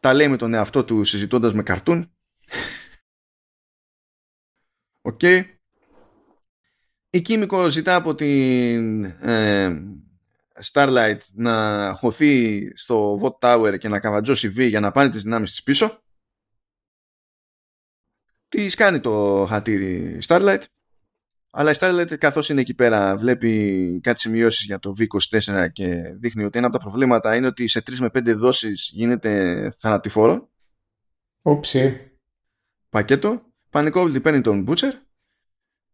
τα 0.00 0.14
λέει 0.14 0.28
με 0.28 0.36
τον 0.36 0.54
εαυτό 0.54 0.84
του 0.84 1.04
συζητώντας 1.04 1.52
με 1.52 1.62
καρτούν. 1.62 2.10
OK. 5.00 5.18
Okay. 5.22 5.44
Η 7.10 7.20
Κίμικο 7.20 7.68
ζητά 7.68 7.94
από 7.94 8.14
την 8.14 9.04
ε, 9.04 9.82
Starlight 10.72 11.18
να 11.32 11.94
χωθεί 11.96 12.72
στο 12.76 13.18
Vought 13.22 13.38
Tower 13.38 13.78
και 13.78 13.88
να 13.88 14.00
καβατζώσει 14.00 14.52
V 14.56 14.68
για 14.68 14.80
να 14.80 14.90
πάρει 14.90 15.08
τις 15.08 15.22
δυνάμεις 15.22 15.50
της 15.50 15.62
πίσω. 15.62 16.02
Της 18.48 18.74
κάνει 18.74 19.00
το 19.00 19.46
χατήρι 19.48 20.18
Starlight 20.26 20.62
αλλά 21.52 21.70
η 21.70 21.74
Starlight 21.78 22.18
καθώς 22.18 22.48
είναι 22.48 22.60
εκεί 22.60 22.74
πέρα 22.74 23.16
βλέπει 23.16 24.00
κάτι 24.02 24.20
σημειώσεις 24.20 24.64
για 24.64 24.78
το 24.78 24.94
V24 24.98 25.68
και 25.72 26.14
δείχνει 26.18 26.44
ότι 26.44 26.58
ένα 26.58 26.66
από 26.66 26.76
τα 26.76 26.82
προβλήματα 26.82 27.36
είναι 27.36 27.46
ότι 27.46 27.66
σε 27.66 27.82
3 27.86 27.96
με 27.98 28.06
5 28.06 28.34
δόσεις 28.36 28.90
γίνεται 28.92 29.70
θανατηφόρο. 29.78 30.50
Oopsie. 31.42 32.10
Πακέτο. 32.88 33.49
Πανικόβλητη 33.70 34.20
παίρνει 34.20 34.40
τον 34.40 34.66
Butcher 34.68 34.92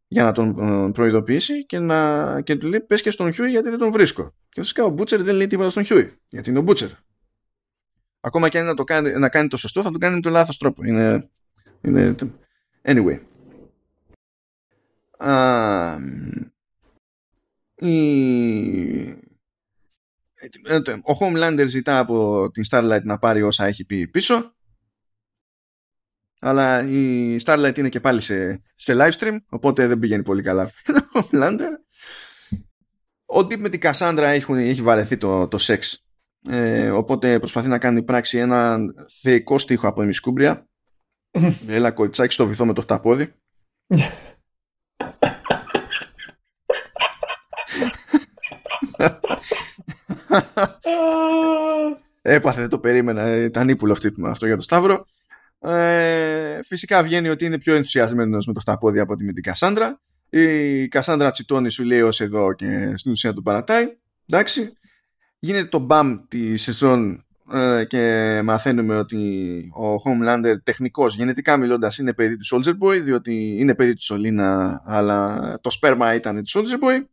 για 0.06 0.24
να 0.24 0.32
τον 0.32 0.58
ε, 0.58 0.90
προειδοποιήσει 0.92 1.66
και, 1.66 1.78
να, 1.78 2.40
και 2.40 2.56
του 2.56 2.66
λέει 2.66 2.80
πες 2.80 3.02
και 3.02 3.10
στον 3.10 3.32
Χιούι 3.32 3.50
γιατί 3.50 3.68
δεν 3.68 3.78
τον 3.78 3.90
βρίσκω. 3.90 4.34
Και 4.48 4.60
φυσικά 4.60 4.84
ο 4.84 4.94
Butcher 4.98 5.18
δεν 5.18 5.34
λέει 5.34 5.46
τίποτα 5.46 5.70
στον 5.70 5.84
Χιούι 5.84 6.12
γιατί 6.28 6.50
είναι 6.50 6.58
ο 6.58 6.64
Butcher. 6.66 6.90
Ακόμα 8.20 8.48
και 8.48 8.58
αν 8.58 8.64
να, 8.64 8.74
το 8.74 8.84
κάνει, 8.84 9.12
να 9.12 9.28
κάνει 9.28 9.48
το 9.48 9.56
σωστό 9.56 9.82
θα 9.82 9.90
το 9.90 9.98
κάνει 9.98 10.14
με 10.14 10.20
το 10.20 10.30
λάθος 10.30 10.58
τρόπο. 10.58 10.84
Είναι, 10.84 11.30
είναι... 11.80 12.14
Anyway 12.82 13.20
ο 21.02 21.16
Homelander 21.20 21.64
ζητά 21.66 21.98
από 21.98 22.50
την 22.50 22.64
Starlight 22.70 23.02
να 23.02 23.18
πάρει 23.18 23.42
όσα 23.42 23.66
έχει 23.66 23.84
πει 23.84 24.08
πίσω 24.08 24.55
αλλά 26.46 26.88
η 26.88 27.36
Starlight 27.44 27.78
είναι 27.78 27.88
και 27.88 28.00
πάλι 28.00 28.20
σε, 28.20 28.62
σε 28.74 28.94
live 28.96 29.12
stream 29.18 29.36
οπότε 29.48 29.86
δεν 29.86 29.98
πηγαίνει 29.98 30.22
πολύ 30.22 30.42
καλά. 30.42 30.62
Ο 31.14 31.28
Homelander 31.30 31.70
ο 33.28 33.38
Deep 33.38 33.56
με 33.56 33.68
την 33.68 33.80
Cassandra 33.82 34.18
έχει, 34.18 34.52
έχει 34.52 34.82
βαρεθεί 34.82 35.16
το, 35.16 35.48
το 35.48 35.58
σεξ 35.58 36.04
ε, 36.48 36.90
οπότε 36.90 37.38
προσπαθεί 37.38 37.68
να 37.68 37.78
κάνει 37.78 38.02
πράξη 38.02 38.38
ένα 38.38 38.78
θεϊκό 39.20 39.58
στίχο 39.58 39.88
από 39.88 40.02
ημισκούμπρια 40.02 40.66
Έλα 41.76 41.90
κοριτσάκι 41.90 42.32
στο 42.32 42.46
βυθό 42.46 42.66
με 42.66 42.72
το 42.72 42.80
χταπόδι. 42.80 43.34
Έπαθε, 52.22 52.60
δεν 52.60 52.68
το 52.68 52.78
περίμενα. 52.78 53.36
Ήταν 53.36 53.68
ύπουλο 53.68 53.98
αυτό 54.22 54.46
για 54.46 54.56
το 54.56 54.62
Σταύρο. 54.62 55.06
Ε, 55.66 56.62
φυσικά 56.62 57.02
βγαίνει 57.02 57.28
ότι 57.28 57.44
είναι 57.44 57.58
πιο 57.58 57.74
ενθουσιασμένος 57.74 58.46
με 58.46 58.52
το 58.52 58.60
χταπόδι 58.60 58.98
από 58.98 59.12
ότι 59.12 59.24
με 59.24 59.32
την 59.32 59.42
Κασάνδρα. 59.42 60.00
Η 60.30 60.88
Κασάνδρα 60.88 61.30
τσιτώνει, 61.30 61.70
σου 61.70 61.84
λέει 61.84 62.00
ως 62.00 62.20
εδώ 62.20 62.52
και 62.52 62.92
στην 62.96 63.12
ουσία 63.12 63.32
του 63.32 63.42
παρατάει. 63.42 63.96
Εντάξει. 64.26 64.72
Γίνεται 65.38 65.68
το 65.68 65.78
μπαμ 65.78 66.16
τη 66.28 66.56
σεζόν 66.56 67.24
ε, 67.52 67.84
και 67.84 68.40
μαθαίνουμε 68.44 68.96
ότι 68.96 69.58
ο 69.76 69.94
Homelander 69.94 70.54
τεχνικός 70.62 71.16
γενετικά 71.16 71.56
μιλώντας 71.56 71.98
είναι 71.98 72.12
παιδί 72.12 72.36
του 72.36 72.46
Soldier 72.56 72.74
Boy 72.84 73.00
διότι 73.02 73.56
είναι 73.58 73.74
παιδί 73.74 73.94
του 73.94 74.04
Σολίνα 74.04 74.80
αλλά 74.84 75.58
το 75.60 75.70
σπέρμα 75.70 76.14
ήταν 76.14 76.44
του 76.44 76.50
Soldier 76.50 76.84
Boy 76.84 77.04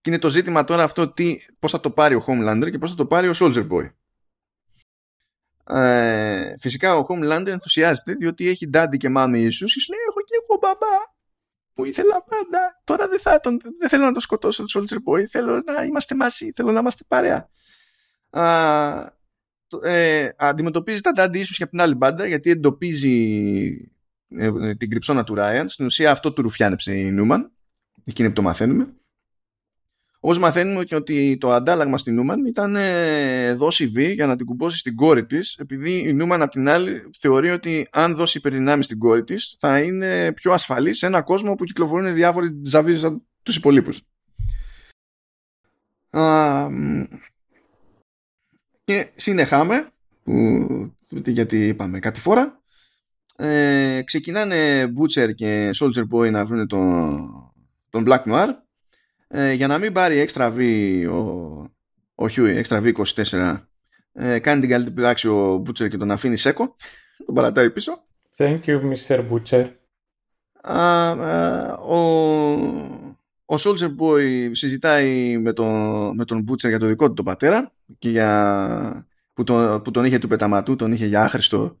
και 0.00 0.10
είναι 0.10 0.18
το 0.18 0.28
ζήτημα 0.28 0.64
τώρα 0.64 0.82
αυτό 0.82 1.08
τι, 1.08 1.34
πώς 1.58 1.70
θα 1.70 1.80
το 1.80 1.90
πάρει 1.90 2.14
ο 2.14 2.24
Homelander 2.26 2.70
και 2.70 2.78
πώς 2.78 2.90
θα 2.90 2.96
το 2.96 3.06
πάρει 3.06 3.28
ο 3.28 3.32
Soldier 3.34 3.68
Boy. 3.68 3.90
Ε, 5.66 6.54
φυσικά 6.58 6.96
ο 6.96 7.06
Homelander 7.08 7.46
ενθουσιάζεται 7.46 8.12
διότι 8.12 8.48
έχει 8.48 8.70
daddy 8.74 8.96
και 8.96 9.08
mommy 9.16 9.36
issues 9.36 9.72
και 9.74 9.88
λέει 9.88 10.04
έχω 10.08 10.20
και 10.26 10.34
εγώ 10.42 10.58
μπαμπά 10.60 11.12
που 11.74 11.84
ήθελα 11.84 12.24
πάντα. 12.24 12.80
Τώρα 12.84 13.08
δεν, 13.08 13.20
θα 13.20 13.40
τον, 13.40 13.60
δεν 13.78 13.88
θέλω 13.88 14.04
να 14.04 14.12
το 14.12 14.20
σκοτώσω 14.20 14.64
το 14.64 14.80
Soldier 14.80 15.12
Boy. 15.12 15.24
Θέλω 15.24 15.62
να 15.66 15.84
είμαστε 15.84 16.14
μαζί. 16.14 16.50
Θέλω 16.50 16.72
να 16.72 16.80
είμαστε 16.80 17.04
παρέα. 17.08 17.48
Α, 18.30 19.20
ε, 19.82 20.28
αντιμετωπίζει 20.36 21.00
τα 21.00 21.12
daddy 21.16 21.36
issues 21.36 21.54
και 21.56 21.62
από 21.62 21.70
την 21.70 21.80
άλλη 21.80 21.94
μπάντα 21.94 22.26
γιατί 22.26 22.50
εντοπίζει 22.50 23.14
ε, 24.28 24.74
την 24.74 24.90
κρυψώνα 24.90 25.24
του 25.24 25.34
Ryan. 25.38 25.64
Στην 25.66 25.84
ουσία 25.84 26.10
αυτό 26.10 26.32
του 26.32 26.42
ρουφιάνεψε 26.42 26.94
η 26.94 27.10
Νούμαν. 27.10 27.52
Εκείνη 28.04 28.28
που 28.28 28.34
το 28.34 28.42
μαθαίνουμε. 28.42 28.94
Όπως 30.24 30.38
μαθαίνουμε 30.38 30.84
και 30.84 30.94
ότι 30.94 31.36
το 31.40 31.50
αντάλλαγμα 31.50 31.98
στην 31.98 32.14
Νούμαν 32.14 32.44
ήταν 32.44 32.76
ε, 32.76 33.54
δώσει 33.54 33.86
β 33.86 33.98
για 33.98 34.26
να 34.26 34.36
την 34.36 34.46
κουμπώσει 34.46 34.78
στην 34.78 34.94
κόρη 34.94 35.26
της, 35.26 35.56
επειδή 35.58 36.08
η 36.08 36.12
Νούμαν 36.12 36.42
απ' 36.42 36.50
την 36.50 36.68
άλλη 36.68 37.10
θεωρεί 37.18 37.50
ότι 37.50 37.88
αν 37.92 38.14
δώσει 38.14 38.38
υπερδυνάμεις 38.38 38.84
στην 38.84 38.98
κόρη 38.98 39.24
της, 39.24 39.56
θα 39.58 39.78
είναι 39.80 40.32
πιο 40.32 40.52
ασφαλής 40.52 40.98
σε 40.98 41.06
ένα 41.06 41.22
κόσμο 41.22 41.54
που 41.54 41.64
κυκλοφορούν 41.64 42.14
διάφοροι 42.14 42.60
τζαβίζε 42.60 42.98
σαν 42.98 43.22
τους 43.42 43.56
υπολείπους. 43.56 44.02
Και 48.84 49.10
συνεχάμε, 49.14 49.88
που, 50.22 50.92
γιατί 51.08 51.66
είπαμε 51.66 51.98
κάτι 51.98 52.20
φορά. 52.20 52.62
Ε, 53.36 54.02
ξεκινάνε 54.04 54.84
Butcher 54.84 55.34
και 55.34 55.70
Soldier 55.74 56.04
Boy 56.12 56.30
να 56.30 56.44
βρουν 56.44 56.66
τον, 56.66 57.30
τον 57.90 58.04
Black 58.06 58.22
Noir 58.24 58.48
ε, 59.34 59.52
για 59.52 59.66
να 59.66 59.78
μην 59.78 59.92
πάρει 59.92 60.18
έξτρα 60.18 60.54
V 60.56 60.60
ο, 61.10 61.16
ο 62.14 62.24
Huey, 62.30 62.54
έξτρα 62.56 62.82
V24 62.84 63.58
ε, 64.12 64.38
κάνει 64.38 64.60
την 64.60 64.70
καλύτερη 64.70 64.94
πράξη 64.94 65.28
ο 65.28 65.62
Butcher 65.66 65.88
και 65.88 65.96
τον 65.96 66.10
αφήνει 66.10 66.36
σέκο 66.36 66.76
τον 67.26 67.34
παρατάει 67.34 67.70
πίσω 67.70 68.04
Thank 68.36 68.60
you 68.64 68.80
Mr. 68.80 69.24
Butcher 69.30 69.66
α, 70.62 71.10
ο, 71.72 71.98
ο 73.44 73.54
Soldier 73.58 73.94
Boy 73.98 74.50
συζητάει 74.52 75.38
με 75.38 75.52
τον, 75.52 76.14
με 76.14 76.24
τον 76.24 76.44
Butcher 76.48 76.68
για 76.68 76.78
το 76.78 76.86
δικό 76.86 77.08
του 77.08 77.14
τον 77.14 77.24
πατέρα 77.24 77.72
και 77.98 78.08
για, 78.08 79.06
που, 79.34 79.44
τον, 79.44 79.82
που 79.82 79.90
τον 79.90 80.04
είχε 80.04 80.18
του 80.18 80.28
πεταματού, 80.28 80.76
τον 80.76 80.92
είχε 80.92 81.06
για 81.06 81.22
άχρηστο 81.22 81.78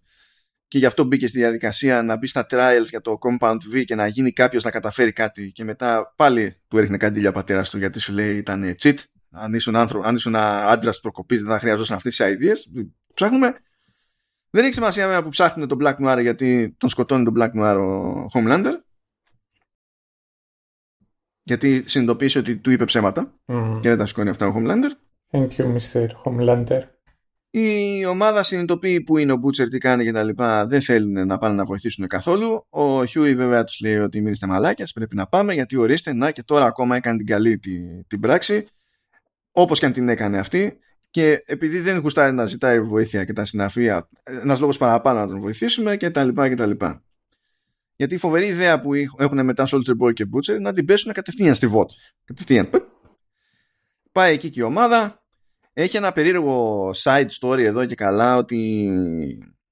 και 0.72 0.78
γι' 0.78 0.86
αυτό 0.86 1.04
μπήκε 1.04 1.26
στη 1.26 1.38
διαδικασία 1.38 2.02
να 2.02 2.16
μπει 2.16 2.26
στα 2.26 2.46
trials 2.50 2.84
για 2.88 3.00
το 3.00 3.18
Compound 3.20 3.56
V 3.72 3.84
και 3.84 3.94
να 3.94 4.06
γίνει 4.06 4.32
κάποιος 4.32 4.64
να 4.64 4.70
καταφέρει 4.70 5.12
κάτι 5.12 5.52
και 5.52 5.64
μετά 5.64 6.12
πάλι 6.16 6.60
του 6.68 6.78
έριχνε 6.78 6.96
κάτι 6.96 7.20
για 7.20 7.32
πατέρας 7.32 7.70
του 7.70 7.78
γιατί 7.78 8.00
σου 8.00 8.12
λέει 8.12 8.36
ήταν 8.36 8.76
cheat. 8.82 8.94
Αν 9.30 9.54
ήσουν, 9.54 9.76
άνθρω... 9.76 10.02
αν 10.04 10.14
ήσουν 10.14 10.36
άντρας 10.36 11.00
προκοπής, 11.00 11.42
δεν 11.42 11.50
θα 11.50 11.58
χρειαζόταν 11.58 11.96
αυτές 11.96 12.16
τις 12.16 12.26
ideas. 12.26 12.84
Ψάχνουμε. 13.14 13.54
Δεν 14.50 14.64
έχει 14.64 14.74
σημασία 14.74 15.06
βέβαια 15.06 15.22
που 15.22 15.28
ψάχνουμε 15.28 15.66
τον 15.66 15.78
Black 15.82 15.96
Noir 16.06 16.18
γιατί 16.22 16.74
τον 16.78 16.88
σκοτώνει 16.88 17.24
τον 17.24 17.34
Black 17.38 17.50
Noir 17.60 17.76
ο 17.78 18.26
Homelander. 18.34 18.74
Γιατί 21.42 21.88
συνειδητοποίησε 21.88 22.38
ότι 22.38 22.56
του 22.56 22.70
είπε 22.70 22.84
ψέματα 22.84 23.38
mm. 23.46 23.78
και 23.80 23.88
δεν 23.88 23.98
τα 23.98 24.06
σηκώνει 24.06 24.28
αυτά 24.28 24.46
ο 24.46 24.54
Homelander. 24.56 24.90
Thank 25.30 25.48
you, 25.56 25.76
Mr. 25.76 26.06
Homelander. 26.24 26.82
Η 27.54 28.04
ομάδα 28.04 28.42
συνειδητοποιεί 28.42 29.00
που 29.00 29.18
είναι 29.18 29.32
ο 29.32 29.36
Μπούτσερ, 29.36 29.68
τι 29.68 29.78
κάνει 29.78 30.04
και 30.04 30.12
τα 30.12 30.22
λοιπά. 30.22 30.66
Δεν 30.66 30.80
θέλουν 30.80 31.26
να 31.26 31.38
πάνε 31.38 31.54
να 31.54 31.64
βοηθήσουν 31.64 32.06
καθόλου. 32.06 32.66
Ο 32.68 33.04
Χιούι 33.04 33.34
βέβαια 33.34 33.64
τους 33.64 33.80
λέει 33.80 33.96
ότι 33.96 34.20
μην 34.20 34.32
είστε 34.32 34.46
μαλάκια, 34.46 34.86
πρέπει 34.94 35.16
να 35.16 35.26
πάμε 35.26 35.54
γιατί 35.54 35.76
ορίστε 35.76 36.12
να 36.12 36.30
και 36.30 36.42
τώρα 36.42 36.64
ακόμα 36.64 36.96
έκανε 36.96 37.16
την 37.16 37.26
καλή 37.26 37.58
την, 37.58 38.06
την 38.06 38.20
πράξη. 38.20 38.66
Όπως 39.50 39.78
και 39.78 39.86
αν 39.86 39.92
την 39.92 40.08
έκανε 40.08 40.38
αυτή. 40.38 40.78
Και 41.10 41.42
επειδή 41.46 41.80
δεν 41.80 41.98
γουστάρει 41.98 42.34
να 42.34 42.46
ζητάει 42.46 42.80
βοήθεια 42.80 43.24
και 43.24 43.32
τα 43.32 43.44
συναφεία, 43.44 44.08
ένας 44.42 44.60
λόγος 44.60 44.78
παραπάνω 44.78 45.20
να 45.20 45.26
τον 45.26 45.40
βοηθήσουμε 45.40 45.96
και 45.96 46.10
τα 46.10 46.24
λοιπά 46.24 46.48
και 46.48 46.54
τα 46.54 46.66
λοιπά. 46.66 47.02
Γιατί 47.96 48.14
η 48.14 48.18
φοβερή 48.18 48.46
ιδέα 48.46 48.80
που 48.80 48.94
έχουν 48.94 49.44
μετά 49.44 49.66
Soldier 49.68 50.04
Boy 50.04 50.12
και 50.12 50.26
Butcher 50.34 50.60
να 50.60 50.72
την 50.72 50.84
πέσουν 50.84 51.12
κατευθείαν 51.12 51.54
στη 51.54 51.70
VOT. 51.74 51.86
Κατευθείαν. 52.24 52.70
Πάει 54.12 54.34
εκεί 54.34 54.50
και 54.50 54.60
η 54.60 54.62
ομάδα, 54.62 55.21
έχει 55.72 55.96
ένα 55.96 56.12
περίεργο 56.12 56.90
side 56.94 57.28
story 57.40 57.58
εδώ 57.58 57.84
και 57.84 57.94
καλά 57.94 58.36
ότι 58.36 58.90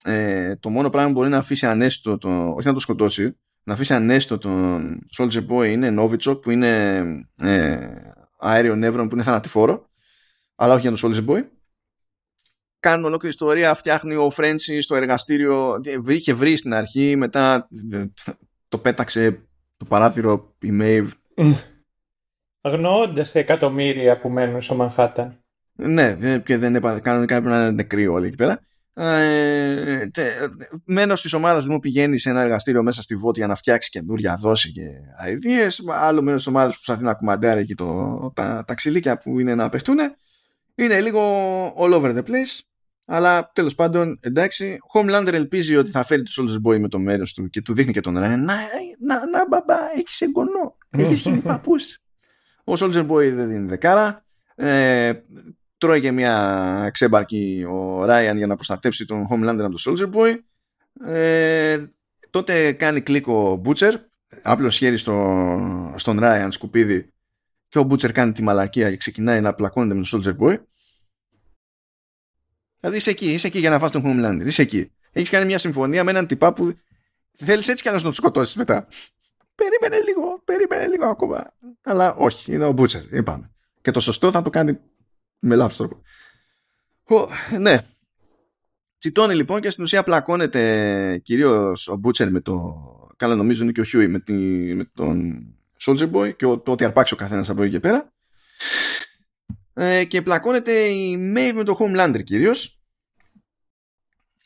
ε, 0.04 0.56
το 0.56 0.70
μόνο 0.70 0.90
πράγμα 0.90 1.08
που 1.08 1.14
μπορεί 1.18 1.28
να 1.28 1.38
αφήσει 1.38 1.66
ανέστητο, 1.66 2.18
το, 2.18 2.48
όχι 2.56 2.66
να 2.66 2.72
το 2.72 2.78
σκοτώσει, 2.78 3.38
να 3.62 3.72
αφήσει 3.72 3.94
ανέστο 3.94 4.38
τον 4.38 4.98
Soldier 5.18 5.46
Boy 5.48 5.66
είναι 5.66 5.94
Novichok 5.98 6.42
που 6.42 6.50
είναι 6.50 7.02
ε, 7.42 7.88
αέριο 8.38 8.76
νεύρο 8.76 9.06
που 9.06 9.14
είναι 9.14 9.22
θανατηφόρο 9.22 9.88
αλλά 10.54 10.74
όχι 10.74 10.88
για 10.88 10.96
τον 10.96 11.12
Soldier 11.12 11.30
Boy 11.30 11.44
κάνουν 12.80 13.04
ολόκληρη 13.04 13.34
ιστορία 13.34 13.74
φτιάχνει 13.74 14.14
ο 14.14 14.30
Φρέντσι 14.30 14.80
στο 14.80 14.96
εργαστήριο 14.96 15.80
είχε 16.06 16.32
βρει 16.32 16.56
στην 16.56 16.74
αρχή 16.74 17.16
μετά 17.16 17.68
το 18.68 18.78
πέταξε 18.78 19.48
το 19.76 19.84
παράθυρο 19.84 20.54
η 20.60 20.70
Maeve 20.80 21.08
Αγνοώντας 22.60 23.32
τα 23.32 23.38
εκατομμύρια 23.38 24.18
που 24.20 24.28
μένουν 24.28 24.62
στο 24.62 24.74
Μανχάταν. 24.74 25.39
Ναι, 25.74 26.16
και 26.44 26.56
δεν 26.58 26.74
έπαθε. 26.74 27.00
Κανονικά 27.00 27.36
έπρεπε 27.36 27.56
να 27.56 27.62
είναι 27.62 27.70
νεκροί 27.70 28.06
όλοι 28.06 28.26
εκεί 28.26 28.36
πέρα. 28.36 28.60
Ε, 28.94 30.08
Μένο 30.84 31.14
τη 31.14 31.36
ομάδα 31.36 31.70
μου 31.70 31.78
πηγαίνει 31.78 32.18
σε 32.18 32.30
ένα 32.30 32.40
εργαστήριο 32.40 32.82
μέσα 32.82 33.02
στη 33.02 33.16
Βότια 33.16 33.46
να 33.46 33.54
φτιάξει 33.54 33.90
καινούρια 33.90 34.36
δόση 34.36 34.72
και 34.72 34.82
αειδίε. 35.18 35.66
Άλλο 35.88 36.22
μέρο 36.22 36.36
τη 36.36 36.44
ομάδα 36.48 36.66
που 36.66 36.74
προσπαθεί 36.74 37.04
να 37.04 37.14
κουμαντάρει 37.14 37.60
εκεί 37.60 37.74
το, 37.74 38.32
τα, 38.34 38.64
τα 38.66 38.74
ξυλίκια 38.74 39.18
που 39.18 39.40
είναι 39.40 39.54
να 39.54 39.68
παιχτούν. 39.68 39.98
Είναι 40.74 41.00
λίγο 41.00 41.20
all 41.78 41.92
over 41.92 42.16
the 42.16 42.22
place. 42.22 42.60
Αλλά 43.04 43.50
τέλος 43.54 43.74
πάντων, 43.74 44.18
εντάξει, 44.20 44.78
Homelander 44.94 45.32
ελπίζει 45.32 45.76
ότι 45.76 45.90
θα 45.90 46.04
φέρει 46.04 46.22
τους 46.22 46.40
Soldier 46.40 46.70
Boy 46.70 46.78
με 46.78 46.88
το 46.88 46.98
μέρος 46.98 47.32
του 47.32 47.48
και 47.48 47.62
του 47.62 47.74
δείχνει 47.74 47.92
και 47.92 48.00
τον 48.00 48.16
Ryan. 48.16 48.20
Να, 48.20 48.56
να, 48.98 49.28
να, 49.30 49.46
μπαμπά, 49.48 49.76
έχεις 49.96 50.20
εγγονό. 50.20 50.76
Έχεις 50.98 51.20
γίνει 51.20 51.38
παππούς. 51.38 51.98
Ο 52.64 52.72
Soldier 52.78 53.06
Boy 53.06 53.32
δεν 53.34 53.48
δίνει 53.48 53.68
δεκάρα. 53.68 54.24
Ε, 54.54 55.12
τρώει 55.80 56.00
και 56.00 56.10
μια 56.10 56.90
ξέμπαρκη 56.92 57.64
ο 57.68 58.02
Ryan 58.02 58.34
για 58.36 58.46
να 58.46 58.54
προστατέψει 58.54 59.06
τον 59.06 59.26
Homelander 59.30 59.58
από 59.58 59.74
τον 59.76 59.78
Soldier 59.86 60.10
Boy. 60.14 60.38
Ε, 61.06 61.86
τότε 62.30 62.72
κάνει 62.72 63.00
κλικ 63.00 63.26
ο 63.26 63.60
Butcher, 63.64 63.92
άπλος 64.42 64.76
χέρι 64.76 64.96
στο, 64.96 65.94
στον 65.96 66.18
Ryan 66.22 66.48
σκουπίδι 66.50 67.12
και 67.68 67.78
ο 67.78 67.86
Butcher 67.90 68.12
κάνει 68.12 68.32
τη 68.32 68.42
μαλακία 68.42 68.90
και 68.90 68.96
ξεκινάει 68.96 69.40
να 69.40 69.54
πλακώνεται 69.54 69.94
με 69.94 70.04
τον 70.10 70.20
Soldier 70.20 70.36
Boy. 70.44 70.58
Δηλαδή 72.76 72.96
είσαι 72.96 73.10
εκεί, 73.10 73.32
είσαι 73.32 73.46
εκεί 73.46 73.58
για 73.58 73.70
να 73.70 73.78
φας 73.78 73.90
τον 73.90 74.02
Homelander, 74.04 74.46
είσαι 74.46 74.62
εκεί. 74.62 74.92
Έχεις 75.12 75.30
κάνει 75.30 75.44
μια 75.44 75.58
συμφωνία 75.58 76.04
με 76.04 76.10
έναν 76.10 76.26
τυπά 76.26 76.52
που 76.52 76.72
θέλεις 77.32 77.68
έτσι 77.68 77.82
κι 77.82 77.90
να 77.90 78.00
τον 78.00 78.12
σκοτώσεις 78.12 78.54
μετά. 78.54 78.86
Περίμενε 79.54 80.04
λίγο, 80.04 80.42
περίμενε 80.44 80.86
λίγο 80.86 81.06
ακόμα. 81.06 81.54
Αλλά 81.82 82.14
όχι, 82.14 82.54
είναι 82.54 82.64
ο 82.64 82.74
Butcher, 82.76 83.02
είπαμε. 83.10 83.50
Και 83.80 83.90
το 83.90 84.00
σωστό 84.00 84.30
θα 84.30 84.42
το 84.42 84.50
κάνει 84.50 84.78
με 85.40 85.54
λάθος 85.54 85.76
τρόπο. 85.76 86.02
ναι. 87.58 87.84
Τσιτώνει 88.98 89.34
λοιπόν 89.34 89.60
και 89.60 89.70
στην 89.70 89.84
ουσία 89.84 90.04
πλακώνεται 90.04 91.20
κυρίως 91.24 91.88
ο 91.88 91.96
Μπούτσερ 91.96 92.30
με 92.30 92.40
το... 92.40 92.74
Καλά 93.16 93.34
νομίζω 93.34 93.62
είναι 93.62 93.72
και 93.72 93.80
ο 93.80 93.84
Χιούι 93.84 94.08
με, 94.08 94.20
τη... 94.20 94.32
με 94.74 94.90
τον 94.94 95.44
Soldier 95.80 96.10
Boy 96.10 96.36
και 96.36 96.46
το 96.46 96.62
ότι 96.64 96.84
αρπάξει 96.84 97.14
ο 97.14 97.16
καθένας 97.16 97.50
από 97.50 97.62
εκεί 97.62 97.72
και 97.72 97.80
πέρα. 97.80 98.12
Ε, 99.74 100.04
και 100.04 100.22
πλακώνεται 100.22 100.72
η 100.72 101.32
Maeve 101.36 101.52
με 101.54 101.64
το 101.64 101.76
Homelander 101.78 102.20
κυρίως. 102.24 102.80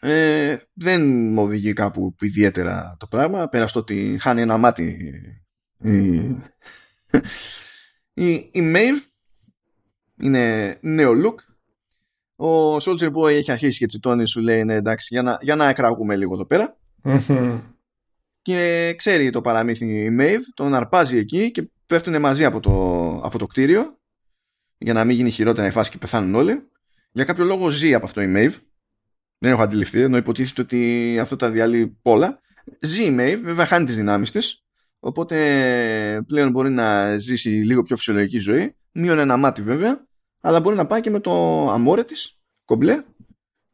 Ε, 0.00 0.56
δεν 0.72 1.06
μου 1.06 1.42
οδηγεί 1.42 1.72
κάπου 1.72 2.16
ιδιαίτερα 2.20 2.96
το 2.98 3.06
πράγμα 3.06 3.48
πέρας 3.48 3.70
στο 3.70 3.80
ότι 3.80 4.16
χάνει 4.20 4.40
ένα 4.40 4.56
μάτι 4.56 4.96
η, 5.78 6.16
η, 8.26 8.32
η 8.34 8.72
Maeve 8.74 9.13
είναι 10.20 10.76
νέο 10.80 11.12
look. 11.24 11.34
Ο 12.36 12.76
Soldier 12.76 13.12
Boy 13.12 13.30
έχει 13.30 13.50
αρχίσει 13.50 13.78
και 13.78 13.86
τσιτώνει, 13.86 14.26
σου 14.26 14.40
λέει 14.40 14.64
ναι, 14.64 14.74
εντάξει, 14.74 15.08
για 15.10 15.22
να, 15.22 15.38
για 15.40 15.56
να 15.56 15.68
εκραγούμε 15.68 16.16
λίγο 16.16 16.34
εδώ 16.34 16.46
πέρα. 16.46 16.76
και 18.42 18.94
ξέρει 18.96 19.30
το 19.30 19.40
παραμύθι 19.40 20.04
η 20.04 20.16
Maeve, 20.20 20.42
τον 20.54 20.74
αρπάζει 20.74 21.18
εκεί 21.18 21.50
και 21.50 21.70
πέφτουν 21.86 22.20
μαζί 22.20 22.44
από 22.44 22.60
το, 22.60 22.72
από 23.24 23.38
το 23.38 23.46
κτίριο 23.46 23.98
για 24.78 24.92
να 24.92 25.04
μην 25.04 25.16
γίνει 25.16 25.30
χειρότερα 25.30 25.66
η 25.66 25.70
φάση 25.70 25.90
και 25.90 25.98
πεθάνουν 25.98 26.34
όλοι. 26.34 26.68
Για 27.12 27.24
κάποιο 27.24 27.44
λόγο 27.44 27.68
ζει 27.68 27.94
από 27.94 28.04
αυτό 28.04 28.20
η 28.20 28.32
Maeve. 28.36 28.54
Δεν 29.38 29.52
έχω 29.52 29.62
αντιληφθεί, 29.62 30.00
ενώ 30.00 30.16
υποτίθεται 30.16 30.60
ότι 30.60 31.18
αυτό 31.20 31.36
τα 31.36 31.50
διαλύει 31.50 31.98
πολλά. 32.02 32.40
Ζει 32.80 33.04
η 33.04 33.16
Maeve, 33.18 33.40
βέβαια 33.42 33.66
χάνει 33.66 33.86
τις 33.86 33.96
δυνάμεις 33.96 34.30
της, 34.30 34.64
οπότε 34.98 36.24
πλέον 36.26 36.50
μπορεί 36.50 36.70
να 36.70 37.18
ζήσει 37.18 37.48
λίγο 37.48 37.82
πιο 37.82 37.96
φυσιολογική 37.96 38.38
ζωή 38.38 38.76
μείον 38.94 39.18
ένα 39.18 39.36
μάτι 39.36 39.62
βέβαια, 39.62 40.06
αλλά 40.40 40.60
μπορεί 40.60 40.76
να 40.76 40.86
πάει 40.86 41.00
και 41.00 41.10
με 41.10 41.20
το 41.20 41.32
αμόρε 41.70 42.04
της, 42.04 42.38
κομπλέ, 42.64 43.04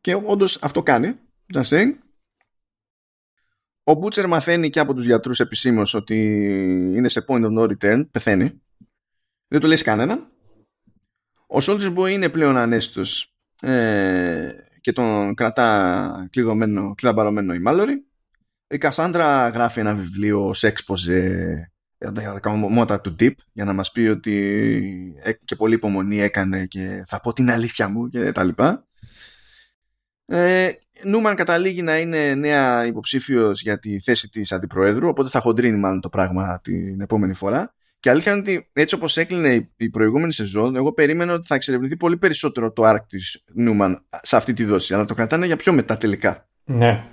και 0.01 0.14
όντως 0.14 0.59
αυτό 0.62 0.82
κάνει. 0.82 1.18
Just 1.55 1.64
saying. 1.64 1.92
Ο 3.84 3.94
Μπούτσερ 3.94 4.26
μαθαίνει 4.26 4.70
και 4.70 4.80
από 4.80 4.94
τους 4.94 5.05
γιατρούς 5.05 5.40
επισήμως 5.40 5.94
ότι 5.94 6.16
είναι 6.97 7.09
σε 7.09 7.24
point 7.28 7.44
of 7.44 7.59
no 7.59 7.76
return, 7.76 8.10
πεθαίνει. 8.10 8.60
Δεν 9.48 9.60
το 9.60 9.66
λέει 9.66 9.82
κανέναν. 9.82 10.30
Ο 11.47 11.59
Soldier 11.60 11.97
Boy 11.97 12.10
είναι 12.10 12.28
πλέον 12.28 12.56
ανέστητος 12.56 13.34
ε, 13.60 14.51
και 14.80 14.92
τον 14.92 15.34
κρατά 15.34 16.28
κλειδωμένο, 16.30 16.94
κλειδαμπαρωμένο 16.94 17.55
η 17.55 17.59
Μάλωρη. 17.59 18.05
Η 18.66 18.78
Κασάντρα 18.78 19.48
γράφει 19.48 19.80
ένα 19.80 19.94
βιβλίο 19.94 20.55
σε 20.55 20.66
έξποζε 20.66 21.72
για 22.01 22.40
τα 22.40 22.51
μότα 22.51 23.01
του 23.01 23.16
Deep 23.20 23.32
για 23.52 23.64
να 23.64 23.72
μας 23.72 23.93
πει 23.93 24.01
ότι 24.01 24.35
ε, 25.22 25.32
και 25.32 25.56
πολύ 25.56 25.74
υπομονή 25.74 26.20
έκανε 26.20 26.66
και 26.66 27.05
θα 27.06 27.20
πω 27.20 27.32
την 27.32 27.51
αλήθεια 27.51 27.89
μου 27.89 28.09
και 28.09 28.32
τα 28.32 28.44
λοιπά. 28.44 28.86
Ε, 30.27 30.70
Νούμαν 31.05 31.35
καταλήγει 31.35 31.82
να 31.82 31.98
είναι 31.98 32.35
νέα 32.35 32.86
υποψήφιος 32.86 33.62
για 33.62 33.78
τη 33.78 34.01
θέση 34.01 34.28
της 34.28 34.52
αντιπροέδρου 34.52 35.09
οπότε 35.09 35.28
θα 35.28 35.40
χοντρίνει 35.40 35.78
μάλλον 35.78 36.01
το 36.01 36.09
πράγμα 36.09 36.60
την 36.62 37.01
επόμενη 37.01 37.35
φορά 37.35 37.74
και 38.01 38.10
αλήθεια 38.10 38.32
είναι 38.32 38.40
ότι 38.40 38.68
έτσι 38.72 38.94
όπως 38.94 39.16
έκλεινε 39.16 39.70
η 39.77 39.90
προηγούμενη 39.90 40.32
σεζόν 40.32 40.77
εγώ 40.77 40.93
περίμενα 40.93 41.32
ότι 41.32 41.47
θα 41.47 41.55
εξερευνηθεί 41.55 41.97
πολύ 41.97 42.16
περισσότερο 42.16 42.72
το 42.72 42.82
arc 42.90 43.01
της 43.09 43.43
Νούμαν 43.55 44.05
σε 44.22 44.36
αυτή 44.36 44.52
τη 44.52 44.64
δόση 44.64 44.94
αλλά 44.94 45.05
το 45.05 45.14
κρατάνε 45.14 45.47
για 45.47 45.56
πιο 45.56 45.72
μετά 45.72 45.97
τελικά. 45.97 46.48
Ναι. 46.64 47.05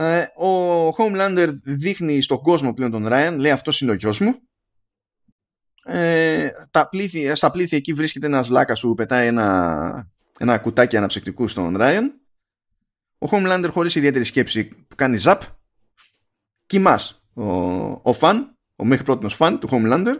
Ε, 0.00 0.20
ο 0.44 0.88
Homelander 0.88 1.48
δείχνει 1.64 2.20
στον 2.20 2.42
κόσμο 2.42 2.74
πλέον 2.74 2.90
τον 2.90 3.06
Ryan, 3.08 3.34
λέει 3.38 3.50
αυτός 3.50 3.80
είναι 3.80 3.90
ο 3.90 3.94
γιος 3.94 4.20
μου. 4.20 4.34
Ε, 5.84 6.50
τα 6.70 6.88
πλήθη, 6.88 7.34
στα 7.34 7.50
πλήθη 7.50 7.76
εκεί 7.76 7.92
βρίσκεται 7.92 8.26
ένας 8.26 8.48
βλάκας 8.48 8.80
που 8.80 8.94
πετάει 8.94 9.26
ένα, 9.26 10.10
ένα 10.38 10.58
κουτάκι 10.58 10.96
αναψυκτικού 10.96 11.48
στον 11.48 11.76
Ryan. 11.78 12.02
Ο 13.18 13.28
Homelander 13.30 13.68
χωρίς 13.70 13.94
ιδιαίτερη 13.94 14.24
σκέψη 14.24 14.86
κάνει 14.96 15.16
ζαπ. 15.16 15.42
Κοιμάς 16.66 17.24
ο, 17.34 17.44
ο 18.02 18.12
φαν, 18.12 18.58
ο 18.76 18.84
μέχρι 18.84 19.04
πρώτος 19.04 19.34
φαν 19.34 19.58
του 19.58 19.68
Homelander 19.70 20.16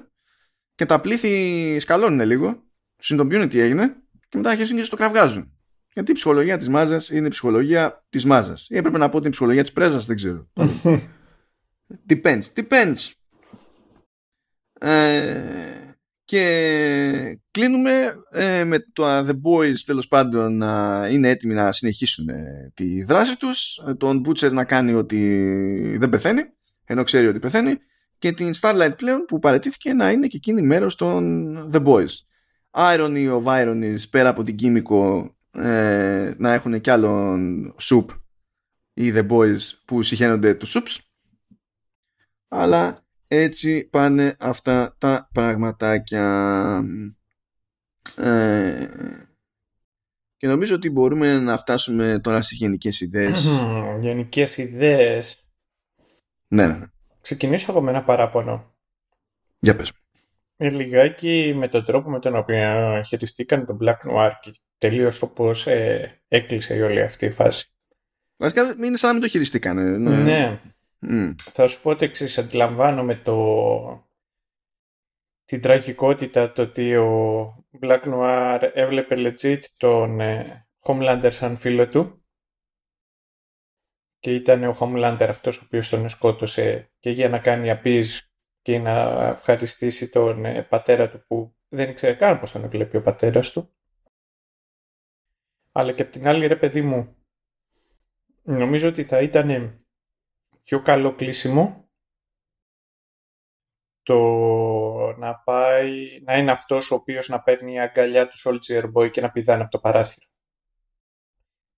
και 0.74 0.86
τα 0.86 1.00
πλήθη 1.00 1.78
σκαλώνουν 1.80 2.26
λίγο, 2.26 2.62
συνειδητοποιούν 2.96 3.48
τι 3.48 3.58
έγινε 3.58 3.96
και 4.28 4.36
μετά 4.36 4.50
αρχίζουν 4.50 4.76
και 4.76 4.84
στο 4.84 4.96
κραυγάζουν. 4.96 5.57
Γιατί 5.98 6.12
η 6.12 6.14
ψυχολογία 6.14 6.56
της 6.58 6.68
μάζας 6.68 7.10
είναι 7.10 7.26
η 7.26 7.30
ψυχολογία 7.30 8.04
της 8.08 8.24
μάζας. 8.24 8.66
Ή 8.70 8.76
έπρεπε 8.76 8.98
να 8.98 9.08
πω 9.08 9.20
την 9.20 9.30
ψυχολογία 9.30 9.62
της 9.62 9.72
πρέζας, 9.72 10.06
δεν 10.06 10.16
ξέρω. 10.16 10.48
depends. 12.10 12.42
Depends. 12.54 13.10
Ε, 14.80 15.42
και 16.24 17.40
κλείνουμε 17.50 18.14
ε, 18.30 18.64
με 18.64 18.78
το 18.92 19.18
The 19.18 19.32
Boys 19.42 19.74
τέλος 19.86 20.08
πάντων 20.08 20.56
να 20.56 21.06
είναι 21.10 21.28
έτοιμοι 21.28 21.54
να 21.54 21.72
συνεχίσουν 21.72 22.28
ε, 22.28 22.72
τη 22.74 23.02
δράση 23.02 23.36
τους 23.36 23.82
τον 23.96 24.22
Butcher 24.26 24.52
να 24.52 24.64
κάνει 24.64 24.92
ότι 24.92 25.96
δεν 25.98 26.10
πεθαίνει 26.10 26.42
ενώ 26.84 27.02
ξέρει 27.02 27.26
ότι 27.26 27.38
πεθαίνει 27.38 27.78
και 28.18 28.32
την 28.32 28.50
Starlight 28.60 28.92
πλέον 28.96 29.24
που 29.24 29.38
παρετήθηκε 29.38 29.92
να 29.92 30.10
είναι 30.10 30.26
και 30.26 30.36
εκείνη 30.36 30.62
μέρος 30.62 30.94
των 30.94 31.70
The 31.72 31.84
Boys 31.84 32.14
Irony 32.70 33.42
of 33.42 33.44
Ironies 33.44 34.10
πέρα 34.10 34.28
από 34.28 34.42
την 34.42 34.56
Κίμικο 34.56 35.32
ε, 35.52 36.34
να 36.38 36.52
έχουν 36.52 36.80
κι 36.80 36.90
άλλον 36.90 37.74
σουπ 37.78 38.10
ή 38.94 39.12
The 39.14 39.28
Boys 39.28 39.58
που 39.84 40.02
συχαίνονται 40.02 40.54
τους 40.54 40.70
σουπς 40.70 41.08
αλλά 42.48 43.06
έτσι 43.28 43.88
πάνε 43.88 44.36
αυτά 44.38 44.96
τα 44.98 45.28
πραγματάκια. 45.32 46.84
Ε, 48.16 48.88
και 50.36 50.46
νομίζω 50.46 50.74
ότι 50.74 50.90
μπορούμε 50.90 51.38
να 51.38 51.58
φτάσουμε 51.58 52.20
τώρα 52.22 52.42
στις 52.42 52.58
γενικές 52.58 53.00
ιδέες. 53.00 53.64
Γενικές 54.00 54.56
ιδέες. 54.56 55.46
Ναι, 56.48 56.66
ναι, 56.66 56.72
ναι. 56.72 56.86
ξεκινήσω 57.20 57.72
εγώ 57.72 57.80
με 57.80 57.90
ένα 57.90 58.04
παράπονο. 58.04 58.74
Για 59.58 59.76
πες. 59.76 59.88
ε, 59.88 59.92
λιγάκι 60.58 61.52
με 61.56 61.68
τον 61.68 61.84
τρόπο 61.84 62.10
με 62.10 62.18
τον 62.18 62.36
οποίο 62.36 63.02
χειριστήκαν 63.02 63.66
τον 63.66 63.78
Black 63.80 64.10
Noir 64.10 64.30
και 64.40 64.54
τελείως 64.78 65.18
το 65.18 65.26
πώς 65.26 65.66
ε, 65.66 66.22
έκλεισε 66.28 66.76
η 66.76 66.80
όλη 66.80 67.02
αυτή 67.02 67.26
η 67.26 67.30
φάση. 67.30 67.72
Βασικά 68.36 68.74
είναι 68.84 68.96
σαν 68.96 69.08
να 69.08 69.12
μην 69.12 69.22
το 69.22 69.28
χειριστήκαν. 69.28 70.00
Ναι. 70.02 70.22
ναι. 70.22 70.60
Mm. 71.10 71.34
Θα 71.38 71.66
σου 71.66 71.82
πω 71.82 71.90
ότι 71.90 72.04
εξής, 72.04 72.38
αντιλαμβάνομαι 72.38 73.14
το... 73.14 74.08
την 75.44 75.60
τραγικότητα 75.60 76.52
το 76.52 76.62
ότι 76.62 76.96
ο 76.96 77.66
Black 77.80 78.02
Noir 78.02 78.70
έβλεπε 78.74 79.14
legit 79.18 79.60
τον 79.76 80.20
ε, 80.20 80.66
Homelander 80.82 81.28
σαν 81.32 81.56
φίλο 81.56 81.88
του 81.88 82.22
και 84.18 84.34
ήταν 84.34 84.64
ο 84.64 84.76
Homelander 84.80 85.26
αυτός 85.28 85.58
ο 85.58 85.62
οποίος 85.64 85.88
τον 85.88 86.08
σκότωσε 86.08 86.92
και 86.98 87.10
για 87.10 87.28
να 87.28 87.38
κάνει 87.38 87.70
απειλή 87.70 88.06
και 88.68 88.78
να 88.78 89.26
ευχαριστήσει 89.28 90.10
τον 90.10 90.44
ε, 90.44 90.62
πατέρα 90.62 91.10
του 91.10 91.24
που 91.26 91.56
δεν 91.68 91.90
ήξερε 91.90 92.14
καν 92.14 92.40
πώς 92.40 92.52
τον 92.52 92.68
βλέπει 92.68 92.96
ο 92.96 93.02
πατέρας 93.02 93.52
του. 93.52 93.74
Αλλά 95.72 95.92
και 95.92 96.02
από 96.02 96.12
την 96.12 96.26
άλλη 96.26 96.46
ρε 96.46 96.56
παιδί 96.56 96.82
μου, 96.82 97.16
νομίζω 98.42 98.88
ότι 98.88 99.04
θα 99.04 99.20
ήταν 99.22 99.80
πιο 100.64 100.82
καλό 100.82 101.14
κλείσιμο 101.14 101.88
το 104.02 104.18
να 105.18 105.34
πάει, 105.34 106.20
να 106.22 106.36
είναι 106.36 106.50
αυτός 106.50 106.90
ο 106.90 106.94
οποίος 106.94 107.28
να 107.28 107.42
παίρνει 107.42 107.72
η 107.72 107.80
αγκαλιά 107.80 108.28
του 108.28 108.36
Soldier 108.44 108.92
Boy 108.92 109.10
και 109.10 109.20
να 109.20 109.30
πηδάνε 109.30 109.62
από 109.62 109.70
το 109.70 109.78
παράθυρο. 109.78 110.26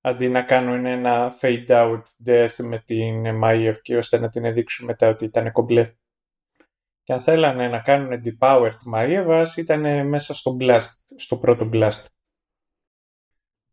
Αντί 0.01 0.29
να 0.29 0.43
κάνουν 0.43 0.87
ένα 0.87 1.33
fade 1.41 1.69
out 1.69 2.03
death 2.27 2.55
με 2.57 2.79
την 2.79 3.35
Μάιευ 3.35 3.79
και 3.81 3.97
ώστε 3.97 4.19
να 4.19 4.29
την 4.29 4.53
δείξουν 4.53 4.87
μετά 4.87 5.09
ότι 5.09 5.25
ήταν 5.25 5.53
κομπλέ. 5.53 5.95
Και 7.11 7.16
αν 7.16 7.23
θέλανε 7.23 7.69
να 7.69 7.78
κάνουν 7.81 8.23
depower 8.24 8.70
τη 8.70 8.91
Μαΐεβας 8.95 9.57
ήταν 9.57 10.09
μέσα 10.09 10.35
στο 10.35 10.57
blast, 10.61 10.89
στο 11.16 11.37
πρώτο 11.37 11.70
blast. 11.73 12.05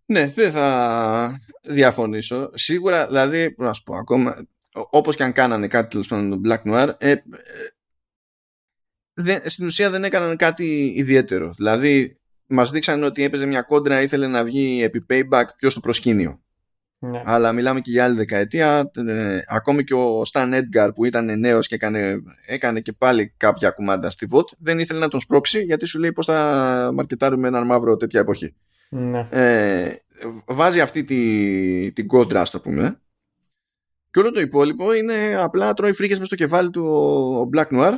Ναι, 0.05 0.27
δεν 0.27 0.51
θα 0.51 1.39
διαφωνήσω. 1.61 2.49
Σίγουρα, 2.53 3.07
δηλαδή, 3.07 3.55
να 3.57 3.73
σου 3.73 3.83
πω 3.83 3.95
ακόμα, 3.95 4.47
όπως 4.73 5.15
και 5.15 5.23
αν 5.23 5.31
κάνανε 5.31 5.67
κάτι 5.67 5.89
τέλος 5.89 6.07
πάντων 6.07 6.41
Black 6.45 6.61
Noir, 6.63 6.95
ε, 6.97 7.11
ε, 7.11 7.21
δεν, 9.13 9.41
στην 9.45 9.65
ουσία 9.65 9.89
δεν 9.89 10.03
έκαναν 10.03 10.37
κάτι 10.37 10.93
ιδιαίτερο. 10.95 11.53
Δηλαδή, 11.53 12.19
μας 12.45 12.71
δείξαν 12.71 13.03
ότι 13.03 13.23
έπαιζε 13.23 13.45
μια 13.45 13.61
κόντρα, 13.61 14.01
ήθελε 14.01 14.27
να 14.27 14.43
βγει 14.43 14.83
επί 14.83 15.05
payback 15.09 15.45
πιο 15.57 15.69
στο 15.69 15.79
προσκήνιο. 15.79 16.41
Ναι. 16.99 17.21
Αλλά 17.25 17.51
μιλάμε 17.51 17.81
και 17.81 17.91
για 17.91 18.03
άλλη 18.03 18.15
δεκαετία. 18.15 18.91
Ε, 19.07 19.39
ακόμη 19.47 19.83
και 19.83 19.93
ο 19.93 20.21
Stan 20.31 20.53
Edgar 20.53 20.89
που 20.95 21.05
ήταν 21.05 21.39
νέος 21.39 21.67
και 21.67 21.75
έκανε, 21.75 22.21
έκανε 22.45 22.79
και 22.79 22.93
πάλι 22.93 23.33
κάποια 23.37 23.69
κουμάντα 23.69 24.09
στη 24.09 24.27
VOT, 24.31 24.45
δεν 24.57 24.79
ήθελε 24.79 24.99
να 24.99 25.07
τον 25.07 25.19
σπρώξει 25.19 25.59
γιατί 25.59 25.85
σου 25.85 25.99
λέει 25.99 26.11
πώς 26.11 26.25
θα 26.25 26.89
μαρκετάρουμε 26.93 27.47
έναν 27.47 27.65
μαύρο 27.65 27.97
τέτοια 27.97 28.19
εποχή. 28.19 28.55
Ναι. 28.89 29.27
Ε, 29.29 29.91
βάζει 30.45 30.81
αυτή 30.81 31.03
τη, 31.03 31.91
την 31.91 32.07
κόντρα, 32.07 32.41
ας 32.41 32.49
το 32.49 32.59
πούμε. 32.59 33.01
Και 34.11 34.19
όλο 34.19 34.31
το 34.31 34.39
υπόλοιπο 34.39 34.93
είναι 34.93 35.35
απλά 35.37 35.73
τρώει 35.73 35.93
φρίκες 35.93 36.17
μες 36.17 36.27
στο 36.27 36.35
κεφάλι 36.35 36.69
του 36.69 36.85
ο 37.45 37.49
Black 37.55 37.67
Noir 37.77 37.93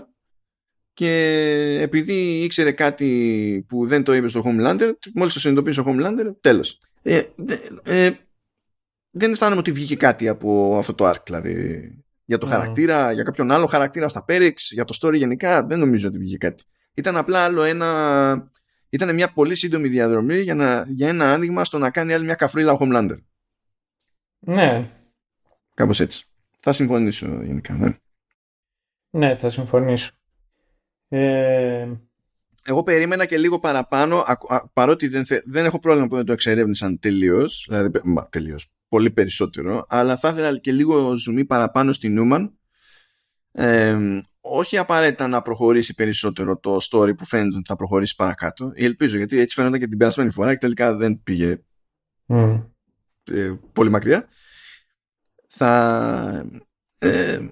και 0.94 1.80
επειδή 1.82 2.14
ήξερε 2.44 2.72
κάτι 2.72 3.66
που 3.68 3.88
δεν 3.88 4.04
το 4.04 4.14
είπε 4.14 4.28
στο 4.28 4.44
Homelander, 4.46 4.92
μόλις 5.16 5.34
το 5.34 5.40
συνειδητοποίησε 5.40 5.80
ο 5.80 5.86
Homelander, 5.88 6.34
τέλος. 6.42 6.80
Ε, 7.02 7.22
ε, 7.84 8.12
δεν 9.11 9.31
αισθάνομαι 9.31 9.60
ότι 9.60 9.72
βγήκε 9.72 9.95
κάτι 9.95 10.27
από 10.27 10.77
αυτό 10.77 10.94
το 10.94 11.10
arc, 11.10 11.23
δηλαδή 11.26 11.94
για 12.26 12.38
το 12.38 12.45
χαρακτήρα, 12.45 13.11
για 13.11 13.23
κάποιον 13.23 13.52
άλλο 13.52 13.65
χαρακτήρα 13.65 14.10
στα 14.10 14.23
Πέριξ, 14.23 14.72
για 14.72 14.86
το 14.86 14.98
story 15.02 15.15
γενικά, 15.15 15.65
δεν 15.65 15.80
νομίζω 15.80 16.07
ότι 16.07 16.18
βγήκε 16.18 16.38
κάτι. 16.38 16.64
Ήταν 16.94 17.18
απλά 17.18 17.44
άλλο 17.44 17.64
ένα. 17.64 18.52
Ήταν 18.90 19.14
μια 19.14 19.34
πολύ 19.34 19.56
σύντομη 19.56 19.88
διαδρομή 19.88 20.40
για, 20.40 20.56
να, 20.56 20.86
για 20.88 21.07
ένα 21.07 21.31
άνοιγμα 21.31 21.65
στο 21.65 21.77
να 21.77 21.91
κάνει 21.91 22.14
άλλη 22.14 22.26
μια 22.26 22.36
καφρίλα 22.36 22.72
ο 22.72 22.77
Homelander. 22.81 23.18
Ναι. 24.40 24.91
Κάπως 25.73 25.99
έτσι. 25.99 26.26
Θα 26.60 26.72
συμφωνήσω 26.72 27.44
γενικά, 27.44 27.73
ναι. 27.73 27.98
Ναι, 29.10 29.36
θα 29.36 29.49
συμφωνήσω. 29.49 30.11
Ε... 31.07 31.88
Εγώ 32.65 32.84
περίμενα 32.84 33.26
και 33.26 33.38
λίγο 33.38 33.60
παραπάνω, 33.60 34.23
παρότι 34.73 35.07
δεν, 35.07 35.26
δεν 35.45 35.65
έχω 35.65 35.80
πρόβλημα 35.80 36.07
που 36.07 36.15
δεν 36.15 36.26
το 36.26 36.31
εξερεύνησαν 36.31 36.99
τελείως, 36.99 37.65
δηλαδή 37.69 38.02
τελείως, 38.30 38.72
πολύ 38.88 39.11
περισσότερο, 39.11 39.86
αλλά 39.90 40.18
θα 40.18 40.30
ήθελα 40.30 40.57
και 40.57 40.72
λίγο 40.72 41.18
ζουμί 41.18 41.45
παραπάνω 41.45 41.91
στην 41.91 42.14
Νούμαν. 42.14 42.53
Ε, 43.52 43.98
όχι 44.40 44.77
απαραίτητα 44.77 45.27
να 45.27 45.41
προχωρήσει 45.41 45.94
περισσότερο 45.94 46.57
το 46.57 46.77
story 46.90 47.18
που 47.18 47.26
φαίνεται 47.26 47.56
ότι 47.56 47.68
θα 47.68 47.76
προχωρήσει 47.76 48.15
παρακάτω. 48.15 48.72
Ελπίζω, 48.76 49.18
γιατί 49.18 49.40
έτσι 49.40 49.56
φαίνονταν 49.56 49.80
και 49.80 49.88
την 49.88 49.98
περασμένη 49.98 50.31
φορά 50.31 50.52
και 50.52 50.60
τελικά 50.60 50.95
δεν 50.95 51.22
πήγε 51.23 51.61
ε, 53.31 53.53
πολύ 53.73 53.90
μακριά. 53.90 54.27
Θα, 55.48 56.45
ε, 56.98 57.48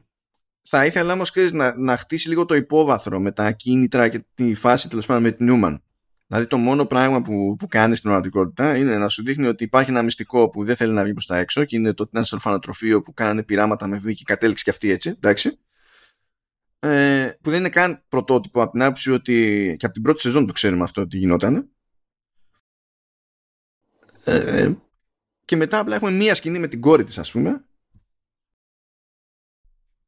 θα 0.70 0.86
ήθελα 0.86 1.14
όμως 1.14 1.32
να, 1.52 1.78
να 1.78 1.98
χτίσει 1.98 2.28
λίγο 2.28 2.46
το 2.46 2.56
υπόβαθρο 2.56 3.20
με 3.20 3.32
τα 3.32 3.52
κίνητρα 3.52 4.10
και 4.10 4.26
τη 4.34 4.54
φάση 4.54 4.90
τέλος 4.90 5.06
πάντων 5.06 5.24
με 5.24 5.32
την 5.32 5.46
Νούμαν. 5.46 5.84
Δηλαδή 6.28 6.48
το 6.48 6.58
μόνο 6.58 6.86
πράγμα 6.86 7.22
που, 7.22 7.56
που 7.60 7.68
κάνει 7.68 7.96
στην 7.96 8.10
πραγματικότητα 8.10 8.78
είναι 8.78 8.98
να 8.98 9.08
σου 9.08 9.24
δείχνει 9.24 9.48
ότι 9.48 9.64
υπάρχει 9.64 9.90
ένα 9.90 10.02
μυστικό 10.02 10.50
που 10.50 10.64
δεν 10.64 10.76
θέλει 10.76 10.92
να 10.92 11.04
βγει 11.04 11.14
προς 11.14 11.26
τα 11.26 11.38
έξω 11.38 11.66
και 11.66 11.76
είναι 11.76 11.94
το 11.94 12.10
ένα 12.14 12.26
ορφανοτροφείο 12.34 13.02
που 13.02 13.14
κάνανε 13.14 13.44
πειράματα 13.44 13.88
με 13.88 13.98
βή 13.98 14.14
και 14.14 14.24
κατέληξε 14.26 14.64
και 14.64 14.70
αυτή 14.70 14.92
έτσι, 14.92 15.10
εντάξει. 15.10 15.60
Ε, 16.80 17.32
που 17.42 17.50
δεν 17.50 17.60
είναι 17.60 17.70
καν 17.70 18.04
πρωτότυπο 18.10 18.62
από 18.62 18.72
την 18.72 18.82
άποψη 18.82 19.12
ότι 19.12 19.76
και 19.80 19.86
από 19.86 19.94
την 19.94 20.04
πρώτη 20.04 20.20
σεζόν 20.20 20.48
το 20.48 20.54
ξέρουμε 20.54 20.84
αυτό 20.84 21.02
ότι 21.02 21.18
γινόταν. 21.18 21.70
Ε, 24.26 24.74
και 25.46 25.56
μετά 25.56 25.80
απλά 25.80 25.96
έχουμε 25.96 26.12
μία 26.12 26.36
σκηνή 26.36 26.60
με 26.60 26.68
την 26.68 26.82
κόρη 26.82 27.04
της 27.04 27.18
ας 27.18 27.32
πούμε 27.32 27.68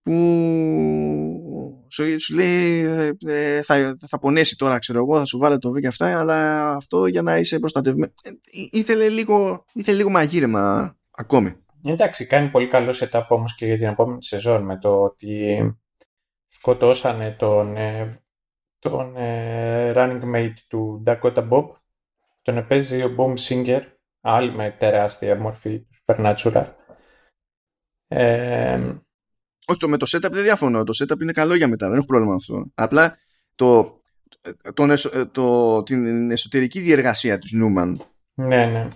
που 0.10 1.86
σου, 1.90 2.36
λέει 2.36 2.80
ε, 2.84 3.12
ε, 3.26 3.62
θα, 3.62 3.98
θα 4.08 4.20
πονέσει 4.20 4.58
τώρα 4.58 4.80
ξέρω 4.80 5.00
εγώ 5.00 5.18
θα 5.18 5.26
σου 5.26 5.38
βάλω 5.38 5.60
το 5.60 5.72
β' 5.72 5.78
και 5.78 5.88
αυτά 5.88 6.20
αλλά 6.20 6.70
αυτό 6.72 7.06
για 7.06 7.22
να 7.22 7.38
είσαι 7.38 7.60
προστατευμένος. 7.60 8.14
Ε, 8.24 8.30
ήθελε 8.72 9.10
λίγο, 9.10 9.66
ήθελε 9.74 9.98
λίγο 9.98 10.10
μαγείρεμα 10.10 10.96
ακόμη. 11.12 11.56
Εντάξει 11.86 12.26
κάνει 12.26 12.50
πολύ 12.50 12.68
καλό 12.68 12.96
setup 13.00 13.26
όμως 13.28 13.56
και 13.56 13.66
για 13.66 13.78
την 13.78 13.88
επόμενη 13.88 14.24
σεζόν 14.24 14.64
με 14.64 14.78
το 14.78 15.02
ότι 15.02 15.60
σκοτώσανε 16.48 17.32
τον, 17.32 17.76
τον 18.80 19.14
running 19.96 20.36
mate 20.36 20.54
του 20.68 21.04
Dakota 21.06 21.50
Bob. 21.50 21.66
Τον 22.42 22.58
επέζει 22.58 23.04
ο 23.04 23.16
Boom 23.18 23.34
Singer 23.48 23.82
άλλη 24.22 24.52
με 24.52 24.76
τεράστια 24.80 25.36
μορφή 25.36 25.80
του 25.80 25.96
Supernatural. 26.06 26.66
Ε, 28.08 28.80
όχι, 29.70 29.80
το, 29.80 29.90
με 29.90 29.98
το 29.98 30.06
setup 30.10 30.32
δεν 30.32 30.44
διαφωνώ. 30.44 30.84
Το 30.84 30.94
setup 31.04 31.22
είναι 31.22 31.32
καλό 31.32 31.56
για 31.56 31.68
μετά. 31.68 31.88
Δεν 31.88 31.98
έχω 31.98 32.06
πρόβλημα 32.06 32.32
με 32.32 32.38
αυτό. 32.38 32.72
Απλά 32.74 33.18
το, 33.56 34.02
τον 34.74 34.94
το, 35.32 35.84
την 35.84 36.32
εσωτερική 36.32 36.80
διεργασία 36.80 37.40
της 37.40 37.52
Νούμαν 37.52 38.02
ναι, 38.34 38.66
ναι. 38.66 38.88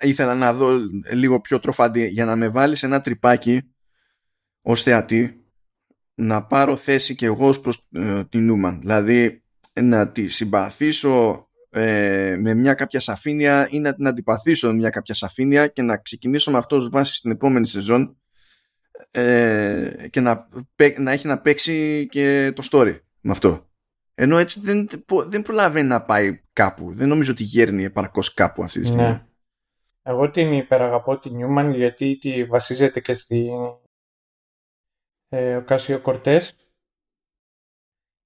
ήθελα 0.00 0.34
να 0.34 0.52
δω 0.54 0.78
λίγο 1.12 1.40
πιο 1.40 1.60
τροφαντή 1.60 2.06
για 2.06 2.24
να 2.24 2.36
με 2.36 2.48
βάλεις 2.48 2.82
ένα 2.82 3.00
τρυπάκι 3.00 3.62
ως 4.62 4.82
θεατή 4.82 5.44
να 6.14 6.46
πάρω 6.46 6.76
θέση 6.76 7.14
και 7.14 7.26
εγώ 7.26 7.60
προς 7.60 7.88
ε, 7.92 8.24
την 8.24 8.44
Νούμαν. 8.44 8.80
Δηλαδή 8.80 9.42
να 9.80 10.08
τη 10.08 10.28
συμπαθήσω 10.28 11.48
ε, 11.70 12.36
με 12.40 12.54
μια 12.54 12.74
κάποια 12.74 13.00
σαφήνεια 13.00 13.68
ή 13.70 13.78
να 13.78 13.94
την 13.94 14.06
αντιπαθήσω 14.06 14.68
με 14.68 14.74
μια 14.74 14.90
κάποια 14.90 15.14
σαφήνεια 15.14 15.66
και 15.66 15.82
να 15.82 15.96
ξεκινήσω 15.96 16.50
με 16.50 16.58
αυτό 16.58 16.76
ως 16.76 16.88
βάση 16.88 17.14
στην 17.14 17.30
επόμενη 17.30 17.66
σεζόν 17.66 18.19
ε, 19.10 20.08
και 20.10 20.20
να, 20.20 20.48
να 20.98 21.12
έχει 21.12 21.26
να 21.26 21.40
παίξει 21.40 22.06
και 22.10 22.52
το 22.54 22.68
story 22.70 22.98
με 23.20 23.30
αυτό. 23.32 23.68
Ενώ 24.14 24.38
έτσι 24.38 24.60
δεν, 24.60 24.88
δεν 25.26 25.42
προλαβαίνει 25.42 25.88
να 25.88 26.02
πάει 26.04 26.40
κάπου. 26.52 26.94
Δεν 26.94 27.08
νομίζω 27.08 27.32
ότι 27.32 27.42
γέρνει 27.42 27.84
επαρκώς 27.84 28.34
κάπου 28.34 28.62
αυτή 28.62 28.80
τη 28.80 28.86
στιγμή. 28.86 29.06
Ναι. 29.06 29.24
Εγώ 30.02 30.30
την 30.30 30.52
υπεραγαπώ 30.52 31.18
την 31.18 31.34
Νιούμαν 31.34 31.70
γιατί 31.70 32.18
τη 32.18 32.44
βασίζεται 32.44 33.00
και 33.00 33.14
στη 33.14 33.50
ε, 35.28 35.56
ο 35.56 35.64
Κάσιο 35.64 36.00
Κορτές 36.00 36.56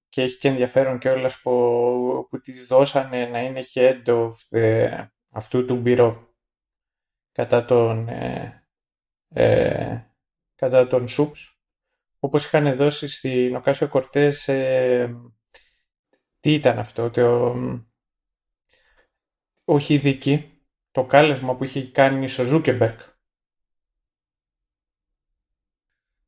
και 0.09 0.23
έχει 0.23 0.39
και 0.39 0.49
ενδιαφέρον 0.49 0.99
και 0.99 1.11
όλα 1.11 1.31
που, 1.43 2.27
που 2.31 2.41
της 2.41 2.67
δώσανε 2.67 3.27
να 3.27 3.41
είναι 3.41 3.61
head 3.75 4.05
of 4.05 4.33
the, 4.51 5.07
αυτού 5.31 5.65
του 5.65 5.77
μπύρο 5.77 6.35
κατά 7.33 7.65
τον 7.65 8.09
ε, 8.09 8.67
ε, 9.29 10.14
κατά 10.55 10.87
τον 10.87 11.09
Σούπς, 11.09 11.59
όπως 12.19 12.45
είχαν 12.45 12.77
δώσει 12.77 13.09
στην 13.09 13.57
Οκάσιο 13.57 13.89
Κορτές, 13.89 14.49
ε, 14.49 15.17
τι 16.41 16.53
ήταν 16.53 16.79
αυτό, 16.79 17.11
το, 17.11 17.55
όχι 19.65 19.97
δίκη, 19.97 20.53
το 20.91 21.05
κάλεσμα 21.05 21.57
που 21.57 21.65
είχε 21.65 21.91
κάνει 21.91 22.29
στο 22.29 22.45
Ζούκεμπερκ. 22.45 23.01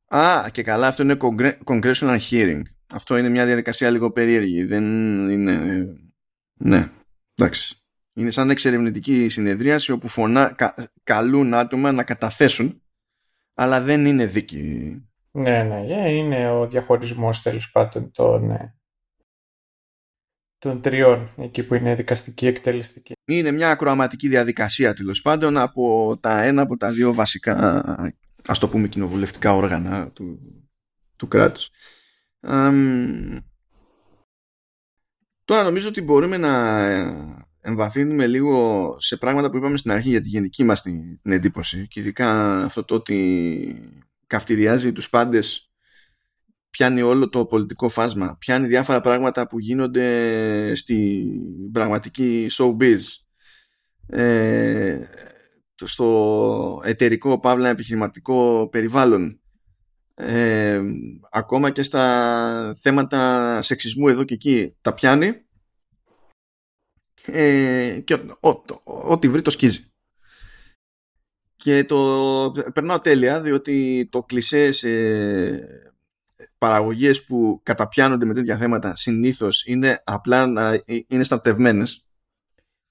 Α, 0.07 0.49
και 0.51 0.63
καλά, 0.63 0.87
αυτό 0.87 1.03
είναι 1.03 1.17
congressional 1.65 2.19
hearing. 2.29 2.61
Αυτό 2.93 3.17
είναι 3.17 3.29
μια 3.29 3.45
διαδικασία 3.45 3.89
λίγο 3.89 4.11
περίεργη. 4.11 4.63
Δεν 4.63 4.83
είναι... 5.29 5.85
Ναι, 6.53 6.89
εντάξει. 7.35 7.81
Είναι 8.13 8.29
σαν 8.29 8.49
εξερευνητική 8.49 9.27
συνεδρίαση 9.27 9.91
όπου 9.91 10.07
φωνά, 10.07 10.55
καλούν 11.03 11.53
άτομα 11.53 11.91
να 11.91 12.03
καταθέσουν 12.03 12.81
αλλά 13.59 13.81
δεν 13.81 14.05
είναι 14.05 14.25
δίκη. 14.25 14.91
Ναι, 15.31 15.63
ναι, 15.63 15.85
ε, 15.89 16.09
είναι 16.09 16.49
ο 16.49 16.67
διαχωρισμός 16.67 17.41
τέλος 17.41 17.71
πάντων 17.71 18.11
των, 18.11 18.51
ε, 18.51 18.75
των 20.57 20.81
τριών, 20.81 21.33
εκεί 21.37 21.63
που 21.63 21.75
είναι 21.75 21.95
δικαστική 21.95 22.47
εκτελεστική. 22.47 23.13
Είναι 23.25 23.51
μια 23.51 23.69
ακροαματική 23.69 24.27
διαδικασία 24.27 24.93
τέλος 24.93 25.21
πάντων 25.21 25.57
από 25.57 26.17
τα 26.21 26.41
ένα 26.41 26.61
από 26.61 26.77
τα 26.77 26.91
δύο 26.91 27.13
βασικά 27.13 27.83
ας 28.47 28.59
το 28.59 28.69
πούμε 28.69 28.87
κοινοβουλευτικά 28.87 29.53
όργανα 29.53 30.11
του, 30.11 30.39
του 31.15 31.27
κράτους. 31.27 31.69
τώρα 35.45 35.63
νομίζω 35.63 35.87
ότι 35.87 36.01
μπορούμε 36.01 36.37
να 36.37 37.46
εμβαθύνουμε 37.67 38.27
λίγο 38.27 38.95
σε 38.99 39.17
πράγματα 39.17 39.49
που 39.49 39.57
είπαμε 39.57 39.77
στην 39.77 39.91
αρχή 39.91 40.09
για 40.09 40.21
τη 40.21 40.29
γενική 40.29 40.63
μας 40.63 40.81
την, 40.81 41.21
την 41.21 41.31
εντύπωση 41.31 41.87
και 41.87 41.99
ειδικά 41.99 42.57
αυτό 42.63 42.83
το 42.83 42.95
ότι 42.95 43.91
καυτηριάζει 44.27 44.91
τους 44.91 45.09
πάντες 45.09 45.71
πιάνει 46.69 47.01
όλο 47.01 47.29
το 47.29 47.45
πολιτικό 47.45 47.89
φάσμα 47.89 48.35
πιάνει 48.39 48.67
διάφορα 48.67 49.01
πράγματα 49.01 49.47
που 49.47 49.59
γίνονται 49.59 50.75
στη 50.75 51.25
πραγματική 51.71 52.47
showbiz. 52.51 52.99
Ε, 54.09 54.99
στο 55.85 56.81
εταιρικό 56.83 57.39
παύλα 57.39 57.69
επιχειρηματικό 57.69 58.67
περιβάλλον. 58.71 59.39
Ε, 60.13 60.81
ακόμα 61.31 61.69
και 61.69 61.83
στα 61.83 62.77
θέματα 62.81 63.61
σεξισμού 63.61 64.07
εδώ 64.07 64.23
και 64.23 64.33
εκεί 64.33 64.75
τα 64.81 64.93
πιάνει 64.93 65.46
ε, 67.31 67.99
και 68.03 68.19
ό,τι 69.07 69.29
βρει 69.29 69.41
το 69.41 69.49
σκίζει. 69.49 69.91
Και 71.55 71.83
το 71.83 72.51
περνάω 72.73 72.99
τέλεια 72.99 73.41
διότι 73.41 74.07
το 74.11 74.23
κλισέ 74.23 74.71
σε 74.71 74.89
παραγωγές 76.57 77.25
που 77.25 77.59
καταπιάνονται 77.63 78.25
με 78.25 78.33
τέτοια 78.33 78.57
θέματα 78.57 78.95
συνήθως 78.95 79.65
είναι 79.65 80.01
απλά 80.05 80.47
να 80.47 80.81
είναι 81.07 81.23
στρατευμένες. 81.23 82.05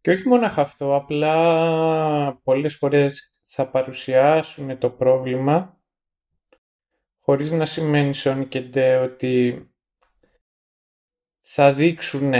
Και 0.01 0.11
όχι 0.11 0.29
μόνο 0.29 0.47
αυτό, 0.47 0.95
απλά 0.95 2.35
πολλές 2.43 2.77
φορές 2.77 3.35
θα 3.43 3.69
παρουσιάσουν 3.69 4.79
το 4.79 4.91
πρόβλημα 4.91 5.81
χωρίς 7.21 7.51
να 7.51 7.65
σημαίνει 7.65 8.15
σόνι 8.15 8.47
και 8.47 8.97
ότι 8.97 9.67
θα 11.41 11.73
δείξουν 11.73 12.33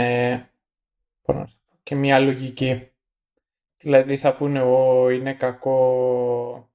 και 1.87 1.95
μια 1.95 2.19
λογική. 2.19 2.91
Δηλαδή 3.77 4.17
θα 4.17 4.35
πούνε 4.35 4.61
ο 4.61 5.09
είναι 5.09 5.33
κακό 5.33 6.71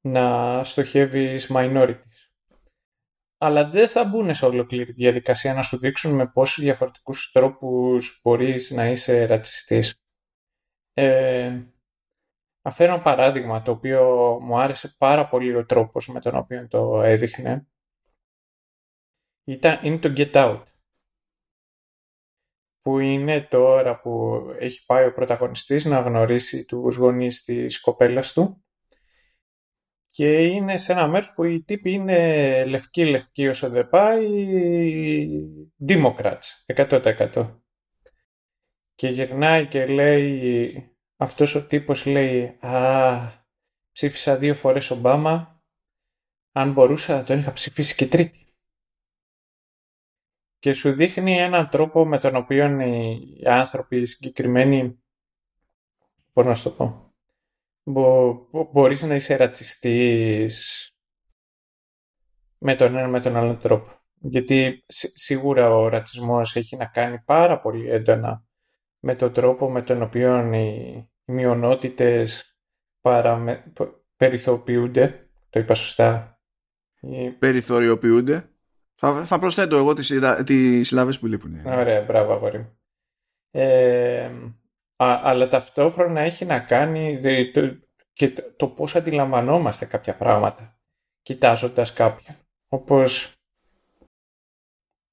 να 0.00 0.64
στοχεύεις 0.64 1.50
minorities. 1.54 2.30
Αλλά 3.38 3.68
δεν 3.68 3.88
θα 3.88 4.04
μπουν 4.04 4.34
σε 4.34 4.46
ολοκλήρη 4.46 4.92
διαδικασία 4.92 5.54
να 5.54 5.62
σου 5.62 5.78
δείξουν 5.78 6.14
με 6.14 6.26
πόσους 6.26 6.64
διαφορετικούς 6.64 7.30
τρόπους 7.32 8.20
μπορείς 8.22 8.70
να 8.70 8.86
είσαι 8.86 9.24
ρατσιστής. 9.24 10.00
Ε, 10.92 11.62
αφαίρω 12.62 12.92
ένα 12.92 13.02
παράδειγμα 13.02 13.62
το 13.62 13.70
οποίο 13.70 14.04
μου 14.42 14.58
άρεσε 14.58 14.94
πάρα 14.98 15.28
πολύ 15.28 15.56
ο 15.56 15.66
τρόπος 15.66 16.08
με 16.08 16.20
τον 16.20 16.36
οποίο 16.36 16.68
το 16.68 17.02
έδειχνε. 17.02 17.66
Ήταν, 19.44 19.80
είναι 19.82 19.98
το 19.98 20.12
Get 20.16 20.32
Out 20.32 20.62
που 22.86 22.98
είναι 22.98 23.40
τώρα 23.40 24.00
που 24.00 24.42
έχει 24.58 24.84
πάει 24.84 25.06
ο 25.06 25.12
πρωταγωνιστής 25.12 25.84
να 25.84 26.00
γνωρίσει 26.00 26.64
τους 26.64 26.96
γονείς 26.96 27.44
της 27.44 27.80
κοπέλας 27.80 28.32
του. 28.32 28.64
Και 30.08 30.42
είναι 30.42 30.76
σε 30.76 30.92
ένα 30.92 31.06
μέρος 31.06 31.32
που 31.34 31.44
οι 31.44 31.62
τύποι 31.62 31.90
είναι 31.90 32.64
λευκοί-λευκοί 32.64 33.48
όσο 33.48 33.68
δεν 33.68 33.88
πάει, 33.88 34.28
Democrats, 35.88 36.64
100%. 36.66 37.60
Και 38.94 39.08
γυρνάει 39.08 39.66
και 39.66 39.86
λέει, 39.86 40.96
αυτός 41.16 41.54
ο 41.54 41.66
τύπος 41.66 42.06
λέει, 42.06 42.56
α, 42.60 43.46
ψήφισα 43.92 44.36
δύο 44.36 44.54
φορές 44.54 44.90
Ομπάμα, 44.90 45.62
αν 46.52 46.72
μπορούσα 46.72 47.22
τον 47.22 47.38
είχα 47.38 47.52
ψηφίσει 47.52 47.94
και 47.94 48.06
τρίτη 48.06 48.45
και 50.66 50.72
σου 50.72 50.92
δείχνει 50.92 51.38
έναν 51.38 51.68
τρόπο 51.68 52.06
με 52.06 52.18
τον 52.18 52.36
οποίο 52.36 52.80
οι 52.80 53.46
άνθρωποι 53.46 54.06
συγκεκριμένοι, 54.06 55.02
πώς 56.32 56.46
να 56.46 56.54
σου 56.54 56.62
το 56.62 56.70
πω, 56.70 57.14
μπο, 57.82 58.34
μπορείς 58.72 59.02
να 59.02 59.14
είσαι 59.14 59.36
ρατσιστής 59.36 60.90
με 62.58 62.74
τον 62.74 62.96
ένα 62.96 63.08
με 63.08 63.20
τον 63.20 63.36
άλλο 63.36 63.56
τρόπο. 63.56 63.90
Γιατί 64.14 64.84
σίγουρα 65.14 65.74
ο 65.74 65.88
ρατσισμός 65.88 66.56
έχει 66.56 66.76
να 66.76 66.86
κάνει 66.86 67.18
πάρα 67.24 67.60
πολύ 67.60 67.88
έντονα 67.88 68.44
με 68.98 69.14
τον 69.14 69.32
τρόπο 69.32 69.70
με 69.70 69.82
τον 69.82 70.02
οποίο 70.02 70.52
οι, 70.52 71.08
μειονότητες 71.24 72.56
παραμε, 73.00 73.72
περιθωριοποιούνται, 74.16 75.30
το 75.50 75.60
είπα 75.60 75.74
σωστά. 75.74 76.40
Περιθωριοποιούνται. 77.38 78.50
Θα, 78.98 79.24
θα 79.24 79.38
προσθέτω 79.38 79.76
εγώ 79.76 79.94
τις, 79.94 80.12
τις 80.44 80.88
συλλάβες 80.88 81.18
που 81.18 81.26
λείπουν. 81.26 81.66
Ωραία, 81.66 82.02
μπράβο 82.02 82.32
αγόρι. 82.32 82.76
Ε, 83.50 84.30
αλλά 84.96 85.48
ταυτόχρονα 85.48 86.20
έχει 86.20 86.44
να 86.44 86.60
κάνει 86.60 87.20
το, 87.52 87.76
και 88.12 88.30
το, 88.30 88.42
το 88.56 88.68
πώς 88.68 88.96
αντιλαμβανόμαστε 88.96 89.86
κάποια 89.86 90.16
πράγματα 90.16 90.76
κοιτάζοντας 91.26 91.92
κάποια. 91.92 92.40
Όπως, 92.68 93.34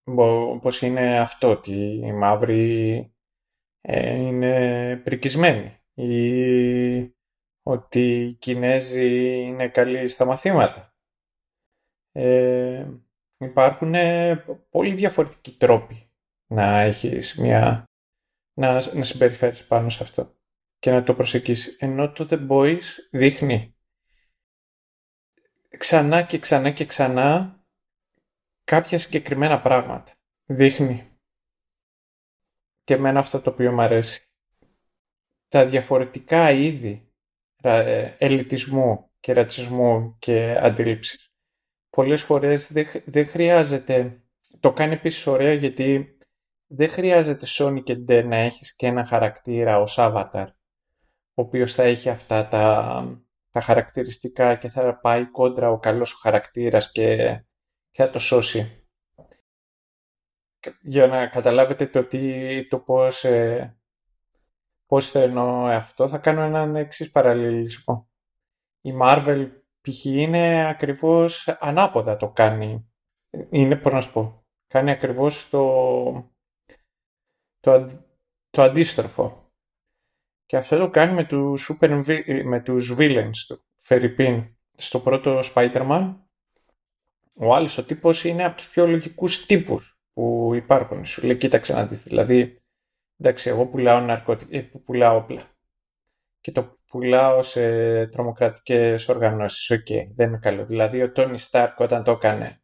όπως 0.07 0.81
είναι 0.81 1.19
αυτό 1.19 1.49
ότι 1.49 1.72
οι 2.03 2.11
μαύροι 2.11 3.14
ε, 3.81 4.15
είναι 4.15 4.97
πρικισμένοι 5.03 5.77
ή 5.93 7.15
ότι 7.64 8.23
οι 8.23 8.34
Κινέζοι 8.34 9.41
είναι 9.41 9.68
καλοί 9.68 10.07
στα 10.07 10.26
μαθήματα. 10.26 10.93
Ε, 12.11 12.88
υπάρχουν 13.43 13.93
πολύ 14.69 14.93
διαφορετικοί 14.93 15.51
τρόποι 15.51 16.09
να 16.47 16.81
έχεις 16.81 17.35
μια... 17.35 17.83
να, 18.53 18.73
να 18.73 19.03
συμπεριφέρεις 19.03 19.65
πάνω 19.65 19.89
σε 19.89 20.03
αυτό 20.03 20.35
και 20.79 20.91
να 20.91 21.03
το 21.03 21.13
προσεγγίσεις. 21.13 21.77
Ενώ 21.79 22.11
το 22.11 22.27
The 22.29 22.47
Boys 22.47 22.83
δείχνει 23.11 23.75
ξανά 25.77 26.23
και 26.23 26.39
ξανά 26.39 26.71
και 26.71 26.85
ξανά 26.85 27.57
κάποια 28.63 28.99
συγκεκριμένα 28.99 29.61
πράγματα. 29.61 30.11
Δείχνει. 30.45 31.11
Και 32.83 32.93
εμένα 32.93 33.19
αυτό 33.19 33.41
το 33.41 33.49
οποίο 33.49 33.71
μου 33.71 33.81
αρέσει. 33.81 34.27
Τα 35.47 35.65
διαφορετικά 35.65 36.51
είδη 36.51 37.11
ε, 37.61 38.15
ελιτισμού 38.17 39.11
και 39.19 39.33
ρατσισμού 39.33 40.15
και 40.19 40.57
αντίληψης 40.59 41.32
πολλές 41.95 42.23
φορές 42.23 42.71
δεν, 42.71 42.87
δεν 43.05 43.27
χρειάζεται, 43.27 44.23
το 44.59 44.73
κάνει 44.73 44.93
επίσης 44.93 45.27
ωραία 45.27 45.53
γιατί 45.53 46.17
δεν 46.67 46.89
χρειάζεται 46.89 47.45
Sony 47.49 47.83
και 47.83 47.95
Ντε 47.95 48.21
να 48.21 48.35
έχεις 48.35 48.75
και 48.75 48.87
ένα 48.87 49.05
χαρακτήρα 49.05 49.79
ως 49.79 49.95
avatar, 49.99 50.47
ο 51.33 51.41
οποίος 51.41 51.73
θα 51.73 51.83
έχει 51.83 52.09
αυτά 52.09 52.47
τα, 52.47 53.23
τα 53.49 53.61
χαρακτηριστικά 53.61 54.55
και 54.55 54.69
θα 54.69 54.99
πάει 54.99 55.25
κόντρα 55.25 55.69
ο 55.69 55.79
καλός 55.79 56.13
χαρακτήρας 56.13 56.91
και, 56.91 57.15
και 57.91 58.03
θα 58.03 58.09
το 58.09 58.19
σώσει. 58.19 58.87
Για 60.81 61.07
να 61.07 61.27
καταλάβετε 61.27 61.87
το, 61.87 62.03
τι, 62.03 62.67
το 62.67 62.79
πώς, 62.79 63.23
ε, 63.23 63.77
πώς 64.85 65.15
εννοώ 65.15 65.65
αυτό, 65.65 66.07
θα 66.07 66.17
κάνω 66.17 66.41
έναν 66.41 66.75
εξής 66.75 67.11
παραλληλισμό. 67.11 68.09
Η 68.81 68.91
Marvel 69.01 69.49
π.χ. 69.84 70.05
είναι 70.05 70.68
ακριβώς 70.68 71.47
ανάποδα 71.60 72.18
το 72.18 72.30
κάνει. 72.30 72.91
Είναι, 73.49 73.76
πώς 73.76 73.93
να 73.93 74.01
σου 74.01 74.11
πω, 74.11 74.45
κάνει 74.68 74.91
ακριβώς 74.91 75.49
το, 75.49 76.34
το, 77.60 77.88
το 78.49 78.61
αντίστροφο. 78.61 79.51
Και 80.45 80.57
αυτό 80.57 80.77
το 80.77 80.89
κάνει 80.89 81.14
με 81.14 81.26
τους, 81.26 81.72
super, 81.72 82.01
με 82.43 82.61
τους 82.61 82.95
villains 82.97 83.38
του, 83.47 83.65
Φερρυπίν. 83.77 84.55
Στο 84.76 84.99
πρώτο 84.99 85.39
Spider-Man, 85.53 86.15
ο 87.34 87.55
άλλος 87.55 87.77
ο 87.77 87.85
τύπος 87.85 88.23
είναι 88.23 88.43
από 88.43 88.57
τους 88.57 88.69
πιο 88.69 88.88
λογικούς 88.88 89.45
τύπους 89.45 89.99
που 90.14 90.51
υπάρχουν. 90.53 91.05
Σου 91.05 91.26
λέει, 91.26 91.38
κοίταξε 91.38 91.73
να 91.73 91.85
δεις, 91.85 92.03
δηλαδή, 92.03 92.61
εντάξει, 93.18 93.49
εγώ 93.49 93.65
πουλάω 93.65 93.99
ναρκωτικά, 93.99 94.57
ε, 94.57 94.61
πουλάω 94.61 95.18
όπλα. 95.18 95.43
Και 96.39 96.51
το 96.51 96.77
πουλάω 96.93 97.41
σε 97.41 98.07
τρομοκρατικές 98.07 99.09
οργανώσεις. 99.09 99.69
OK, 99.69 99.85
okay, 99.89 100.07
δεν 100.15 100.27
είναι 100.27 100.37
καλό. 100.37 100.65
Δηλαδή 100.65 101.01
ο 101.01 101.11
Τόνι 101.11 101.37
Στάρκ 101.37 101.79
όταν 101.79 102.03
το 102.03 102.11
έκανε, 102.11 102.61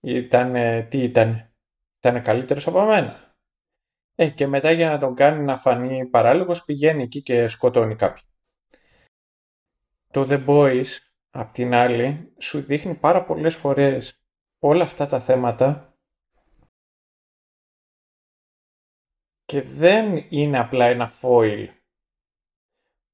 ήταν, 0.00 0.52
τι 0.88 1.02
ήταν, 1.02 1.54
ήταν 1.98 2.22
καλύτερος 2.22 2.66
από 2.66 2.84
μένα. 2.84 3.36
Ε, 4.14 4.30
και 4.30 4.46
μετά 4.46 4.70
για 4.70 4.88
να 4.88 4.98
τον 4.98 5.14
κάνει 5.14 5.44
να 5.44 5.56
φανεί 5.56 6.06
παράλογος 6.06 6.64
πηγαίνει 6.64 7.02
εκεί 7.02 7.22
και 7.22 7.46
σκοτώνει 7.46 7.96
κάποιον. 7.96 8.28
Το 10.10 10.26
The 10.28 10.46
Boys, 10.46 10.86
απ' 11.30 11.52
την 11.52 11.74
άλλη, 11.74 12.34
σου 12.38 12.60
δείχνει 12.60 12.94
πάρα 12.94 13.24
πολλές 13.24 13.56
φορές 13.56 14.24
όλα 14.58 14.84
αυτά 14.84 15.06
τα 15.06 15.20
θέματα 15.20 15.96
και 19.44 19.62
δεν 19.62 20.26
είναι 20.28 20.58
απλά 20.58 20.84
ένα 20.84 21.12
foil 21.20 21.68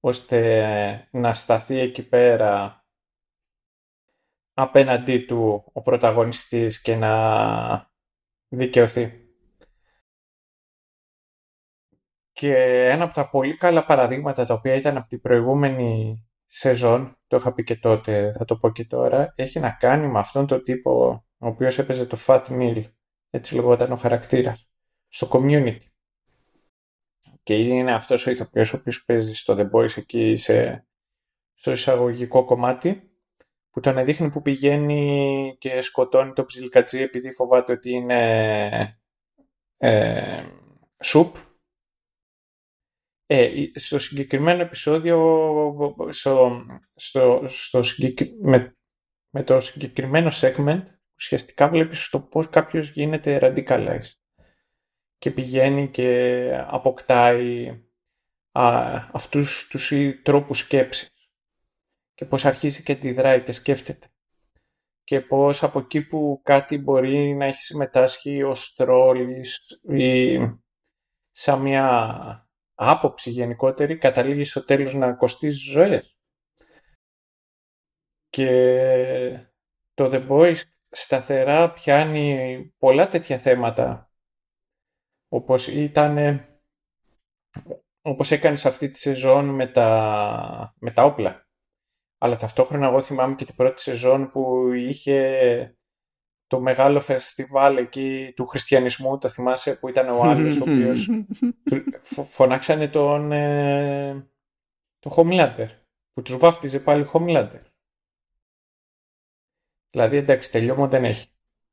ώστε 0.01 1.09
να 1.11 1.35
σταθεί 1.35 1.79
εκεί 1.79 2.09
πέρα 2.09 2.85
απέναντί 4.53 5.19
του 5.19 5.71
ο 5.73 5.83
πρωταγωνιστής 5.83 6.81
και 6.81 6.97
να 6.97 7.91
δικαιωθεί. 8.49 9.25
Και 12.33 12.55
ένα 12.89 13.05
από 13.05 13.15
τα 13.15 13.31
πολύ 13.31 13.57
καλά 13.57 13.87
παραδείγματα 13.87 14.47
τα 14.47 14.55
οποία 14.55 14.75
ήταν 14.75 14.97
από 14.97 15.09
την 15.09 15.21
προηγούμενη 15.21 16.21
σεζόν, 16.47 17.19
το 17.27 17.37
είχα 17.37 17.53
πει 17.53 17.65
και 17.65 17.77
τότε, 17.77 18.33
θα 18.39 18.45
το 18.45 18.57
πω 18.57 18.71
και 18.73 18.85
τώρα, 18.85 19.33
έχει 19.37 19.61
να 19.61 19.71
κάνει 19.71 20.07
με 20.07 20.19
αυτόν 20.19 20.47
τον 20.47 20.63
τύπο 20.63 21.25
ο 21.39 21.47
οποίος 21.47 21.79
έπαιζε 21.79 22.07
το 22.07 22.19
Fat 22.27 22.45
Meal, 22.49 22.83
έτσι 23.31 23.55
λεγόταν 23.55 23.93
ο 23.93 23.97
χαρακτήρας, 23.97 24.71
στο 25.09 25.29
community. 25.33 25.90
Και 27.43 27.55
είναι 27.55 27.93
αυτός 27.93 28.27
ο 28.27 28.31
ηθοποιός 28.31 28.73
ο 28.73 28.77
οποίος 28.77 29.05
παίζει 29.05 29.35
στο 29.35 29.57
The 29.59 29.71
Boys 29.71 29.97
εκεί 29.97 30.37
σε, 30.37 30.87
στο 31.55 31.71
εισαγωγικό 31.71 32.45
κομμάτι, 32.45 33.11
που 33.71 33.81
τον 33.81 34.05
δείχνει 34.05 34.31
που 34.31 34.43
πηγαίνει 34.43 35.57
και 35.59 35.81
σκοτώνει 35.81 36.33
το 36.33 36.45
ψιλικατζί 36.45 37.01
επειδή 37.01 37.33
φοβάται 37.33 37.73
ότι 37.73 37.91
είναι 37.91 39.01
ε, 39.77 40.45
σουπ. 41.03 41.37
Ε, 43.27 43.51
στο 43.75 43.99
συγκεκριμένο 43.99 44.63
επεισόδιο, 44.63 45.19
στο, 46.09 46.65
στο, 46.95 47.43
στο 47.47 47.83
με, 48.41 48.77
με 49.31 49.43
το 49.43 49.61
συγκεκριμένο 49.61 50.31
segment, 50.33 50.83
ουσιαστικά 51.17 51.69
βλέπεις 51.69 52.09
το 52.09 52.21
πώς 52.21 52.49
κάποιος 52.49 52.91
γίνεται 52.91 53.39
radicalized 53.43 54.13
και 55.21 55.31
πηγαίνει 55.31 55.89
και 55.89 56.65
αποκτάει 56.67 57.69
α, 58.53 58.65
αυτούς 59.13 59.69
τους 59.69 59.93
τρόπους 60.23 60.59
σκέψης 60.59 61.11
και 62.15 62.25
πώς 62.25 62.45
αρχίζει 62.45 62.83
και 62.83 62.93
αντιδράει 62.93 63.43
και 63.43 63.53
σκέφτεται 63.53 64.09
και 65.05 65.21
πώς 65.21 65.63
από 65.63 65.79
εκεί 65.79 66.03
που 66.03 66.41
κάτι 66.45 66.79
μπορεί 66.79 67.35
να 67.35 67.45
έχει 67.45 67.63
συμμετάσχει 67.63 68.43
ως 68.43 68.75
τρόλης 68.75 69.83
ή 69.89 70.39
σαν 71.31 71.61
μια 71.61 72.49
άποψη 72.75 73.31
γενικότερη 73.31 73.99
καταλήγει 73.99 74.45
στο 74.45 74.65
τέλος 74.65 74.95
να 74.95 75.13
κοστίζει 75.13 75.71
ζωές. 75.71 76.17
Και 78.29 79.49
το 79.95 80.11
The 80.13 80.29
Boys 80.29 80.61
σταθερά 80.89 81.73
πιάνει 81.73 82.75
πολλά 82.79 83.09
τέτοια 83.09 83.39
θέματα 83.39 84.10
όπως 85.33 85.69
ήταν 85.69 86.41
όπως 88.03 88.31
έκανες 88.31 88.61
σε 88.61 88.69
αυτή 88.69 88.91
τη 88.91 88.99
σεζόν 88.99 89.45
με 89.45 89.67
τα, 89.67 90.75
με 90.79 90.91
τα 90.91 91.05
όπλα. 91.05 91.49
Αλλά 92.19 92.37
ταυτόχρονα 92.37 92.87
εγώ 92.87 93.03
θυμάμαι 93.03 93.35
και 93.35 93.45
την 93.45 93.55
πρώτη 93.55 93.81
σεζόν 93.81 94.31
που 94.31 94.73
είχε 94.73 95.77
το 96.47 96.61
μεγάλο 96.61 97.01
φεστιβάλ 97.01 97.77
εκεί 97.77 98.33
του 98.37 98.47
χριστιανισμού, 98.47 99.19
το 99.19 99.29
θυμάσαι 99.29 99.77
που 99.77 99.89
ήταν 99.89 100.09
ο 100.09 100.23
άλλος 100.23 100.61
ο 100.61 100.63
οποίος 100.63 101.09
φωνάξανε 102.37 102.89
τον, 102.89 103.33
ε, 103.33 104.29
τον 104.99 105.13
Homelander, 105.17 105.69
που 106.13 106.23
τους 106.23 106.37
βάφτιζε 106.37 106.81
πάλι 106.81 107.11
Homelander. 107.13 107.61
Δηλαδή 109.91 110.17
εντάξει, 110.17 110.51
τελειώμα 110.51 110.89
δεν 110.89 111.05
έχει. 111.05 111.29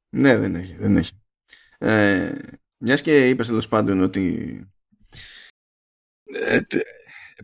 Ναι, 0.09 0.37
δεν 0.37 0.55
έχει, 0.55 0.73
δεν 0.73 0.95
έχει. 0.95 1.21
Ε, 1.77 2.33
μιας 2.77 3.01
και 3.01 3.29
είπες 3.29 3.47
τέλος 3.47 3.67
πάντων 3.67 4.01
ότι 4.01 4.59
ε, 6.23 6.59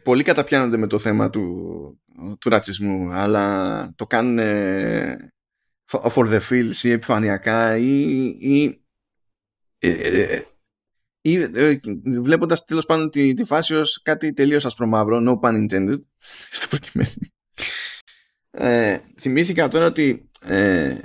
πολλοί 0.04 0.24
καταπιάνονται 0.24 0.78
με 0.78 0.88
το 0.88 1.00
θέμα 1.00 1.30
του, 1.30 2.02
του 2.40 2.50
ρατσισμού, 2.50 3.12
αλλά 3.12 3.94
το 3.96 4.06
κάνουν 4.08 4.40
for 6.02 6.26
the 6.34 6.40
feels 6.50 6.84
ή 6.84 6.92
επιφανειακά 6.92 7.78
ή, 7.78 8.02
ή, 8.40 8.84
ε, 9.80 9.92
ε, 9.92 10.36
ε, 10.36 10.44
ή 11.22 11.48
βλέποντας 12.22 12.64
τέλος 12.64 12.86
πάντων 12.86 13.10
τη, 13.10 13.34
τη 13.34 13.44
φάση 13.44 13.76
ως 13.76 14.02
κάτι 14.02 14.34
τελείως 14.34 14.66
ασπρομαύρο 14.66 15.20
no 15.28 15.40
pun 15.40 15.68
intended 15.68 16.02
στο 16.58 16.68
προκειμένο 16.68 17.12
ε, 18.52 19.00
θυμήθηκα 19.20 19.68
τώρα 19.68 19.86
ότι 19.86 20.30
ε, 20.42 20.98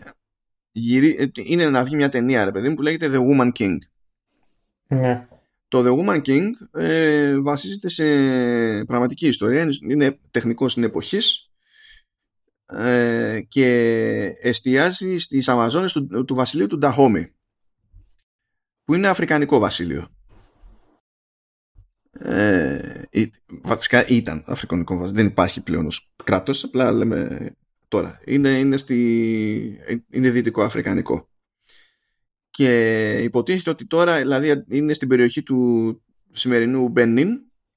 γυρί, 0.70 1.32
είναι 1.34 1.68
να 1.68 1.84
βγει 1.84 1.96
μια 1.96 2.08
ταινία 2.08 2.44
ρε 2.44 2.52
παιδί 2.52 2.68
μου 2.68 2.74
που 2.74 2.82
λέγεται 2.82 3.10
The 3.12 3.18
Woman 3.18 3.52
King 3.58 3.76
ναι. 4.88 5.28
Το 5.68 5.82
The 5.84 5.98
Woman 5.98 6.22
King 6.22 6.50
ε, 6.72 7.40
βασίζεται 7.40 7.88
σε 7.88 8.04
πραγματική 8.84 9.26
ιστορία, 9.26 9.68
είναι 9.88 10.18
τεχνικός 10.30 10.72
στην 10.72 10.84
εποχής 10.84 11.50
ε, 12.66 13.40
και 13.48 13.66
εστιάζει 14.40 15.18
στις 15.18 15.48
Αμαζόνες 15.48 15.92
του, 15.92 16.24
του 16.24 16.34
βασιλείου 16.34 16.66
του 16.66 16.78
Νταχόμι 16.78 17.32
που 18.84 18.94
είναι 18.94 19.08
αφρικανικό 19.08 19.58
βασίλειο. 19.58 20.08
Ε, 22.10 23.00
βασικά 23.48 24.06
ήταν 24.06 24.44
αφρικανικό 24.46 24.94
βασίλειο 24.94 25.16
δεν 25.16 25.26
υπάρχει 25.26 25.62
πλέον 25.62 25.86
ως 25.86 26.12
κράτος 26.24 26.64
απλά 26.64 26.92
λέμε 26.92 27.50
τώρα. 27.88 28.20
Είναι, 28.24 28.48
είναι, 28.48 28.76
στη, 28.76 29.80
είναι 30.10 30.30
δυτικό 30.30 30.62
αφρικανικό 30.62 31.28
και 32.58 33.18
υποτίθεται 33.22 33.70
ότι 33.70 33.86
τώρα 33.86 34.18
δηλαδή 34.18 34.64
είναι 34.68 34.92
στην 34.92 35.08
περιοχή 35.08 35.42
του 35.42 36.02
σημερινού 36.32 36.88
Μπενίν 36.88 37.28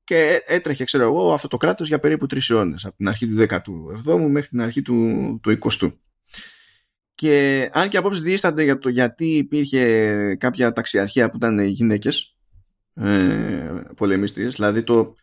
και 0.03 0.41
έτρεχε, 0.45 0.83
ξέρω 0.83 1.03
εγώ, 1.03 1.33
αυτό 1.33 1.47
το 1.47 1.57
κράτος 1.57 1.87
για 1.87 1.99
περίπου 1.99 2.25
τρεις 2.25 2.49
αιώνες, 2.49 2.85
από 2.85 2.97
την 2.97 3.07
αρχή 3.07 3.27
του 3.27 3.45
17ου 4.05 4.29
μέχρι 4.29 4.49
την 4.49 4.61
αρχή 4.61 4.81
του, 4.81 5.39
του 5.43 5.57
20ου. 5.61 5.93
Και 7.15 7.69
αν 7.73 7.89
και 7.89 7.97
απόψε 7.97 8.21
διήστανται 8.21 8.63
για 8.63 8.77
το 8.77 8.89
γιατί 8.89 9.25
υπήρχε 9.25 10.35
κάποια 10.39 10.71
ταξιαρχία 10.71 11.29
που 11.29 11.37
ήταν 11.37 11.59
γυναίκες 11.59 12.35
ε, 12.93 13.81
πολεμίστριες, 13.95 14.55
δηλαδή 14.55 14.83
το 14.83 15.15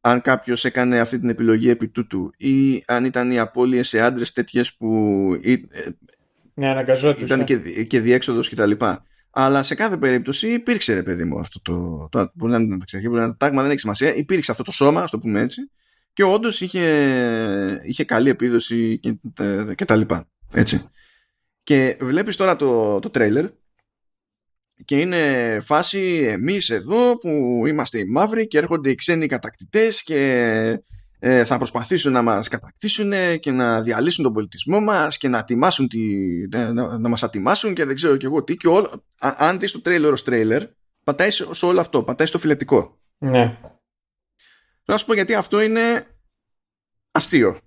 αν 0.00 0.20
κάποιος 0.20 0.64
έκανε 0.64 0.98
αυτή 0.98 1.18
την 1.18 1.28
επιλογή 1.28 1.68
επί 1.68 1.88
τούτου 1.88 2.30
ή 2.36 2.82
αν 2.86 3.04
ήταν 3.04 3.30
οι 3.30 3.38
απώλειες 3.38 3.88
σε 3.88 4.00
άντρες 4.00 4.32
τέτοιες 4.32 4.74
που 4.74 4.88
ε, 6.58 6.74
ναι, 6.74 7.14
ήταν 7.18 7.44
και, 7.44 7.84
και 7.84 8.00
διέξοδος 8.00 8.48
κτλ. 8.48 8.72
Αλλά 9.30 9.62
σε 9.62 9.74
κάθε 9.74 9.96
περίπτωση 9.96 10.48
υπήρξε 10.48 10.94
ρε 10.94 11.02
παιδί 11.02 11.24
μου 11.24 11.38
αυτό 11.38 11.60
το. 11.62 12.08
το 12.10 12.30
μπορεί 12.34 12.52
να 12.52 12.58
είναι 12.58 12.76
μπορεί 12.76 13.10
να 13.10 13.22
είναι 13.22 13.34
τάγμα, 13.38 13.62
δεν 13.62 13.70
έχει 13.70 13.80
σημασία. 13.80 14.14
Υπήρξε 14.14 14.50
αυτό 14.50 14.62
το 14.62 14.72
σώμα, 14.72 15.02
ας 15.02 15.10
το 15.10 15.18
πούμε 15.18 15.40
έτσι. 15.40 15.70
Και 16.12 16.24
όντως 16.24 16.60
είχε, 16.60 17.80
είχε 17.84 18.04
καλή 18.04 18.28
επίδοση 18.28 18.98
και, 18.98 19.18
και 19.74 19.84
τα 19.84 19.96
λοιπά. 19.96 20.28
Έτσι. 20.52 20.88
Και 21.62 21.96
βλέπεις 22.00 22.36
τώρα 22.36 22.56
το, 22.56 22.98
το 22.98 23.10
τρέιλερ 23.10 23.46
και 24.84 25.00
είναι 25.00 25.58
φάση 25.64 26.28
εμείς 26.30 26.70
εδώ 26.70 27.16
που 27.16 27.62
είμαστε 27.66 27.98
οι 27.98 28.04
μαύροι 28.04 28.46
και 28.46 28.58
έρχονται 28.58 28.90
οι 28.90 28.94
ξένοι 28.94 29.26
κατακτητές 29.26 30.02
και 30.02 30.82
ε, 31.18 31.44
θα 31.44 31.56
προσπαθήσουν 31.56 32.12
να 32.12 32.22
μας 32.22 32.48
κατακτήσουν 32.48 33.12
και 33.40 33.50
να 33.50 33.82
διαλύσουν 33.82 34.24
τον 34.24 34.32
πολιτισμό 34.32 34.80
μας 34.80 35.18
και 35.18 35.28
να, 35.28 35.44
τιμάσουν 35.44 35.88
τη, 35.88 35.98
να, 36.48 36.98
να 36.98 37.08
μας 37.08 37.22
ατιμάσουν 37.22 37.74
και 37.74 37.84
δεν 37.84 37.94
ξέρω 37.94 38.16
και 38.16 38.26
εγώ 38.26 38.44
τι. 38.44 38.56
Και 38.56 38.68
όλο, 38.68 39.04
αν 39.18 39.58
δεις 39.58 39.72
το 39.72 39.80
τρέιλερ 39.80 40.12
ως 40.12 40.22
τρέιλερ 40.22 40.62
πατάει 41.04 41.30
σε, 41.30 41.66
όλο 41.66 41.80
αυτό, 41.80 42.02
πατάει 42.02 42.26
στο 42.26 42.38
φιλετικό. 42.38 42.98
Ναι. 43.18 43.58
Να 44.84 44.96
σου 44.96 45.06
πω 45.06 45.14
γιατί 45.14 45.34
αυτό 45.34 45.60
είναι 45.60 46.06
αστείο. 47.10 47.58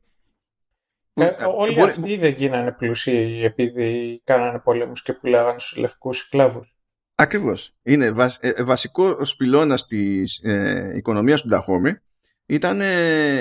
Ε, 1.13 1.25
ε 1.25 1.43
όλοι 1.57 1.73
μπορεί... 1.73 1.89
αυτοί 1.89 2.17
δεν 2.17 2.33
γίνανε 2.33 2.71
πλουσίοι 2.71 3.41
επειδή 3.43 4.21
κάνανε 4.23 4.59
πολέμους 4.59 5.01
και 5.01 5.13
πουλάγανε 5.13 5.59
στους 5.59 5.77
λευκούς 5.77 6.17
σκλάβους. 6.17 6.75
Ακριβώς. 7.15 7.75
Είναι 7.83 8.11
βασ, 8.11 8.37
ε, 8.41 8.63
βασικός 8.63 9.35
πυλώνας 9.35 9.85
της 9.85 10.43
ε, 10.43 10.93
οικονομίας 10.95 11.41
του 11.41 11.47
Νταχώμη 11.47 11.99
ήταν 12.45 12.81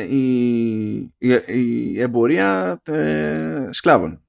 η, 0.09 1.15
η, 1.19 2.01
εμπορία 2.01 2.81
ε, 2.85 3.69
σκλάβων. 3.73 4.25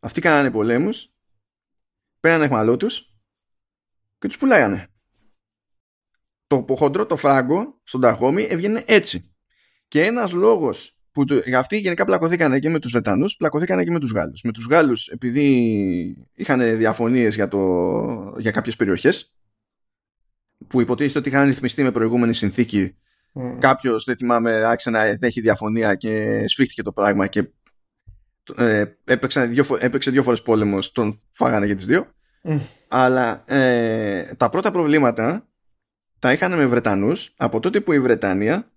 Αυτοί 0.00 0.20
κάνανε 0.20 0.50
πολέμους, 0.50 1.12
πέρανε 2.20 2.44
εχμαλώτους 2.44 3.14
και 4.18 4.26
τους 4.26 4.38
πουλάγανε. 4.38 4.88
Το 6.46 6.64
χοντρό 6.68 7.06
το 7.06 7.16
φράγκο 7.16 7.80
στον 7.82 8.00
Ταχώμη 8.00 8.42
έβγαινε 8.42 8.82
έτσι. 8.86 9.34
Και 9.88 10.04
ένας 10.04 10.32
λόγος 10.32 10.98
που 11.14 11.24
το, 11.24 11.42
αυτοί 11.56 11.78
γενικά 11.78 12.04
πλακωθήκανε 12.04 12.58
και 12.58 12.68
με 12.68 12.78
τους 12.78 12.92
Βετανούς, 12.92 13.36
πλακωθήκανε 13.36 13.84
και 13.84 13.90
με 13.90 14.00
τους 14.00 14.12
Γάλλους. 14.12 14.42
Με 14.42 14.52
τους 14.52 14.66
Γάλλους 14.66 15.08
επειδή 15.08 16.28
είχαν 16.34 16.76
διαφωνίες 16.76 17.34
για, 17.34 17.48
το, 17.48 18.34
για 18.38 18.50
κάποιες 18.50 18.76
περιοχές 18.76 19.34
που 20.66 20.80
υποτίθεται 20.80 21.18
ότι 21.18 21.28
είχαν 21.28 21.46
ρυθμιστεί 21.46 21.82
με 21.82 21.92
προηγούμενη 21.92 22.34
συνθήκη 22.34 22.96
Mm. 23.34 23.56
Κάποιος, 23.58 24.04
δεν 24.04 24.16
θυμάμαι, 24.16 24.64
άρχισε 24.64 24.90
να 24.90 25.18
έχει 25.20 25.40
διαφωνία 25.40 25.94
και 25.94 26.44
σφίχτηκε 26.46 26.82
το 26.82 26.92
πράγμα 26.92 27.26
και 27.26 27.48
ε, 28.56 28.84
έπαιξε, 29.04 29.46
δύο, 29.46 29.64
έπαιξε 29.78 30.10
δύο 30.10 30.22
φορές 30.22 30.42
πόλεμος, 30.42 30.92
τον 30.92 31.20
φάγανε 31.30 31.66
για 31.66 31.74
τις 31.74 31.86
δύο. 31.86 32.06
Αλλά 32.88 33.52
ε, 33.52 34.34
τα 34.36 34.50
πρώτα 34.50 34.72
προβλήματα 34.72 35.48
τα 36.18 36.32
είχαν 36.32 36.56
με 36.56 36.66
Βρετανούς 36.66 37.34
από 37.36 37.60
τότε 37.60 37.80
που 37.80 37.92
η 37.92 38.00
Βρετανία 38.00 38.70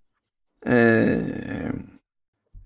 ε, 0.59 1.71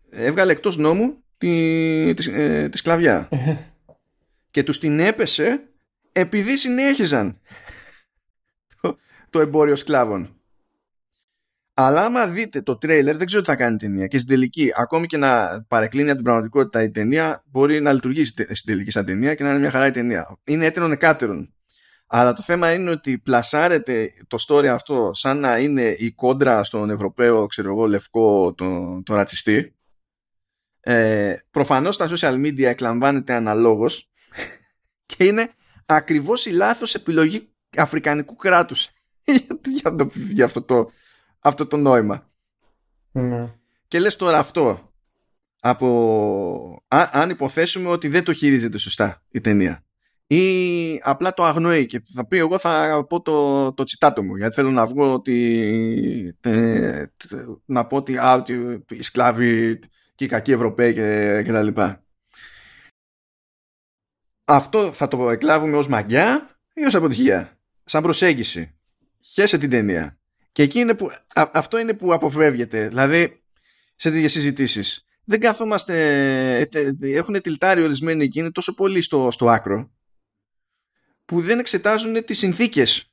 έβγαλε 0.09 0.51
εκτός 0.51 0.77
νόμου 0.77 1.23
τη, 1.38 2.13
της, 2.13 2.27
ε, 2.27 2.69
τη 2.72 2.77
σκλαβιά. 2.77 3.30
και 4.51 4.63
τους 4.63 4.80
την 4.80 4.99
έπεσε 4.99 5.63
επειδή 6.11 6.57
συνέχιζαν 6.57 7.39
το, 8.81 8.97
το 9.30 9.39
εμπόριο 9.39 9.76
σκλάβων. 9.76 10.40
Αλλά 11.85 12.05
άμα 12.05 12.27
δείτε 12.27 12.61
το 12.61 12.77
τρέιλερ, 12.77 13.17
δεν 13.17 13.25
ξέρω 13.25 13.41
τι 13.41 13.49
θα 13.49 13.55
κάνει 13.55 13.73
η 13.73 13.77
ταινία. 13.77 14.07
Και 14.07 14.17
στην 14.17 14.29
τελική, 14.29 14.71
ακόμη 14.75 15.07
και 15.07 15.17
να 15.17 15.61
παρεκκλίνει 15.67 16.07
από 16.07 16.15
την 16.15 16.23
πραγματικότητα 16.23 16.83
η 16.83 16.91
ταινία, 16.91 17.43
μπορεί 17.45 17.81
να 17.81 17.93
λειτουργήσει 17.93 18.31
στην 18.31 18.65
τελική 18.65 18.91
σαν 18.91 19.05
ταινία 19.05 19.35
και 19.35 19.43
να 19.43 19.49
είναι 19.49 19.59
μια 19.59 19.71
χαρά 19.71 19.87
η 19.87 19.91
ταινία. 19.91 20.37
Είναι 20.43 20.65
έτερον 20.65 20.91
εκάτερον. 20.91 21.53
Αλλά 22.07 22.33
το 22.33 22.41
θέμα 22.41 22.73
είναι 22.73 22.89
ότι 22.89 23.17
πλασάρεται 23.17 24.09
το 24.27 24.45
story 24.47 24.65
αυτό 24.65 25.11
σαν 25.13 25.39
να 25.39 25.57
είναι 25.57 25.95
η 25.97 26.11
κόντρα 26.11 26.63
στον 26.63 26.89
Ευρωπαίο, 26.89 27.47
ξέρω 27.47 27.69
εγώ, 27.69 27.85
λευκό, 27.85 28.53
τον 28.53 29.03
το 29.03 29.15
ρατσιστή. 29.15 29.75
Ε, 30.79 31.35
προφανώς 31.51 31.97
τα 31.97 32.09
social 32.09 32.33
media 32.33 32.63
εκλαμβάνεται 32.63 33.33
αναλόγως 33.33 34.09
και 35.05 35.23
είναι 35.23 35.49
ακριβώς 35.85 36.45
η 36.45 36.51
λάθος 36.51 36.95
επιλογή 36.95 37.49
αφρικανικού 37.77 38.35
κράτους 38.35 38.89
για, 39.81 39.95
το, 39.95 40.11
για 40.13 40.45
αυτό, 40.45 40.61
το, 40.61 40.91
αυτό 41.41 41.68
το 41.68 41.77
νόημα. 41.77 42.30
Ναι. 43.11 43.53
Και 43.88 43.99
λες 43.99 44.15
τώρα 44.15 44.38
αυτό 44.38 44.93
από, 45.59 46.84
αν 46.88 47.30
υποθέσουμε 47.30 47.89
ότι 47.89 48.07
δεν 48.07 48.23
το 48.23 48.34
χειρίζεται 48.34 48.77
σωστά 48.77 49.23
η 49.30 49.41
ταινία 49.41 49.84
ή 50.27 50.99
απλά 51.03 51.34
το 51.34 51.43
αγνοεί 51.43 51.85
και 51.85 52.03
θα 52.13 52.27
πει 52.27 52.38
εγώ 52.38 52.57
θα 52.57 53.05
πω 53.09 53.22
το, 53.22 53.73
το 53.73 53.84
τσιτάτο 53.84 54.23
μου 54.23 54.35
γιατί 54.35 54.55
θέλω 54.55 54.72
να 54.72 54.88
βγω 54.88 55.13
ότι 55.13 56.38
να 57.65 57.88
πω 57.88 57.95
ότι, 57.95 58.18
α, 58.18 58.34
ότι 58.34 58.84
οι 58.89 59.01
σκλάβοι 59.01 59.80
και 60.15 60.23
οι 60.23 60.27
κακοί 60.27 60.51
Ευρωπαίοι 60.51 60.93
και, 60.93 61.41
και 61.45 61.51
τα 61.51 61.61
λοιπά. 61.61 62.03
Αυτό 64.45 64.91
θα 64.91 65.07
το 65.07 65.30
εκλάβουμε 65.30 65.77
ως 65.77 65.88
μαγιά 65.88 66.49
ή 66.73 66.84
ως 66.84 66.95
αποτυχία. 66.95 67.59
Σαν 67.84 68.03
προσέγγιση. 68.03 68.77
Χέσε 69.19 69.57
την 69.57 69.69
ταινία. 69.69 70.19
Και 70.51 70.63
εκεί 70.63 70.79
είναι 70.79 70.93
που, 70.93 71.11
αυτό 71.35 71.77
είναι 71.77 71.93
που 71.93 72.13
αποφεύγεται. 72.13 72.87
Δηλαδή, 72.87 73.41
σε 73.95 74.11
τέτοιες 74.11 74.31
συζητήσεις. 74.31 75.05
Δεν 75.23 75.39
καθόμαστε, 75.39 75.95
ε, 76.57 76.67
έχουν 76.99 77.41
τυλτάρει 77.41 77.83
ορισμένοι 77.83 78.23
εκείνοι 78.23 78.51
τόσο 78.51 78.73
πολύ 78.73 79.01
στο, 79.01 79.31
στο 79.31 79.49
άκρο 79.49 79.91
που 81.25 81.41
δεν 81.41 81.59
εξετάζουν 81.59 82.25
τις 82.25 82.37
συνθήκες. 82.37 83.11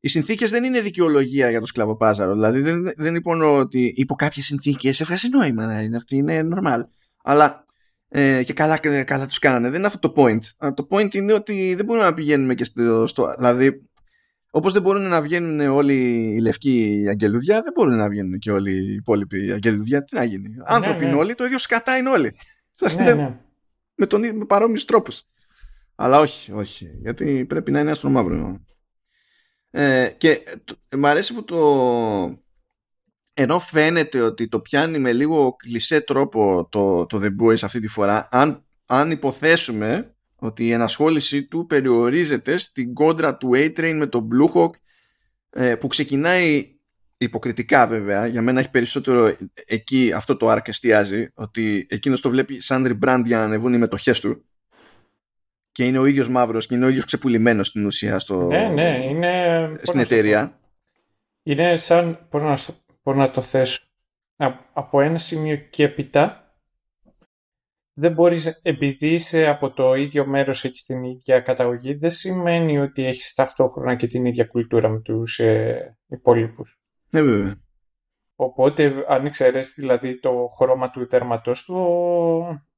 Οι 0.00 0.08
συνθήκες 0.08 0.50
δεν 0.50 0.64
είναι 0.64 0.80
δικαιολογία 0.80 1.50
για 1.50 1.60
το 1.60 1.66
σκλαβοπάζαρο. 1.66 2.32
Δηλαδή 2.32 2.60
δεν, 2.60 2.92
δεν 2.96 3.14
υπονοώ 3.14 3.58
ότι 3.58 3.92
υπό 3.96 4.14
κάποιες 4.14 4.44
συνθήκες 4.44 5.00
έβγαζε 5.00 5.28
νόημα 5.28 5.66
να 5.66 5.80
είναι 5.80 5.96
αυτή, 5.96 6.16
είναι 6.16 6.48
normal. 6.54 6.80
Αλλά 7.22 7.64
ε, 8.08 8.42
και 8.42 8.52
καλά, 8.52 8.78
καλά 9.04 9.26
τους 9.26 9.38
κάνανε. 9.38 9.68
Δεν 9.68 9.78
είναι 9.78 9.86
αυτό 9.86 10.12
το 10.12 10.22
point. 10.22 10.72
Το 10.74 10.86
point 10.90 11.14
είναι 11.14 11.32
ότι 11.32 11.74
δεν 11.74 11.84
μπορούμε 11.84 12.04
να 12.04 12.14
πηγαίνουμε 12.14 12.54
και 12.54 12.64
στο... 12.64 13.06
στο 13.06 13.34
δηλαδή, 13.36 13.87
όπως 14.58 14.72
δεν 14.72 14.82
μπορούν 14.82 15.02
να 15.02 15.22
βγαίνουν 15.22 15.60
όλοι 15.60 15.94
οι 16.34 16.40
λευκοί 16.40 17.04
αγγελούδια, 17.08 17.62
δεν 17.62 17.72
μπορούν 17.74 17.96
να 17.96 18.08
βγαίνουν 18.08 18.38
και 18.38 18.50
όλοι 18.50 18.72
οι 18.72 18.94
υπόλοιποι 18.94 19.52
αγγελούδια. 19.52 20.04
Τι 20.04 20.16
να 20.16 20.24
γίνει. 20.24 20.48
Ναι, 20.48 20.64
Άνθρωποι 20.66 21.04
είναι 21.04 21.12
ναι. 21.12 21.18
όλοι, 21.18 21.34
το 21.34 21.44
ίδιο 21.44 21.58
σκατά 21.58 21.96
είναι 21.96 22.08
όλοι. 22.08 22.36
Ναι, 22.96 23.12
ναι. 23.14 23.38
με, 23.94 24.06
τον, 24.06 24.36
με 24.36 24.44
παρόμοιους 24.44 24.84
τρόπους. 24.84 25.22
Αλλά 25.94 26.18
όχι, 26.18 26.52
όχι. 26.52 26.90
Γιατί 27.02 27.44
πρέπει 27.48 27.70
να 27.70 27.80
είναι 27.80 27.90
άσπρο 27.90 28.10
μαύρο. 28.10 28.60
Ε, 29.70 30.10
και 30.18 30.40
μ' 30.96 31.06
αρέσει 31.06 31.34
που 31.34 31.44
το 31.44 31.58
ενώ 33.34 33.58
φαίνεται 33.58 34.20
ότι 34.20 34.48
το 34.48 34.60
πιάνει 34.60 34.98
με 34.98 35.12
λίγο 35.12 35.56
κλισέ 35.56 36.00
τρόπο 36.00 36.68
το, 36.70 37.06
το 37.06 37.20
The 37.22 37.42
Boys 37.42 37.62
αυτή 37.62 37.80
τη 37.80 37.88
φορά 37.88 38.28
αν, 38.30 38.64
αν 38.86 39.10
υποθέσουμε 39.10 40.16
ότι 40.38 40.66
η 40.66 40.72
ενασχόλησή 40.72 41.44
του 41.44 41.66
περιορίζεται 41.66 42.56
στην 42.56 42.94
κόντρα 42.94 43.36
του 43.36 43.50
A-Train 43.54 43.94
με 43.96 44.06
τον 44.06 44.28
Blue 44.32 44.52
Hawk 44.52 44.70
ε, 45.50 45.76
που 45.76 45.86
ξεκινάει 45.86 46.76
υποκριτικά 47.16 47.86
βέβαια. 47.86 48.26
Για 48.26 48.42
μένα 48.42 48.60
έχει 48.60 48.70
περισσότερο 48.70 49.36
εκεί 49.66 50.12
αυτό 50.12 50.36
το 50.36 50.52
arc 50.52 50.68
εστιάζει 50.68 51.28
ότι 51.34 51.86
εκείνος 51.90 52.20
το 52.20 52.30
βλέπει 52.30 52.60
σαν 52.60 52.86
rebrand 52.86 53.22
για 53.24 53.38
να 53.38 53.44
ανεβούν 53.44 53.72
οι 53.72 53.78
μετοχές 53.78 54.20
του 54.20 54.44
και 55.72 55.84
είναι 55.84 55.98
ο 55.98 56.04
ίδιος 56.04 56.28
μαύρος 56.28 56.66
και 56.66 56.74
είναι 56.74 56.84
ο 56.84 56.88
ίδιος 56.88 57.04
ξεπουλημένος 57.04 57.66
στην 57.66 57.86
ουσία 57.86 58.18
στο, 58.18 58.46
ναι, 58.46 58.68
ναι, 58.68 59.04
είναι, 59.04 59.72
στην 59.82 60.00
εταιρεία. 60.00 60.58
Είναι 61.42 61.76
σαν 61.76 62.26
πώς 62.30 62.42
να, 62.42 62.58
πώς 63.02 63.16
να 63.16 63.30
το 63.30 63.42
θέσω 63.42 63.82
από 64.72 65.00
ένα 65.00 65.18
σημείο 65.18 65.56
και 65.56 65.84
έπειτα 65.84 66.47
δεν 68.00 68.12
μπορείς, 68.12 68.60
επειδή 68.62 69.06
είσαι 69.06 69.46
από 69.46 69.70
το 69.70 69.94
ίδιο 69.94 70.26
μέρος, 70.26 70.64
έχεις 70.64 70.84
την 70.84 71.02
ίδια 71.02 71.40
καταγωγή, 71.40 71.94
δεν 71.94 72.10
σημαίνει 72.10 72.78
ότι 72.78 73.04
έχεις 73.04 73.34
ταυτόχρονα 73.34 73.94
και 73.94 74.06
την 74.06 74.24
ίδια 74.24 74.44
κουλτούρα 74.44 74.88
με 74.88 75.00
τους 75.00 75.38
ε, 75.38 75.98
υπόλοιπους. 76.06 76.78
Ναι, 77.10 77.22
βέβαια. 77.22 77.54
Οπότε, 78.34 79.04
αν 79.08 79.26
εξαιρέσεις 79.26 79.74
δηλαδή 79.74 80.20
το 80.20 80.46
χρώμα 80.56 80.90
του 80.90 81.08
δέρματος 81.08 81.64
του, 81.64 81.76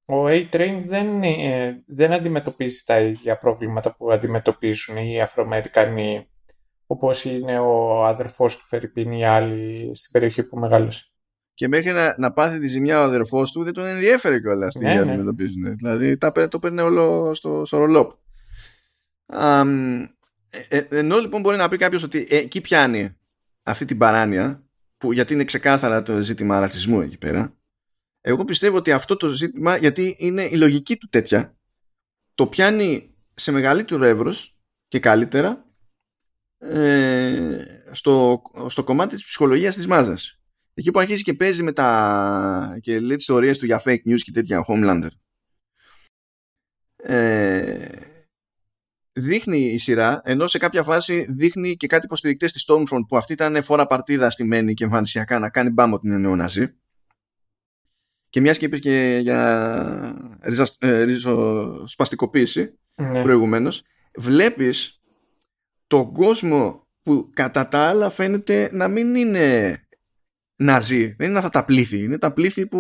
ο 0.05 0.27
A-Train 0.27 0.83
δεν, 0.87 1.23
ε, 1.23 1.83
δεν 1.87 2.13
αντιμετωπίζει 2.13 2.83
τα 2.87 3.01
ίδια 3.01 3.39
προβλήματα 3.39 3.97
που 3.97 4.13
αντιμετωπίζουν 4.13 4.97
οι 4.97 5.23
Αφροαμερικανοί, 5.23 6.29
όπως 6.87 7.25
είναι 7.25 7.59
ο 7.59 8.05
αδερφός 8.05 8.57
του 8.57 8.67
Φερρυπίνη 8.67 9.19
ή 9.19 9.25
άλλοι 9.25 9.91
στην 9.95 10.13
περιοχή 10.13 10.43
που 10.43 10.59
μεγάλωσε 10.59 11.10
και 11.61 11.69
μέχρι 11.69 11.93
να, 11.93 12.15
να 12.19 12.33
πάθει 12.33 12.59
τη 12.59 12.67
ζημιά 12.67 13.01
ο 13.01 13.03
αδερφός 13.03 13.53
του 13.53 13.63
δεν 13.63 13.73
τον 13.73 13.87
ενδιέφερε 13.87 14.41
κιόλας 14.41 14.75
τι 14.75 14.85
ναι, 14.85 14.95
ναι. 14.95 15.01
αντιμετωπίζουν. 15.01 15.77
Δηλαδή 15.77 16.17
τα, 16.17 16.49
το 16.49 16.59
παίρνει 16.59 16.81
όλο 16.81 17.35
στο, 17.35 17.65
στο 17.65 17.79
ρολόπ. 17.79 18.11
Ε, 19.27 19.65
ε, 20.69 20.87
ενώ 20.91 21.19
λοιπόν 21.19 21.41
μπορεί 21.41 21.57
να 21.57 21.69
πει 21.69 21.77
κάποιος 21.77 22.03
ότι 22.03 22.27
ε, 22.31 22.37
εκεί 22.37 22.61
πιάνει 22.61 23.17
αυτή 23.63 23.85
την 23.85 23.99
παράνοια, 23.99 24.65
που, 24.99 25.13
γιατί 25.13 25.33
είναι 25.33 25.45
ξεκάθαρα 25.45 26.03
το 26.03 26.23
ζήτημα 26.23 26.61
ρατσισμού 26.61 27.01
εκεί 27.01 27.19
πέρα. 27.19 27.57
Εγώ 28.21 28.45
πιστεύω 28.45 28.77
ότι 28.77 28.93
αυτό 28.93 29.17
το 29.17 29.29
ζήτημα, 29.29 29.77
γιατί 29.77 30.17
είναι 30.19 30.43
η 30.43 30.57
λογική 30.57 30.97
του 30.97 31.09
τέτοια, 31.09 31.57
το 32.35 32.47
πιάνει 32.47 33.15
σε 33.35 33.53
μεγαλύτερο 33.53 34.05
εύρος 34.05 34.57
και 34.89 34.99
καλύτερα 34.99 35.65
ε, 36.59 37.65
στο, 37.91 38.43
στο 38.67 38.85
κομμάτι 38.85 39.15
της 39.15 39.25
ψυχολογίας 39.25 39.75
της 39.75 39.87
μάζας 39.87 40.40
εκεί 40.81 40.91
που 40.91 40.99
αρχίζει 40.99 41.23
και 41.23 41.35
παίζει 41.35 41.63
με 41.63 41.73
τα 41.73 42.79
και 42.81 43.01
λέει 43.01 43.17
τις 43.17 43.25
ιστορίες 43.25 43.59
του 43.59 43.67
για 43.67 43.83
fake 43.85 44.03
news 44.07 44.19
και 44.19 44.31
τέτοια 44.31 44.65
Homelander 44.69 45.09
ε, 46.97 47.89
δείχνει 49.13 49.59
η 49.59 49.79
σειρά 49.79 50.21
ενώ 50.25 50.47
σε 50.47 50.59
κάποια 50.59 50.83
φάση 50.83 51.27
δείχνει 51.29 51.77
και 51.77 51.87
κάτι 51.87 52.05
υποστηρικτές 52.05 52.51
στη 52.51 52.65
Stormfront 52.67 53.05
που 53.09 53.17
αυτή 53.17 53.33
ήταν 53.33 53.63
φορά 53.63 53.87
παρτίδα 53.87 54.31
στη 54.31 54.45
Μένη 54.45 54.75
και 54.75 54.85
εμφανισιακά 54.85 55.39
να 55.39 55.51
κάνει 55.51 55.71
μπάμ 55.71 55.93
ότι 55.93 56.07
είναι 56.07 56.17
νεοναζί 56.17 56.75
και 58.29 58.41
μιας 58.41 58.59
και 58.59 58.65
είπε 58.65 58.79
και 58.79 59.19
για 59.23 60.39
ριζοσπαστικοποίηση 61.05 62.79
ε, 62.95 63.03
ναι. 63.03 63.23
προηγουμένως 63.23 63.83
βλέπεις 64.15 65.01
τον 65.87 66.13
κόσμο 66.13 66.89
που 67.03 67.31
κατά 67.35 67.69
τα 67.69 67.79
άλλα 67.79 68.11
φαίνεται 68.11 68.71
να 68.73 68.89
μην 68.89 69.15
είναι 69.15 69.81
Ναζί. 70.61 71.15
Δεν 71.19 71.29
είναι 71.29 71.39
αυτά 71.39 71.51
τα 71.51 71.65
πλήθη. 71.65 71.99
Είναι 71.99 72.19
τα 72.19 72.33
πλήθη 72.33 72.67
που 72.67 72.79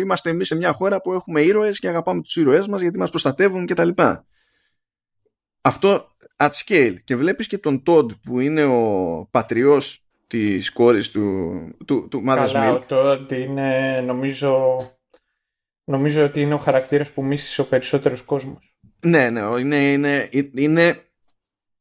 είμαστε 0.00 0.30
εμείς 0.30 0.46
σε 0.46 0.56
μια 0.56 0.72
χώρα 0.72 1.00
που 1.00 1.12
έχουμε 1.12 1.40
ήρωες 1.40 1.78
και 1.78 1.88
αγαπάμε 1.88 2.22
τους 2.22 2.36
ήρωές 2.36 2.66
μας 2.66 2.80
γιατί 2.80 2.98
μας 2.98 3.10
προστατεύουν 3.10 3.66
κτλ. 3.66 3.88
Αυτό 5.60 6.08
at 6.36 6.50
scale. 6.50 6.94
Και 7.04 7.16
βλέπεις 7.16 7.46
και 7.46 7.58
τον 7.58 7.82
Τόντ 7.82 8.10
που 8.22 8.40
είναι 8.40 8.64
ο 8.64 9.28
πατριός 9.30 10.04
της 10.26 10.70
κόρης 10.72 11.10
του, 11.10 11.52
του, 11.86 12.08
του 12.10 12.24
Mother's 12.28 12.50
Καλά, 12.52 12.72
ο 12.72 12.78
Τόντ 12.78 13.30
είναι 13.30 14.00
νομίζω, 14.00 14.76
νομίζω 15.84 16.24
ότι 16.24 16.40
είναι 16.40 16.54
ο 16.54 16.58
χαρακτήρας 16.58 17.10
που 17.10 17.24
μίσησε 17.24 17.60
ο 17.60 17.64
περισσότερος 17.64 18.22
κόσμος. 18.22 18.76
Ναι, 19.00 19.30
ναι, 19.30 19.40
είναι, 19.40 19.76
είναι, 19.76 20.28
είναι, 20.54 20.96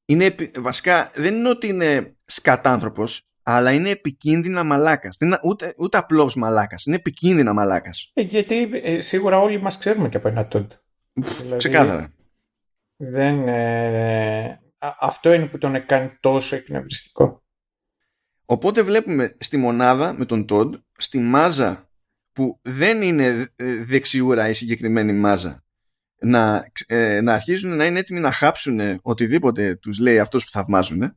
είναι, 0.06 0.36
βασικά 0.56 1.12
δεν 1.16 1.36
είναι 1.36 1.50
ότι 1.50 1.68
είναι 1.68 2.16
σκατάνθρωπος 2.26 3.31
αλλά 3.44 3.72
είναι 3.72 3.90
επικίνδυνα 3.90 4.64
μαλάκας. 4.64 5.18
Είναι 5.20 5.40
ούτε, 5.44 5.74
ούτε 5.78 5.98
απλός 5.98 6.36
μαλάκας. 6.36 6.86
Είναι 6.86 6.96
επικίνδυνα 6.96 7.54
μαλάκας. 7.54 8.12
Ε, 8.14 8.22
γιατί 8.22 8.70
ε, 8.84 9.02
σίγουρα 9.02 9.40
όλοι 9.40 9.62
μας 9.62 9.78
ξέρουμε 9.78 10.10
και 10.10 10.18
από 10.18 10.28
ένα 10.28 10.48
τότε. 10.48 10.82
δηλαδή, 11.14 11.58
Ξεκάθαρα. 11.58 12.14
Δεν, 12.96 13.48
ε, 13.48 14.60
αυτό 15.00 15.34
είναι 15.34 15.46
που 15.46 15.58
τον 15.58 15.86
κάνει 15.86 16.18
τόσο 16.20 16.56
εκνευριστικό. 16.56 17.44
Οπότε 18.46 18.82
βλέπουμε 18.82 19.36
στη 19.40 19.58
μονάδα 19.58 20.14
με 20.14 20.26
τον 20.26 20.46
Τόντ, 20.46 20.76
στη 20.98 21.20
μάζα 21.20 21.90
που 22.34 22.60
δεν 22.62 23.02
είναι 23.02 23.50
ε, 23.56 23.76
δεξιούρα 23.76 24.50
η 24.50 24.54
συγκεκριμένη 24.54 25.14
μάζα, 25.14 25.64
να, 26.20 26.66
ε, 26.88 27.22
να 27.22 27.34
αρχίζουν 27.34 27.76
να 27.76 27.86
είναι 27.86 28.00
έτοιμοι 28.00 28.20
να 28.20 28.32
χάψουν 28.32 29.00
οτιδήποτε 29.02 29.76
τους 29.76 30.00
λέει 30.00 30.20
αυτός 30.20 30.46
που 30.46 30.52
θαυμάζουν, 30.52 31.16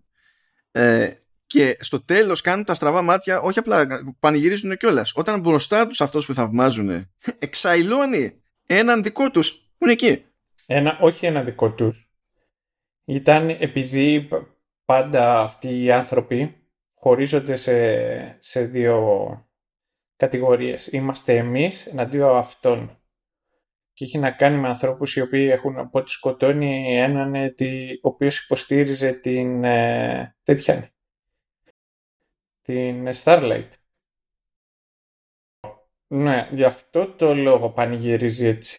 ε, 0.70 1.10
και 1.54 1.76
στο 1.80 2.04
τέλος 2.04 2.40
κάνουν 2.40 2.64
τα 2.64 2.74
στραβά 2.74 3.02
μάτια, 3.02 3.40
όχι 3.40 3.58
απλά 3.58 3.86
πανηγυρίζουν 4.20 4.76
κιόλας. 4.76 5.12
Όταν 5.14 5.40
μπροστά 5.40 5.86
τους 5.86 6.00
αυτός 6.00 6.26
που 6.26 6.34
θαυμάζουν 6.34 7.10
εξαϊλώνει 7.38 8.42
έναν 8.66 9.02
δικό 9.02 9.30
τους 9.30 9.52
που 9.52 9.84
είναι 9.84 9.92
εκεί. 9.92 10.24
Ένα, 10.66 10.98
όχι 11.00 11.26
ένα 11.26 11.42
δικό 11.42 11.72
τους. 11.72 12.08
Ήταν 13.04 13.48
επειδή 13.48 14.28
πάντα 14.84 15.40
αυτοί 15.40 15.82
οι 15.82 15.92
άνθρωποι 15.92 16.54
χωρίζονται 16.94 17.56
σε, 17.56 17.76
σε 18.38 18.64
δύο 18.64 18.98
κατηγορίες. 20.16 20.86
Είμαστε 20.86 21.36
εμείς 21.36 21.86
εναντίον 21.86 22.36
αυτών. 22.36 22.98
Και 23.92 24.04
έχει 24.04 24.18
να 24.18 24.30
κάνει 24.30 24.56
με 24.56 24.68
ανθρώπους 24.68 25.16
οι 25.16 25.20
οποίοι 25.20 25.48
έχουν 25.52 25.78
από 25.78 25.98
ό,τι 25.98 26.10
σκοτώνει 26.10 26.98
έναν 26.98 27.34
ο 28.02 28.08
οποίος 28.08 28.44
υποστήριζε 28.44 29.12
την 29.12 29.64
ε, 29.64 30.36
τέτοια 30.42 30.93
την 32.64 33.08
Starlight. 33.22 33.68
Ναι, 36.06 36.48
γι' 36.52 36.64
αυτό 36.64 37.06
το 37.06 37.34
λόγο 37.34 37.70
πανηγυρίζει 37.70 38.46
έτσι. 38.46 38.78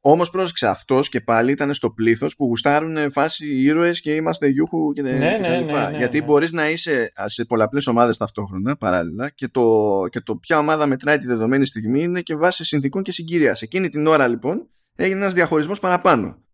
Όμως 0.00 0.30
πρόσεξε, 0.30 0.66
αυτός 0.66 1.08
και 1.08 1.20
πάλι 1.20 1.52
ήταν 1.52 1.74
στο 1.74 1.90
πλήθος 1.90 2.36
που 2.36 2.44
γουστάρουν 2.44 3.10
φάση 3.10 3.46
ήρωες 3.46 4.00
και 4.00 4.14
είμαστε 4.14 4.46
γιούχου 4.46 4.92
και, 4.92 5.02
ναι, 5.02 5.10
και 5.10 5.16
ναι, 5.18 5.38
ναι, 5.38 5.60
ναι, 5.60 5.96
Γιατί 5.96 6.18
ναι. 6.18 6.24
μπορείς 6.24 6.52
να 6.52 6.68
είσαι 6.70 7.10
σε 7.24 7.44
πολλαπλές 7.44 7.86
ομάδες 7.86 8.16
ταυτόχρονα 8.16 8.76
παράλληλα 8.76 9.30
και 9.30 9.48
το, 9.48 10.00
και 10.10 10.20
το 10.20 10.36
ποια 10.36 10.58
ομάδα 10.58 10.86
μετράει 10.86 11.18
τη 11.18 11.26
δεδομένη 11.26 11.66
στιγμή 11.66 12.02
είναι 12.02 12.20
και 12.20 12.36
βάσει 12.36 12.64
συνθήκων 12.64 13.02
και 13.02 13.12
συγκυρίας. 13.12 13.62
Εκείνη 13.62 13.88
την 13.88 14.06
ώρα 14.06 14.28
λοιπόν 14.28 14.70
έγινε 14.96 15.20
ένας 15.20 15.34
διαχωρισμός 15.34 15.80
παραπάνω. 15.80 16.44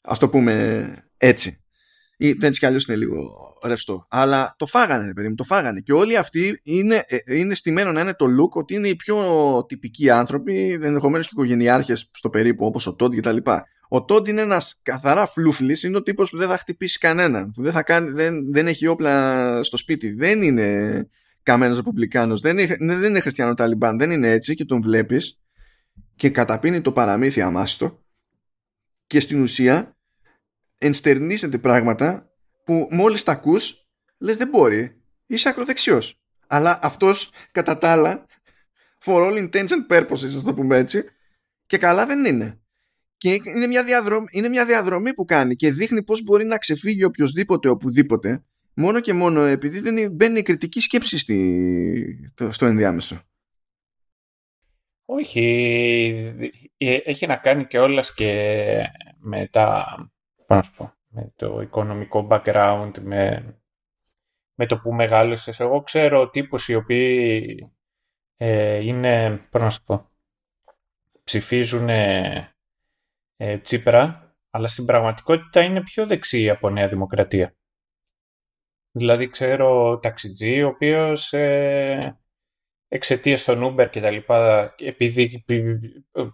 Α 0.00 0.14
το 0.18 0.28
πούμε 0.28 0.94
έτσι. 1.16 1.61
Ή, 2.22 2.32
δεν 2.32 2.50
κι 2.50 2.66
αλλιώς 2.66 2.84
είναι 2.84 2.96
λίγο 2.96 3.52
ρευστό. 3.64 4.06
Αλλά 4.10 4.54
το 4.58 4.66
φάγανε, 4.66 5.06
ρε 5.06 5.12
παιδί 5.12 5.28
μου, 5.28 5.34
το 5.34 5.44
φάγανε. 5.44 5.80
Και 5.80 5.92
όλοι 5.92 6.16
αυτοί 6.16 6.60
είναι, 6.62 7.04
ε, 7.06 7.36
είναι 7.38 7.54
στημένο 7.54 7.92
να 7.92 8.00
είναι 8.00 8.14
το 8.14 8.26
look 8.26 8.50
ότι 8.50 8.74
είναι 8.74 8.88
οι 8.88 8.96
πιο 8.96 9.16
τυπικοί 9.68 10.10
άνθρωποι, 10.10 10.78
ενδεχομένως 10.82 11.26
και 11.26 11.32
οικογενειάρχες 11.34 12.10
στο 12.12 12.30
περίπου, 12.30 12.66
όπως 12.66 12.86
ο 12.86 12.94
Τόντ 12.94 13.14
κτλ. 13.14 13.36
Ο 13.88 14.04
Τόντ 14.04 14.28
είναι 14.28 14.40
ένας 14.40 14.78
καθαρά 14.82 15.26
φλούφλης, 15.26 15.82
είναι 15.82 15.96
ο 15.96 16.02
τύπος 16.02 16.30
που 16.30 16.36
δεν 16.36 16.48
θα 16.48 16.58
χτυπήσει 16.58 16.98
κανέναν, 16.98 17.50
που 17.50 17.62
δεν, 17.62 17.72
θα 17.72 17.82
κάνει, 17.82 18.10
δεν, 18.10 18.52
δεν 18.52 18.66
έχει 18.66 18.86
όπλα 18.86 19.62
στο 19.62 19.76
σπίτι. 19.76 20.12
Δεν 20.12 20.42
είναι 20.42 21.08
καμένος 21.42 21.76
Ρεπουμπλικάνος, 21.76 22.40
δεν, 22.40 22.58
είναι, 22.58 22.76
δεν 22.78 23.04
είναι 23.04 23.20
χριστιανό 23.20 23.54
Ταλιμπάν, 23.54 23.98
δεν 23.98 24.10
είναι 24.10 24.30
έτσι 24.30 24.54
και 24.54 24.64
τον 24.64 24.82
βλέπεις 24.82 25.40
και 26.16 26.30
καταπίνει 26.30 26.80
το 26.80 26.92
παραμύθι 26.92 27.40
αμάστο 27.40 28.02
και 29.06 29.20
στην 29.20 29.42
ουσία 29.42 29.96
ενστερνίζεται 30.82 31.58
πράγματα 31.58 32.30
που 32.64 32.88
μόλις 32.90 33.22
τα 33.22 33.32
ακούς 33.32 33.86
λες 34.18 34.36
δεν 34.36 34.48
μπορεί, 34.48 35.02
είσαι 35.26 35.48
ακροδεξιός. 35.48 36.20
Αλλά 36.46 36.78
αυτός 36.82 37.30
κατά 37.52 37.78
τα 37.78 37.90
άλλα 37.90 38.26
for 39.04 39.14
all 39.14 39.38
intents 39.38 39.68
and 39.68 39.96
purposes, 39.96 40.36
ας 40.36 40.42
το 40.44 40.54
πούμε 40.54 40.76
έτσι, 40.76 41.04
και 41.66 41.78
καλά 41.78 42.06
δεν 42.06 42.24
είναι. 42.24 42.60
Και 43.16 43.30
είναι 43.30 43.66
μια, 43.66 43.84
διαδρομή, 43.84 44.26
είναι 44.30 44.48
μια 44.48 44.66
διαδρομή 44.66 45.14
που 45.14 45.24
κάνει 45.24 45.56
και 45.56 45.72
δείχνει 45.72 46.02
πώς 46.02 46.22
μπορεί 46.22 46.44
να 46.44 46.58
ξεφύγει 46.58 47.04
οποιοδήποτε 47.04 47.68
οπουδήποτε 47.68 48.44
μόνο 48.74 49.00
και 49.00 49.12
μόνο 49.12 49.40
επειδή 49.40 49.80
δεν 49.80 50.12
μπαίνει 50.12 50.38
η 50.38 50.42
κριτική 50.42 50.80
σκέψη 50.80 51.18
στη, 51.18 52.32
στο 52.48 52.66
ενδιάμεσο. 52.66 53.22
Όχι, 55.04 56.34
ε, 56.76 56.96
έχει 57.04 57.26
να 57.26 57.36
κάνει 57.36 57.66
και 57.66 57.78
όλας 57.78 58.14
και 58.14 58.32
με 59.18 59.48
τα, 59.50 59.86
πώς 60.56 60.70
να 60.70 60.76
πω, 60.76 60.94
με 61.08 61.32
το 61.36 61.60
οικονομικό 61.60 62.26
background, 62.30 62.92
με, 63.00 63.54
με 64.54 64.66
το 64.66 64.78
που 64.78 64.92
μεγάλωσες. 64.92 65.60
Εγώ 65.60 65.82
ξέρω 65.82 66.30
τύπους 66.30 66.68
οι 66.68 66.74
οποίοι 66.74 67.72
ε, 68.36 68.74
είναι, 68.76 69.36
πώς 69.50 69.62
να 69.62 69.70
σου 69.70 69.84
πω, 69.84 70.10
ψηφίζουν 71.24 71.88
ε, 71.88 72.48
Τσίπρα, 73.62 74.34
αλλά 74.50 74.66
στην 74.66 74.84
πραγματικότητα 74.84 75.62
είναι 75.62 75.82
πιο 75.82 76.06
δεξί 76.06 76.50
από 76.50 76.70
Νέα 76.70 76.88
Δημοκρατία. 76.88 77.56
Δηλαδή 78.90 79.28
ξέρω 79.28 79.98
ταξιτζή, 79.98 80.62
ο 80.62 80.68
οποίος 80.68 81.32
ε, 81.32 82.20
εξαιτίας 82.88 83.44
των 83.44 83.64
Uber 83.64 83.90
και 83.90 84.00
τα 84.00 84.10
λοιπά, 84.10 84.74
επειδή 84.78 85.44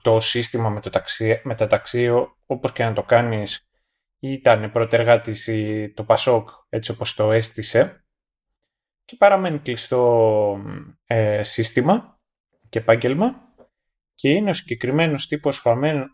το 0.02 0.20
σύστημα 0.20 0.68
με, 0.68 0.80
το 0.80 0.90
ταξί, 0.90 1.40
με 1.44 1.54
τα 1.54 1.66
ταξί, 1.66 2.08
όπως 2.46 2.72
και 2.72 2.84
να 2.84 2.92
το 2.92 3.02
κάνεις, 3.02 3.67
ήταν 4.18 4.70
πρωτεργάτης 4.72 5.48
το 5.94 6.04
Πασόκ 6.04 6.48
έτσι 6.68 6.90
όπως 6.90 7.14
το 7.14 7.32
έστησε 7.32 8.04
και 9.04 9.16
παραμένει 9.16 9.58
κλειστό 9.58 10.60
ε, 11.06 11.42
σύστημα 11.42 12.20
και 12.68 12.78
επάγγελμα 12.78 13.48
και 14.14 14.30
είναι 14.30 14.50
ο 14.50 14.52
συγκεκριμένος 14.52 15.28
τύπος 15.28 15.62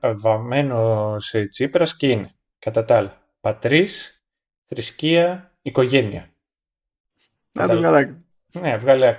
βαμμένος 0.01 1.35
Τσίπρας 1.51 1.97
και 1.97 2.09
είναι 2.09 2.35
κατά 2.59 2.85
τα 2.85 2.97
άλλα 2.97 3.25
πατρίς, 3.45 4.25
θρησκεία, 4.67 5.57
οικογένεια. 5.63 6.33
Να 7.53 7.69
το 7.69 7.77
βγάλει. 7.77 8.25
Ναι, 8.61 8.77
βγάλει 8.77 9.19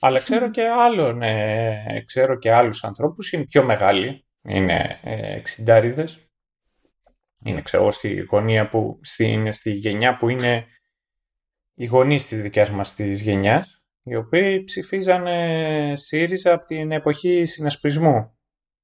Αλλά 0.00 0.20
ξέρω 0.20 0.50
και 0.50 0.68
άλλων, 0.68 1.22
ε, 1.22 2.02
ξέρω 2.06 2.38
και 2.38 2.52
άλλους 2.52 2.84
ανθρώπους, 2.84 3.32
είναι 3.32 3.44
πιο 3.44 3.64
μεγάλοι, 3.64 4.26
είναι 4.42 5.00
ε, 5.02 5.36
εξιντάριδες, 5.36 6.25
είναι 7.46 7.62
ξέρω 7.62 7.90
στη 7.90 8.20
γωνία 8.20 8.68
που, 8.68 9.00
στη, 9.02 9.48
στη 9.50 9.70
γενιά 9.70 10.16
που 10.16 10.28
είναι 10.28 10.66
οι 11.74 11.86
γονείς 11.86 12.28
της 12.28 12.42
δικιάς 12.42 12.70
μας 12.70 12.94
της 12.94 13.20
γενιάς, 13.20 13.84
οι 14.02 14.16
οποίοι 14.16 14.64
ψηφίζανε 14.64 15.92
ΣΥΡΙΖΑ 15.96 16.52
από 16.52 16.64
την 16.64 16.92
εποχή 16.92 17.44
συνασπισμού, 17.44 18.38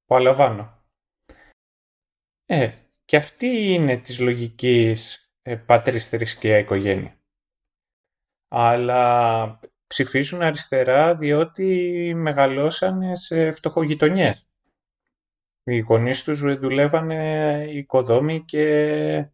που 0.06 0.14
αλαμβάνω. 0.14 0.84
Ε, 2.46 2.70
και 3.04 3.16
αυτή 3.16 3.46
είναι 3.46 3.96
της 3.96 4.18
λογικής 4.18 5.30
ε, 5.42 5.56
πατρίς 5.56 6.08
θρησκεία 6.08 6.58
οικογένεια. 6.58 7.20
Αλλά 8.48 9.60
ψηφίζουν 9.86 10.42
αριστερά 10.42 11.14
διότι 11.14 12.12
μεγαλώσανε 12.16 13.16
σε 13.16 13.50
φτωχογειτονιές 13.50 14.51
οι 15.64 15.78
γονείς 15.78 16.24
τους 16.24 16.40
δουλεύανε 16.40 17.64
οικοδόμοι 17.72 18.44
και 18.44 19.26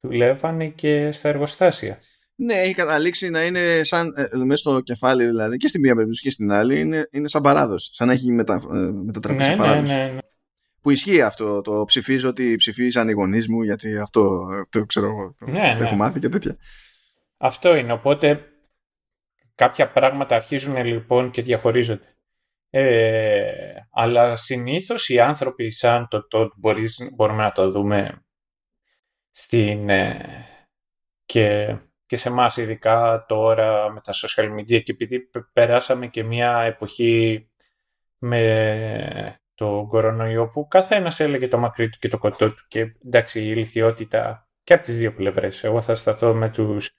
δουλεύανε 0.00 0.68
και 0.68 1.10
στα 1.10 1.28
εργοστάσια. 1.28 1.98
Ναι, 2.34 2.54
έχει 2.54 2.74
καταλήξει 2.74 3.30
να 3.30 3.44
είναι 3.44 3.80
σαν, 3.82 4.12
ε, 4.16 4.44
μέσα 4.44 4.56
στο 4.56 4.80
κεφάλι 4.80 5.24
δηλαδή, 5.24 5.56
και 5.56 5.68
στην 5.68 5.80
μία 5.80 5.94
περίπτωση 5.94 6.22
και 6.22 6.30
στην 6.30 6.52
άλλη, 6.52 6.80
είναι, 6.80 7.08
είναι 7.10 7.28
σαν 7.28 7.42
παράδοση, 7.42 7.94
σαν 7.94 8.06
να 8.06 8.12
έχει 8.12 8.32
μετα, 8.32 8.54
ε, 8.54 8.90
μετατραπεί 9.04 9.38
ναι, 9.38 9.44
σε 9.44 9.50
ναι, 9.50 9.56
παράδοση. 9.56 9.92
Ναι, 9.92 10.04
ναι, 10.04 10.18
Που 10.80 10.90
ισχύει 10.90 11.22
αυτό, 11.22 11.60
το 11.60 11.84
ψηφίζω 11.84 12.28
ότι 12.28 12.54
ψηφίζαν 12.56 13.08
οι 13.08 13.12
γονείς 13.12 13.48
μου, 13.48 13.62
γιατί 13.62 13.98
αυτό 13.98 14.46
το 14.70 14.86
ξέρω 14.86 15.06
εγώ, 15.06 15.34
το 15.38 15.50
ναι, 15.50 15.76
έχω 15.80 15.94
μάθει 15.94 16.20
και 16.20 16.28
τέτοια. 16.28 16.56
Αυτό 17.36 17.76
είναι, 17.76 17.92
οπότε 17.92 18.44
κάποια 19.54 19.88
πράγματα 19.88 20.34
αρχίζουν 20.36 20.84
λοιπόν 20.84 21.30
και 21.30 21.42
διαχωρίζονται. 21.42 22.16
Ε, 22.74 23.74
αλλά 23.90 24.34
συνήθως 24.34 25.08
οι 25.08 25.20
άνθρωποι 25.20 25.70
σαν 25.70 26.08
το 26.08 26.26
το 26.26 26.50
μπορούμε 27.14 27.42
να 27.42 27.52
το 27.52 27.70
δούμε 27.70 28.24
στην, 29.30 29.88
ε, 29.88 30.46
και, 31.24 31.76
και 32.06 32.16
σε 32.16 32.28
εμάς 32.28 32.56
ειδικά 32.56 33.24
τώρα 33.28 33.90
με 33.90 34.00
τα 34.00 34.12
social 34.12 34.58
media 34.58 34.82
και 34.82 34.92
επειδή 34.92 35.30
περάσαμε 35.52 36.06
και 36.06 36.22
μια 36.22 36.60
εποχή 36.60 37.48
με 38.18 39.40
το 39.54 39.86
κορονοϊό 39.88 40.48
που 40.48 40.68
κάθε 40.68 40.94
ένας 40.94 41.20
έλεγε 41.20 41.48
το 41.48 41.58
μακρύ 41.58 41.88
του 41.88 41.98
και 41.98 42.08
το 42.08 42.18
κοντό 42.18 42.50
του 42.50 42.64
και 42.68 42.94
εντάξει 43.04 43.40
η 43.40 43.46
ηλικιότητα 43.48 44.48
και 44.64 44.74
από 44.74 44.84
τις 44.84 44.96
δύο 44.98 45.14
πλευρές. 45.14 45.64
Εγώ 45.64 45.82
θα 45.82 45.94
σταθώ 45.94 46.34
με 46.34 46.50
τους, 46.50 46.90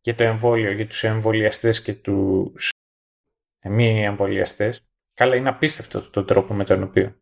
για 0.00 0.14
το 0.14 0.24
εμβόλιο, 0.24 0.72
για 0.72 0.86
τους 0.86 1.04
εμβολιαστές 1.04 1.82
και 1.82 1.94
τους 1.94 2.70
μη 3.62 4.04
εμβολιαστές 4.04 4.88
Καλά, 5.14 5.36
είναι 5.36 5.48
απίστευτο 5.48 6.10
το 6.10 6.24
τρόπο 6.24 6.54
με 6.54 6.64
τον 6.64 6.82
οποίο 6.82 7.14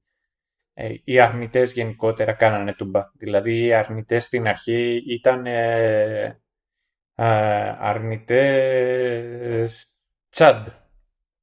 ε, 0.74 0.94
οι 1.04 1.20
αρνητές 1.20 1.72
γενικότερα 1.72 2.32
κάνανε 2.32 2.74
τούμπα. 2.74 3.10
Δηλαδή 3.14 3.64
οι 3.64 3.74
αρνητές 3.74 4.24
στην 4.24 4.48
αρχή 4.48 5.02
ήταν 5.06 5.46
ε, 5.46 6.40
ε, 7.14 7.76
αρνητές 7.78 9.12
τσάντ. 10.28 10.66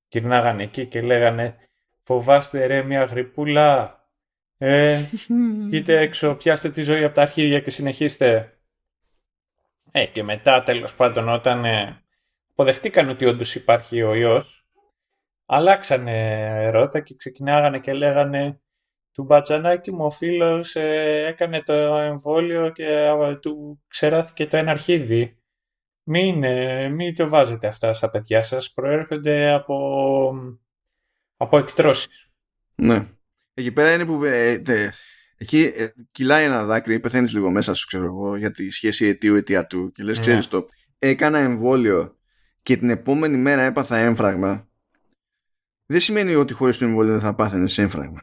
Κυρνάγανε 0.08 0.64
εκεί 0.64 0.86
και 0.86 1.02
λέγανε 1.02 1.56
φοβάστε 2.04 2.66
ρε 2.66 2.84
μια 2.84 3.04
γρυπούλα. 3.04 3.98
Ε, 4.58 5.02
είτε 5.72 6.00
έξω, 6.00 6.36
πιάστε 6.36 6.70
τη 6.70 6.82
ζωή 6.82 7.04
από 7.04 7.16
τα 7.16 7.22
αρχίδια 7.22 7.60
και 7.60 7.70
συνεχίστε. 7.70 8.54
Ε, 9.92 10.06
και 10.06 10.24
μετά 10.24 10.64
τέλος 10.64 10.96
πάντων 10.96 11.30
όταν 11.30 11.66
ε, 11.66 12.04
αποδεχτήκαν 12.52 13.10
ότι 13.10 13.26
όντως 13.26 13.56
υπάρχει 13.56 14.02
ο 14.02 14.16
ιός 14.16 14.59
αλλάξανε 15.52 16.70
ρότα 16.70 17.00
και 17.00 17.16
ξεκινάγανε 17.16 17.80
και 17.80 17.94
λέγανε 17.94 18.60
του 19.12 19.24
μπατζανάκι 19.24 19.92
μου 19.92 20.06
ο 20.06 20.10
φίλος 20.10 20.76
ε, 20.76 21.26
έκανε 21.28 21.62
το 21.62 21.74
εμβόλιο 21.74 22.70
και 22.70 23.10
του 23.42 23.82
ξεράθηκε 23.88 24.48
το 24.48 24.58
ένα 24.58 24.72
αρχίδι. 24.72 25.38
Μην, 26.04 26.44
ε, 26.44 26.90
μην 26.90 27.16
το 27.16 27.30
βάζετε 27.30 27.68
αυτά 27.68 27.94
στα 27.94 28.10
παιδιά 28.10 28.44
σας. 28.44 28.74
Προέρχονται 28.74 29.52
από, 29.52 30.34
από 31.38 31.58
εκτρώσεις. 31.58 32.30
Ναι. 32.76 33.08
Εκεί 33.54 33.72
πέρα 33.72 33.94
είναι 33.94 34.06
που... 34.06 34.24
Ε, 34.24 34.64
εκεί 35.38 35.74
ε, 35.76 35.88
κυλάει 36.12 36.46
ένα 36.46 36.64
δάκρυ, 36.66 37.00
πεθαίνεις 37.00 37.34
λίγο 37.34 37.52
μέσα 37.52 37.74
σου, 37.74 37.88
ξέρω 37.88 38.06
εγώ, 38.06 38.36
για 38.36 38.52
τη 38.52 38.70
σχέση 38.70 39.06
αιτίου 39.06 39.36
αιτιατού. 39.36 39.92
Και 39.92 40.04
λες, 40.04 40.16
ναι. 40.16 40.22
ξέρεις 40.22 40.48
το, 40.48 40.66
έκανα 41.00 41.38
εμβόλιο 41.38 42.18
και 42.64 42.78
την 42.78 42.90
επόμενη 42.90 43.38
μέρα 43.38 43.62
έπαθα 43.62 43.98
έμφραγμα. 43.98 44.69
Δεν 45.92 46.00
σημαίνει 46.00 46.36
ότι 46.36 46.54
χωρίς 46.54 46.78
το 46.78 46.86
εμβόλιο 46.86 47.12
δεν 47.12 47.22
θα 47.22 47.36
πάθαινε 47.36 47.70
έμφραγμα. 47.78 48.22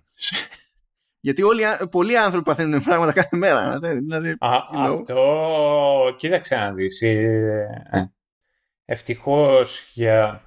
Γιατί 1.20 1.42
όλοι, 1.42 1.62
πολλοί 1.90 2.18
άνθρωποι 2.18 2.44
παθαίνουν 2.44 2.80
φράγματα 2.80 3.12
κάθε 3.12 3.36
μέρα. 3.36 3.78
Δηλαδή, 3.78 4.30
Α, 4.38 4.58
Αυτό, 4.76 6.14
κοίταξε 6.16 6.56
να 6.56 6.72
δεις. 6.72 7.02
Ε, 7.02 8.12
ευτυχώς 8.84 9.90
για, 9.92 10.42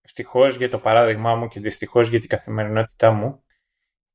ευτυχώς 0.00 0.56
για 0.56 0.70
το 0.70 0.78
παράδειγμά 0.78 1.34
μου 1.34 1.48
και 1.48 1.60
δυστυχώς 1.60 2.08
για 2.08 2.20
την 2.20 2.28
καθημερινότητά 2.28 3.10
μου, 3.10 3.44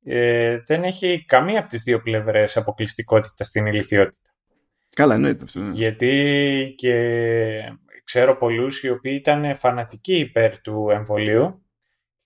ε, 0.04 0.58
δεν 0.58 0.84
έχει 0.84 1.24
καμία 1.24 1.60
από 1.60 1.68
τις 1.68 1.82
δύο 1.82 2.02
πλευρές 2.02 2.56
αποκλειστικότητα 2.56 3.44
στην 3.44 3.66
ηλικιότητα. 3.66 4.30
Καλά, 4.94 5.14
εννοείται 5.14 5.44
αυτό. 5.44 5.60
Ναι. 5.60 5.72
Γιατί 5.72 6.74
και 6.76 6.94
ξέρω 8.04 8.36
πολλούς 8.36 8.82
οι 8.82 8.88
οποίοι 8.88 9.16
ήταν 9.20 9.56
φανατικοί 9.56 10.18
υπέρ 10.18 10.60
του 10.60 10.88
εμβολίου, 10.90 11.61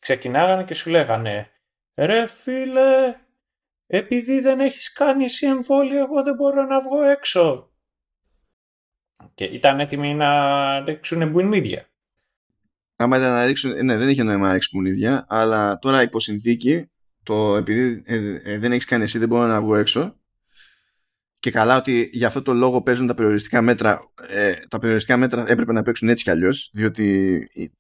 ξεκινάγανε 0.06 0.64
και 0.64 0.74
σου 0.74 0.90
λέγανε 0.90 1.50
«Ρε 1.94 2.26
φίλε, 2.26 3.14
επειδή 3.86 4.40
δεν 4.40 4.60
έχεις 4.60 4.92
κάνει 4.92 5.24
εσύ 5.24 5.46
εμβόλιο, 5.46 5.98
εγώ 5.98 6.22
δεν 6.22 6.34
μπορώ 6.34 6.66
να 6.66 6.80
βγω 6.80 7.02
έξω. 7.02 7.72
Και 9.34 9.44
ήταν 9.44 9.80
έτοιμοι 9.80 10.14
να 10.14 10.30
ρίξουν 10.84 11.30
μπουνίδια. 11.30 11.86
Άμα 12.96 13.16
ήταν 13.16 13.30
να 13.30 13.46
ρίξουν, 13.46 13.84
ναι, 13.84 13.96
δεν 13.96 14.08
είχε 14.08 14.22
νόημα 14.22 14.46
να 14.46 14.52
ρίξουν 14.52 14.80
μπουνίδια, 14.80 15.24
αλλά 15.28 15.78
τώρα 15.78 16.02
υπό 16.02 16.20
συνθήκη, 16.20 16.90
το 17.22 17.56
επειδή 17.56 18.02
ε, 18.06 18.40
ε, 18.44 18.58
δεν 18.58 18.72
έχεις 18.72 18.84
κάνει 18.84 19.02
εσύ, 19.02 19.18
δεν 19.18 19.28
μπορώ 19.28 19.46
να 19.46 19.60
βγω 19.60 19.76
έξω. 19.76 20.15
Και 21.46 21.52
καλά 21.52 21.76
ότι 21.76 22.08
για 22.12 22.26
αυτό 22.26 22.42
το 22.42 22.52
λόγο 22.52 22.82
παίζουν 22.82 23.06
τα 23.06 23.14
περιοριστικά 23.14 23.62
μέτρα. 23.62 24.00
Ε, 24.28 24.52
τα 24.68 24.78
περιοριστικά 24.78 25.16
μέτρα 25.16 25.44
έπρεπε 25.48 25.72
να 25.72 25.82
παίξουν 25.82 26.08
έτσι 26.08 26.24
κι 26.24 26.30
αλλιώς, 26.30 26.70
διότι 26.72 27.38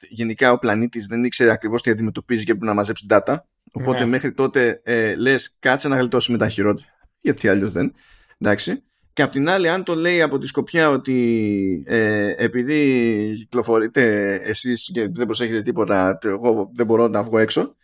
γενικά 0.08 0.52
ο 0.52 0.58
πλανήτης 0.58 1.06
δεν 1.06 1.24
ήξερε 1.24 1.50
ακριβώς 1.50 1.82
τι 1.82 1.90
αντιμετωπίζει 1.90 2.44
και 2.44 2.50
έπρεπε 2.50 2.66
να 2.66 2.74
μαζέψει 2.74 3.06
data. 3.10 3.36
Οπότε 3.72 4.04
ναι. 4.04 4.10
μέχρι 4.10 4.32
τότε 4.32 4.80
ε, 4.84 5.14
λες, 5.14 5.56
κάτσε 5.58 5.88
να 5.88 5.96
γλιτώσουμε 5.96 6.38
τα 6.38 6.48
χειρότερα. 6.48 6.88
Γιατί 7.20 7.48
αλλιώς 7.48 7.72
δεν. 7.72 7.94
Εντάξει. 8.38 8.82
Και 9.12 9.22
απ' 9.22 9.30
την 9.30 9.48
άλλη, 9.48 9.68
αν 9.68 9.84
το 9.84 9.94
λέει 9.94 10.22
από 10.22 10.38
τη 10.38 10.46
σκοπιά 10.46 10.88
ότι 10.88 11.84
ε, 11.86 12.34
επειδή 12.36 13.32
κυκλοφορείτε 13.36 14.34
εσείς 14.34 14.90
και 14.92 15.08
δεν 15.08 15.26
προσέχετε 15.26 15.62
τίποτα, 15.62 16.18
εγώ 16.24 16.70
δεν 16.74 16.86
μπορώ 16.86 17.08
να 17.08 17.22
βγω 17.22 17.38
έξω. 17.38 17.76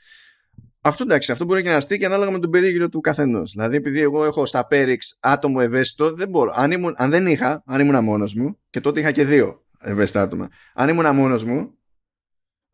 Αυτό 0.85 1.03
εντάξει, 1.03 1.33
αυτό 1.33 1.45
μπορεί 1.45 1.63
και 1.63 1.71
να 1.71 1.81
στείλει 1.81 2.05
ανάλογα 2.05 2.31
με 2.31 2.39
τον 2.39 2.51
περίγυρο 2.51 2.89
του 2.89 3.01
καθενός. 3.01 3.51
Δηλαδή, 3.51 3.77
επειδή 3.77 4.01
εγώ 4.01 4.25
έχω 4.25 4.47
στα 4.47 4.67
Πέριξ 4.67 5.17
άτομο 5.21 5.59
ευαίσθητο, 5.61 6.15
δεν 6.15 6.29
μπορώ. 6.29 6.53
Αν, 6.57 6.71
ήμουν, 6.71 6.95
αν 6.97 7.11
δεν 7.11 7.27
είχα, 7.27 7.63
αν 7.67 7.81
ήμουν 7.81 8.05
μόνος 8.05 8.35
μου, 8.35 8.59
και 8.71 8.81
τότε 8.81 9.01
είχα 9.01 9.13
και 9.13 9.25
δύο 9.25 9.65
ευαίσθητα 9.81 10.23
άτομα. 10.23 10.49
Αν 10.75 10.89
ήμουν 10.89 11.15
μόνος 11.15 11.45
μου, 11.45 11.77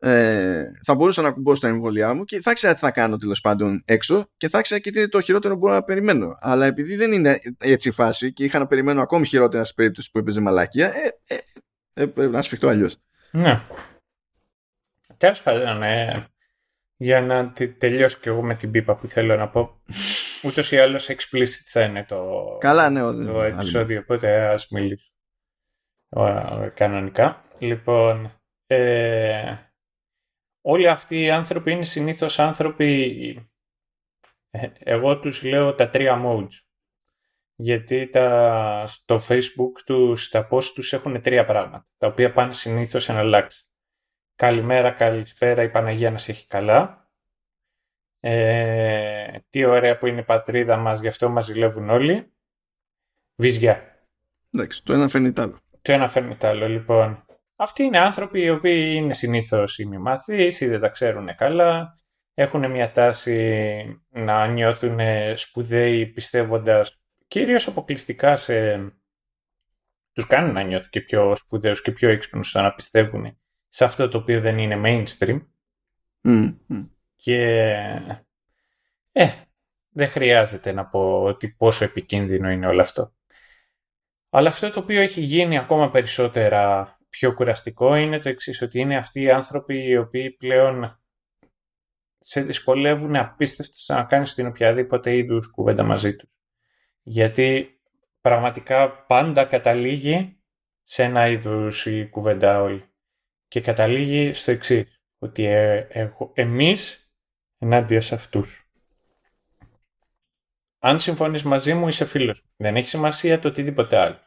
ε, 0.01 0.63
θα 0.83 0.95
μπορούσα 0.95 1.21
να 1.21 1.31
κουμπώ 1.31 1.55
στα 1.55 1.67
εμβόλια 1.67 2.13
μου 2.13 2.23
και 2.23 2.41
θα 2.41 2.51
ήξερα 2.51 2.73
τι 2.73 2.79
θα 2.79 2.91
κάνω 2.91 3.17
τέλος 3.17 3.41
πάντων 3.41 3.81
έξω 3.85 4.29
και 4.37 4.49
θα 4.49 4.59
ήξερα 4.59 4.79
και 4.79 4.91
τι 4.91 4.99
είναι 4.99 5.07
το 5.07 5.21
χειρότερο 5.21 5.53
που 5.53 5.59
μπορώ 5.59 5.73
να 5.73 5.83
περιμένω. 5.83 6.35
Αλλά 6.39 6.65
επειδή 6.65 6.95
δεν 6.95 7.11
είναι 7.11 7.39
έτσι 7.57 7.87
η 7.87 7.91
φάση 7.91 8.33
και 8.33 8.43
είχα 8.43 8.59
να 8.59 8.67
περιμένω 8.67 9.01
ακόμη 9.01 9.25
χειρότερα 9.25 9.63
σε 9.63 9.73
περίπτωση 9.75 10.11
που 10.11 10.17
έπαιζε 10.19 10.41
μαλακία, 10.41 10.87
ε, 10.87 11.35
ε, 11.35 11.37
ε, 11.93 12.05
πρέπει 12.05 12.31
να 12.31 12.41
σφιχτώ 12.41 12.67
αλλιώς. 12.67 12.97
Ναι. 13.31 13.61
Τέλος 15.17 15.41
πάντων, 15.41 15.77
ναι. 15.77 16.25
Για 17.01 17.21
να 17.21 17.53
τελειώσω 17.77 18.19
κι 18.19 18.27
εγώ 18.27 18.41
με 18.41 18.55
την 18.55 18.71
πίπα 18.71 18.95
που 18.95 19.07
θέλω 19.07 19.35
να 19.35 19.49
πω. 19.49 19.81
Ούτως 20.45 20.71
ή 20.71 20.77
άλλως 20.77 21.09
explicit 21.09 21.63
θα 21.65 21.83
είναι 21.83 22.03
το, 22.03 22.57
Καλά, 22.59 22.89
ναι, 22.89 22.99
το 23.25 23.41
επεισόδιο, 23.41 23.99
οπότε 23.99 24.47
ας 24.47 24.67
μιλήσω 24.69 25.09
κανονικά. 26.73 27.43
Λοιπόν, 27.59 28.41
ε, 28.67 29.55
όλοι 30.61 30.87
αυτοί 30.87 31.21
οι 31.21 31.29
άνθρωποι 31.29 31.71
είναι 31.71 31.83
συνήθως 31.83 32.39
άνθρωποι, 32.39 33.51
ε, 34.49 34.67
εγώ 34.79 35.19
τους 35.19 35.43
λέω 35.43 35.75
τα 35.75 35.89
τρία 35.89 36.21
modes. 36.25 36.63
Γιατί 37.55 38.09
τα, 38.09 38.83
στο 38.87 39.19
facebook 39.27 39.81
τους, 39.85 40.29
τα 40.29 40.47
post 40.51 40.63
τους 40.73 40.93
έχουν 40.93 41.21
τρία 41.21 41.45
πράγματα, 41.45 41.87
τα 41.97 42.07
οποία 42.07 42.33
πάνε 42.33 42.53
συνήθως 42.53 43.07
να 43.07 43.19
αλλάξει. 43.19 43.68
Καλημέρα, 44.39 44.91
καλησπέρα, 44.91 45.63
η 45.63 45.69
Παναγία 45.69 46.11
να 46.11 46.17
σε 46.17 46.31
έχει 46.31 46.47
καλά. 46.47 47.09
Ε, 48.19 49.39
τι 49.49 49.65
ωραία 49.65 49.97
που 49.97 50.07
είναι 50.07 50.19
η 50.19 50.23
πατρίδα 50.23 50.77
μας, 50.77 50.99
γι' 50.99 51.07
αυτό 51.07 51.29
μας 51.29 51.45
ζηλεύουν 51.45 51.89
όλοι. 51.89 52.33
Βυζιά. 53.35 54.05
Εντάξει, 54.53 54.83
το 54.83 54.93
ένα 54.93 55.07
φέρνει 55.07 55.31
τ' 55.33 55.39
άλλο. 55.39 55.59
Το 55.81 55.91
ένα 55.91 56.07
φέρνει 56.07 56.35
τ' 56.35 56.43
άλλο, 56.43 56.67
λοιπόν. 56.67 57.25
Αυτοί 57.55 57.83
είναι 57.83 57.99
άνθρωποι 57.99 58.41
οι 58.41 58.49
οποίοι 58.49 58.93
είναι 58.95 59.13
συνήθως 59.13 59.79
ημιμαθείς 59.79 60.61
ή 60.61 60.67
δεν 60.67 60.79
τα 60.79 60.89
ξέρουν 60.89 61.35
καλά, 61.35 61.99
έχουν 62.33 62.71
μια 62.71 62.91
τάση 62.91 64.01
να 64.09 64.47
νιώθουν 64.47 64.99
σπουδαίοι 65.35 66.05
πιστεύοντας 66.05 67.01
κυρίως 67.27 67.67
αποκλειστικά 67.67 68.35
σε... 68.35 68.77
τους 70.11 70.27
κάνουν 70.27 70.53
να 70.53 70.61
νιώθουν 70.61 70.89
και 70.89 71.01
πιο 71.01 71.35
σπουδαίους 71.35 71.81
και 71.81 71.91
πιο 71.91 72.09
έξυπνους 72.09 72.49
στο 72.49 72.61
να 72.61 72.73
πιστεύουν 72.73 73.37
σε 73.69 73.83
αυτό 73.83 74.07
το 74.07 74.17
οποίο 74.17 74.41
δεν 74.41 74.57
είναι 74.57 74.81
mainstream. 74.85 75.39
Και 77.15 77.41
ε, 79.11 79.29
δεν 79.89 80.07
χρειάζεται 80.07 80.71
να 80.71 80.85
πω 80.85 81.23
ότι 81.23 81.47
πόσο 81.49 81.83
επικίνδυνο 81.83 82.49
είναι 82.49 82.67
όλο 82.67 82.81
αυτό. 82.81 83.13
Αλλά 84.29 84.49
αυτό 84.49 84.69
το 84.69 84.79
οποίο 84.79 85.01
έχει 85.01 85.21
γίνει 85.21 85.57
ακόμα 85.57 85.89
περισσότερα 85.89 86.97
πιο 87.09 87.33
κουραστικό 87.33 87.95
είναι 87.95 88.19
το 88.19 88.29
εξής 88.29 88.61
ότι 88.61 88.79
είναι 88.79 88.97
αυτοί 88.97 89.21
οι 89.21 89.31
άνθρωποι 89.31 89.83
οι 89.87 89.97
οποίοι 89.97 90.31
πλέον 90.31 91.01
σε 92.19 92.41
δυσκολεύουν 92.41 93.15
απίστευτα 93.15 93.95
να 93.95 94.03
κάνεις 94.03 94.33
την 94.33 94.47
οποιαδήποτε 94.47 95.15
είδους 95.15 95.51
κουβέντα 95.51 95.83
μαζί 95.83 96.15
τους. 96.15 96.29
Γιατί 97.01 97.79
πραγματικά 98.21 99.05
πάντα 99.05 99.45
καταλήγει 99.45 100.39
σε 100.81 101.03
ένα 101.03 101.27
είδους 101.27 101.85
η 101.85 102.09
κουβέντα 102.09 102.61
όλη. 102.61 102.88
Και 103.49 103.61
καταλήγει 103.61 104.33
στο 104.33 104.51
εξής 104.51 105.01
ότι 105.19 105.45
ε, 105.45 106.11
εμείς 106.33 107.11
ενάντια 107.57 108.01
σε 108.01 108.15
αυτούς. 108.15 108.69
Αν 110.79 110.99
συμφωνείς 110.99 111.43
μαζί 111.43 111.73
μου 111.73 111.87
είσαι 111.87 112.05
φίλος. 112.05 112.43
Δεν 112.57 112.75
έχει 112.75 112.89
σημασία 112.89 113.39
το 113.39 113.47
οτιδήποτε 113.47 113.97
άλλο. 113.97 114.19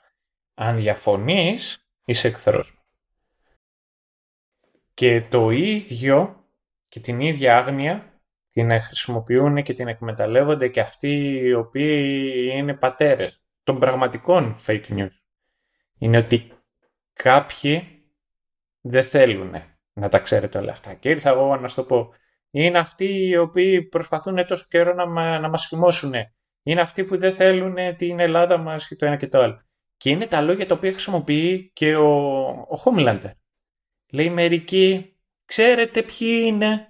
Αν 0.55 0.77
διαφωνείς 0.77 1.87
είσαι 2.05 2.29
εχθρός 2.29 2.85
Και 4.95 5.23
το 5.23 5.51
ίδιο 5.51 6.47
και 6.89 7.01
την 7.01 7.21
ίδια 7.21 7.57
άγνοια 7.57 8.21
την 8.49 8.81
χρησιμοποιούν 8.81 9.63
και 9.63 9.73
την 9.73 9.89
εκμεταλλεύονται 9.89 10.69
και 10.69 10.81
αυτοί 10.81 11.41
οι 11.45 11.53
οποίοι 11.53 12.51
είναι 12.53 12.75
πατέρες 12.75 13.43
των 13.63 13.79
πραγματικών 13.79 14.57
fake 14.67 14.87
news. 14.89 15.13
Είναι 15.99 16.19
ότι 16.19 16.53
κάποιοι 17.13 17.92
δεν 18.83 19.03
θέλουν 19.03 19.55
να 19.93 20.09
τα 20.09 20.19
ξέρετε 20.19 20.59
όλα 20.59 20.73
αυτά. 20.73 20.95
Και 20.95 21.09
ήρθα 21.09 21.31
εγώ 21.31 21.57
να 21.57 21.69
σου 21.69 21.75
το 21.75 21.85
πω. 21.85 22.15
Είναι 22.51 22.79
αυτοί 22.79 23.29
οι 23.29 23.37
οποίοι 23.37 23.83
προσπαθούν 23.83 24.47
τόσο 24.47 24.67
καιρό 24.69 24.95
να, 24.95 25.39
να 25.39 25.49
μας 25.49 25.67
φημώσουν. 25.67 26.13
Είναι 26.63 26.81
αυτοί 26.81 27.05
που 27.05 27.17
δεν 27.17 27.33
θέλουν 27.33 27.97
την 27.97 28.21
Ελλάδα 28.21 28.57
μας 28.57 28.89
και 28.89 28.97
το 28.97 29.07
ένα 29.07 29.17
και 29.17 29.29
το 29.29 29.39
άλλο. 29.39 29.63
Και 29.97 30.11
είναι 30.11 30.27
τα 30.27 30.41
λόγια 30.41 30.67
τα 30.67 30.75
οποία 30.75 30.91
χρησιμοποιεί 30.91 31.71
και 31.73 31.97
ο, 31.97 32.39
ο 32.49 32.83
Homelander. 32.85 33.31
Λέει 34.13 34.31
μερικοί, 34.31 35.17
ξέρετε 35.45 36.03
ποιοι 36.03 36.43
είναι; 36.47 36.87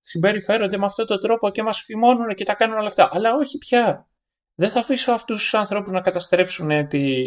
Συμπεριφέρονται 0.00 0.76
με 0.76 0.84
αυτόν 0.84 1.06
τον 1.06 1.20
τρόπο 1.20 1.50
και 1.50 1.62
μας 1.62 1.80
φημώνουν 1.80 2.34
και 2.34 2.44
τα 2.44 2.54
κάνουν 2.54 2.78
όλα 2.78 2.88
αυτά. 2.88 3.08
Αλλά 3.12 3.34
όχι 3.34 3.58
πια. 3.58 4.08
Δεν 4.54 4.70
θα 4.70 4.80
αφήσω 4.80 5.12
αυτούς 5.12 5.42
τους 5.42 5.54
ανθρώπους 5.54 5.92
να 5.92 6.00
καταστρέψουν 6.00 6.68
τη, 6.88 7.22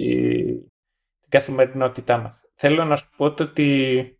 την 1.22 1.30
καθημερινότητά 1.30 2.18
μας. 2.18 2.43
Θέλω 2.66 2.86
να 2.86 2.96
σου 2.96 3.10
πω 3.18 3.26
ότι 3.26 4.20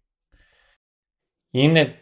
είναι 1.54 2.00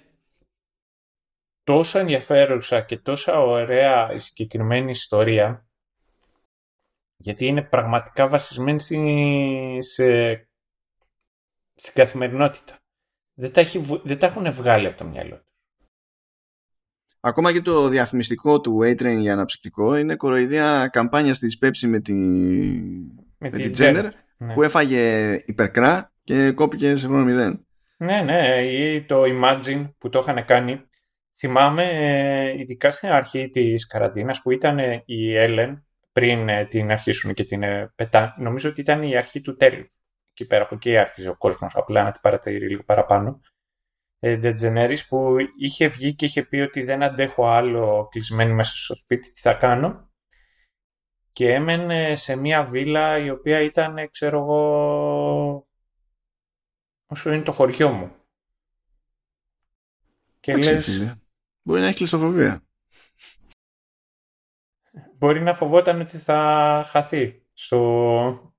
τόσο 1.63 1.99
ενδιαφέρουσα 1.99 2.81
και 2.81 2.97
τόσο 2.97 3.47
ωραία 3.47 4.13
η 4.13 4.19
συγκεκριμένη 4.19 4.89
ιστορία 4.91 5.67
γιατί 7.17 7.45
είναι 7.45 7.61
πραγματικά 7.61 8.27
βασισμένη 8.27 9.83
σε, 9.83 10.33
στην 11.73 11.93
καθημερινότητα. 11.93 12.79
Δεν 13.33 13.51
τα, 13.51 13.61
έχει, 13.61 13.79
δεν 14.03 14.19
τα 14.19 14.25
έχουν 14.25 14.51
βγάλει 14.51 14.87
από 14.87 14.97
το 14.97 15.05
μυαλό 15.05 15.35
τους. 15.35 15.53
Ακόμα 17.19 17.51
και 17.51 17.61
το 17.61 17.87
διαφημιστικό 17.87 18.61
του 18.61 18.79
A-Train 18.83 19.17
για 19.19 19.33
αναψυκτικό 19.33 19.95
είναι 19.95 20.15
κοροϊδία 20.15 20.87
καμπάνιας 20.87 21.39
της 21.39 21.57
Pepsi 21.61 21.87
με, 21.87 21.99
τη, 21.99 22.13
με, 23.37 23.49
με 23.49 23.49
την 23.49 23.73
Jenner 23.77 24.09
Ναι. 24.37 24.53
που 24.53 24.63
έφαγε 24.63 25.33
υπερκρά 25.45 26.10
και 26.23 26.51
κόπηκε 26.51 26.95
σε 26.95 27.07
χρόνο 27.07 27.23
μηδέν. 27.23 27.65
Ναι, 27.97 28.21
ναι, 28.21 28.57
ή 28.61 29.05
το 29.05 29.23
Imagine 29.25 29.89
που 29.97 30.09
το 30.09 30.19
είχαν 30.19 30.45
κάνει. 30.45 30.81
Θυμάμαι, 31.37 31.83
ε, 31.83 32.59
ειδικά 32.59 32.91
στην 32.91 33.09
αρχή 33.09 33.49
της 33.49 33.87
καραντίνας 33.87 34.41
που 34.41 34.51
ήταν 34.51 34.79
ε, 34.79 35.03
η 35.05 35.33
Ellen 35.35 35.81
πριν 36.11 36.49
ε, 36.49 36.65
την 36.65 36.91
αρχίσουν 36.91 37.33
και 37.33 37.43
την 37.43 37.63
ε, 37.63 37.91
πετά. 37.95 38.35
Νομίζω 38.37 38.69
ότι 38.69 38.81
ήταν 38.81 39.03
η 39.03 39.17
αρχή 39.17 39.41
του 39.41 39.55
τέλου. 39.55 39.85
Εκεί 40.31 40.45
πέρα 40.45 40.63
από 40.63 40.75
εκεί 40.75 40.97
άρχισε 40.97 41.29
ο 41.29 41.37
κόσμος 41.37 41.75
απλά 41.75 42.03
να 42.03 42.11
την 42.11 42.21
παρατηρεί 42.21 42.67
λίγο 42.67 42.83
παραπάνω. 42.83 43.39
Ε, 44.19 44.39
DeGeneres 44.43 44.97
που 45.07 45.35
είχε 45.59 45.87
βγει 45.87 46.15
και 46.15 46.25
είχε 46.25 46.43
πει 46.43 46.57
ότι 46.57 46.83
δεν 46.83 47.03
αντέχω 47.03 47.47
άλλο 47.47 48.07
κλεισμένη 48.11 48.53
μέσα 48.53 48.75
στο 48.75 48.95
σπίτι, 48.95 49.31
τι 49.31 49.39
θα 49.39 49.53
κάνω. 49.53 50.09
Και 51.33 51.53
έμενε 51.53 52.15
σε 52.15 52.35
μια 52.35 52.63
βίλα 52.63 53.17
η 53.17 53.29
οποία 53.29 53.61
ήταν, 53.61 53.97
ε, 53.97 54.07
ξέρω 54.07 54.37
εγώ, 54.39 55.67
όσο 57.11 57.33
είναι 57.33 57.43
το 57.43 57.51
χωριό 57.51 57.91
μου. 57.91 58.15
Και 60.39 60.51
Εντάξει, 60.51 60.73
λες, 60.73 60.85
φίλε. 60.85 61.15
Μπορεί 61.61 61.79
να 61.79 61.85
έχει 61.87 61.95
κλειστοφοβία. 61.95 62.61
μπορεί 65.17 65.41
να 65.41 65.53
φοβόταν 65.53 66.01
ότι 66.01 66.17
θα 66.17 66.83
χαθεί 66.87 67.45
στο, 67.53 68.53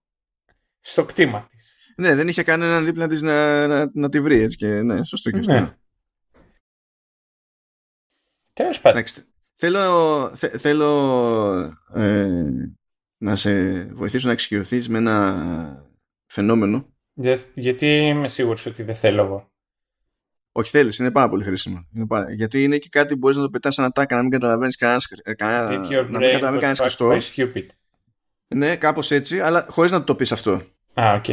στο 0.81 1.05
κτήμα 1.05 1.47
της. 1.51 1.95
Ναι, 1.97 2.15
δεν 2.15 2.29
είχε 2.29 2.43
κανέναν 2.43 2.85
δίπλα 2.85 3.09
της 3.09 3.23
να, 3.23 3.66
να, 3.66 3.91
να 3.95 4.09
τη 4.09 4.20
βρει 4.20 4.41
έτσι 4.41 4.57
και 4.57 4.83
ναι, 4.83 5.05
σωστό 5.05 5.31
και 5.31 5.39
αυτό. 5.39 5.53
Ναι. 5.53 5.77
Τέλος 8.53 8.81
πάντων. 8.81 8.99
Εντάξει, 9.01 9.24
θέλω, 9.55 10.37
θε- 10.37 10.61
θέλω 10.61 10.91
ε, 11.95 12.43
να 13.19 13.37
σε 13.37 13.85
βοηθήσω 13.85 14.27
να 14.27 14.33
εξοικειωθείς 14.33 14.89
με 14.89 14.99
ένα 14.99 15.87
φαινόμενο. 16.27 16.91
Για- 17.14 17.39
γιατί 17.55 17.86
είμαι 17.86 18.28
σίγουρος 18.28 18.66
ότι 18.66 18.82
δεν 18.82 18.94
θέλω 18.94 19.22
εγώ. 19.24 19.51
Όχι 20.52 20.70
θέλεις, 20.70 20.98
είναι 20.98 21.10
πάρα 21.10 21.28
πολύ 21.28 21.44
χρήσιμο. 21.44 21.86
Είναι 21.93 22.06
πάρα- 22.06 22.32
Γιατί 22.32 22.62
είναι 22.62 22.78
και 22.78 22.89
κάτι 22.90 23.09
που 23.12 23.18
μπορείς 23.18 23.36
να 23.36 23.43
το 23.43 23.51
πετάς 23.51 23.74
σαν 23.74 23.84
ατάκα, 23.84 24.16
να 24.16 24.22
μην 24.22 24.30
καταλαβαίνεις 24.30 24.76
κανένας, 24.76 25.06
ε, 25.22 25.34
κανένα, 25.34 25.68
Did 25.68 25.86
your 25.86 25.90
να 25.90 26.18
μην 26.18 26.28
brain 26.28 26.32
καταλαβαίνει 26.32 26.56
got 26.56 26.60
κανένας 26.60 26.78
fucked 26.78 27.09
Χριστό. 27.09 27.09
by 27.10 27.20
stupid; 27.55 27.66
Ναι, 28.55 28.76
κάπως 28.76 29.10
έτσι, 29.10 29.40
αλλά 29.40 29.66
χωρίς 29.68 29.90
να 29.90 30.05
το 30.05 30.14
πεις 30.14 30.32
αυτό. 30.32 30.52
Α, 31.01 31.12
οκ. 31.14 31.24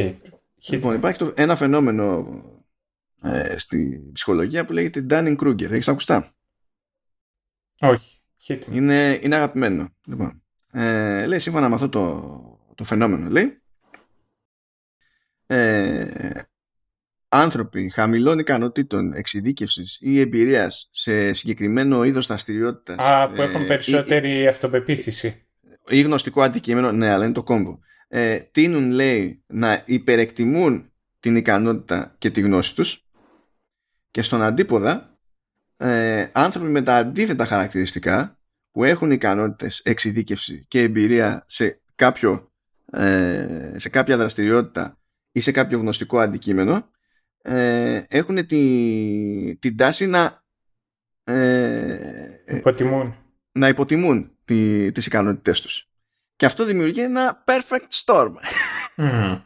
Λοιπόν, 0.68 0.94
υπάρχει 0.94 1.18
το, 1.18 1.32
ένα 1.36 1.56
φαινόμενο 1.56 2.26
ε, 3.22 3.58
στη 3.58 4.02
ψυχολογία 4.12 4.66
που 4.66 4.72
λέγεται 4.72 5.06
Dunning-Kruger. 5.10 5.70
Έχεις 5.70 5.88
ακουστά; 5.88 6.32
Όχι. 7.80 8.20
Hit 8.46 8.52
me. 8.52 8.70
Είναι, 8.70 9.18
είναι 9.22 9.36
αγαπημένο. 9.36 9.88
Λοιπόν, 10.06 10.42
ε, 10.72 11.26
λέει 11.26 11.38
σύμφωνα 11.38 11.68
με 11.68 11.74
αυτό 11.74 11.88
το, 11.88 12.20
το 12.74 12.84
φαινόμενο, 12.84 13.28
λέει 13.30 13.59
ε, 15.50 16.42
άνθρωποι 17.28 17.90
χαμηλών 17.90 18.38
ικανοτήτων 18.38 19.12
εξειδίκευσης 19.12 19.98
ή 20.00 20.20
εμπειρίας 20.20 20.88
σε 20.92 21.32
συγκεκριμένο 21.32 22.04
είδος 22.04 22.26
δραστηριότητας. 22.26 22.98
Α, 22.98 23.30
που 23.34 23.42
έχουν 23.42 23.66
περισσότερη 23.66 24.46
αυτοπεποίθηση. 24.46 25.46
ή 25.88 26.00
γνωστικό 26.00 26.42
αντικείμενο, 26.42 26.92
ναι, 26.92 27.08
αλλά 27.08 27.24
είναι 27.24 27.34
το 27.34 27.42
κόμπο. 27.42 27.78
Ε, 28.08 28.38
τείνουν, 28.38 28.90
λέει, 28.90 29.44
να 29.46 29.82
υπερεκτιμούν 29.86 30.92
την 31.20 31.36
ικανότητα 31.36 32.14
και 32.18 32.30
τη 32.30 32.40
γνώση 32.40 32.74
τους 32.74 33.06
και 34.10 34.22
στον 34.22 34.42
αντίποδα 34.42 35.18
ε, 35.76 36.28
άνθρωποι 36.32 36.68
με 36.68 36.82
τα 36.82 36.96
αντίθετα 36.96 37.44
χαρακτηριστικά 37.44 38.38
που 38.70 38.84
έχουν 38.84 39.10
ικανότητες, 39.10 39.80
εξειδίκευση 39.84 40.64
και 40.68 40.80
εμπειρία 40.80 41.44
σε, 41.46 41.80
κάποιο, 41.94 42.52
ε, 42.92 43.72
σε 43.76 43.88
κάποια 43.88 44.16
δραστηριότητα 44.16 44.99
ή 45.32 45.40
σε 45.40 45.52
κάποιο 45.52 45.78
γνωστικό 45.78 46.18
αντικείμενο 46.18 46.90
ε, 47.42 48.02
έχουν 48.08 48.46
τη, 48.46 49.56
την 49.56 49.76
τάση 49.76 50.06
να 50.06 50.44
ε, 51.24 51.98
Υποτιμούν. 52.46 53.14
να 53.52 53.68
υποτιμούν 53.68 54.30
τη, 54.44 54.92
τις 54.92 55.06
ικανότητές 55.06 55.60
τους. 55.60 55.90
Και 56.36 56.46
αυτό 56.46 56.64
δημιουργεί 56.64 57.00
ένα 57.00 57.44
perfect 57.46 58.04
storm 58.04 58.32
Μμμ. 58.96 59.40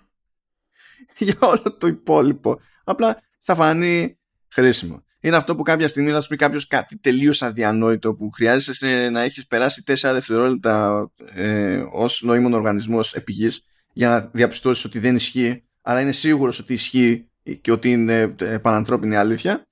για 1.19 1.37
όλο 1.41 1.77
το 1.79 1.87
υπόλοιπο. 1.87 2.61
Απλά 2.85 3.23
θα 3.41 3.55
φανεί 3.55 4.19
χρήσιμο. 4.49 5.05
Είναι 5.21 5.37
αυτό 5.37 5.57
που 5.57 5.63
κάποια 5.63 5.89
στιγμή 5.89 6.11
θα 6.11 6.21
σου 6.21 6.29
πει 6.29 6.37
κάποιος 6.37 6.67
κάτι 6.67 6.99
τελείως 6.99 7.43
αδιανόητο 7.43 8.15
που 8.15 8.31
χρειάζεσαι 8.31 9.09
να 9.13 9.21
έχεις 9.21 9.47
περάσει 9.47 9.83
4 9.87 9.95
δευτερόλεπτα 9.95 11.07
ε, 11.35 11.85
ως 11.93 12.23
νοήμων 12.23 12.53
οργανισμός 12.53 13.15
επί 13.15 13.33
γης 13.33 13.65
για 13.93 14.09
να 14.09 14.31
διαπιστώσεις 14.33 14.85
ότι 14.85 14.99
δεν 14.99 15.15
ισχύει, 15.15 15.65
αλλά 15.85 16.01
είναι 16.01 16.13
σίγουρος 16.13 16.59
ότι 16.59 16.73
ισχύει 16.73 17.29
και 17.61 17.73
ότι 17.73 17.91
είναι 17.91 18.35
ε, 18.41 18.59
πανανθρώπινη 18.59 19.17
αλήθεια. 19.17 19.67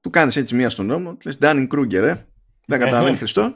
Του 0.00 0.10
κάνεις 0.10 0.36
έτσι 0.36 0.54
μία 0.54 0.70
στον 0.70 0.86
ώμο, 0.86 1.10
του 1.10 1.26
λες 1.26 1.38
Dunning 1.40 1.66
Kruger, 1.74 1.92
ε. 1.92 2.14
Δεν 2.66 2.78
καταλαβαίνει 2.78 3.16
Χριστό. 3.16 3.54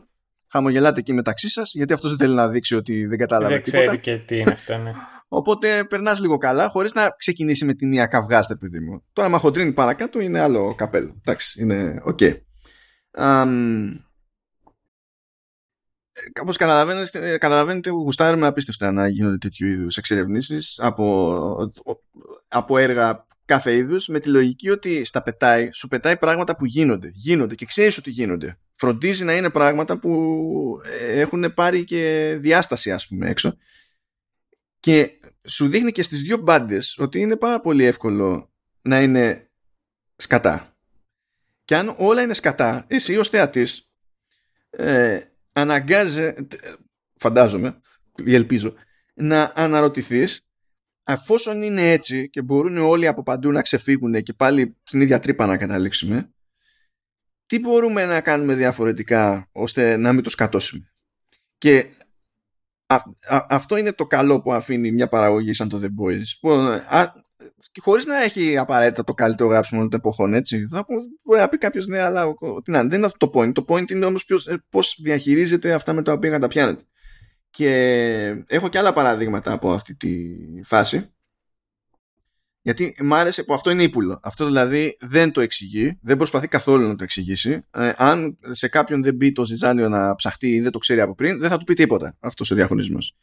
Χαμογελάτε 0.50 1.00
εκεί 1.00 1.12
μεταξύ 1.12 1.48
σας, 1.48 1.72
γιατί 1.74 1.92
αυτός 1.92 2.10
δεν 2.10 2.18
θέλει 2.18 2.34
να 2.34 2.48
δείξει 2.48 2.74
ότι 2.74 3.06
δεν 3.06 3.18
κατάλαβε 3.18 3.54
Δεν 3.54 3.62
τίποτα. 3.62 3.84
ξέρει 3.84 3.98
και 3.98 4.24
τι 4.24 4.38
είναι 4.38 4.52
αυτό, 4.52 4.76
ναι. 4.76 4.90
Οπότε 5.28 5.84
περνάς 5.84 6.20
λίγο 6.20 6.38
καλά, 6.38 6.68
χωρίς 6.68 6.92
να 6.92 7.08
ξεκινήσει 7.16 7.64
με 7.64 7.74
τη 7.74 7.86
μία 7.86 8.06
καυγάς 8.06 8.39
ρε, 8.39 8.56
παιδί 8.56 8.80
μου. 8.80 9.04
Τώρα, 9.12 9.28
άμα 9.28 9.38
χοντρύνει 9.38 9.72
παρακάτω, 9.72 10.20
είναι 10.20 10.40
άλλο 10.40 10.74
καπέλο. 10.74 11.14
Εντάξει, 11.20 11.62
είναι 11.62 12.00
OK. 12.04 12.18
Okay. 12.20 12.34
Κάπως 16.32 16.56
καταλαβαίνετε, 16.56 17.38
καταλαβαίνετε, 17.38 17.90
γουστάρουμε 17.90 18.46
απίστευτα 18.46 18.92
να 18.92 19.08
γίνονται 19.08 19.38
τέτοιου 19.38 19.66
είδους 19.66 19.96
εξερευνήσεις 19.96 20.78
από, 20.78 21.72
από 22.48 22.78
έργα 22.78 23.26
κάθε 23.44 23.76
είδους 23.76 24.08
με 24.08 24.20
τη 24.20 24.28
λογική 24.28 24.70
ότι 24.70 25.04
στα 25.04 25.22
πετάει, 25.22 25.72
σου 25.72 25.88
πετάει 25.88 26.16
πράγματα 26.16 26.56
που 26.56 26.64
γίνονται. 26.64 27.10
Γίνονται 27.12 27.54
και 27.54 27.66
ξέρεις 27.66 27.98
ότι 27.98 28.10
γίνονται. 28.10 28.58
Φροντίζει 28.72 29.24
να 29.24 29.34
είναι 29.34 29.50
πράγματα 29.50 29.98
που 29.98 30.80
έχουν 31.08 31.54
πάρει 31.54 31.84
και 31.84 32.36
διάσταση, 32.40 32.92
ας 32.92 33.06
πούμε, 33.06 33.28
έξω. 33.28 33.56
Και 34.80 35.10
σου 35.46 35.68
δείχνει 35.68 35.92
και 35.92 36.02
στις 36.02 36.20
δύο 36.22 36.36
μπάντες 36.36 36.98
ότι 36.98 37.20
είναι 37.20 37.36
πάρα 37.36 37.60
πολύ 37.60 37.84
εύκολο 37.84 38.52
να 38.82 39.00
είναι 39.00 39.50
σκατά. 40.16 40.76
Και 41.64 41.76
αν 41.76 41.94
όλα 41.98 42.22
είναι 42.22 42.34
σκατά, 42.34 42.84
εσύ 42.88 43.16
ως 43.16 43.28
θεατής 43.28 43.88
ε, 44.70 45.20
αναγκάζε, 45.54 46.46
φαντάζομαι 47.16 47.80
ή 48.24 48.34
ελπίζω, 48.34 48.74
να 49.14 49.52
αναρωτηθείς 49.54 50.46
αφόσον 51.04 51.62
είναι 51.62 51.90
έτσι 51.90 52.30
και 52.30 52.42
μπορούν 52.42 52.76
όλοι 52.76 53.06
από 53.06 53.22
παντού 53.22 53.50
να 53.50 53.62
ξεφύγουν 53.62 54.22
και 54.22 54.32
πάλι 54.32 54.76
στην 54.82 55.00
ίδια 55.00 55.20
τρύπα 55.20 55.46
να 55.46 55.56
καταλήξουμε 55.56 56.28
τι 57.46 57.58
μπορούμε 57.58 58.06
να 58.06 58.20
κάνουμε 58.20 58.54
διαφορετικά 58.54 59.48
ώστε 59.52 59.96
να 59.96 60.12
μην 60.12 60.22
το 60.22 60.30
σκατώσουμε; 60.30 60.94
Και 61.58 61.90
Α, 62.86 62.94
α, 63.36 63.46
αυτό 63.48 63.76
είναι 63.76 63.92
το 63.92 64.06
καλό 64.06 64.40
που 64.40 64.52
αφήνει 64.52 64.92
μια 64.92 65.08
παραγωγή 65.08 65.52
σαν 65.52 65.68
το 65.68 65.80
The 65.82 65.86
Boys. 65.86 66.22
Που, 66.40 66.50
α, 66.88 67.12
χωρίς 67.80 68.06
να 68.06 68.22
έχει 68.22 68.56
απαραίτητα 68.56 69.04
το 69.04 69.14
καλύτερο 69.14 69.48
γράψιμο 69.48 69.78
όλων 69.78 69.90
των 69.90 70.00
εποχών, 70.00 70.34
έτσι. 70.34 70.66
Θα, 70.70 70.84
μπορεί 71.24 71.40
να 71.40 71.48
πει 71.48 71.58
κάποιος 71.58 71.86
ναι, 71.86 72.00
αλλά 72.00 72.34
τι 72.64 72.70
να, 72.70 72.82
δεν 72.82 72.92
είναι 72.92 73.06
αυτό 73.06 73.30
το 73.30 73.40
point. 73.40 73.52
Το 73.52 73.64
point 73.68 73.90
είναι 73.90 74.06
όμως 74.06 74.26
πώς 74.70 74.98
διαχειρίζεται 75.02 75.72
αυτά 75.72 75.92
με 75.92 76.02
τα 76.02 76.12
οποία 76.12 76.30
καταπιάνεται. 76.30 76.82
Και 77.50 78.44
έχω 78.46 78.68
και 78.68 78.78
άλλα 78.78 78.92
παραδείγματα 78.92 79.52
από 79.52 79.72
αυτή 79.72 79.94
τη 79.94 80.10
φάση. 80.64 81.14
Γιατί 82.60 82.96
μ' 83.02 83.14
άρεσε 83.14 83.42
που 83.42 83.54
αυτό 83.54 83.70
είναι 83.70 83.82
ύπουλο. 83.82 84.18
Αυτό 84.22 84.44
δηλαδή 84.44 84.96
δεν 85.00 85.32
το 85.32 85.40
εξηγεί, 85.40 85.98
δεν 86.02 86.16
προσπαθεί 86.16 86.48
καθόλου 86.48 86.86
να 86.86 86.94
το 86.94 87.04
εξηγήσει. 87.04 87.64
Ε, 87.70 87.92
αν 87.96 88.38
σε 88.50 88.68
κάποιον 88.68 89.02
δεν 89.02 89.14
μπει 89.14 89.32
το 89.32 89.44
ζυζάνιο 89.44 89.88
να 89.88 90.14
ψαχτεί 90.14 90.48
ή 90.48 90.60
δεν 90.60 90.70
το 90.72 90.78
ξέρει 90.78 91.00
από 91.00 91.14
πριν, 91.14 91.38
δεν 91.38 91.50
θα 91.50 91.58
του 91.58 91.64
πει 91.64 91.74
τίποτα 91.74 92.16
αυτός 92.20 92.50
ο 92.50 92.54
διαχωρισμός. 92.54 93.16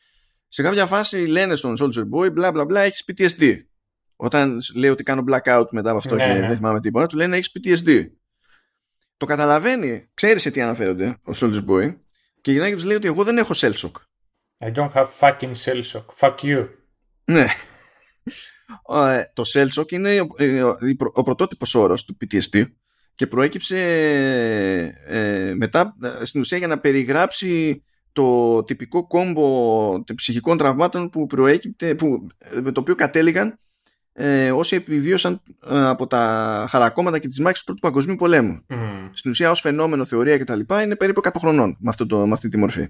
Σε 0.47 0.61
κάποια 0.61 0.85
φάση 0.85 1.17
λένε 1.17 1.55
στον 1.55 1.75
Soldier 1.79 2.03
Boy, 2.13 2.31
μπλα 2.33 2.51
μπλα 2.51 2.65
μπλα, 2.65 2.81
έχεις 2.81 3.03
PTSD. 3.07 3.57
Όταν 4.23 4.61
λέει 4.75 4.89
ότι 4.89 5.03
κάνω 5.03 5.23
blackout 5.27 5.65
μετά 5.71 5.89
από 5.89 5.97
αυτό 5.97 6.15
Ναι, 6.15 6.25
και 6.25 6.39
ναι. 6.39 6.47
δεν 6.47 6.55
θυμάμαι 6.55 6.79
τίποτα, 6.79 7.07
του 7.07 7.15
λένε 7.15 7.37
έχεις 7.37 7.51
PTSD. 7.53 8.05
Το 9.17 9.25
καταλαβαίνει, 9.25 10.09
ξέρεις 10.13 10.41
σε 10.41 10.51
τι 10.51 10.61
αναφέρονται 10.61 11.17
ο 11.23 11.31
Soldier 11.35 11.65
Boy 11.67 11.95
και 12.41 12.51
γυρνάει 12.51 12.69
και 12.69 12.75
τους 12.75 12.85
λέει 12.85 12.95
ότι 12.95 13.07
εγώ 13.07 13.23
δεν 13.23 13.37
έχω 13.37 13.53
cell 13.55 13.73
shock. 13.73 13.91
I 14.59 14.73
don't 14.73 14.91
have 14.93 15.07
fucking 15.19 15.51
cell 15.63 15.83
shock. 15.83 16.05
Fuck 16.19 16.35
you. 16.41 16.67
Ναι. 17.23 17.45
Ε, 18.89 19.23
το 19.33 19.43
cell 19.53 19.67
shock 19.67 19.91
είναι 19.91 20.19
ο, 20.19 20.27
ε, 20.37 20.63
ο, 20.63 20.77
ο 21.13 21.23
πρωτότυπος 21.23 21.75
όρος 21.75 22.05
του 22.05 22.17
PTSD 22.21 22.65
και 23.15 23.27
προέκυψε 23.27 23.77
ε, 25.05 25.53
μετά 25.55 25.95
ε, 26.21 26.25
στην 26.25 26.41
ουσία 26.41 26.57
για 26.57 26.67
να 26.67 26.79
περιγράψει 26.79 27.83
το 28.11 28.63
τυπικό 28.63 29.07
κόμπο 29.07 30.03
ψυχικών 30.15 30.57
τραυμάτων 30.57 31.09
που 31.09 31.27
προέκυπτε, 31.27 31.95
που, 31.95 32.27
με 32.61 32.71
το 32.71 32.79
οποίο 32.79 32.95
κατέληγαν 32.95 33.59
ε, 34.13 34.51
όσοι 34.51 34.75
επιβίωσαν 34.75 35.41
ε, 35.69 35.87
από 35.87 36.07
τα 36.07 36.65
χαρακόμματα 36.69 37.19
και 37.19 37.27
τις 37.27 37.39
μάχες 37.39 37.59
του 37.59 37.65
Πρώτου 37.65 37.79
Παγκοσμίου 37.79 38.15
Πολέμου. 38.15 38.65
Mm. 38.69 39.09
Στην 39.11 39.31
ουσία 39.31 39.51
ως 39.51 39.59
φαινόμενο, 39.59 40.05
θεωρία 40.05 40.37
κτλ. 40.37 40.59
είναι 40.83 40.95
περίπου 40.95 41.21
100 41.23 41.29
χρονών 41.37 41.77
με, 41.79 41.89
αυτό 41.89 42.05
το, 42.05 42.27
με 42.27 42.33
αυτή 42.33 42.49
τη 42.49 42.57
μορφή. 42.57 42.87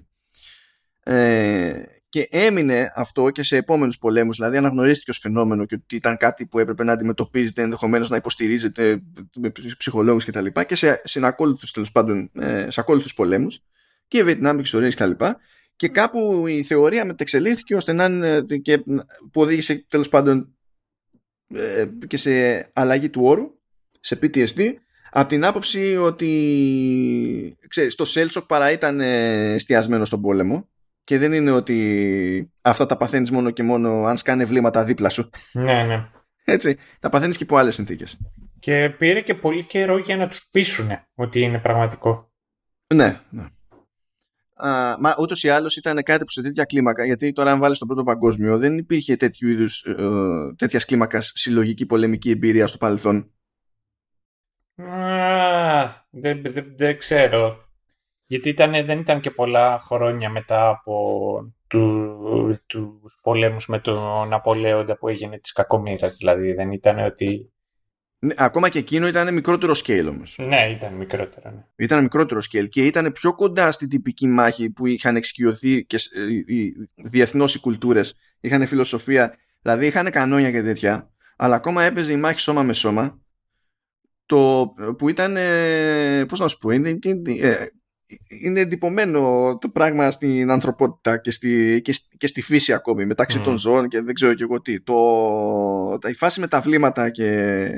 Ε, 1.04 1.82
και 2.08 2.28
έμεινε 2.30 2.92
αυτό 2.94 3.30
και 3.30 3.42
σε 3.42 3.56
επόμενους 3.56 3.98
πολέμους 3.98 4.36
δηλαδή 4.36 4.56
αναγνωρίστηκε 4.56 5.10
ως 5.10 5.18
φαινόμενο 5.18 5.64
και 5.64 5.74
ότι 5.74 5.96
ήταν 5.96 6.16
κάτι 6.16 6.46
που 6.46 6.58
έπρεπε 6.58 6.84
να 6.84 6.92
αντιμετωπίζεται 6.92 7.62
ενδεχομένως 7.62 8.10
να 8.10 8.16
υποστηρίζεται 8.16 9.02
με 9.36 9.52
ψυχολόγους 9.78 10.24
κτλ 10.24 10.46
και, 10.46 10.64
και 10.64 10.74
σε 10.74 11.02
συνακόλουθους 11.04 11.70
τέλος 11.70 11.92
πάντων 11.92 12.30
ε, 12.34 12.70
σε 12.70 12.80
ακόλουθους 12.80 13.14
πολέμους 13.14 13.60
και 14.08 14.24
Βιετνάμ 14.24 14.58
ιστορίες 14.58 14.94
κτλ 14.94 15.10
και, 15.10 15.36
και 15.76 15.88
κάπου 15.88 16.46
η 16.46 16.62
θεωρία 16.62 17.04
μετεξελίχθηκε 17.04 17.74
ώστε 17.74 17.92
να 17.92 18.04
είναι 18.04 18.40
και 18.62 18.78
που 19.32 19.40
οδήγησε 19.40 19.84
τέλος 19.88 20.08
πάντων 20.08 20.56
ε, 21.56 21.86
και 22.06 22.16
σε 22.16 22.30
αλλαγή 22.72 23.10
του 23.10 23.24
όρου 23.24 23.50
σε 24.00 24.18
PTSD 24.22 24.74
από 25.10 25.28
την 25.28 25.44
άποψη 25.44 25.96
ότι 25.96 27.58
ξέρεις, 27.68 27.94
το 27.94 28.04
Σέλτσοκ 28.04 28.46
παρά 28.46 28.72
ήταν 28.72 29.00
εστιασμένο 29.00 30.04
στον 30.04 30.20
πόλεμο 30.20 30.68
και 31.04 31.18
δεν 31.18 31.32
είναι 31.32 31.50
ότι 31.50 32.52
αυτά 32.62 32.86
τα 32.86 32.96
παθαίνεις 32.96 33.30
μόνο 33.30 33.50
και 33.50 33.62
μόνο 33.62 34.04
αν 34.04 34.16
σκάνε 34.16 34.44
βλήματα 34.44 34.84
δίπλα 34.84 35.08
σου. 35.08 35.30
Ναι, 35.52 35.82
ναι. 35.82 36.08
Έτσι, 36.44 36.76
τα 37.00 37.08
παθαίνεις 37.08 37.36
και 37.36 37.42
από 37.42 37.56
άλλες 37.56 37.74
συνθήκες. 37.74 38.18
Και 38.60 38.90
πήρε 38.98 39.20
και 39.20 39.34
πολύ 39.34 39.62
καιρό 39.62 39.98
για 39.98 40.16
να 40.16 40.28
τους 40.28 40.48
πείσουν 40.50 40.88
ότι 41.14 41.40
είναι 41.40 41.58
πραγματικό. 41.58 42.32
Ναι, 42.94 43.20
ναι. 43.30 43.44
Α, 44.66 44.96
μα 45.00 45.14
ούτως 45.18 45.42
ή 45.42 45.48
άλλως 45.48 45.76
ήταν 45.76 46.02
κάτι 46.02 46.24
που 46.24 46.30
σε 46.30 46.42
τέτοια 46.42 46.64
κλίμακα, 46.64 47.04
γιατί 47.04 47.32
τώρα, 47.32 47.50
αν 47.50 47.60
βάλεις 47.60 47.78
τον 47.78 47.88
πρώτο 47.88 48.02
παγκόσμιο, 48.02 48.58
δεν 48.58 48.78
υπήρχε 48.78 49.16
τέτοιου 49.16 49.48
είδους 49.48 49.82
ε, 49.82 50.54
τέτοιας 50.56 50.84
κλίμακας 50.84 51.32
συλλογική 51.34 51.86
πολεμική 51.86 52.30
εμπειρία 52.30 52.66
στο 52.66 52.78
παρελθόν. 52.78 53.30
δεν, 56.10 56.42
δεν, 56.42 56.74
δεν 56.76 56.98
ξέρω. 56.98 57.70
Γιατί 58.26 58.48
ήταν, 58.48 58.70
δεν 58.86 58.98
ήταν 58.98 59.20
και 59.20 59.30
πολλά 59.30 59.78
χρόνια 59.78 60.30
μετά 60.30 60.68
από 60.68 61.54
του, 61.66 62.60
τους 62.66 63.18
πολέμους 63.22 63.66
με 63.66 63.78
τον 63.78 64.28
Ναπολέοντα 64.28 64.98
που 64.98 65.08
έγινε 65.08 65.38
της 65.38 65.52
κακομήρας. 65.52 66.16
Δηλαδή 66.16 66.52
δεν 66.52 66.72
ήταν 66.72 66.98
ότι... 66.98 67.51
Ναι, 68.24 68.34
ακόμα 68.36 68.68
και 68.68 68.78
εκείνο 68.78 69.06
ήταν 69.06 69.34
μικρότερο 69.34 69.72
scale 69.84 70.06
όμως. 70.08 70.38
Ναι, 70.38 70.70
ήταν 70.76 70.92
μικρότερο. 70.92 71.50
Ναι. 71.50 71.84
Ήταν 71.84 72.02
μικρότερο 72.02 72.40
scale 72.50 72.68
και 72.68 72.86
ήταν 72.86 73.12
πιο 73.12 73.34
κοντά 73.34 73.72
στην 73.72 73.88
τυπική 73.88 74.26
μάχη 74.26 74.70
που 74.70 74.86
είχαν 74.86 75.16
εξοικειωθεί 75.16 75.84
και 75.84 75.98
διεθνώς 76.94 77.54
οι 77.54 77.60
κουλτούρες, 77.60 78.14
είχαν 78.40 78.66
φιλοσοφία, 78.66 79.34
δηλαδή 79.62 79.86
είχαν 79.86 80.10
κανόνια 80.10 80.50
και 80.50 80.62
τέτοια, 80.62 81.10
αλλά 81.36 81.54
ακόμα 81.54 81.82
έπαιζε 81.82 82.12
η 82.12 82.16
μάχη 82.16 82.38
σώμα 82.38 82.62
με 82.62 82.72
σώμα 82.72 83.20
το 84.26 84.72
που 84.98 85.08
ήταν, 85.08 85.36
ε, 85.36 86.24
πώς 86.28 86.38
να 86.38 86.48
σου 86.48 86.58
πω, 86.58 86.70
είναι, 86.70 86.98
ε, 87.40 87.66
είναι 88.42 88.60
εντυπωμένο 88.60 89.58
το 89.60 89.68
πράγμα 89.68 90.10
στην 90.10 90.50
ανθρωπότητα 90.50 91.16
και 91.16 91.30
στη, 91.30 91.80
και, 91.84 91.94
και 92.16 92.26
στη 92.26 92.42
φύση 92.42 92.72
ακόμη 92.72 93.06
μεταξύ 93.06 93.38
mm. 93.40 93.44
των 93.44 93.58
ζώων 93.58 93.88
και 93.88 94.00
δεν 94.00 94.14
ξέρω 94.14 94.34
και 94.34 94.42
εγώ 94.42 94.60
τι. 94.60 94.80
Το, 94.80 95.98
η 96.08 96.14
φάση 96.14 96.40
με 96.40 96.48
τα 96.48 96.60
βλήματα 96.60 97.10
και 97.10 97.68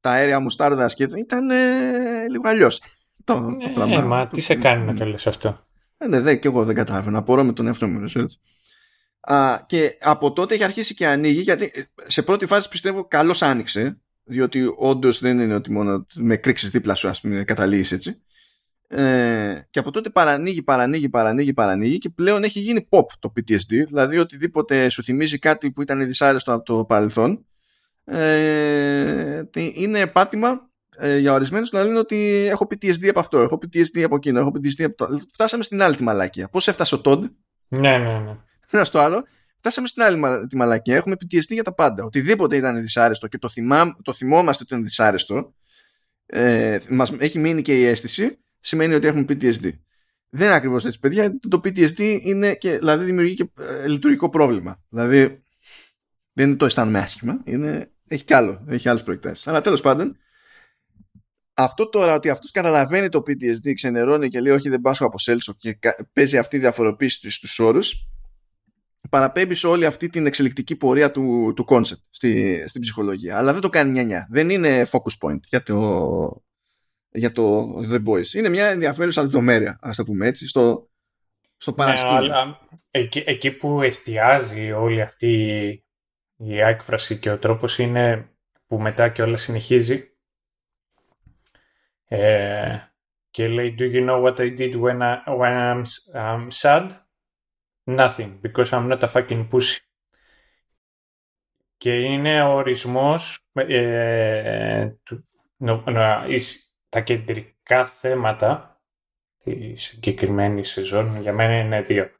τα 0.00 0.10
αέρια 0.10 0.40
μουστάρδας 0.40 0.94
και 0.94 1.08
ήταν 1.18 1.50
ε, 1.50 2.28
λίγο 2.30 2.48
αλλιώς. 2.48 2.82
Το, 3.24 3.40
ναι, 3.40 3.64
το 3.64 3.70
πράγμα. 3.74 4.00
μα 4.00 4.26
τι 4.26 4.40
σε 4.40 4.54
κάνει 4.54 4.84
να 4.84 4.94
το 4.94 5.04
λες 5.04 5.26
αυτό; 5.26 5.66
Ε, 5.98 6.06
ναι, 6.06 6.20
δε, 6.20 6.34
και 6.34 6.48
εγώ 6.48 6.64
δεν 6.64 6.74
καταλαβαίνω. 6.74 7.18
Απορώ 7.18 7.44
με 7.44 7.52
τον 7.52 7.66
εαυτό 7.66 7.86
μου. 7.86 8.04
Α, 9.20 9.60
και 9.66 9.96
από 10.00 10.32
τότε 10.32 10.54
έχει 10.54 10.64
αρχίσει 10.64 10.94
και 10.94 11.06
ανοίγει 11.06 11.40
γιατί 11.40 11.72
σε 12.06 12.22
πρώτη 12.22 12.46
φάση 12.46 12.68
πιστεύω 12.68 13.04
καλώς 13.04 13.42
άνοιξε 13.42 14.00
διότι 14.30 14.74
όντως 14.76 15.18
δεν 15.18 15.38
είναι 15.38 15.54
ότι 15.54 15.72
μόνο 15.72 16.06
με 16.14 16.36
κρίξεις 16.36 16.70
δίπλα 16.70 16.94
σου, 16.94 17.08
ας 17.08 17.20
πούμε, 17.20 17.44
καταλήγει 17.44 17.94
έτσι. 17.94 18.20
Ε, 18.88 19.60
και 19.70 19.78
από 19.78 19.90
τότε 19.90 20.10
παρανοίγει, 20.10 20.62
παρανοίγει, 20.62 21.08
παρανοίγει, 21.08 21.52
παρανοίγει 21.52 21.98
και 21.98 22.10
πλέον 22.10 22.44
έχει 22.44 22.60
γίνει 22.60 22.88
pop 22.90 23.04
το 23.18 23.32
PTSD. 23.36 23.86
Δηλαδή 23.86 24.18
οτιδήποτε 24.18 24.88
σου 24.88 25.02
θυμίζει 25.02 25.38
κάτι 25.38 25.70
που 25.70 25.82
ήταν 25.82 26.04
δυσάρεστο 26.04 26.52
από 26.52 26.64
το 26.64 26.84
παρελθόν 26.84 27.46
ε, 28.12 29.42
είναι 29.52 30.06
πάτημα 30.06 30.70
ε, 30.96 31.18
για 31.18 31.32
ορισμένους 31.32 31.70
να 31.70 31.82
λένε 31.82 31.98
ότι 31.98 32.46
έχω 32.50 32.66
PTSD 32.70 33.08
από 33.08 33.18
αυτό, 33.18 33.38
έχω 33.38 33.58
PTSD 33.62 34.02
από 34.02 34.16
εκείνο, 34.16 34.40
έχω 34.40 34.52
PTSD 34.54 34.84
από 34.84 34.96
το. 34.96 35.20
Φτάσαμε 35.32 35.62
στην 35.62 35.82
άλλη 35.82 35.96
τη 35.96 36.02
μαλάκια. 36.02 36.48
Πώς 36.48 36.68
έφτασε 36.68 36.94
ο 36.94 37.00
Τόντ. 37.00 37.24
Ναι, 37.68 37.98
ναι, 37.98 38.18
ναι. 38.18 38.36
Ένα 38.70 38.84
στο 38.84 38.98
άλλο. 38.98 39.24
Φτάσαμε 39.56 39.86
στην 39.86 40.02
άλλη 40.02 40.46
τη 40.48 40.56
μαλακία. 40.56 40.96
Έχουμε 40.96 41.16
PTSD 41.20 41.48
για 41.48 41.62
τα 41.62 41.74
πάντα. 41.74 42.04
Οτιδήποτε 42.04 42.56
ήταν 42.56 42.80
δυσάρεστο 42.80 43.26
και 43.26 43.38
το, 43.38 43.48
θυμά, 43.48 43.96
το 44.02 44.12
θυμόμαστε 44.12 44.62
ότι 44.62 44.74
είναι 44.74 44.82
δυσάρεστο, 44.82 45.54
ε, 46.26 46.78
μας 46.88 47.12
έχει 47.18 47.38
μείνει 47.38 47.62
και 47.62 47.78
η 47.78 47.84
αίσθηση, 47.84 48.38
σημαίνει 48.60 48.94
ότι 48.94 49.06
έχουμε 49.06 49.24
PTSD. 49.28 49.70
Δεν 50.30 50.46
είναι 50.46 50.54
ακριβώς 50.54 50.84
έτσι, 50.84 50.98
παιδιά. 50.98 51.38
Το 51.48 51.60
PTSD 51.64 52.18
είναι 52.22 52.54
και, 52.54 52.78
δηλαδή 52.78 53.04
δημιουργεί 53.04 53.34
και 53.34 53.50
ε, 53.60 53.88
λειτουργικό 53.88 54.30
πρόβλημα. 54.30 54.82
Δηλαδή, 54.88 55.42
δεν 56.32 56.48
είναι 56.48 56.56
το 56.56 56.64
αισθάνομαι 56.64 56.98
άσχημα, 56.98 57.40
είναι, 57.44 57.90
έχει 58.10 58.24
κι 58.24 58.34
άλλο, 58.34 58.64
έχει 58.68 58.88
άλλες 58.88 59.02
προεκτάσεις. 59.02 59.46
Αλλά 59.46 59.60
τέλος 59.60 59.80
πάντων, 59.80 60.16
αυτό 61.54 61.88
τώρα 61.88 62.14
ότι 62.14 62.28
αυτός 62.28 62.50
καταλαβαίνει 62.50 63.08
το 63.08 63.18
PTSD, 63.18 63.72
ξενερώνει 63.74 64.28
και 64.28 64.40
λέει 64.40 64.52
Όχι, 64.52 64.68
δεν 64.68 64.80
πάσχω 64.80 65.06
από 65.06 65.18
σέλσο 65.18 65.54
και 65.58 65.78
παίζει 66.12 66.38
αυτή 66.38 66.56
η 66.56 66.58
διαφοροποίηση 66.58 67.30
στους 67.30 67.58
όρους, 67.58 67.94
παραπέμπει 69.10 69.54
σε 69.54 69.66
όλη 69.66 69.86
αυτή 69.86 70.08
την 70.08 70.26
εξελικτική 70.26 70.76
πορεία 70.76 71.10
του, 71.10 71.52
του 71.56 71.64
concept 71.68 72.02
στη, 72.10 72.62
στην 72.66 72.80
ψυχολογία. 72.80 73.36
Αλλά 73.36 73.52
δεν 73.52 73.60
το 73.60 73.68
κάνει 73.68 73.90
νιανιά. 73.90 74.26
Δεν 74.30 74.50
είναι 74.50 74.86
focus 74.90 75.28
point 75.28 75.40
για 75.48 75.62
το, 75.62 76.42
για 77.10 77.32
το 77.32 77.76
The 77.92 78.02
Boys. 78.04 78.32
Είναι 78.34 78.48
μια 78.48 78.66
ενδιαφέρουσα 78.66 79.22
λεπτομέρεια, 79.22 79.78
ας 79.80 79.96
το 79.96 80.04
πούμε 80.04 80.26
έτσι, 80.26 80.48
στο, 80.48 80.90
στο 81.56 81.72
παρασκήνιο. 81.72 82.20
Ναι, 82.20 82.26
αλλά 82.26 82.58
εκεί, 82.90 83.22
εκεί 83.26 83.50
που 83.50 83.82
εστιάζει 83.82 84.72
όλη 84.72 85.00
αυτή 85.00 85.84
η 86.42 86.58
έκφραση 86.58 87.18
και 87.18 87.30
ο 87.30 87.38
τρόπος 87.38 87.78
είναι 87.78 88.30
που 88.66 88.80
μετά 88.80 89.08
και 89.08 89.22
όλα 89.22 89.36
συνεχίζει 89.36 90.10
ε, 92.04 92.78
και 93.30 93.48
λέει 93.48 93.74
Do 93.78 93.82
you 93.82 94.08
know 94.08 94.22
what 94.22 94.38
I 94.38 94.56
did 94.58 94.74
when, 94.74 95.02
I, 95.02 95.22
when 95.26 95.54
I'm, 95.56 95.84
I'm 96.14 96.50
sad? 96.50 96.90
Nothing, 97.84 98.40
because 98.42 98.72
I'm 98.72 98.88
not 98.88 99.02
a 99.02 99.08
fucking 99.08 99.48
pussy. 99.50 99.78
Και 101.76 102.00
είναι 102.00 102.42
ο 102.42 102.54
ορισμός 102.54 103.46
ε, 103.52 104.88
του, 105.02 105.28
νο, 105.56 105.84
τα 106.88 107.00
κεντρικά 107.00 107.86
θέματα 107.86 108.80
της 109.42 109.82
συγκεκριμένης 109.82 110.70
σεζόν 110.70 111.20
για 111.20 111.32
μένα 111.32 111.58
είναι 111.58 111.80
δύο. 111.80 112.10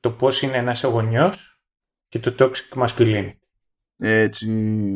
Το 0.00 0.10
πώς 0.10 0.42
είναι 0.42 0.56
ένας 0.56 0.82
γονιός 0.82 1.53
και 2.18 2.30
το 2.30 2.34
toxic 2.38 2.86
masculinity. 2.86 3.32
Έτσι, 3.96 4.50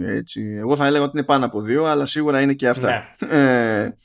έτσι. 0.06 0.42
Εγώ 0.42 0.76
θα 0.76 0.86
έλεγα 0.86 1.04
ότι 1.04 1.16
είναι 1.16 1.26
πάνω 1.26 1.44
από 1.44 1.60
δύο, 1.60 1.84
αλλά 1.84 2.06
σίγουρα 2.06 2.40
είναι 2.40 2.54
και 2.54 2.68
αυτά. 2.68 3.16
Ναι. 3.20 3.82
Ε, 3.82 3.96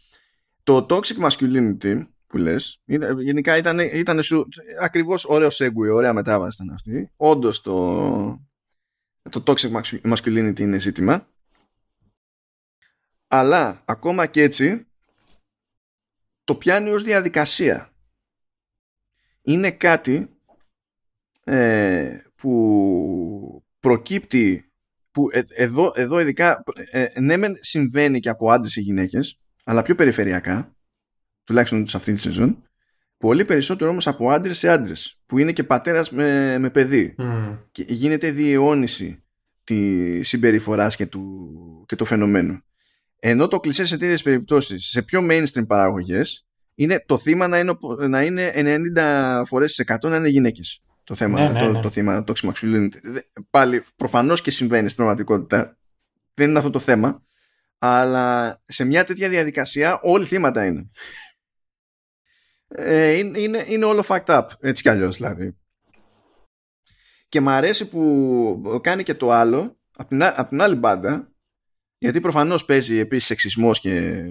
το 0.63 0.85
toxic 0.89 1.29
masculinity 1.29 2.07
που 2.27 2.37
λες. 2.37 2.81
Γενικά 3.19 3.57
ήταν, 3.57 3.79
ήταν 3.79 4.23
σου, 4.23 4.47
ακριβώς 4.81 5.25
ωραίο 5.25 5.47
segue, 5.51 5.93
ωραία 5.93 6.13
μετάβαση 6.13 6.63
ήταν 6.63 6.75
αυτή. 6.75 7.11
Όντως 7.15 7.61
το, 7.61 7.75
το 9.29 9.43
toxic 9.45 9.81
masculinity 10.03 10.59
είναι 10.59 10.77
ζήτημα. 10.77 11.27
Αλλά 13.27 13.81
ακόμα 13.85 14.25
και 14.25 14.41
έτσι 14.41 14.87
το 16.43 16.55
πιάνει 16.55 16.89
ως 16.89 17.03
διαδικασία. 17.03 17.89
Είναι 19.41 19.71
κάτι 19.71 20.37
ε, 21.43 22.21
που 22.43 23.63
προκύπτει 23.79 24.71
που 25.11 25.27
ε, 25.31 25.41
εδώ, 25.53 25.91
εδώ 25.95 26.19
ειδικά 26.19 26.63
ε, 26.91 27.05
ναι 27.19 27.37
μεν 27.37 27.57
συμβαίνει 27.59 28.19
και 28.19 28.29
από 28.29 28.51
άντρες 28.51 28.75
ή 28.75 28.81
γυναίκες 28.81 29.39
αλλά 29.63 29.81
πιο 29.81 29.95
περιφερειακά 29.95 30.75
τουλάχιστον 31.43 31.87
σε 31.87 31.97
αυτή 31.97 32.13
τη 32.13 32.19
σεζόν, 32.19 32.63
πολύ 33.17 33.45
περισσότερο 33.45 33.89
όμως 33.89 34.07
από 34.07 34.29
άντρες 34.29 34.57
σε 34.57 34.69
άντρες, 34.69 35.19
που 35.25 35.37
είναι 35.37 35.51
και 35.51 35.63
πατέρας 35.63 36.11
με, 36.11 36.57
με 36.57 36.69
παιδί. 36.69 37.15
Και 37.71 37.85
γίνεται 37.87 38.31
διαιώνιση 38.31 39.23
τη 39.63 40.23
συμπεριφοράς 40.23 40.95
και 40.95 41.05
του, 41.05 41.85
και 41.87 41.95
του 41.95 42.05
φαινομένου. 42.05 42.59
Ενώ 43.19 43.47
το 43.47 43.59
κλεισέ 43.59 43.85
σε 43.85 43.97
τέτοιες 43.97 44.21
περιπτώσεις, 44.21 44.85
σε 44.85 45.01
πιο 45.01 45.27
mainstream 45.29 45.67
παραγωγές, 45.67 46.45
είναι 46.75 47.03
το 47.05 47.17
θύμα 47.17 47.47
να 47.47 47.59
είναι, 47.59 47.77
να 48.07 48.23
είναι 48.23 48.51
90 48.55 49.41
φορές 49.45 49.73
σε 49.73 49.83
100 49.87 50.09
να 50.09 50.15
είναι 50.15 50.27
γυναίκες. 50.27 50.81
Το 51.03 51.15
θέμα, 51.15 51.39
ναι, 51.39 51.51
ναι, 51.51 51.59
το, 51.59 51.71
ναι. 51.71 51.81
το 51.81 51.89
θύμα, 51.89 52.23
το 52.23 52.33
Πάλι 53.49 53.83
προφανώς 53.95 54.41
και 54.41 54.51
συμβαίνει 54.51 54.85
στην 54.89 55.03
πραγματικότητα. 55.03 55.77
Δεν 56.33 56.49
είναι 56.49 56.57
αυτό 56.57 56.69
το 56.69 56.79
θέμα. 56.79 57.23
Αλλά 57.77 58.59
σε 58.65 58.83
μια 58.83 59.05
τέτοια 59.05 59.29
διαδικασία 59.29 59.99
όλοι 60.01 60.25
θύματα 60.25 60.65
είναι 60.65 60.89
ε, 62.75 63.11
είναι, 63.11 63.65
είναι 63.67 63.85
όλο 63.85 64.03
fucked 64.07 64.25
up 64.25 64.47
έτσι 64.59 64.81
κι 64.81 64.89
αλλιώς 64.89 65.15
δηλαδή 65.15 65.57
και 67.29 67.41
μ' 67.41 67.49
αρέσει 67.49 67.87
που 67.87 68.79
κάνει 68.83 69.03
και 69.03 69.13
το 69.13 69.31
άλλο 69.31 69.79
από 69.95 70.09
την, 70.09 70.21
την 70.49 70.61
άλλη 70.61 70.75
μπάντα 70.75 71.32
Γιατί 72.03 72.19
προφανώς 72.19 72.65
παίζει 72.65 72.97
επίσης 72.97 73.27
σεξισμός 73.27 73.79
και 73.79 74.23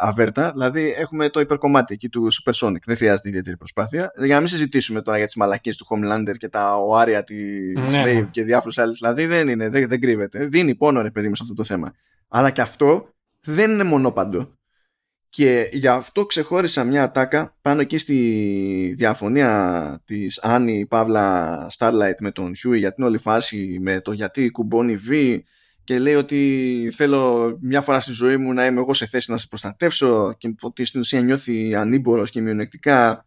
αβέρτα. 0.00 0.52
Δηλαδή 0.52 0.94
έχουμε 0.96 1.28
το 1.28 1.40
υπερκομμάτι 1.40 1.94
εκεί 1.94 2.08
του 2.08 2.28
Supersonic. 2.32 2.76
Δεν 2.84 2.96
χρειάζεται 2.96 3.28
ιδιαίτερη 3.28 3.56
προσπάθεια. 3.56 4.12
Για 4.16 4.34
να 4.34 4.38
μην 4.40 4.48
συζητήσουμε 4.48 5.02
τώρα 5.02 5.16
για 5.16 5.26
τις 5.26 5.36
μαλακίες 5.36 5.72
του 5.76 5.86
Homelander 5.90 6.34
και 6.38 6.48
τα 6.48 6.76
οάρια 6.76 7.24
της 7.24 7.34
ναι, 7.72 7.84
Maeve 7.86 8.14
ναι. 8.14 8.28
και 8.30 8.44
διάφορους 8.44 8.78
άλλους. 8.78 8.98
Δηλαδή 8.98 9.26
δεν 9.26 9.48
είναι, 9.48 9.68
δεν, 9.68 9.88
δεν 9.88 10.00
κρύβεται. 10.00 10.46
Δίνει 10.46 10.74
πόνο 10.74 11.02
ρε 11.02 11.10
παιδί 11.10 11.28
μου 11.28 11.34
σε 11.34 11.42
αυτό 11.42 11.54
το 11.54 11.64
θέμα. 11.64 11.92
Αλλά 12.28 12.50
και 12.50 12.60
αυτό 12.60 13.08
δεν 13.40 13.70
είναι 13.70 13.84
μονόπαντο. 13.84 14.52
Και 15.28 15.68
γι' 15.72 15.88
αυτό 15.88 16.26
ξεχώρισα 16.26 16.84
μια 16.84 17.02
ατάκα 17.02 17.56
πάνω 17.62 17.80
εκεί 17.80 17.98
στη 17.98 18.94
διαφωνία 18.96 20.00
της 20.04 20.38
Annie 20.42 20.86
παύλα 20.86 21.70
Starlight 21.78 22.18
με 22.20 22.30
τον 22.30 22.56
Χιούι 22.56 22.78
για 22.78 22.94
την 22.94 23.04
όλη 23.04 23.18
φάση 23.18 23.78
με 23.80 24.00
το 24.00 24.12
γιατί 24.12 24.50
κουμπώνει 24.50 24.98
V 25.10 25.38
και 25.88 25.98
λέει 25.98 26.14
ότι 26.14 26.92
θέλω 26.94 27.56
μια 27.60 27.80
φορά 27.80 28.00
στη 28.00 28.12
ζωή 28.12 28.36
μου 28.36 28.52
να 28.52 28.66
είμαι 28.66 28.80
εγώ 28.80 28.94
σε 28.94 29.06
θέση 29.06 29.30
να 29.30 29.36
σε 29.36 29.46
προστατεύσω 29.46 30.34
και 30.38 30.54
ότι 30.60 30.84
στην 30.84 31.00
ουσία 31.00 31.20
νιώθει 31.20 31.74
ανήμπορος 31.74 32.30
και 32.30 32.40
μειονεκτικά 32.40 33.26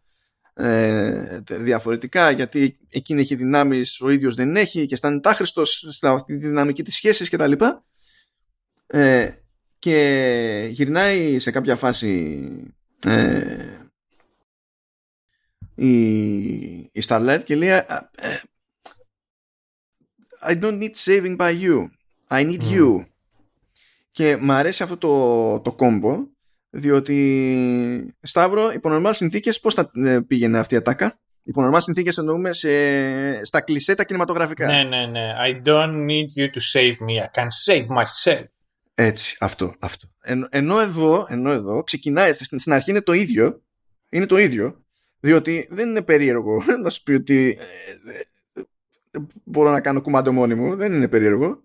ε, 0.54 1.40
διαφορετικά 1.48 2.30
γιατί 2.30 2.78
εκείνη 2.88 3.20
έχει 3.20 3.34
δυνάμεις 3.34 4.00
ο 4.00 4.10
ίδιος 4.10 4.34
δεν 4.34 4.56
έχει 4.56 4.86
και 4.86 4.94
αισθάνεται 4.94 5.28
άχρηστος 5.28 5.86
στη 6.20 6.34
δυναμική 6.34 6.82
της 6.82 6.94
σχέσης 6.94 7.28
και 7.28 7.36
τα 7.36 7.46
λοιπά. 7.46 7.84
Ε, 8.86 9.30
και 9.78 10.68
γυρνάει 10.70 11.38
σε 11.38 11.50
κάποια 11.50 11.76
φάση 11.76 12.40
ε, 13.04 13.86
η, 15.74 16.06
η 16.92 17.02
Starlight 17.06 17.40
και 17.44 17.54
λέει 17.54 17.68
ε, 17.68 17.82
I 20.46 20.60
don't 20.60 20.82
need 20.82 20.94
saving 20.94 21.36
by 21.36 21.60
you 21.62 21.88
I 22.32 22.44
need 22.44 22.60
you. 22.60 23.04
Και 24.10 24.36
μου 24.36 24.52
αρέσει 24.52 24.82
αυτό 24.82 24.96
το, 24.96 25.60
το 25.60 25.72
κόμπο 25.72 26.26
διότι 26.70 28.16
Σταύρο 28.22 28.72
υπό 28.72 28.88
νορμάλ 28.88 29.14
συνθήκες 29.14 29.60
πώς 29.60 29.74
θα 29.74 29.90
ε, 30.04 30.20
πήγαινε 30.20 30.58
αυτή 30.58 30.74
η 30.74 30.76
ατάκα; 30.76 31.20
Υπό 31.42 31.60
νορμάλ 31.60 31.80
συνθήκες 31.80 32.18
εννοούμε 32.18 32.52
σε, 32.52 33.44
στα 33.44 33.60
κλισέ 33.60 33.94
τα 33.94 34.04
κινηματογραφικά. 34.04 34.66
Ναι 34.66 34.82
ναι 34.82 35.06
ναι. 35.06 35.32
I 35.46 35.68
don't 35.68 36.06
need 36.06 36.42
you 36.42 36.46
to 36.46 36.60
save 36.72 36.96
me. 37.06 37.22
I 37.22 37.40
can 37.40 37.48
save 37.66 37.86
myself. 37.86 38.44
Έτσι, 38.94 39.36
αυτό, 39.40 39.74
αυτό. 39.78 40.08
ενώ, 40.50 40.80
εδώ, 40.80 41.26
ενώ 41.28 41.50
εδώ 41.52 41.82
ξεκινάει, 41.82 42.32
στην, 42.32 42.72
αρχή 42.72 42.90
είναι 42.90 43.00
το 43.00 43.12
ίδιο, 43.12 43.62
είναι 44.08 44.26
το 44.26 44.38
ίδιο, 44.38 44.84
διότι 45.20 45.68
δεν 45.70 45.88
είναι 45.88 46.02
περίεργο 46.02 46.64
να 46.82 46.90
σου 46.90 47.02
πει 47.02 47.12
ότι 47.12 47.58
ε, 47.60 48.20
ε, 49.10 49.18
μπορώ 49.44 49.70
να 49.70 49.80
κάνω 49.80 50.00
κουμάντο 50.00 50.32
μόνη 50.32 50.54
μου, 50.54 50.76
δεν 50.76 50.92
είναι 50.92 51.08
περίεργο. 51.08 51.62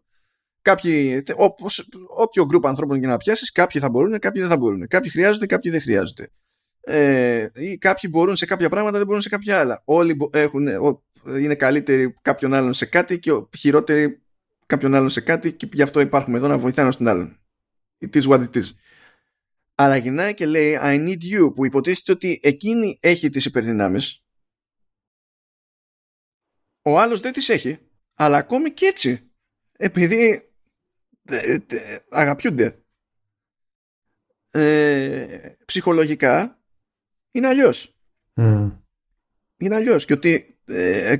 Κάποιοι, 0.67 1.23
όπως, 1.35 1.89
όποιο 2.17 2.45
γκρουπ 2.45 2.67
ανθρώπων 2.67 2.99
και 2.99 3.07
να 3.07 3.17
πιάσεις, 3.17 3.51
κάποιοι 3.51 3.81
θα 3.81 3.89
μπορούν, 3.89 4.19
κάποιοι 4.19 4.41
δεν 4.41 4.49
θα 4.49 4.57
μπορούν. 4.57 4.87
Κάποιοι 4.87 5.09
χρειάζονται, 5.09 5.45
κάποιοι 5.45 5.71
δεν 5.71 5.81
χρειάζονται. 5.81 6.29
Ε, 6.79 7.47
ή 7.53 7.77
κάποιοι 7.77 8.09
μπορούν 8.13 8.35
σε 8.35 8.45
κάποια 8.45 8.69
πράγματα, 8.69 8.97
δεν 8.97 9.05
μπορούν 9.05 9.21
σε 9.21 9.29
κάποια 9.29 9.59
άλλα. 9.59 9.81
Όλοι 9.85 10.17
έχουν, 10.31 10.67
είναι 11.39 11.55
καλύτεροι 11.55 12.15
κάποιον 12.21 12.53
άλλον 12.53 12.73
σε 12.73 12.85
κάτι 12.85 13.19
και 13.19 13.31
χειρότεροι 13.57 14.21
κάποιον 14.65 14.95
άλλον 14.95 15.09
σε 15.09 15.21
κάτι 15.21 15.53
και 15.53 15.69
γι' 15.73 15.81
αυτό 15.81 15.99
υπάρχουμε 15.99 16.37
εδώ 16.37 16.47
να 16.47 16.57
βοηθάμε 16.57 16.91
στον 16.91 17.07
άλλον. 17.07 17.39
It 17.99 18.21
is 18.21 18.23
what 18.23 18.39
it 18.39 18.57
is. 18.57 18.69
Αλλά 19.75 19.95
γυρνάει 19.95 20.33
και 20.33 20.45
λέει 20.45 20.79
I 20.81 21.07
need 21.07 21.33
you 21.33 21.53
που 21.55 21.65
υποτίθεται 21.65 22.11
ότι 22.11 22.39
εκείνη 22.43 22.97
έχει 23.01 23.29
τις 23.29 23.45
υπερδυνάμεις 23.45 24.23
ο 26.81 26.99
άλλος 26.99 27.19
δεν 27.19 27.33
τις 27.33 27.49
έχει 27.49 27.79
αλλά 28.13 28.37
ακόμη 28.37 28.71
και 28.71 28.85
έτσι 28.85 29.31
επειδή 29.77 30.15
ε, 30.15 30.33
ε, 30.33 30.46
αγαπιούνται 32.09 32.83
ε, 34.51 35.55
ψυχολογικά 35.65 36.61
είναι 37.31 37.47
αλλιώς 37.47 37.95
mm. 38.35 38.71
είναι 39.57 39.75
αλλιώς 39.75 40.05
και 40.05 40.13
ότι 40.13 40.59
ε, 40.65 41.17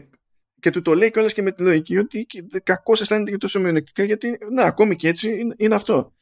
και 0.60 0.72
του 0.72 0.82
το 0.82 0.94
λέει 0.94 1.12
κιόλας 1.12 1.34
και 1.34 1.42
με 1.42 1.52
τη 1.52 1.62
λογική 1.62 1.98
ότι 1.98 2.28
κακό 2.64 2.92
αισθάνεται 2.92 3.32
και 3.32 3.38
τόσο 3.38 3.60
μειονεκτικά 3.60 4.04
γιατί 4.04 4.38
να 4.52 4.64
ακόμη 4.64 4.96
και 4.96 5.08
έτσι 5.08 5.40
είναι, 5.40 5.56
είναι 5.58 5.76
αυτό. 5.76 6.16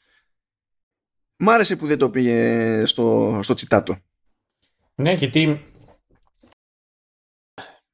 Μ' 1.38 1.50
άρεσε 1.50 1.76
που 1.76 1.88
δεν 1.88 1.98
το 1.98 2.10
πήγε 2.10 2.86
στο, 2.86 3.40
στο 3.44 3.54
τσιτάτο. 3.54 3.98
Ναι, 4.96 5.14
γιατί 5.14 5.66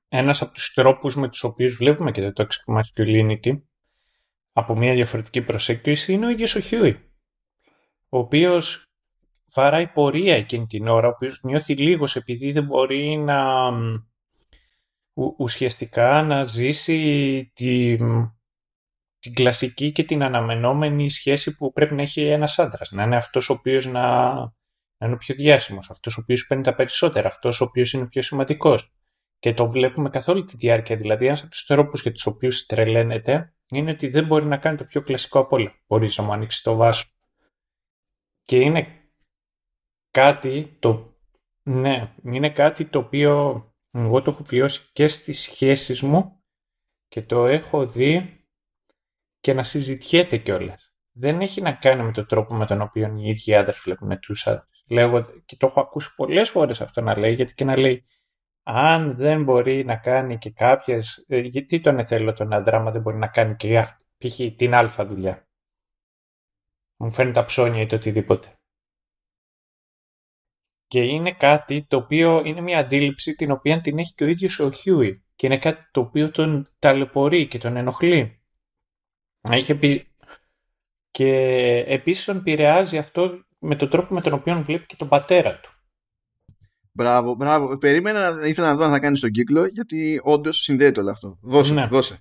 ένας 0.08 0.42
από 0.42 0.54
τους 0.54 0.74
τρόπους 0.74 1.16
με 1.16 1.30
τους 1.30 1.44
οποίους 1.44 1.76
βλέπουμε 1.76 2.12
και 2.12 2.32
το 2.32 2.46
toxic 2.46 2.80
masculinity 2.80 3.62
από 4.54 4.76
μια 4.76 4.94
διαφορετική 4.94 5.42
προσέγγιση 5.42 6.14
είναι 6.14 6.26
ο 6.26 6.30
ίδιος 6.30 6.56
ο 6.56 6.60
Χιούι 6.60 7.12
ο 8.14 8.18
οποίος 8.18 8.86
βαράει 9.54 9.88
πορεία 9.88 10.36
εκείνη 10.36 10.66
την 10.66 10.88
ώρα, 10.88 11.08
ο 11.08 11.10
οποίος 11.10 11.44
νιώθει 11.44 11.76
λίγος 11.76 12.16
επειδή 12.16 12.52
δεν 12.52 12.64
μπορεί 12.64 13.18
να 13.18 13.72
ουσιαστικά 15.38 16.24
να 16.24 16.44
ζήσει 16.44 17.52
την, 17.56 18.32
την 19.20 19.34
κλασική 19.34 19.92
και 19.92 20.04
την 20.04 20.24
αναμενόμενη 20.24 21.10
σχέση 21.10 21.56
που 21.56 21.72
πρέπει 21.72 21.94
να 21.94 22.02
έχει 22.02 22.22
ένας 22.22 22.60
άντρας. 22.60 22.92
Να 22.92 23.04
είναι 23.04 23.16
αυτός 23.16 23.50
ο 23.50 23.54
οποίος 23.54 23.86
να, 23.86 24.34
να 24.98 25.06
είναι 25.06 25.14
ο 25.14 25.18
πιο 25.18 25.36
διάσημος, 25.36 25.90
αυτός 25.90 26.18
ο 26.18 26.22
οποίος 26.22 26.48
παίρνει 26.48 26.64
τα 26.64 26.76
περισσότερα, 26.76 27.28
αυτός 27.28 27.62
ο 27.62 27.64
οποίος 27.64 27.94
είναι 27.94 28.04
ο 28.04 28.08
πιο 28.08 28.22
σημαντικός. 28.22 28.94
Και 29.40 29.54
το 29.54 29.70
βλέπουμε 29.70 30.10
καθ' 30.10 30.28
όλη 30.28 30.44
τη 30.44 30.58
διάρκεια. 30.58 30.96
Δηλαδή, 30.96 31.26
ένας 31.26 31.42
από 31.42 31.50
τους 31.50 31.66
τρόπους 31.66 32.02
για 32.02 32.12
τους 32.12 32.26
οποίους 32.26 32.66
τρελαίνεται 32.66 33.54
είναι 33.72 33.92
ότι 33.92 34.08
δεν 34.08 34.26
μπορεί 34.26 34.46
να 34.46 34.58
κάνει 34.58 34.78
το 34.78 34.84
πιο 34.84 35.02
κλασικό 35.02 35.40
από 35.40 35.56
όλα. 35.56 35.74
Μπορείς 35.88 36.18
να 36.18 36.24
μου 36.24 36.32
ανοίξεις 36.32 36.62
το 36.62 36.76
βάσο. 36.76 37.06
Και 38.46 38.58
είναι 38.58 38.88
κάτι 40.12 40.78
το. 40.80 41.16
Ναι, 41.64 42.14
είναι 42.24 42.50
κάτι 42.50 42.86
το 42.86 43.00
οποίο 43.00 43.66
εγώ 43.92 44.22
το 44.22 44.32
έχω 44.32 44.44
βιώσει 44.44 44.90
και 44.94 45.08
στις 45.08 45.40
σχέσεις 45.40 46.02
μου 46.02 46.44
και 47.08 47.22
το 47.22 47.46
έχω 47.46 47.88
δει 47.88 48.46
και 49.40 49.54
να 49.54 49.64
συζητιέται 49.64 50.38
κιόλας. 50.38 50.94
Δεν 51.12 51.42
έχει 51.42 51.62
να 51.62 51.72
κάνει 51.72 52.04
με 52.04 52.12
τον 52.12 52.26
τρόπο 52.26 52.54
με 52.54 52.66
τον 52.66 52.82
οποίο 52.82 53.16
οι 53.18 53.30
ίδιοι 53.30 53.56
άντρες 53.56 53.80
βλέπουν 53.80 54.20
τους 54.20 54.48
άντρες. 54.48 54.84
Λέγω, 54.88 55.26
και 55.46 55.56
το 55.56 55.66
έχω 55.66 55.80
ακούσει 55.80 56.16
πολλές 56.16 56.50
φορές 56.50 56.82
αυτό 56.82 57.02
να 57.02 57.18
λέει, 57.18 57.34
γιατί 57.34 57.54
και 57.54 57.64
να 57.64 57.78
λέει, 57.78 58.06
αν 58.64 59.16
δεν 59.16 59.44
μπορεί 59.44 59.86
να 59.86 59.96
κάνει 59.96 60.38
και 60.38 60.52
κάποιες. 60.52 61.26
Ε, 61.28 61.40
γιατί 61.40 61.80
τον 61.80 62.00
θέλω 62.00 62.34
τον 62.34 62.54
άντρα, 62.54 62.78
άμα 62.78 62.92
δεν 62.92 63.02
μπορεί 63.02 63.18
να 63.18 63.28
κάνει 63.28 63.56
και 63.56 63.82
π.χ. 64.18 64.40
την 64.56 64.74
αλφα 64.74 65.06
δουλειά. 65.06 65.48
Μου 66.98 67.12
φέρνει 67.12 67.32
τα 67.32 67.46
ψώνια 67.46 67.82
ή 67.82 67.86
το 67.86 67.96
οτιδήποτε. 67.96 68.56
Και 70.88 71.04
είναι 71.04 71.34
κάτι 71.34 71.86
το 71.88 71.98
οποίο 71.98 72.42
είναι 72.46 72.62
μια 72.62 72.80
αντίληψη 72.80 73.36
την 73.36 73.52
οποία 73.52 73.82
την 73.82 74.00
έχει 74.00 74.14
και 74.14 74.24
ο 74.24 74.28
ίδιος 74.28 74.60
ο 74.60 74.72
Χιούι. 74.72 75.24
Και 75.36 75.46
είναι 75.46 75.60
κάτι 75.60 75.90
το 75.92 76.02
οποίο 76.02 76.32
τον 76.32 76.70
ταλαιπωρεί 76.80 77.48
και 77.48 77.58
τον 77.58 77.76
ενοχλεί. 77.76 78.42
Είχε 79.52 79.76
πει... 79.76 80.06
Και 81.12 81.34
επίσης 81.88 82.26
τον 82.26 82.38
επηρεάζει 82.38 82.98
αυτό 82.98 83.46
με 83.60 83.76
τον 83.76 83.90
τρόπο 83.90 84.14
με 84.14 84.22
τον 84.22 84.34
οποίο 84.34 84.64
βλέπει 84.64 84.86
και 84.86 84.96
τον 84.96 85.08
πατέρα 85.08 85.60
του. 85.60 85.81
Μπράβο, 86.92 87.34
μπράβο. 87.34 87.78
Περίμενα, 87.78 88.48
ήθελα 88.48 88.68
να 88.68 88.76
δω 88.76 88.84
αν 88.84 88.92
θα 88.92 89.00
κάνει 89.00 89.20
τον 89.20 89.32
κύκλο, 89.32 89.66
γιατί 89.66 90.22
όντως 90.24 90.58
συνδέεται 90.58 91.00
όλο 91.00 91.10
αυτό. 91.10 91.38
Δώσε, 91.42 91.74
ναι. 91.74 91.88
δώσε. 91.88 92.20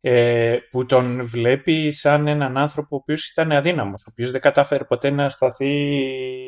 Ε, 0.00 0.58
που 0.70 0.86
τον 0.86 1.24
βλέπει 1.24 1.92
σαν 1.92 2.26
έναν 2.26 2.56
άνθρωπο 2.56 2.96
ο 2.96 2.98
οποίος 2.98 3.28
ήταν 3.28 3.52
αδύναμος, 3.52 4.02
ο 4.02 4.08
οποίος 4.10 4.30
δεν 4.30 4.40
κατάφερε 4.40 4.84
ποτέ 4.84 5.10
να 5.10 5.28
σταθεί 5.28 6.00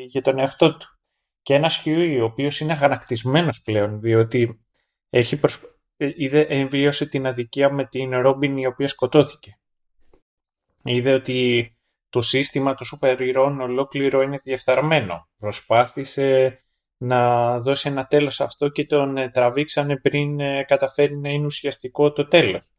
για 0.03 0.21
τον 0.21 0.39
εαυτό 0.39 0.77
του 0.77 0.95
και 1.45 1.53
ένας 1.53 1.77
Χιούι 1.77 2.19
ο 2.19 2.25
οποίος 2.25 2.59
είναι 2.59 2.71
αγανακτισμένος 2.71 3.61
πλέον 3.61 3.99
διότι 3.99 4.65
έχει 5.09 5.39
προσ... 5.39 5.61
Ε, 5.97 6.11
είδε, 6.15 6.65
βίωσε 6.65 7.05
την 7.05 7.27
αδικία 7.27 7.71
με 7.71 7.85
την 7.85 8.21
Ρόμπιν 8.21 8.57
η 8.57 8.65
οποία 8.65 8.87
σκοτώθηκε. 8.87 9.59
Είδε 10.83 11.13
ότι 11.13 11.69
το 12.09 12.21
σύστημα 12.21 12.75
των 12.75 12.85
σούπερ 12.85 13.37
ολόκληρο 13.37 14.21
είναι 14.21 14.39
διεφθαρμένο. 14.43 15.29
Προσπάθησε 15.37 16.59
να 16.97 17.59
δώσει 17.59 17.89
ένα 17.89 18.05
τέλος 18.05 18.35
σε 18.35 18.43
αυτό 18.43 18.69
και 18.69 18.85
τον 18.85 19.17
ε, 19.17 19.29
τραβήξανε 19.29 19.97
πριν 19.97 20.39
ε, 20.39 20.63
καταφέρει 20.63 21.17
να 21.17 21.29
είναι 21.29 21.45
ουσιαστικό 21.45 22.11
το 22.11 22.27
τέλος. 22.27 22.69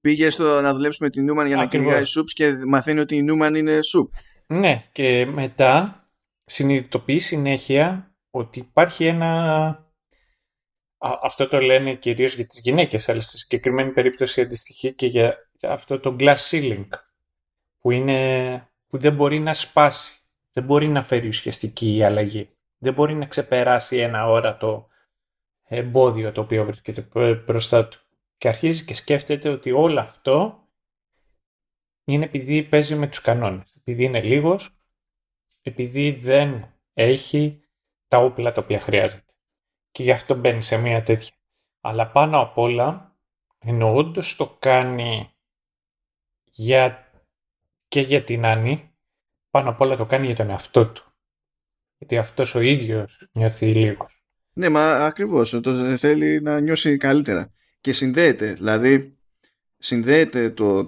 Πήγε 0.00 0.30
στο 0.30 0.60
να 0.60 0.72
δουλέψει 0.72 1.02
με 1.02 1.10
την 1.10 1.24
Νούμαν 1.24 1.46
για 1.46 1.56
να 1.56 1.66
κυνηγάει 1.66 2.04
σουπ 2.04 2.28
και 2.28 2.52
μαθαίνει 2.66 3.00
ότι 3.00 3.16
η 3.16 3.22
Νούμαν 3.22 3.54
είναι 3.54 3.82
σουπ. 3.82 4.12
Ναι, 4.46 4.82
και 4.92 5.26
μετά 5.26 6.04
συνειδητοποιεί 6.44 7.18
συνέχεια 7.18 8.14
ότι 8.30 8.58
υπάρχει 8.58 9.04
ένα... 9.04 9.90
Αυτό 10.98 11.48
το 11.48 11.60
λένε 11.60 11.94
κυρίως 11.94 12.34
για 12.34 12.46
τις 12.46 12.60
γυναίκες, 12.60 13.08
αλλά 13.08 13.20
στη 13.20 13.38
συγκεκριμένη 13.38 13.92
περίπτωση 13.92 14.40
αντιστοιχεί 14.40 14.94
και 14.94 15.06
για 15.06 15.50
αυτό 15.62 16.00
το 16.00 16.16
glass 16.18 16.36
ceiling, 16.50 16.88
που, 17.78 17.90
είναι... 17.90 18.70
που 18.86 18.98
δεν 18.98 19.14
μπορεί 19.14 19.38
να 19.38 19.54
σπάσει, 19.54 20.20
δεν 20.52 20.64
μπορεί 20.64 20.88
να 20.88 21.02
φέρει 21.02 21.28
ουσιαστική 21.28 22.02
αλλαγή, 22.02 22.55
δεν 22.78 22.92
μπορεί 22.92 23.14
να 23.14 23.26
ξεπεράσει 23.26 23.96
ένα 23.96 24.28
όρατο 24.28 24.88
εμπόδιο 25.62 26.32
το 26.32 26.40
οποίο 26.40 26.64
βρίσκεται 26.64 27.08
μπροστά 27.46 27.88
του. 27.88 28.00
Και 28.38 28.48
αρχίζει 28.48 28.84
και 28.84 28.94
σκέφτεται 28.94 29.48
ότι 29.48 29.72
όλο 29.72 30.00
αυτό 30.00 30.66
είναι 32.04 32.24
επειδή 32.24 32.62
παίζει 32.62 32.94
με 32.94 33.06
τους 33.06 33.20
κανόνες. 33.20 33.72
Επειδή 33.76 34.04
είναι 34.04 34.22
λίγος, 34.22 34.78
επειδή 35.62 36.10
δεν 36.10 36.74
έχει 36.92 37.60
τα 38.08 38.18
όπλα 38.18 38.52
τα 38.52 38.60
οποία 38.60 38.80
χρειάζεται. 38.80 39.34
Και 39.90 40.02
γι' 40.02 40.10
αυτό 40.10 40.34
μπαίνει 40.34 40.62
σε 40.62 40.76
μια 40.76 41.02
τέτοια. 41.02 41.34
Αλλά 41.80 42.10
πάνω 42.10 42.40
απ' 42.40 42.58
όλα, 42.58 43.16
ενώ 43.58 43.94
όντω 43.94 44.20
το 44.36 44.56
κάνει 44.58 45.30
για... 46.44 47.12
και 47.88 48.00
για 48.00 48.24
την 48.24 48.46
Άννη, 48.46 48.94
πάνω 49.50 49.70
απ' 49.70 49.80
όλα 49.80 49.96
το 49.96 50.06
κάνει 50.06 50.26
για 50.26 50.36
τον 50.36 50.50
εαυτό 50.50 50.86
του. 50.86 51.15
Γιατί 51.98 52.16
αυτός 52.16 52.54
ο 52.54 52.60
ίδιος 52.60 53.28
νιώθει 53.32 53.66
λίγος. 53.66 54.24
Ναι, 54.52 54.68
μα 54.68 54.96
ακριβώς. 54.96 55.50
Το 55.50 55.96
θέλει 55.96 56.40
να 56.40 56.60
νιώσει 56.60 56.96
καλύτερα. 56.96 57.52
Και 57.80 57.92
συνδέεται. 57.92 58.52
Δηλαδή, 58.52 59.16
συνδέεται 59.78 60.50
το, 60.50 60.86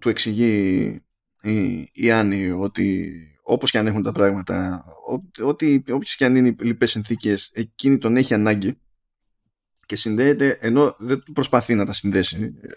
του 0.00 0.08
εξηγεί 0.08 1.02
η, 1.42 1.88
η 1.92 2.10
Άννη 2.10 2.50
ότι 2.50 3.12
όπως 3.50 3.70
και 3.70 3.78
αν 3.78 3.86
έχουν 3.86 4.02
τα 4.02 4.12
πράγματα, 4.12 4.84
ότι 5.42 5.84
όποιες 5.88 6.16
και 6.16 6.24
αν 6.24 6.36
είναι 6.36 6.48
οι 6.48 6.56
λοιπές 6.60 6.90
συνθήκες, 6.90 7.50
εκείνη 7.54 7.98
τον 7.98 8.16
έχει 8.16 8.34
ανάγκη 8.34 8.78
και 9.86 9.96
συνδέεται, 9.96 10.58
ενώ 10.60 10.96
δεν 10.98 11.22
προσπαθεί 11.32 11.74
να 11.74 11.86
τα 11.86 11.92
συνδέσει 11.92 12.54
ε, 12.62 12.68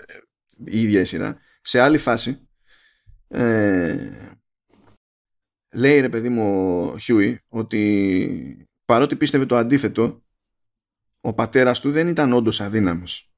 η 0.66 0.82
ίδια 0.82 1.02
η 1.02 1.06
σειρά, 1.06 1.38
σε 1.62 1.80
άλλη 1.80 1.98
φάση 1.98 2.48
ε, 3.28 4.10
λέει 5.73 5.99
ρε 5.99 6.10
παιδί 6.10 6.30
μου 6.30 6.81
ο 6.81 6.98
Χιούι 6.98 7.39
ότι 7.48 8.68
παρότι 8.85 9.15
πίστευε 9.15 9.45
το 9.45 9.56
αντίθετο 9.56 10.22
ο 11.22 11.34
πατέρας 11.34 11.80
του 11.80 11.91
δεν 11.91 12.07
ήταν 12.07 12.34
όντως 12.34 12.61
αδύναμος. 12.61 13.31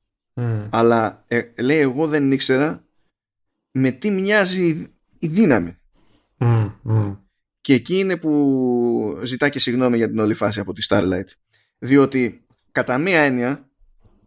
Αλλά 0.69 1.23
ε, 1.27 1.41
λέει 1.60 1.77
εγώ 1.77 2.07
δεν 2.07 2.31
ήξερα 2.31 2.84
με 3.72 3.91
τι 3.91 4.11
μοιάζει 4.11 4.93
η 5.19 5.27
δύναμη. 5.27 5.77
Και 7.61 7.73
εκεί 7.73 7.99
είναι 7.99 8.18
που 8.18 9.22
ζητά 9.23 9.49
και 9.49 9.60
συγγνώμη 9.60 9.97
για 9.97 10.07
την 10.07 10.19
όλη 10.19 10.34
φάση 10.34 10.60
από 10.60 10.73
τη 10.73 10.85
Starlight. 10.89 11.27
Διότι 11.77 12.45
κατά 12.72 12.97
μία 12.97 13.22
έννοια 13.22 13.69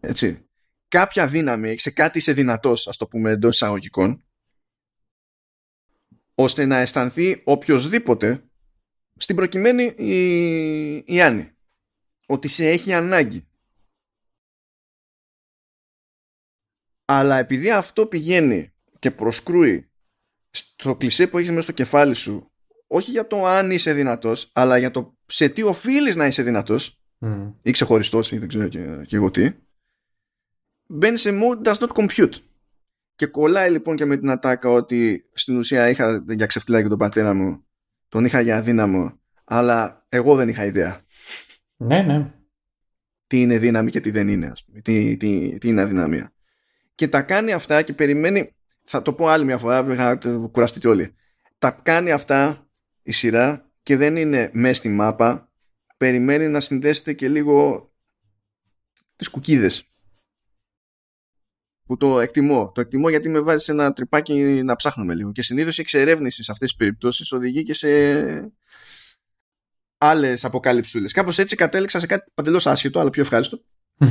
έτσι, 0.00 0.46
κάποια 0.88 1.28
δύναμη 1.28 1.78
σε 1.78 1.90
κάτι 1.90 2.18
είσαι 2.18 2.32
δυνατός 2.32 2.88
ας 2.88 2.96
το 2.96 3.06
πούμε 3.06 3.30
εντός 3.30 3.54
εισαγωγικών 3.54 4.24
ώστε 6.38 6.64
να 6.64 6.76
αισθανθεί 6.76 7.42
οποιοδήποτε 7.44 8.44
στην 9.16 9.36
προκειμένη 9.36 9.82
η, 9.82 10.96
η 10.96 11.20
Άννη 11.20 11.50
ότι 12.26 12.48
σε 12.48 12.68
έχει 12.68 12.92
ανάγκη 12.92 13.48
αλλά 17.04 17.38
επειδή 17.38 17.70
αυτό 17.70 18.06
πηγαίνει 18.06 18.72
και 18.98 19.10
προσκρούει 19.10 19.90
στο 20.50 20.96
κλισέ 20.96 21.26
που 21.26 21.38
έχεις 21.38 21.50
μέσα 21.50 21.62
στο 21.62 21.72
κεφάλι 21.72 22.14
σου 22.14 22.50
όχι 22.86 23.10
για 23.10 23.26
το 23.26 23.46
αν 23.46 23.70
είσαι 23.70 23.92
δυνατός 23.92 24.50
αλλά 24.52 24.78
για 24.78 24.90
το 24.90 25.18
σε 25.26 25.48
τι 25.48 25.62
οφείλεις 25.62 26.16
να 26.16 26.26
είσαι 26.26 26.42
δυνατός 26.42 27.00
mm. 27.20 27.52
ή 27.62 27.70
ξεχωριστός 27.70 28.32
ή 28.32 28.38
δεν 28.38 28.48
ξέρω 28.48 28.68
και, 28.68 29.04
και 29.06 29.16
εγώ 29.16 29.30
τι 29.30 29.52
μπαίνεις 30.86 31.20
σε 31.20 31.30
mode 31.32 31.66
does 31.66 31.78
not 31.78 31.88
compute 31.88 32.34
και 33.16 33.26
κολλάει 33.26 33.70
λοιπόν 33.70 33.96
και 33.96 34.04
με 34.04 34.16
την 34.16 34.30
ατάκα 34.30 34.68
ότι 34.68 35.28
στην 35.32 35.56
ουσία 35.56 35.88
είχα 35.88 36.24
για 36.28 36.46
ξεφτυλάκι 36.46 36.88
τον 36.88 36.98
πατέρα 36.98 37.34
μου, 37.34 37.66
τον 38.08 38.24
είχα 38.24 38.40
για 38.40 38.56
αδύναμο, 38.56 39.20
αλλά 39.44 40.06
εγώ 40.08 40.36
δεν 40.36 40.48
είχα 40.48 40.64
ιδέα. 40.64 41.00
Ναι, 41.76 42.02
ναι. 42.02 42.30
Τι 43.26 43.40
είναι 43.40 43.58
δύναμη 43.58 43.90
και 43.90 44.00
τι 44.00 44.10
δεν 44.10 44.28
είναι, 44.28 44.46
ας 44.46 44.64
πούμε. 44.64 44.80
Τι, 44.80 45.16
τι, 45.16 45.58
τι 45.58 45.68
είναι 45.68 45.80
αδυναμία. 45.80 46.32
Και 46.94 47.08
τα 47.08 47.22
κάνει 47.22 47.52
αυτά 47.52 47.82
και 47.82 47.92
περιμένει, 47.92 48.54
θα 48.84 49.02
το 49.02 49.12
πω 49.12 49.26
άλλη 49.26 49.44
μια 49.44 49.58
φορά, 49.58 49.82
να 49.82 50.18
κουραστείτε 50.50 50.88
όλοι. 50.88 51.14
Τα 51.58 51.70
κάνει 51.82 52.10
αυτά 52.10 52.68
η 53.02 53.12
σειρά 53.12 53.70
και 53.82 53.96
δεν 53.96 54.16
είναι 54.16 54.50
μέσα 54.52 54.74
στη 54.74 54.88
μάπα, 54.88 55.52
περιμένει 55.96 56.48
να 56.48 56.60
συνδέσετε 56.60 57.12
και 57.12 57.28
λίγο 57.28 57.90
τις 59.16 59.28
κουκίδες 59.28 59.88
που 61.86 61.96
το 61.96 62.20
εκτιμώ. 62.20 62.72
Το 62.74 62.80
εκτιμώ 62.80 63.08
γιατί 63.08 63.28
με 63.28 63.40
βάζει 63.40 63.64
σε 63.64 63.72
ένα 63.72 63.92
τρυπάκι 63.92 64.34
να 64.64 64.76
ψάχνουμε 64.76 65.14
λίγο. 65.14 65.32
Και 65.32 65.42
συνήθως 65.42 65.78
η 65.78 65.80
εξερεύνηση 65.80 66.42
σε 66.42 66.52
αυτές 66.52 66.68
τις 66.68 66.76
περιπτώσεις 66.76 67.32
οδηγεί 67.32 67.62
και 67.62 67.74
σε 67.74 67.88
άλλες 69.98 70.44
αποκάλυψούλε. 70.44 71.08
Κάπως 71.08 71.38
έτσι 71.38 71.56
κατέληξα 71.56 71.98
σε 72.00 72.06
κάτι 72.06 72.30
παντελώς 72.34 72.66
άσχετο, 72.66 73.00
αλλά 73.00 73.10
πιο 73.10 73.22
ευχάριστο. 73.22 73.60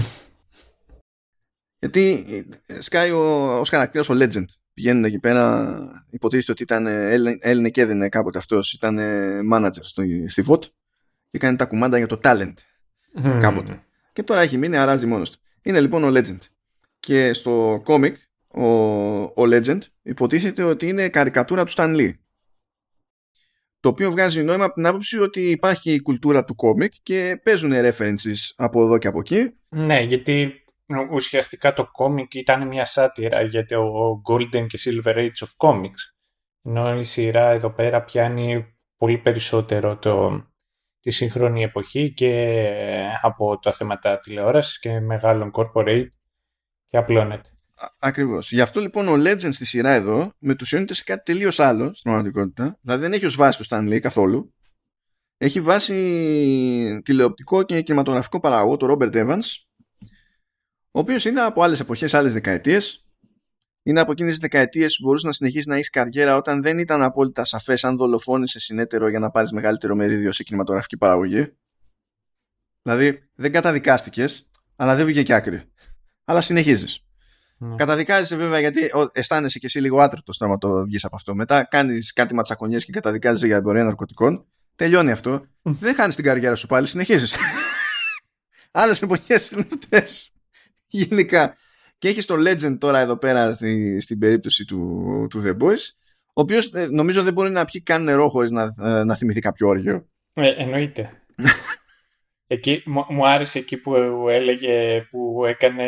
γιατί 1.80 2.26
ε, 2.66 2.82
σκάει 2.82 3.12
ο, 3.12 3.60
ως 3.60 3.70
χαρακτήρας 3.70 4.10
ο 4.10 4.14
Legend. 4.18 4.46
Πηγαίνουν 4.74 5.04
εκεί 5.04 5.20
πέρα, 5.20 5.76
υποτίθεται 6.10 6.52
ότι 6.52 6.64
ήταν 6.64 6.88
Έλληνε 7.40 7.70
και 7.70 7.82
έδινε 7.82 8.10
κάποτε 8.10 8.38
αυτός, 8.38 8.74
ήταν 8.74 9.00
manager 9.54 9.82
στο, 9.82 10.04
στη 10.28 10.44
VOT 10.48 10.60
και 11.32 11.38
κάνει 11.38 11.56
τα 11.58 11.66
κουμάντα 11.66 11.98
για 11.98 12.08
το 12.08 12.20
talent 12.24 12.54
κάποτε. 13.40 13.84
Και 14.14 14.24
τώρα 14.24 14.42
έχει 14.42 14.58
μείνει, 14.58 14.78
αράζει 14.78 15.06
μόνος 15.06 15.32
του. 15.32 15.40
Είναι 15.62 15.82
λοιπόν 15.82 16.04
ο 16.04 16.08
Legend 16.08 16.38
και 17.06 17.34
στο 17.34 17.82
κόμικ 17.84 18.16
ο, 18.48 18.66
ο 19.22 19.34
Legend 19.38 19.80
υποτίθεται 20.02 20.64
ότι 20.64 20.88
είναι 20.88 21.10
καρικατούρα 21.10 21.66
του 21.66 21.72
Stan 21.76 21.96
Lee 21.98 22.12
το 23.86 23.92
οποίο 23.92 24.12
βγάζει 24.12 24.44
νόημα 24.44 24.66
από 24.66 24.74
την 24.74 24.86
άποψη 24.86 25.20
ότι 25.20 25.50
υπάρχει 25.50 25.92
η 25.94 26.02
κουλτούρα 26.02 26.46
του 26.46 26.56
κόμικ 26.56 26.94
και 27.04 27.40
παίζουν 27.44 27.72
references 27.74 28.54
από 28.56 28.84
εδώ 28.84 28.98
και 28.98 29.08
από 29.08 29.20
εκεί. 29.20 29.56
Ναι, 29.70 30.00
γιατί 30.00 30.54
ουσιαστικά 31.12 31.74
το 31.74 31.88
κόμικ 31.92 32.34
ήταν 32.34 32.68
μια 32.68 32.86
σάτυρα 32.86 33.42
για 33.42 33.66
το 33.66 33.92
Golden 34.30 34.68
και 34.68 34.80
Silver 34.82 35.16
Age 35.16 35.46
of 35.46 35.68
Comics. 35.68 36.14
Ενώ 36.64 37.00
η 37.00 37.04
σειρά 37.04 37.50
εδώ 37.50 37.70
πέρα 37.70 38.04
πιάνει 38.04 38.66
πολύ 38.98 39.18
περισσότερο 39.18 39.98
το, 39.98 40.46
τη 41.00 41.12
σύγχρονη 41.12 41.64
εποχή 41.64 42.14
και 42.14 42.60
από 43.22 43.60
τα 43.60 43.74
θέματα 43.74 44.20
τηλεόρασης 44.20 44.80
και 44.80 45.00
μεγάλων 45.00 45.52
corporate 45.54 46.08
και 46.90 46.98
απλώνεται. 46.98 47.50
Ακριβώς. 48.00 48.52
Γι' 48.52 48.62
αυτό 48.62 48.80
λοιπόν 48.80 49.08
ο 49.08 49.14
Legend 49.14 49.54
στη 49.54 49.66
σειρά 49.66 49.92
εδώ 49.92 50.34
μετουσιώνεται 50.40 50.94
σε 50.94 51.04
κάτι 51.04 51.24
τελείως 51.24 51.60
άλλο 51.60 51.94
στην 51.94 52.12
πραγματικότητα. 52.12 52.78
Δηλαδή 52.82 53.02
δεν 53.02 53.14
έχει 53.14 53.26
ως 53.26 53.36
βάση 53.36 53.58
το 53.58 53.66
Stanley 53.70 54.00
καθόλου. 54.00 54.54
Έχει 55.38 55.62
βάση 55.62 57.02
τηλεοπτικό 57.04 57.64
και 57.64 57.82
κινηματογραφικό 57.82 58.40
παραγωγό, 58.40 58.78
το 58.78 58.88
Robert 58.92 59.14
Evans, 59.14 59.44
ο 60.92 61.00
οποίος 61.00 61.26
είναι 61.26 61.42
από 61.42 61.62
άλλες 61.62 61.80
εποχές, 61.80 62.14
άλλες 62.14 62.34
δεκαετίες. 62.34 63.00
Είναι 63.84 64.00
από 64.00 64.12
εκείνες 64.12 64.32
τις 64.32 64.42
δεκαετίες 64.42 64.98
που 64.98 65.06
μπορούσε 65.06 65.28
να 65.28 65.34
συνεχίσει 65.34 65.70
να 65.70 65.76
έχεις 65.76 65.90
καριέρα 65.90 66.36
όταν 66.36 66.62
δεν 66.62 66.78
ήταν 66.78 67.02
απόλυτα 67.02 67.44
σαφές 67.44 67.84
αν 67.84 67.98
δολοφόνησε 67.98 68.60
συνέτερο 68.60 69.08
για 69.08 69.20
να 69.20 69.32
πάρεις 69.32 69.52
μεγαλύτερο 69.52 69.96
μερίδιο 69.96 70.32
σε 70.32 70.44
κινηματογραφική 70.44 70.98
παραγωγή. 70.98 71.54
Δηλαδή 72.82 73.30
δεν 73.36 73.52
καταδικάστηκες, 73.52 74.50
αλλά 74.76 74.96
δεν 74.96 75.06
βγήκε 75.06 75.34
άκρη 75.34 75.64
αλλά 76.26 76.42
συνεχίζεις. 76.42 77.00
Ναι. 77.58 77.76
Καταδικάζεσαι 77.76 78.36
βέβαια 78.36 78.60
γιατί 78.60 78.92
αισθάνεσαι 79.12 79.60
και 79.60 79.66
εσύ 79.66 79.80
λίγο 79.80 80.02
άτρετο 80.02 80.48
να 80.48 80.58
το 80.58 80.84
βγεις 80.84 81.06
από 81.06 81.16
αυτό. 81.16 81.36
Μετά 81.36 81.64
κάνεις 81.64 82.14
κάτι 82.14 82.34
ματσακονιές 82.34 82.86
και 82.86 82.92
καταδικάζεσαι 82.92 83.46
για 83.46 83.56
εμπορία 83.56 83.84
ναρκωτικών. 83.84 84.46
Τελειώνει 84.76 85.12
αυτό. 85.12 85.46
Δεν 85.62 85.96
χάνεις 85.96 86.16
την 86.16 86.24
καριέρα 86.24 86.56
σου 86.56 86.68
πάλι, 86.68 86.88
συνεχίζεις. 86.88 87.36
Άλλες 88.72 89.02
εποχές 89.02 89.52
είναι 89.52 89.68
αυτές. 89.74 90.32
Γενικά. 90.88 91.56
Και 91.98 92.08
έχεις 92.08 92.26
το 92.26 92.36
Legend 92.36 92.78
τώρα 92.80 93.00
εδώ 93.00 93.18
πέρα 93.18 93.54
στη, 93.54 94.00
στην 94.00 94.20
περίπτωση 94.20 94.66
του, 94.66 95.28
του 95.30 95.44
The 95.46 95.64
Boys, 95.64 95.82
ο 96.26 96.42
οποίος 96.42 96.72
ε, 96.74 96.88
νομίζω 96.88 97.24
δεν 97.24 97.34
μπορεί 97.34 97.52
να 97.52 97.66
πιει 97.66 97.82
καν 97.82 98.04
νερό 98.04 98.30
χωρίς 98.30 98.52
να, 98.52 98.74
ε, 98.84 99.04
να 99.04 99.16
θυμηθεί 99.16 99.40
κάποιο 99.40 99.68
όργιο. 99.68 100.08
Ε, 100.34 100.50
εννοείται. 100.50 101.22
Εκεί, 102.48 102.84
μου 102.86 103.28
άρεσε 103.28 103.60
εκεί 103.60 103.78
που 103.78 103.96
έλεγε 104.30 105.02
που 105.02 105.46
έκανε 105.46 105.86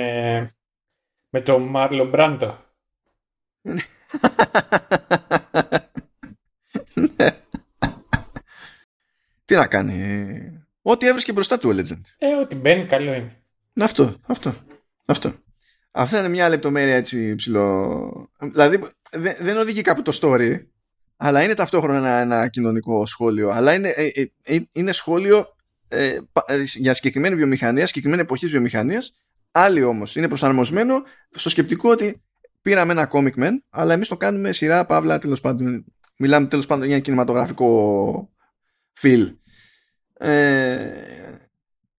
με 1.29 1.41
τον 1.41 1.61
Μάρλο 1.61 2.05
Μπράντο. 2.05 2.65
Τι 9.45 9.55
να 9.55 9.67
κάνει. 9.67 10.67
Ό,τι 10.81 11.07
έβρισκε 11.07 11.31
μπροστά 11.31 11.57
του 11.57 11.69
ο 11.69 11.73
Legend. 11.77 12.01
Ε, 12.17 12.35
ό,τι 12.35 12.55
μπαίνει 12.55 12.85
καλό 12.85 13.13
είναι. 13.13 13.41
Αυτό, 13.79 14.15
αυτό, 14.27 14.53
αυτό. 15.05 15.34
Αυτά 15.91 16.19
είναι 16.19 16.27
μια 16.27 16.49
λεπτομέρεια 16.49 16.95
έτσι 16.95 17.35
ψηλό. 17.35 18.29
Δηλαδή 18.39 18.79
δεν 19.39 19.57
οδηγεί 19.57 19.81
κάπου 19.81 20.01
το 20.01 20.19
story, 20.21 20.65
αλλά 21.17 21.43
είναι 21.43 21.53
ταυτόχρονα 21.53 21.97
ένα, 21.97 22.17
ένα 22.17 22.47
κοινωνικό 22.47 23.05
σχόλιο. 23.05 23.49
Αλλά 23.49 23.73
είναι, 23.73 23.89
ε, 23.89 24.05
ε, 24.05 24.31
ε 24.43 24.59
είναι 24.71 24.91
σχόλιο 24.91 25.56
ε, 25.88 26.19
ε, 26.45 26.64
για 26.76 26.93
συγκεκριμένη 26.93 27.35
βιομηχανία, 27.35 27.85
συγκεκριμένη 27.85 28.22
εποχή 28.22 28.47
βιομηχανίας. 28.47 29.15
Άλλοι 29.51 29.84
όμως 29.84 30.15
είναι 30.15 30.27
προσαρμοσμένο 30.27 31.03
στο 31.31 31.49
σκεπτικό 31.49 31.89
ότι 31.89 32.22
πήραμε 32.61 32.91
ένα 32.91 33.09
comic 33.11 33.34
men, 33.35 33.51
αλλά 33.69 33.93
εμείς 33.93 34.07
το 34.07 34.18
κάνουμε 34.18 34.51
σειρά 34.51 34.85
παύλα 34.85 35.19
τέλος 35.19 35.41
πάντων. 35.41 35.85
Μιλάμε 36.18 36.47
τέλος 36.47 36.65
πάντων 36.65 36.85
για 36.85 36.95
ένα 36.95 37.03
κινηματογραφικό 37.03 38.30
feel. 39.01 39.35
Ε, 40.14 40.91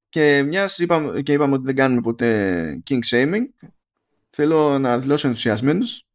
και 0.09 0.43
μιας 0.43 0.79
είπαμε, 0.79 1.23
και 1.23 1.33
είπαμε 1.33 1.55
ότι 1.55 1.65
δεν 1.65 1.75
κάνουμε 1.75 2.01
ποτέ 2.01 2.83
king 2.91 2.99
shaming, 3.11 3.69
θέλω 4.31 4.79
να 4.79 4.99
δηλώσω 4.99 5.29
ενθουσιασμένος 5.29 6.07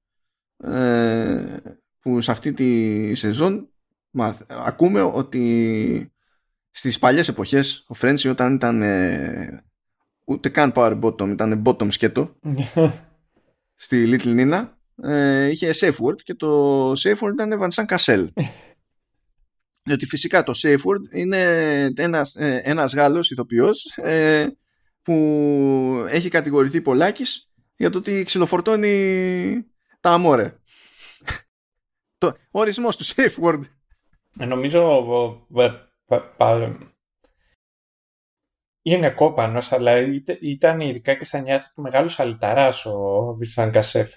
ε, 0.57 1.57
που 1.99 2.21
σε 2.21 2.31
αυτή 2.31 2.53
τη 2.53 3.15
σεζόν 3.15 3.69
ακούμε 4.47 5.01
ότι 5.01 6.12
στις 6.75 6.99
παλιές 6.99 7.27
εποχές 7.27 7.83
ο 7.87 7.93
Φρέντσι 7.93 8.29
όταν 8.29 8.53
ήταν 8.53 8.81
ε, 8.81 9.63
ούτε 10.25 10.49
καν 10.49 10.71
power 10.75 10.99
bottom 11.01 11.29
ήταν 11.29 11.61
bottom 11.65 11.91
σκέτο 11.91 12.35
στη 13.83 14.05
Little 14.11 14.39
Nina 14.39 14.67
ε, 15.03 15.49
είχε 15.49 15.71
safe 15.73 15.95
word 16.05 16.21
και 16.23 16.33
το 16.33 16.91
safe 16.91 17.17
word 17.17 17.33
ήταν 17.33 17.61
Vincent 17.61 17.85
Cassel 17.85 18.27
διότι 19.83 20.05
φυσικά 20.05 20.43
το 20.43 20.53
safe 20.55 20.77
word 20.77 21.15
είναι 21.15 21.41
ένας, 21.95 22.35
ε, 22.35 22.61
ένας 22.63 22.93
Γάλλος 22.93 23.31
ηθοποιός 23.31 23.97
ε, 23.97 24.47
που 25.01 26.05
έχει 26.09 26.29
κατηγορηθεί 26.29 26.81
πολλάκις 26.81 27.51
για 27.75 27.89
το 27.89 27.97
ότι 27.97 28.23
ξυλοφορτώνει 28.23 29.65
τα 29.99 30.09
αμόρε. 30.09 30.55
το 32.17 32.37
ορισμός 32.51 32.97
του 32.97 33.05
safe 33.05 33.43
word. 33.43 33.59
Ε, 34.39 34.45
νομίζω 36.07 36.93
είναι 38.85 39.09
κόπανος, 39.09 39.71
αλλά 39.71 39.97
ήταν 40.41 40.79
ειδικά 40.79 41.15
και 41.15 41.23
στα 41.23 41.39
νιάτα 41.39 41.71
του 41.75 41.81
μεγάλου 41.81 42.09
σαλιταράς 42.09 42.85
ο 42.85 43.35
Βίσαν 43.37 43.71
Κασέλ. 43.71 44.07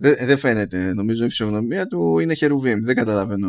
Δεν 0.00 0.38
φαίνεται. 0.38 0.92
Νομίζω 0.92 1.24
η 1.24 1.28
φυσιογνωμία 1.28 1.86
του 1.86 2.18
είναι 2.18 2.34
χερουβίμ. 2.34 2.80
Δεν 2.80 2.94
καταλαβαίνω. 2.94 3.48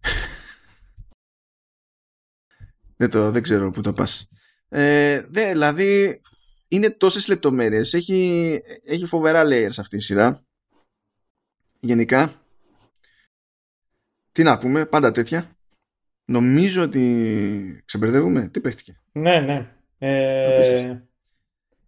δεν, 2.96 3.10
το, 3.10 3.30
δεν 3.30 3.42
ξέρω 3.42 3.70
πού 3.70 3.80
το 3.80 3.92
πας. 3.92 4.28
Ε, 4.68 5.26
δε, 5.28 5.50
δηλαδή 5.50 6.20
είναι 6.68 6.90
τόσες 6.90 7.28
λεπτομέρειες. 7.28 7.94
Έχει, 7.94 8.60
έχει 8.84 9.06
φοβερά 9.06 9.42
layers 9.46 9.78
αυτή 9.78 9.96
η 9.96 10.00
σειρά. 10.00 10.44
Γενικά. 11.80 12.32
Τι 14.32 14.42
να 14.42 14.58
πούμε, 14.58 14.86
πάντα 14.86 15.12
τέτοια. 15.12 15.53
Νομίζω 16.24 16.82
ότι 16.82 17.82
ξεμπερδεύουμε. 17.84 18.48
Τι 18.48 18.60
παίχτηκε; 18.60 19.00
Ναι, 19.12 19.40
ναι. 19.40 19.66
Ε... 19.98 21.02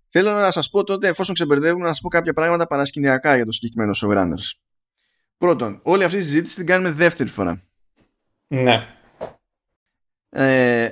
Θέλω 0.08 0.30
να 0.30 0.50
σας 0.50 0.70
πω 0.70 0.84
τότε, 0.84 1.08
εφόσον 1.08 1.34
ξεμπερδεύουμε, 1.34 1.84
να 1.84 1.88
σας 1.88 2.00
πω 2.00 2.08
κάποια 2.08 2.32
πράγματα 2.32 2.66
παρασκηνιακά 2.66 3.36
για 3.36 3.44
το 3.44 3.52
συγκεκριμένο 3.52 3.92
showrunners. 4.02 4.58
Πρώτον, 5.38 5.80
όλη 5.82 6.04
αυτή 6.04 6.18
τη 6.18 6.24
συζήτηση 6.24 6.56
την 6.56 6.66
κάνουμε 6.66 6.90
δεύτερη 6.90 7.28
φορά. 7.28 7.62
Ναι. 8.46 8.86
Ε, 10.28 10.90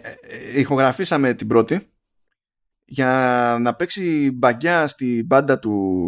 ηχογραφήσαμε 0.54 1.34
την 1.34 1.46
πρώτη 1.46 1.88
για 2.84 3.56
να 3.60 3.74
παίξει 3.74 4.30
μπαγκιά 4.34 4.86
στην 4.86 5.26
μπάντα 5.26 5.58
του, 5.58 6.02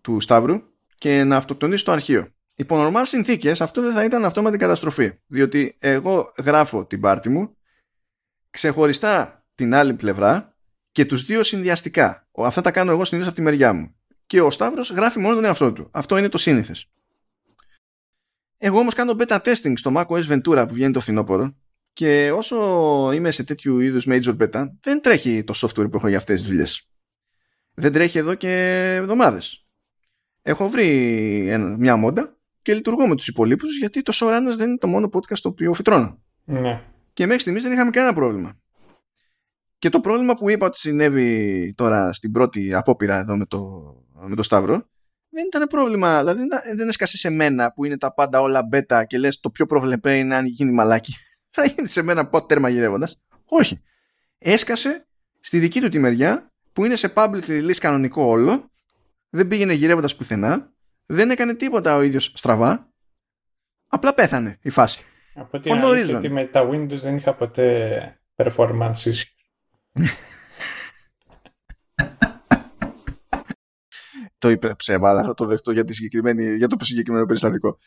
του 0.00 0.20
Σταύρου 0.20 0.62
και 0.94 1.24
να 1.24 1.36
αυτοκτονήσει 1.36 1.84
το 1.84 1.92
αρχείο. 1.92 2.28
Υπό 2.54 2.76
νορμάλ 2.76 3.06
συνθήκες 3.06 3.60
αυτό 3.60 3.82
δεν 3.82 3.92
θα 3.92 4.04
ήταν 4.04 4.24
αυτόματη 4.24 4.56
καταστροφή. 4.58 5.12
Διότι 5.26 5.76
εγώ 5.78 6.32
γράφω 6.38 6.86
την 6.86 7.00
πάρτη 7.00 7.28
μου 7.28 7.56
ξεχωριστά 8.50 9.46
την 9.54 9.74
άλλη 9.74 9.94
πλευρά 9.94 10.56
και 10.92 11.04
τους 11.04 11.24
δύο 11.24 11.42
συνδυαστικά. 11.42 12.28
Αυτά 12.32 12.60
τα 12.60 12.70
κάνω 12.70 12.90
εγώ 12.90 13.04
συνήθως 13.04 13.28
από 13.28 13.36
τη 13.36 13.42
μεριά 13.42 13.72
μου. 13.72 13.94
Και 14.26 14.40
ο 14.40 14.50
Σταύρος 14.50 14.90
γράφει 14.90 15.18
μόνο 15.18 15.34
τον 15.34 15.44
εαυτό 15.44 15.72
του. 15.72 15.88
Αυτό 15.90 16.16
είναι 16.16 16.28
το 16.28 16.38
σύνηθες. 16.38 16.86
Εγώ 18.58 18.78
όμως 18.78 18.94
κάνω 18.94 19.16
beta 19.18 19.38
testing 19.40 19.72
στο 19.74 19.92
macOS 19.96 20.26
Ventura 20.26 20.64
που 20.68 20.74
βγαίνει 20.74 20.92
το 20.92 21.00
φθινόπωρο 21.00 21.56
και 21.92 22.32
όσο 22.32 22.56
είμαι 23.12 23.30
σε 23.30 23.44
τέτοιου 23.44 23.80
είδους 23.80 24.06
major 24.08 24.36
beta 24.36 24.70
δεν 24.80 25.00
τρέχει 25.00 25.44
το 25.44 25.54
software 25.56 25.90
που 25.90 25.96
έχω 25.96 26.08
για 26.08 26.16
αυτές 26.16 26.38
τις 26.38 26.48
δουλειές. 26.48 26.90
Δεν 27.74 27.92
τρέχει 27.92 28.18
εδώ 28.18 28.34
και 28.34 28.50
εβδομάδες. 28.94 29.66
Έχω 30.42 30.68
βρει 30.68 31.76
μια 31.78 31.96
μόντα 31.96 32.36
και 32.62 32.74
λειτουργώ 32.74 33.06
με 33.08 33.14
τους 33.14 33.28
υπολείπους 33.28 33.78
γιατί 33.78 34.02
το 34.02 34.12
Showrunners 34.14 34.56
δεν 34.56 34.68
είναι 34.68 34.78
το 34.78 34.86
μόνο 34.86 35.08
podcast 35.12 35.38
το 35.38 35.48
οποίο 35.48 35.72
φυτρώνω. 35.74 36.22
Ναι. 36.44 36.82
Και 37.12 37.24
μέχρι 37.26 37.40
στιγμής 37.40 37.62
δεν 37.62 37.72
είχαμε 37.72 37.90
κανένα 37.90 38.14
πρόβλημα. 38.14 38.60
Και 39.78 39.88
το 39.88 40.00
πρόβλημα 40.00 40.34
που 40.34 40.50
είπα 40.50 40.66
ότι 40.66 40.78
συνέβη 40.78 41.74
τώρα 41.76 42.12
στην 42.12 42.32
πρώτη 42.32 42.74
απόπειρα 42.74 43.18
εδώ 43.18 43.36
με 43.36 43.46
το, 43.46 43.94
με 44.26 44.34
το 44.34 44.42
Σταύρο 44.42 44.90
δεν 45.32 45.46
ήταν 45.46 45.66
πρόβλημα. 45.66 46.18
Δηλαδή 46.20 46.42
δεν 46.76 46.88
έσκασε 46.88 47.16
σε 47.16 47.30
μένα 47.30 47.72
που 47.72 47.84
είναι 47.84 47.98
τα 47.98 48.14
πάντα 48.14 48.40
όλα 48.40 48.62
μπέτα 48.62 49.04
και 49.04 49.18
λες 49.18 49.40
το 49.40 49.50
πιο 49.50 49.66
προβλεπέ 49.66 50.18
είναι 50.18 50.36
αν 50.36 50.46
γίνει 50.46 50.72
μαλάκι. 50.72 51.14
Θα 51.54 51.64
γίνει 51.64 51.88
σε 51.88 52.02
μένα 52.02 52.26
πότε 52.26 52.46
τέρμα 52.46 52.68
γυρεύοντας. 52.68 53.20
Όχι. 53.44 53.80
Έσκασε 54.38 55.06
στη 55.40 55.58
δική 55.58 55.80
του 55.80 55.88
τη 55.88 55.98
μεριά 55.98 56.52
που 56.72 56.84
είναι 56.84 56.96
σε 56.96 57.12
public 57.16 57.44
release 57.46 57.76
κανονικό 57.80 58.22
όλο. 58.22 58.70
Δεν 59.30 59.48
πήγαινε 59.48 59.72
γυρεύοντας 59.72 60.16
πουθενά. 60.16 60.71
Δεν 61.06 61.30
έκανε 61.30 61.54
τίποτα 61.54 61.96
ο 61.96 62.02
ίδιος 62.02 62.32
στραβά. 62.34 62.92
Απλά 63.88 64.14
πέθανε 64.14 64.58
η 64.62 64.70
φάση. 64.70 65.04
Από 65.34 65.58
ό,τι 65.58 65.70
ότι 66.14 66.28
με 66.28 66.46
τα 66.46 66.68
Windows 66.68 66.98
δεν 67.00 67.16
είχα 67.16 67.34
ποτέ 67.34 68.20
performance 68.36 69.12
το 74.38 74.48
είπε 74.48 74.74
ψέμα, 74.74 75.08
αλλά 75.08 75.22
θα 75.22 75.34
το 75.34 75.44
δεχτώ 75.44 75.72
για, 75.72 75.84
τη 75.84 75.94
για 76.56 76.66
το 76.68 76.84
συγκεκριμένο 76.84 77.26
περιστατικό. 77.26 77.78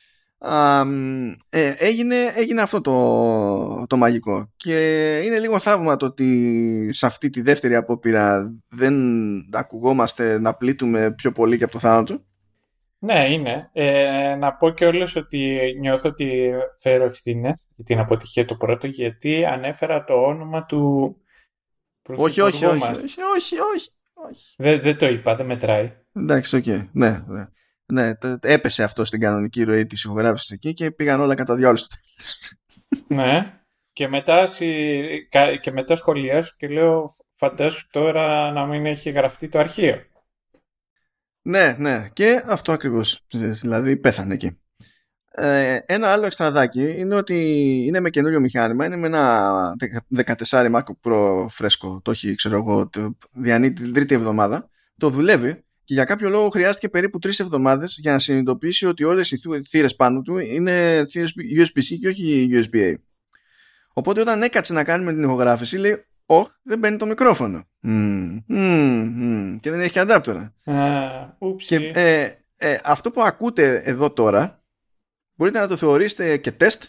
ε, 1.50 1.74
έγινε, 1.77 2.16
έγινε 2.35 2.61
αυτό 2.61 2.82
το, 2.82 3.85
το 3.88 3.98
μαγικό 3.98 4.52
και 4.56 5.19
είναι 5.26 5.40
λίγο 5.40 5.60
θαύμα 5.60 5.95
το 5.95 6.06
ότι 6.06 6.90
σε 6.92 7.06
αυτή 7.06 7.30
τη 7.30 7.42
δεύτερη 7.42 7.76
απόπειρα 7.76 8.53
δεν 8.69 8.95
ακουγόμαστε 9.52 10.40
να 10.40 10.53
πλήττουμε 10.53 11.11
πιο 11.11 11.32
πολύ 11.32 11.58
και 11.58 11.64
από 11.64 11.74
το 11.74 11.80
θάνατο 11.80 12.26
ναι 13.06 13.32
είναι 13.32 13.69
ε, 13.74 14.35
να 14.35 14.53
πω 14.53 14.69
και 14.69 14.85
όλες 14.85 15.16
ότι 15.16 15.59
νιώθω 15.80 16.09
ότι 16.09 16.51
φέρω 16.80 17.03
ευθύνε 17.03 17.59
για 17.75 17.85
την 17.85 18.00
αποτυχία 18.00 18.45
του 18.45 18.58
πρώτου 18.58 18.88
γιατί 18.88 19.45
ανέφερα 19.45 20.03
το 20.03 20.14
όνομα 20.14 20.66
του 20.66 21.16
όχι, 22.08 22.42
όχι, 22.42 22.66
όχι, 22.66 22.84
όχι, 22.84 23.22
όχι, 23.35 23.56
όχι, 23.74 23.90
όχι. 24.14 24.56
Δεν, 24.58 24.82
δεν 24.82 24.98
το 24.98 25.08
είπα, 25.08 25.35
δεν 25.35 25.45
μετράει. 25.45 25.92
Εντάξει, 26.14 26.56
οκ. 26.56 26.64
Okay. 26.67 26.88
Ναι, 26.92 27.24
ναι. 27.27 27.45
Ναι, 27.88 28.11
έπεσε 28.42 28.84
αυτό 28.84 29.03
στην 29.03 29.19
κανονική 29.19 29.64
ροή 29.64 29.85
της 29.85 30.03
ηχογράφησης 30.03 30.50
εκεί 30.51 30.74
και 30.74 30.92
πήγαν 30.92 31.19
όλα 31.19 31.35
κατά 31.35 31.56
διάολο 31.56 31.77
στο 31.77 31.95
Ναι. 33.08 33.59
Και 33.93 34.08
μετά, 34.08 34.48
και 35.61 35.72
μετά 35.72 35.95
σχολιάζω 35.95 36.51
και 36.58 36.67
λέω 36.67 37.16
φαντάσου 37.35 37.88
τώρα 37.90 38.51
να 38.51 38.66
μην 38.66 38.85
έχει 38.85 39.09
γραφτεί 39.09 39.48
το 39.48 39.59
αρχείο. 39.59 40.03
Ναι, 41.48 41.76
ναι. 41.80 42.10
Και 42.14 42.44
αυτό 42.48 42.72
ακριβώς. 42.72 43.26
Δηλαδή 43.62 43.98
πέθανε 43.98 44.34
εκεί. 44.34 44.60
Ε, 45.32 45.80
ένα 45.86 46.12
άλλο 46.12 46.26
εξτραδάκι 46.26 46.96
είναι 46.98 47.16
ότι 47.16 47.36
είναι 47.88 48.00
με 48.00 48.10
καινούριο 48.10 48.40
μηχάνημα, 48.40 48.86
είναι 48.86 48.96
με 48.96 49.08
ένα 49.08 49.76
14 50.26 50.36
Mac 50.48 50.84
Pro 51.04 51.46
φρέσκο, 51.50 52.00
το 52.04 52.12
έχει 52.12 52.36
ξέρω 52.36 52.56
εγώ, 52.56 52.90
το 52.90 53.18
διανύει 53.32 53.74
την 53.74 53.94
τρίτη 53.94 54.14
εβδομάδα, 54.14 54.70
το 54.98 55.10
δουλεύει 55.10 55.64
και 55.84 55.94
για 55.94 56.04
κάποιο 56.04 56.30
λόγο 56.30 56.50
χρειάστηκε 56.50 56.90
περίπου 56.90 57.20
τρεις 57.20 57.40
εβδομάδες 57.40 57.98
για 58.02 58.12
να 58.12 58.20
συνειδητοποιήσει 58.20 58.86
ότι 58.86 59.04
όλες 59.04 59.32
οι 59.32 59.40
θύρες 59.68 59.96
πάνω 59.96 60.22
του 60.22 60.38
είναι 60.38 61.06
θύρες 61.10 61.34
USB-C 61.58 61.98
και 62.00 62.08
όχι 62.08 62.50
USB-A. 62.52 62.94
Οπότε 63.94 64.22
όταν 64.22 64.42
έκατσε 64.42 64.74
να 64.74 64.84
κάνουμε 64.84 65.14
την 65.14 65.24
ηχογράφηση 65.24 65.78
λέει 65.78 66.06
«Ω, 66.26 66.46
δεν 66.62 66.80
μπαίνει 66.80 66.98
το 66.98 67.06
μικρόφωνο». 67.06 67.68
Mm, 67.88 68.44
mm, 68.50 69.58
και 69.62 69.70
δεν 69.72 69.80
έχει 69.80 69.92
και 69.92 70.00
αντάπτορα. 70.00 70.54
Uh, 70.66 71.56
και 71.58 71.76
ε, 71.94 72.32
ε, 72.58 72.80
αυτό 72.84 73.12
που 73.12 73.22
ακούτε 73.22 73.82
εδώ 73.84 74.12
τώρα 74.12 74.64
μπορείτε 75.36 75.60
να 75.60 75.68
το 75.68 75.78
θεωρήσετε 75.78 76.38
και 76.38 76.52
τεστ 76.52 76.84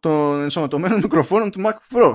των 0.00 0.42
ενσωματωμένων 0.42 1.00
μικροφώνων 1.02 1.50
του 1.50 1.62
Mac 1.64 1.96
Pro. 1.96 2.14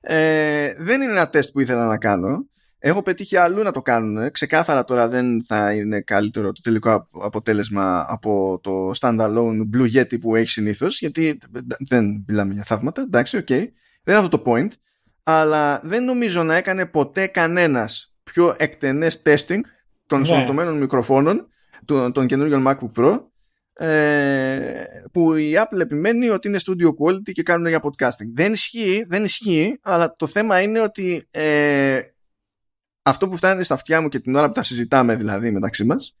ε, 0.00 0.74
δεν 0.76 1.02
είναι 1.02 1.12
ένα 1.12 1.28
τεστ 1.28 1.50
που 1.50 1.60
ήθελα 1.60 1.86
να 1.86 1.98
κάνω. 1.98 2.48
Έχω 2.78 3.02
πετύχει 3.02 3.36
αλλού 3.36 3.62
να 3.62 3.72
το 3.72 3.82
κάνουν. 3.82 4.30
Ξεκάθαρα 4.30 4.84
τώρα 4.84 5.08
δεν 5.08 5.44
θα 5.44 5.72
είναι 5.72 6.00
καλύτερο 6.00 6.52
το 6.52 6.60
τελικό 6.60 7.08
αποτέλεσμα 7.22 8.06
από 8.08 8.60
το 8.62 8.90
standalone 9.00 9.60
Blue 9.74 9.92
Yeti 9.94 10.20
που 10.20 10.36
έχει 10.36 10.48
συνήθως 10.48 11.00
γιατί 11.00 11.38
δεν 11.78 12.24
μιλάμε 12.28 12.52
για 12.52 12.64
θαύματα. 12.64 13.02
Εντάξει, 13.02 13.36
OK. 13.36 13.46
Okay. 13.48 13.66
Δεν 14.02 14.16
είναι 14.16 14.24
αυτό 14.24 14.38
το 14.38 14.42
point. 14.46 14.68
Αλλά 15.30 15.80
δεν 15.82 16.04
νομίζω 16.04 16.42
να 16.42 16.54
έκανε 16.54 16.86
ποτέ 16.86 17.26
κανένας 17.26 18.14
πιο 18.22 18.54
εκτενές 18.58 19.22
testing 19.24 19.60
των 20.06 20.18
ναι. 20.18 20.18
ενσωματωμένων 20.18 20.78
μικροφώνων 20.78 21.48
των, 21.84 22.12
των 22.12 22.26
καινούργιων 22.26 22.64
MacBook 22.66 22.92
Pro 22.96 23.20
ε, 23.72 24.84
που 25.12 25.34
η 25.34 25.52
Apple 25.56 25.80
επιμένει 25.80 26.28
ότι 26.28 26.48
είναι 26.48 26.58
studio 26.66 26.86
quality 26.86 27.32
και 27.32 27.42
κάνουν 27.42 27.66
για 27.66 27.82
podcasting. 27.82 28.30
Δεν 28.34 28.52
ισχύει, 28.52 29.04
δεν 29.08 29.24
ισχύει, 29.24 29.78
αλλά 29.82 30.16
το 30.16 30.26
θέμα 30.26 30.60
είναι 30.60 30.80
ότι 30.80 31.26
ε, 31.30 32.00
αυτό 33.02 33.28
που 33.28 33.36
φτάνει 33.36 33.62
στα 33.62 33.74
αυτιά 33.74 34.00
μου 34.00 34.08
και 34.08 34.18
την 34.18 34.34
ώρα 34.34 34.46
που 34.46 34.52
τα 34.52 34.62
συζητάμε 34.62 35.16
δηλαδή 35.16 35.50
μεταξύ 35.50 35.84
μας 35.84 36.16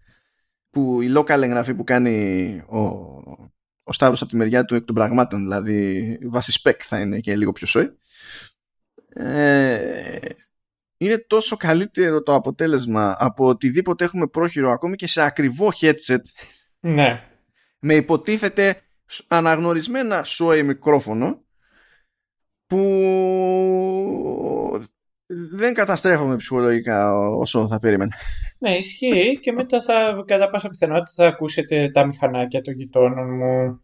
που 0.70 1.02
η 1.02 1.12
local 1.16 1.42
εγγραφή 1.42 1.74
που 1.74 1.84
κάνει 1.84 2.62
ο, 2.68 2.78
ο 3.82 3.92
Σταύρος 3.92 4.22
από 4.22 4.30
τη 4.30 4.36
μεριά 4.36 4.64
του 4.64 4.74
εκ 4.74 4.84
των 4.84 4.94
πραγμάτων 4.94 5.40
δηλαδή 5.40 6.18
βάσει 6.30 6.60
spec 6.62 6.76
θα 6.78 7.00
είναι 7.00 7.18
και 7.18 7.36
λίγο 7.36 7.52
πιο 7.52 7.66
σοϊ 7.66 7.98
ε, 9.08 10.18
είναι 10.96 11.18
τόσο 11.18 11.56
καλύτερο 11.56 12.22
το 12.22 12.34
αποτέλεσμα 12.34 13.16
από 13.18 13.46
οτιδήποτε 13.46 14.04
έχουμε 14.04 14.26
πρόχειρο 14.26 14.70
ακόμη 14.70 14.96
και 14.96 15.06
σε 15.06 15.20
ακριβό 15.20 15.68
headset 15.80 16.22
Ναι. 16.80 17.22
με 17.78 17.94
υποτίθεται 17.94 18.82
αναγνωρισμένα 19.28 20.24
σόι 20.24 20.62
μικρόφωνο 20.62 21.44
που 22.66 22.82
δεν 25.50 25.74
καταστρέφομαι 25.74 26.36
ψυχολογικά 26.36 27.14
όσο 27.14 27.68
θα 27.68 27.78
περίμενα. 27.78 28.16
Ναι, 28.58 28.76
ισχύει 28.76 29.38
και 29.40 29.52
μετά 29.52 29.82
θα, 29.82 30.24
κατά 30.26 30.50
πάσα 30.50 30.68
πιθανότητα 30.68 31.12
θα 31.14 31.26
ακούσετε 31.26 31.90
τα 31.90 32.06
μηχανάκια 32.06 32.60
των 32.60 32.74
γειτόνων 32.74 33.36
μου, 33.36 33.80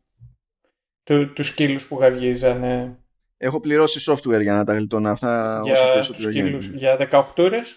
του, 1.03 1.33
τους 1.33 1.47
σκύλους 1.47 1.87
που 1.87 1.99
γαυγίζανε. 1.99 2.99
Έχω 3.37 3.61
πληρώσει 3.61 4.13
software 4.13 4.41
για 4.43 4.53
να 4.55 4.65
τα 4.65 4.75
γλιτώνω 4.75 5.11
αυτά 5.11 5.61
όσο 5.61 5.73
Για, 5.73 5.93
περισσότερο 5.93 6.25
τους 6.25 6.33
σκύλους, 6.35 6.65
γίνεται. 6.65 6.79
για 6.79 6.97
18 6.97 7.43
ώρες; 7.43 7.77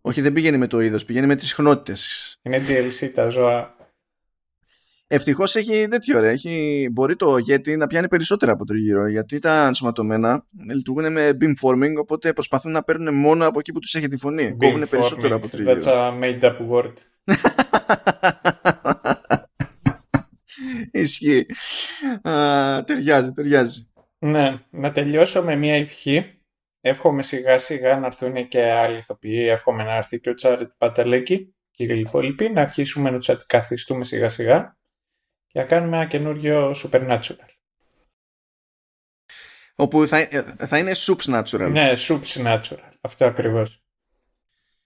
Όχι, 0.00 0.20
δεν 0.20 0.32
πηγαίνει 0.32 0.56
με 0.56 0.66
το 0.66 0.80
είδος, 0.80 1.04
πηγαίνει 1.04 1.26
με 1.26 1.34
τις 1.36 1.48
συχνότητες. 1.48 2.34
Είναι 2.42 2.62
DLC 2.68 3.10
τα 3.14 3.28
ζώα. 3.28 3.76
Ευτυχώς 5.10 5.56
έχει 5.56 5.88
τέτοιο 5.88 6.20
ρε. 6.20 6.30
Έχει, 6.30 6.88
μπορεί 6.92 7.16
το 7.16 7.34
Yeti 7.34 7.76
να 7.76 7.86
πιάνει 7.86 8.08
περισσότερα 8.08 8.52
από 8.52 8.64
τριγύρω 8.64 9.08
γιατί 9.08 9.38
τα 9.38 9.66
ενσωματωμένα 9.66 10.46
λειτουργούν 10.74 11.12
με 11.12 11.36
beamforming 11.40 11.94
οπότε 12.00 12.32
προσπαθούν 12.32 12.72
να 12.72 12.82
παίρνουν 12.82 13.14
μόνο 13.14 13.46
από 13.46 13.58
εκεί 13.58 13.72
που 13.72 13.78
τους 13.78 13.94
έχει 13.94 14.08
τη 14.08 14.16
φωνή. 14.16 14.56
Κόβουν 14.56 14.82
Beamforming. 14.82 14.88
περισσότερο 14.90 15.34
από 15.36 15.46
That's 15.46 15.50
τριγύρω. 15.50 15.80
a 15.84 16.12
made 16.22 16.40
up 16.42 16.56
word. 16.70 16.92
Ισχύει. 20.90 21.46
Α, 22.22 22.84
ταιριάζει, 22.84 23.32
ταιριάζει. 23.32 23.87
Ναι, 24.18 24.58
να 24.70 24.92
τελειώσω 24.92 25.42
με 25.42 25.56
μια 25.56 25.74
ευχή. 25.74 26.32
Εύχομαι 26.80 27.22
σιγά 27.22 27.58
σιγά 27.58 27.98
να 27.98 28.06
έρθουν 28.06 28.48
και 28.48 28.70
άλλοι 28.72 28.96
ηθοποιοί. 28.96 29.46
Εύχομαι 29.50 29.82
να 29.82 29.94
έρθει 29.94 30.20
και 30.20 30.30
ο 30.30 30.34
Τσάρετ 30.34 30.70
Παντελέκη 30.78 31.54
και 31.70 31.84
οι 31.84 32.00
υπόλοιποι. 32.00 32.48
Να 32.48 32.60
αρχίσουμε 32.60 33.10
να 33.10 33.18
τους 33.18 33.28
αντικαθιστούμε 33.28 34.04
σιγά 34.04 34.28
σιγά 34.28 34.76
και 35.46 35.58
να 35.58 35.64
κάνουμε 35.64 35.96
ένα 35.96 36.06
καινούριο 36.06 36.70
Supernatural. 36.70 37.48
Όπου 39.74 40.06
θα, 40.06 40.18
ε, 40.18 40.44
θα 40.58 40.78
είναι 40.78 40.92
soups 40.94 41.40
natural. 41.40 41.70
Ναι, 41.70 41.92
Supernatural. 41.96 42.90
Αυτό 43.00 43.24
ακριβώς. 43.24 43.82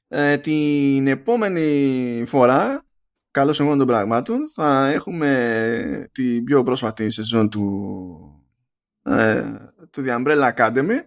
Ε, 0.09 0.39
την 0.39 1.07
επόμενη 1.07 2.23
φορά, 2.27 2.83
καλώς 3.31 3.61
εγώ 3.61 3.77
των 3.77 3.87
πραγμάτων, 3.87 4.39
θα 4.55 4.87
έχουμε 4.89 6.09
την 6.13 6.45
πιο 6.45 6.63
πρόσφατη 6.63 7.11
σεζόν 7.11 7.51
του, 7.51 8.32
ε, 8.32 8.32
του 9.91 10.03
The 10.07 10.17
Umbrella 10.25 10.53
Academy, 10.57 10.99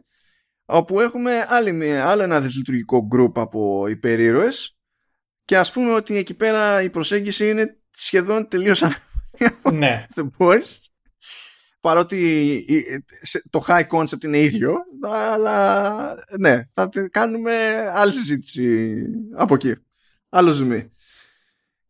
όπου 0.65 0.99
έχουμε 0.99 1.45
άλλη, 1.49 1.71
μια- 1.73 2.05
άλλο 2.07 2.23
ένα 2.23 2.41
δυσλειτουργικό 2.41 3.07
group 3.15 3.31
από 3.35 3.87
υπερήρωες. 3.87 4.77
Και 5.45 5.57
ας 5.57 5.71
πούμε 5.71 5.91
ότι 5.91 6.15
εκεί 6.17 6.33
πέρα 6.33 6.81
η 6.81 6.89
προσέγγιση 6.89 7.49
είναι 7.49 7.77
σχεδόν 7.91 8.47
τελείως 8.47 8.83
ναι, 9.73 10.05
The 10.15 10.27
Boys. 10.37 10.61
Παρότι 11.79 12.17
η- 12.67 12.83
σε- 13.21 13.43
το 13.49 13.65
high 13.67 13.87
concept 13.87 14.23
είναι 14.23 14.39
ίδιο 14.39 14.75
αλλά 15.01 16.15
ναι 16.39 16.63
θα 16.73 16.89
τε- 16.89 17.09
κάνουμε 17.11 17.75
άλλη 17.93 18.11
συζήτηση 18.13 18.95
από 19.35 19.53
εκεί. 19.53 19.75
Άλλο 20.29 20.51
ζουμί. 20.51 20.91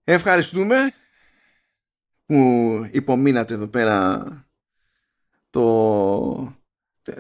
Ευχαριστούμε 0.04 0.92
που 2.26 2.36
υπομείνατε 2.92 3.54
εδώ 3.54 3.68
πέρα 3.68 4.24
το, 5.56 6.54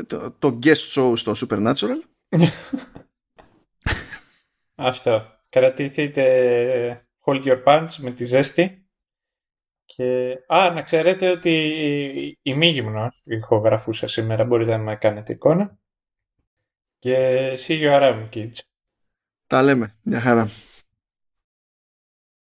το, 0.07 0.31
το 0.31 0.59
guest 0.64 0.93
show 0.95 1.14
στο 1.15 1.31
Supernatural 1.35 1.99
αυτό. 4.75 5.25
Κρατηθείτε 5.49 7.07
hold 7.25 7.43
your 7.43 7.64
punch 7.64 7.89
με 7.97 8.11
τη 8.11 8.25
ζέστη. 8.25 8.89
Και... 9.85 10.38
Α, 10.47 10.72
να 10.73 10.81
ξέρετε 10.81 11.30
ότι 11.30 12.38
η 12.41 12.53
μη 12.53 12.67
γυμνός 12.67 13.22
ηχογραφούσα 13.23 14.07
σήμερα, 14.07 14.43
μπορείτε 14.43 14.72
να 14.72 14.83
με 14.83 14.95
κάνετε 14.95 15.33
εικόνα. 15.33 15.80
Και 16.99 17.47
see 17.57 17.81
you 17.81 18.01
around, 18.01 18.30
kids. 18.33 18.59
τα 19.47 19.61
λέμε 19.61 19.97
μια 20.01 20.19
χαρά 20.19 20.47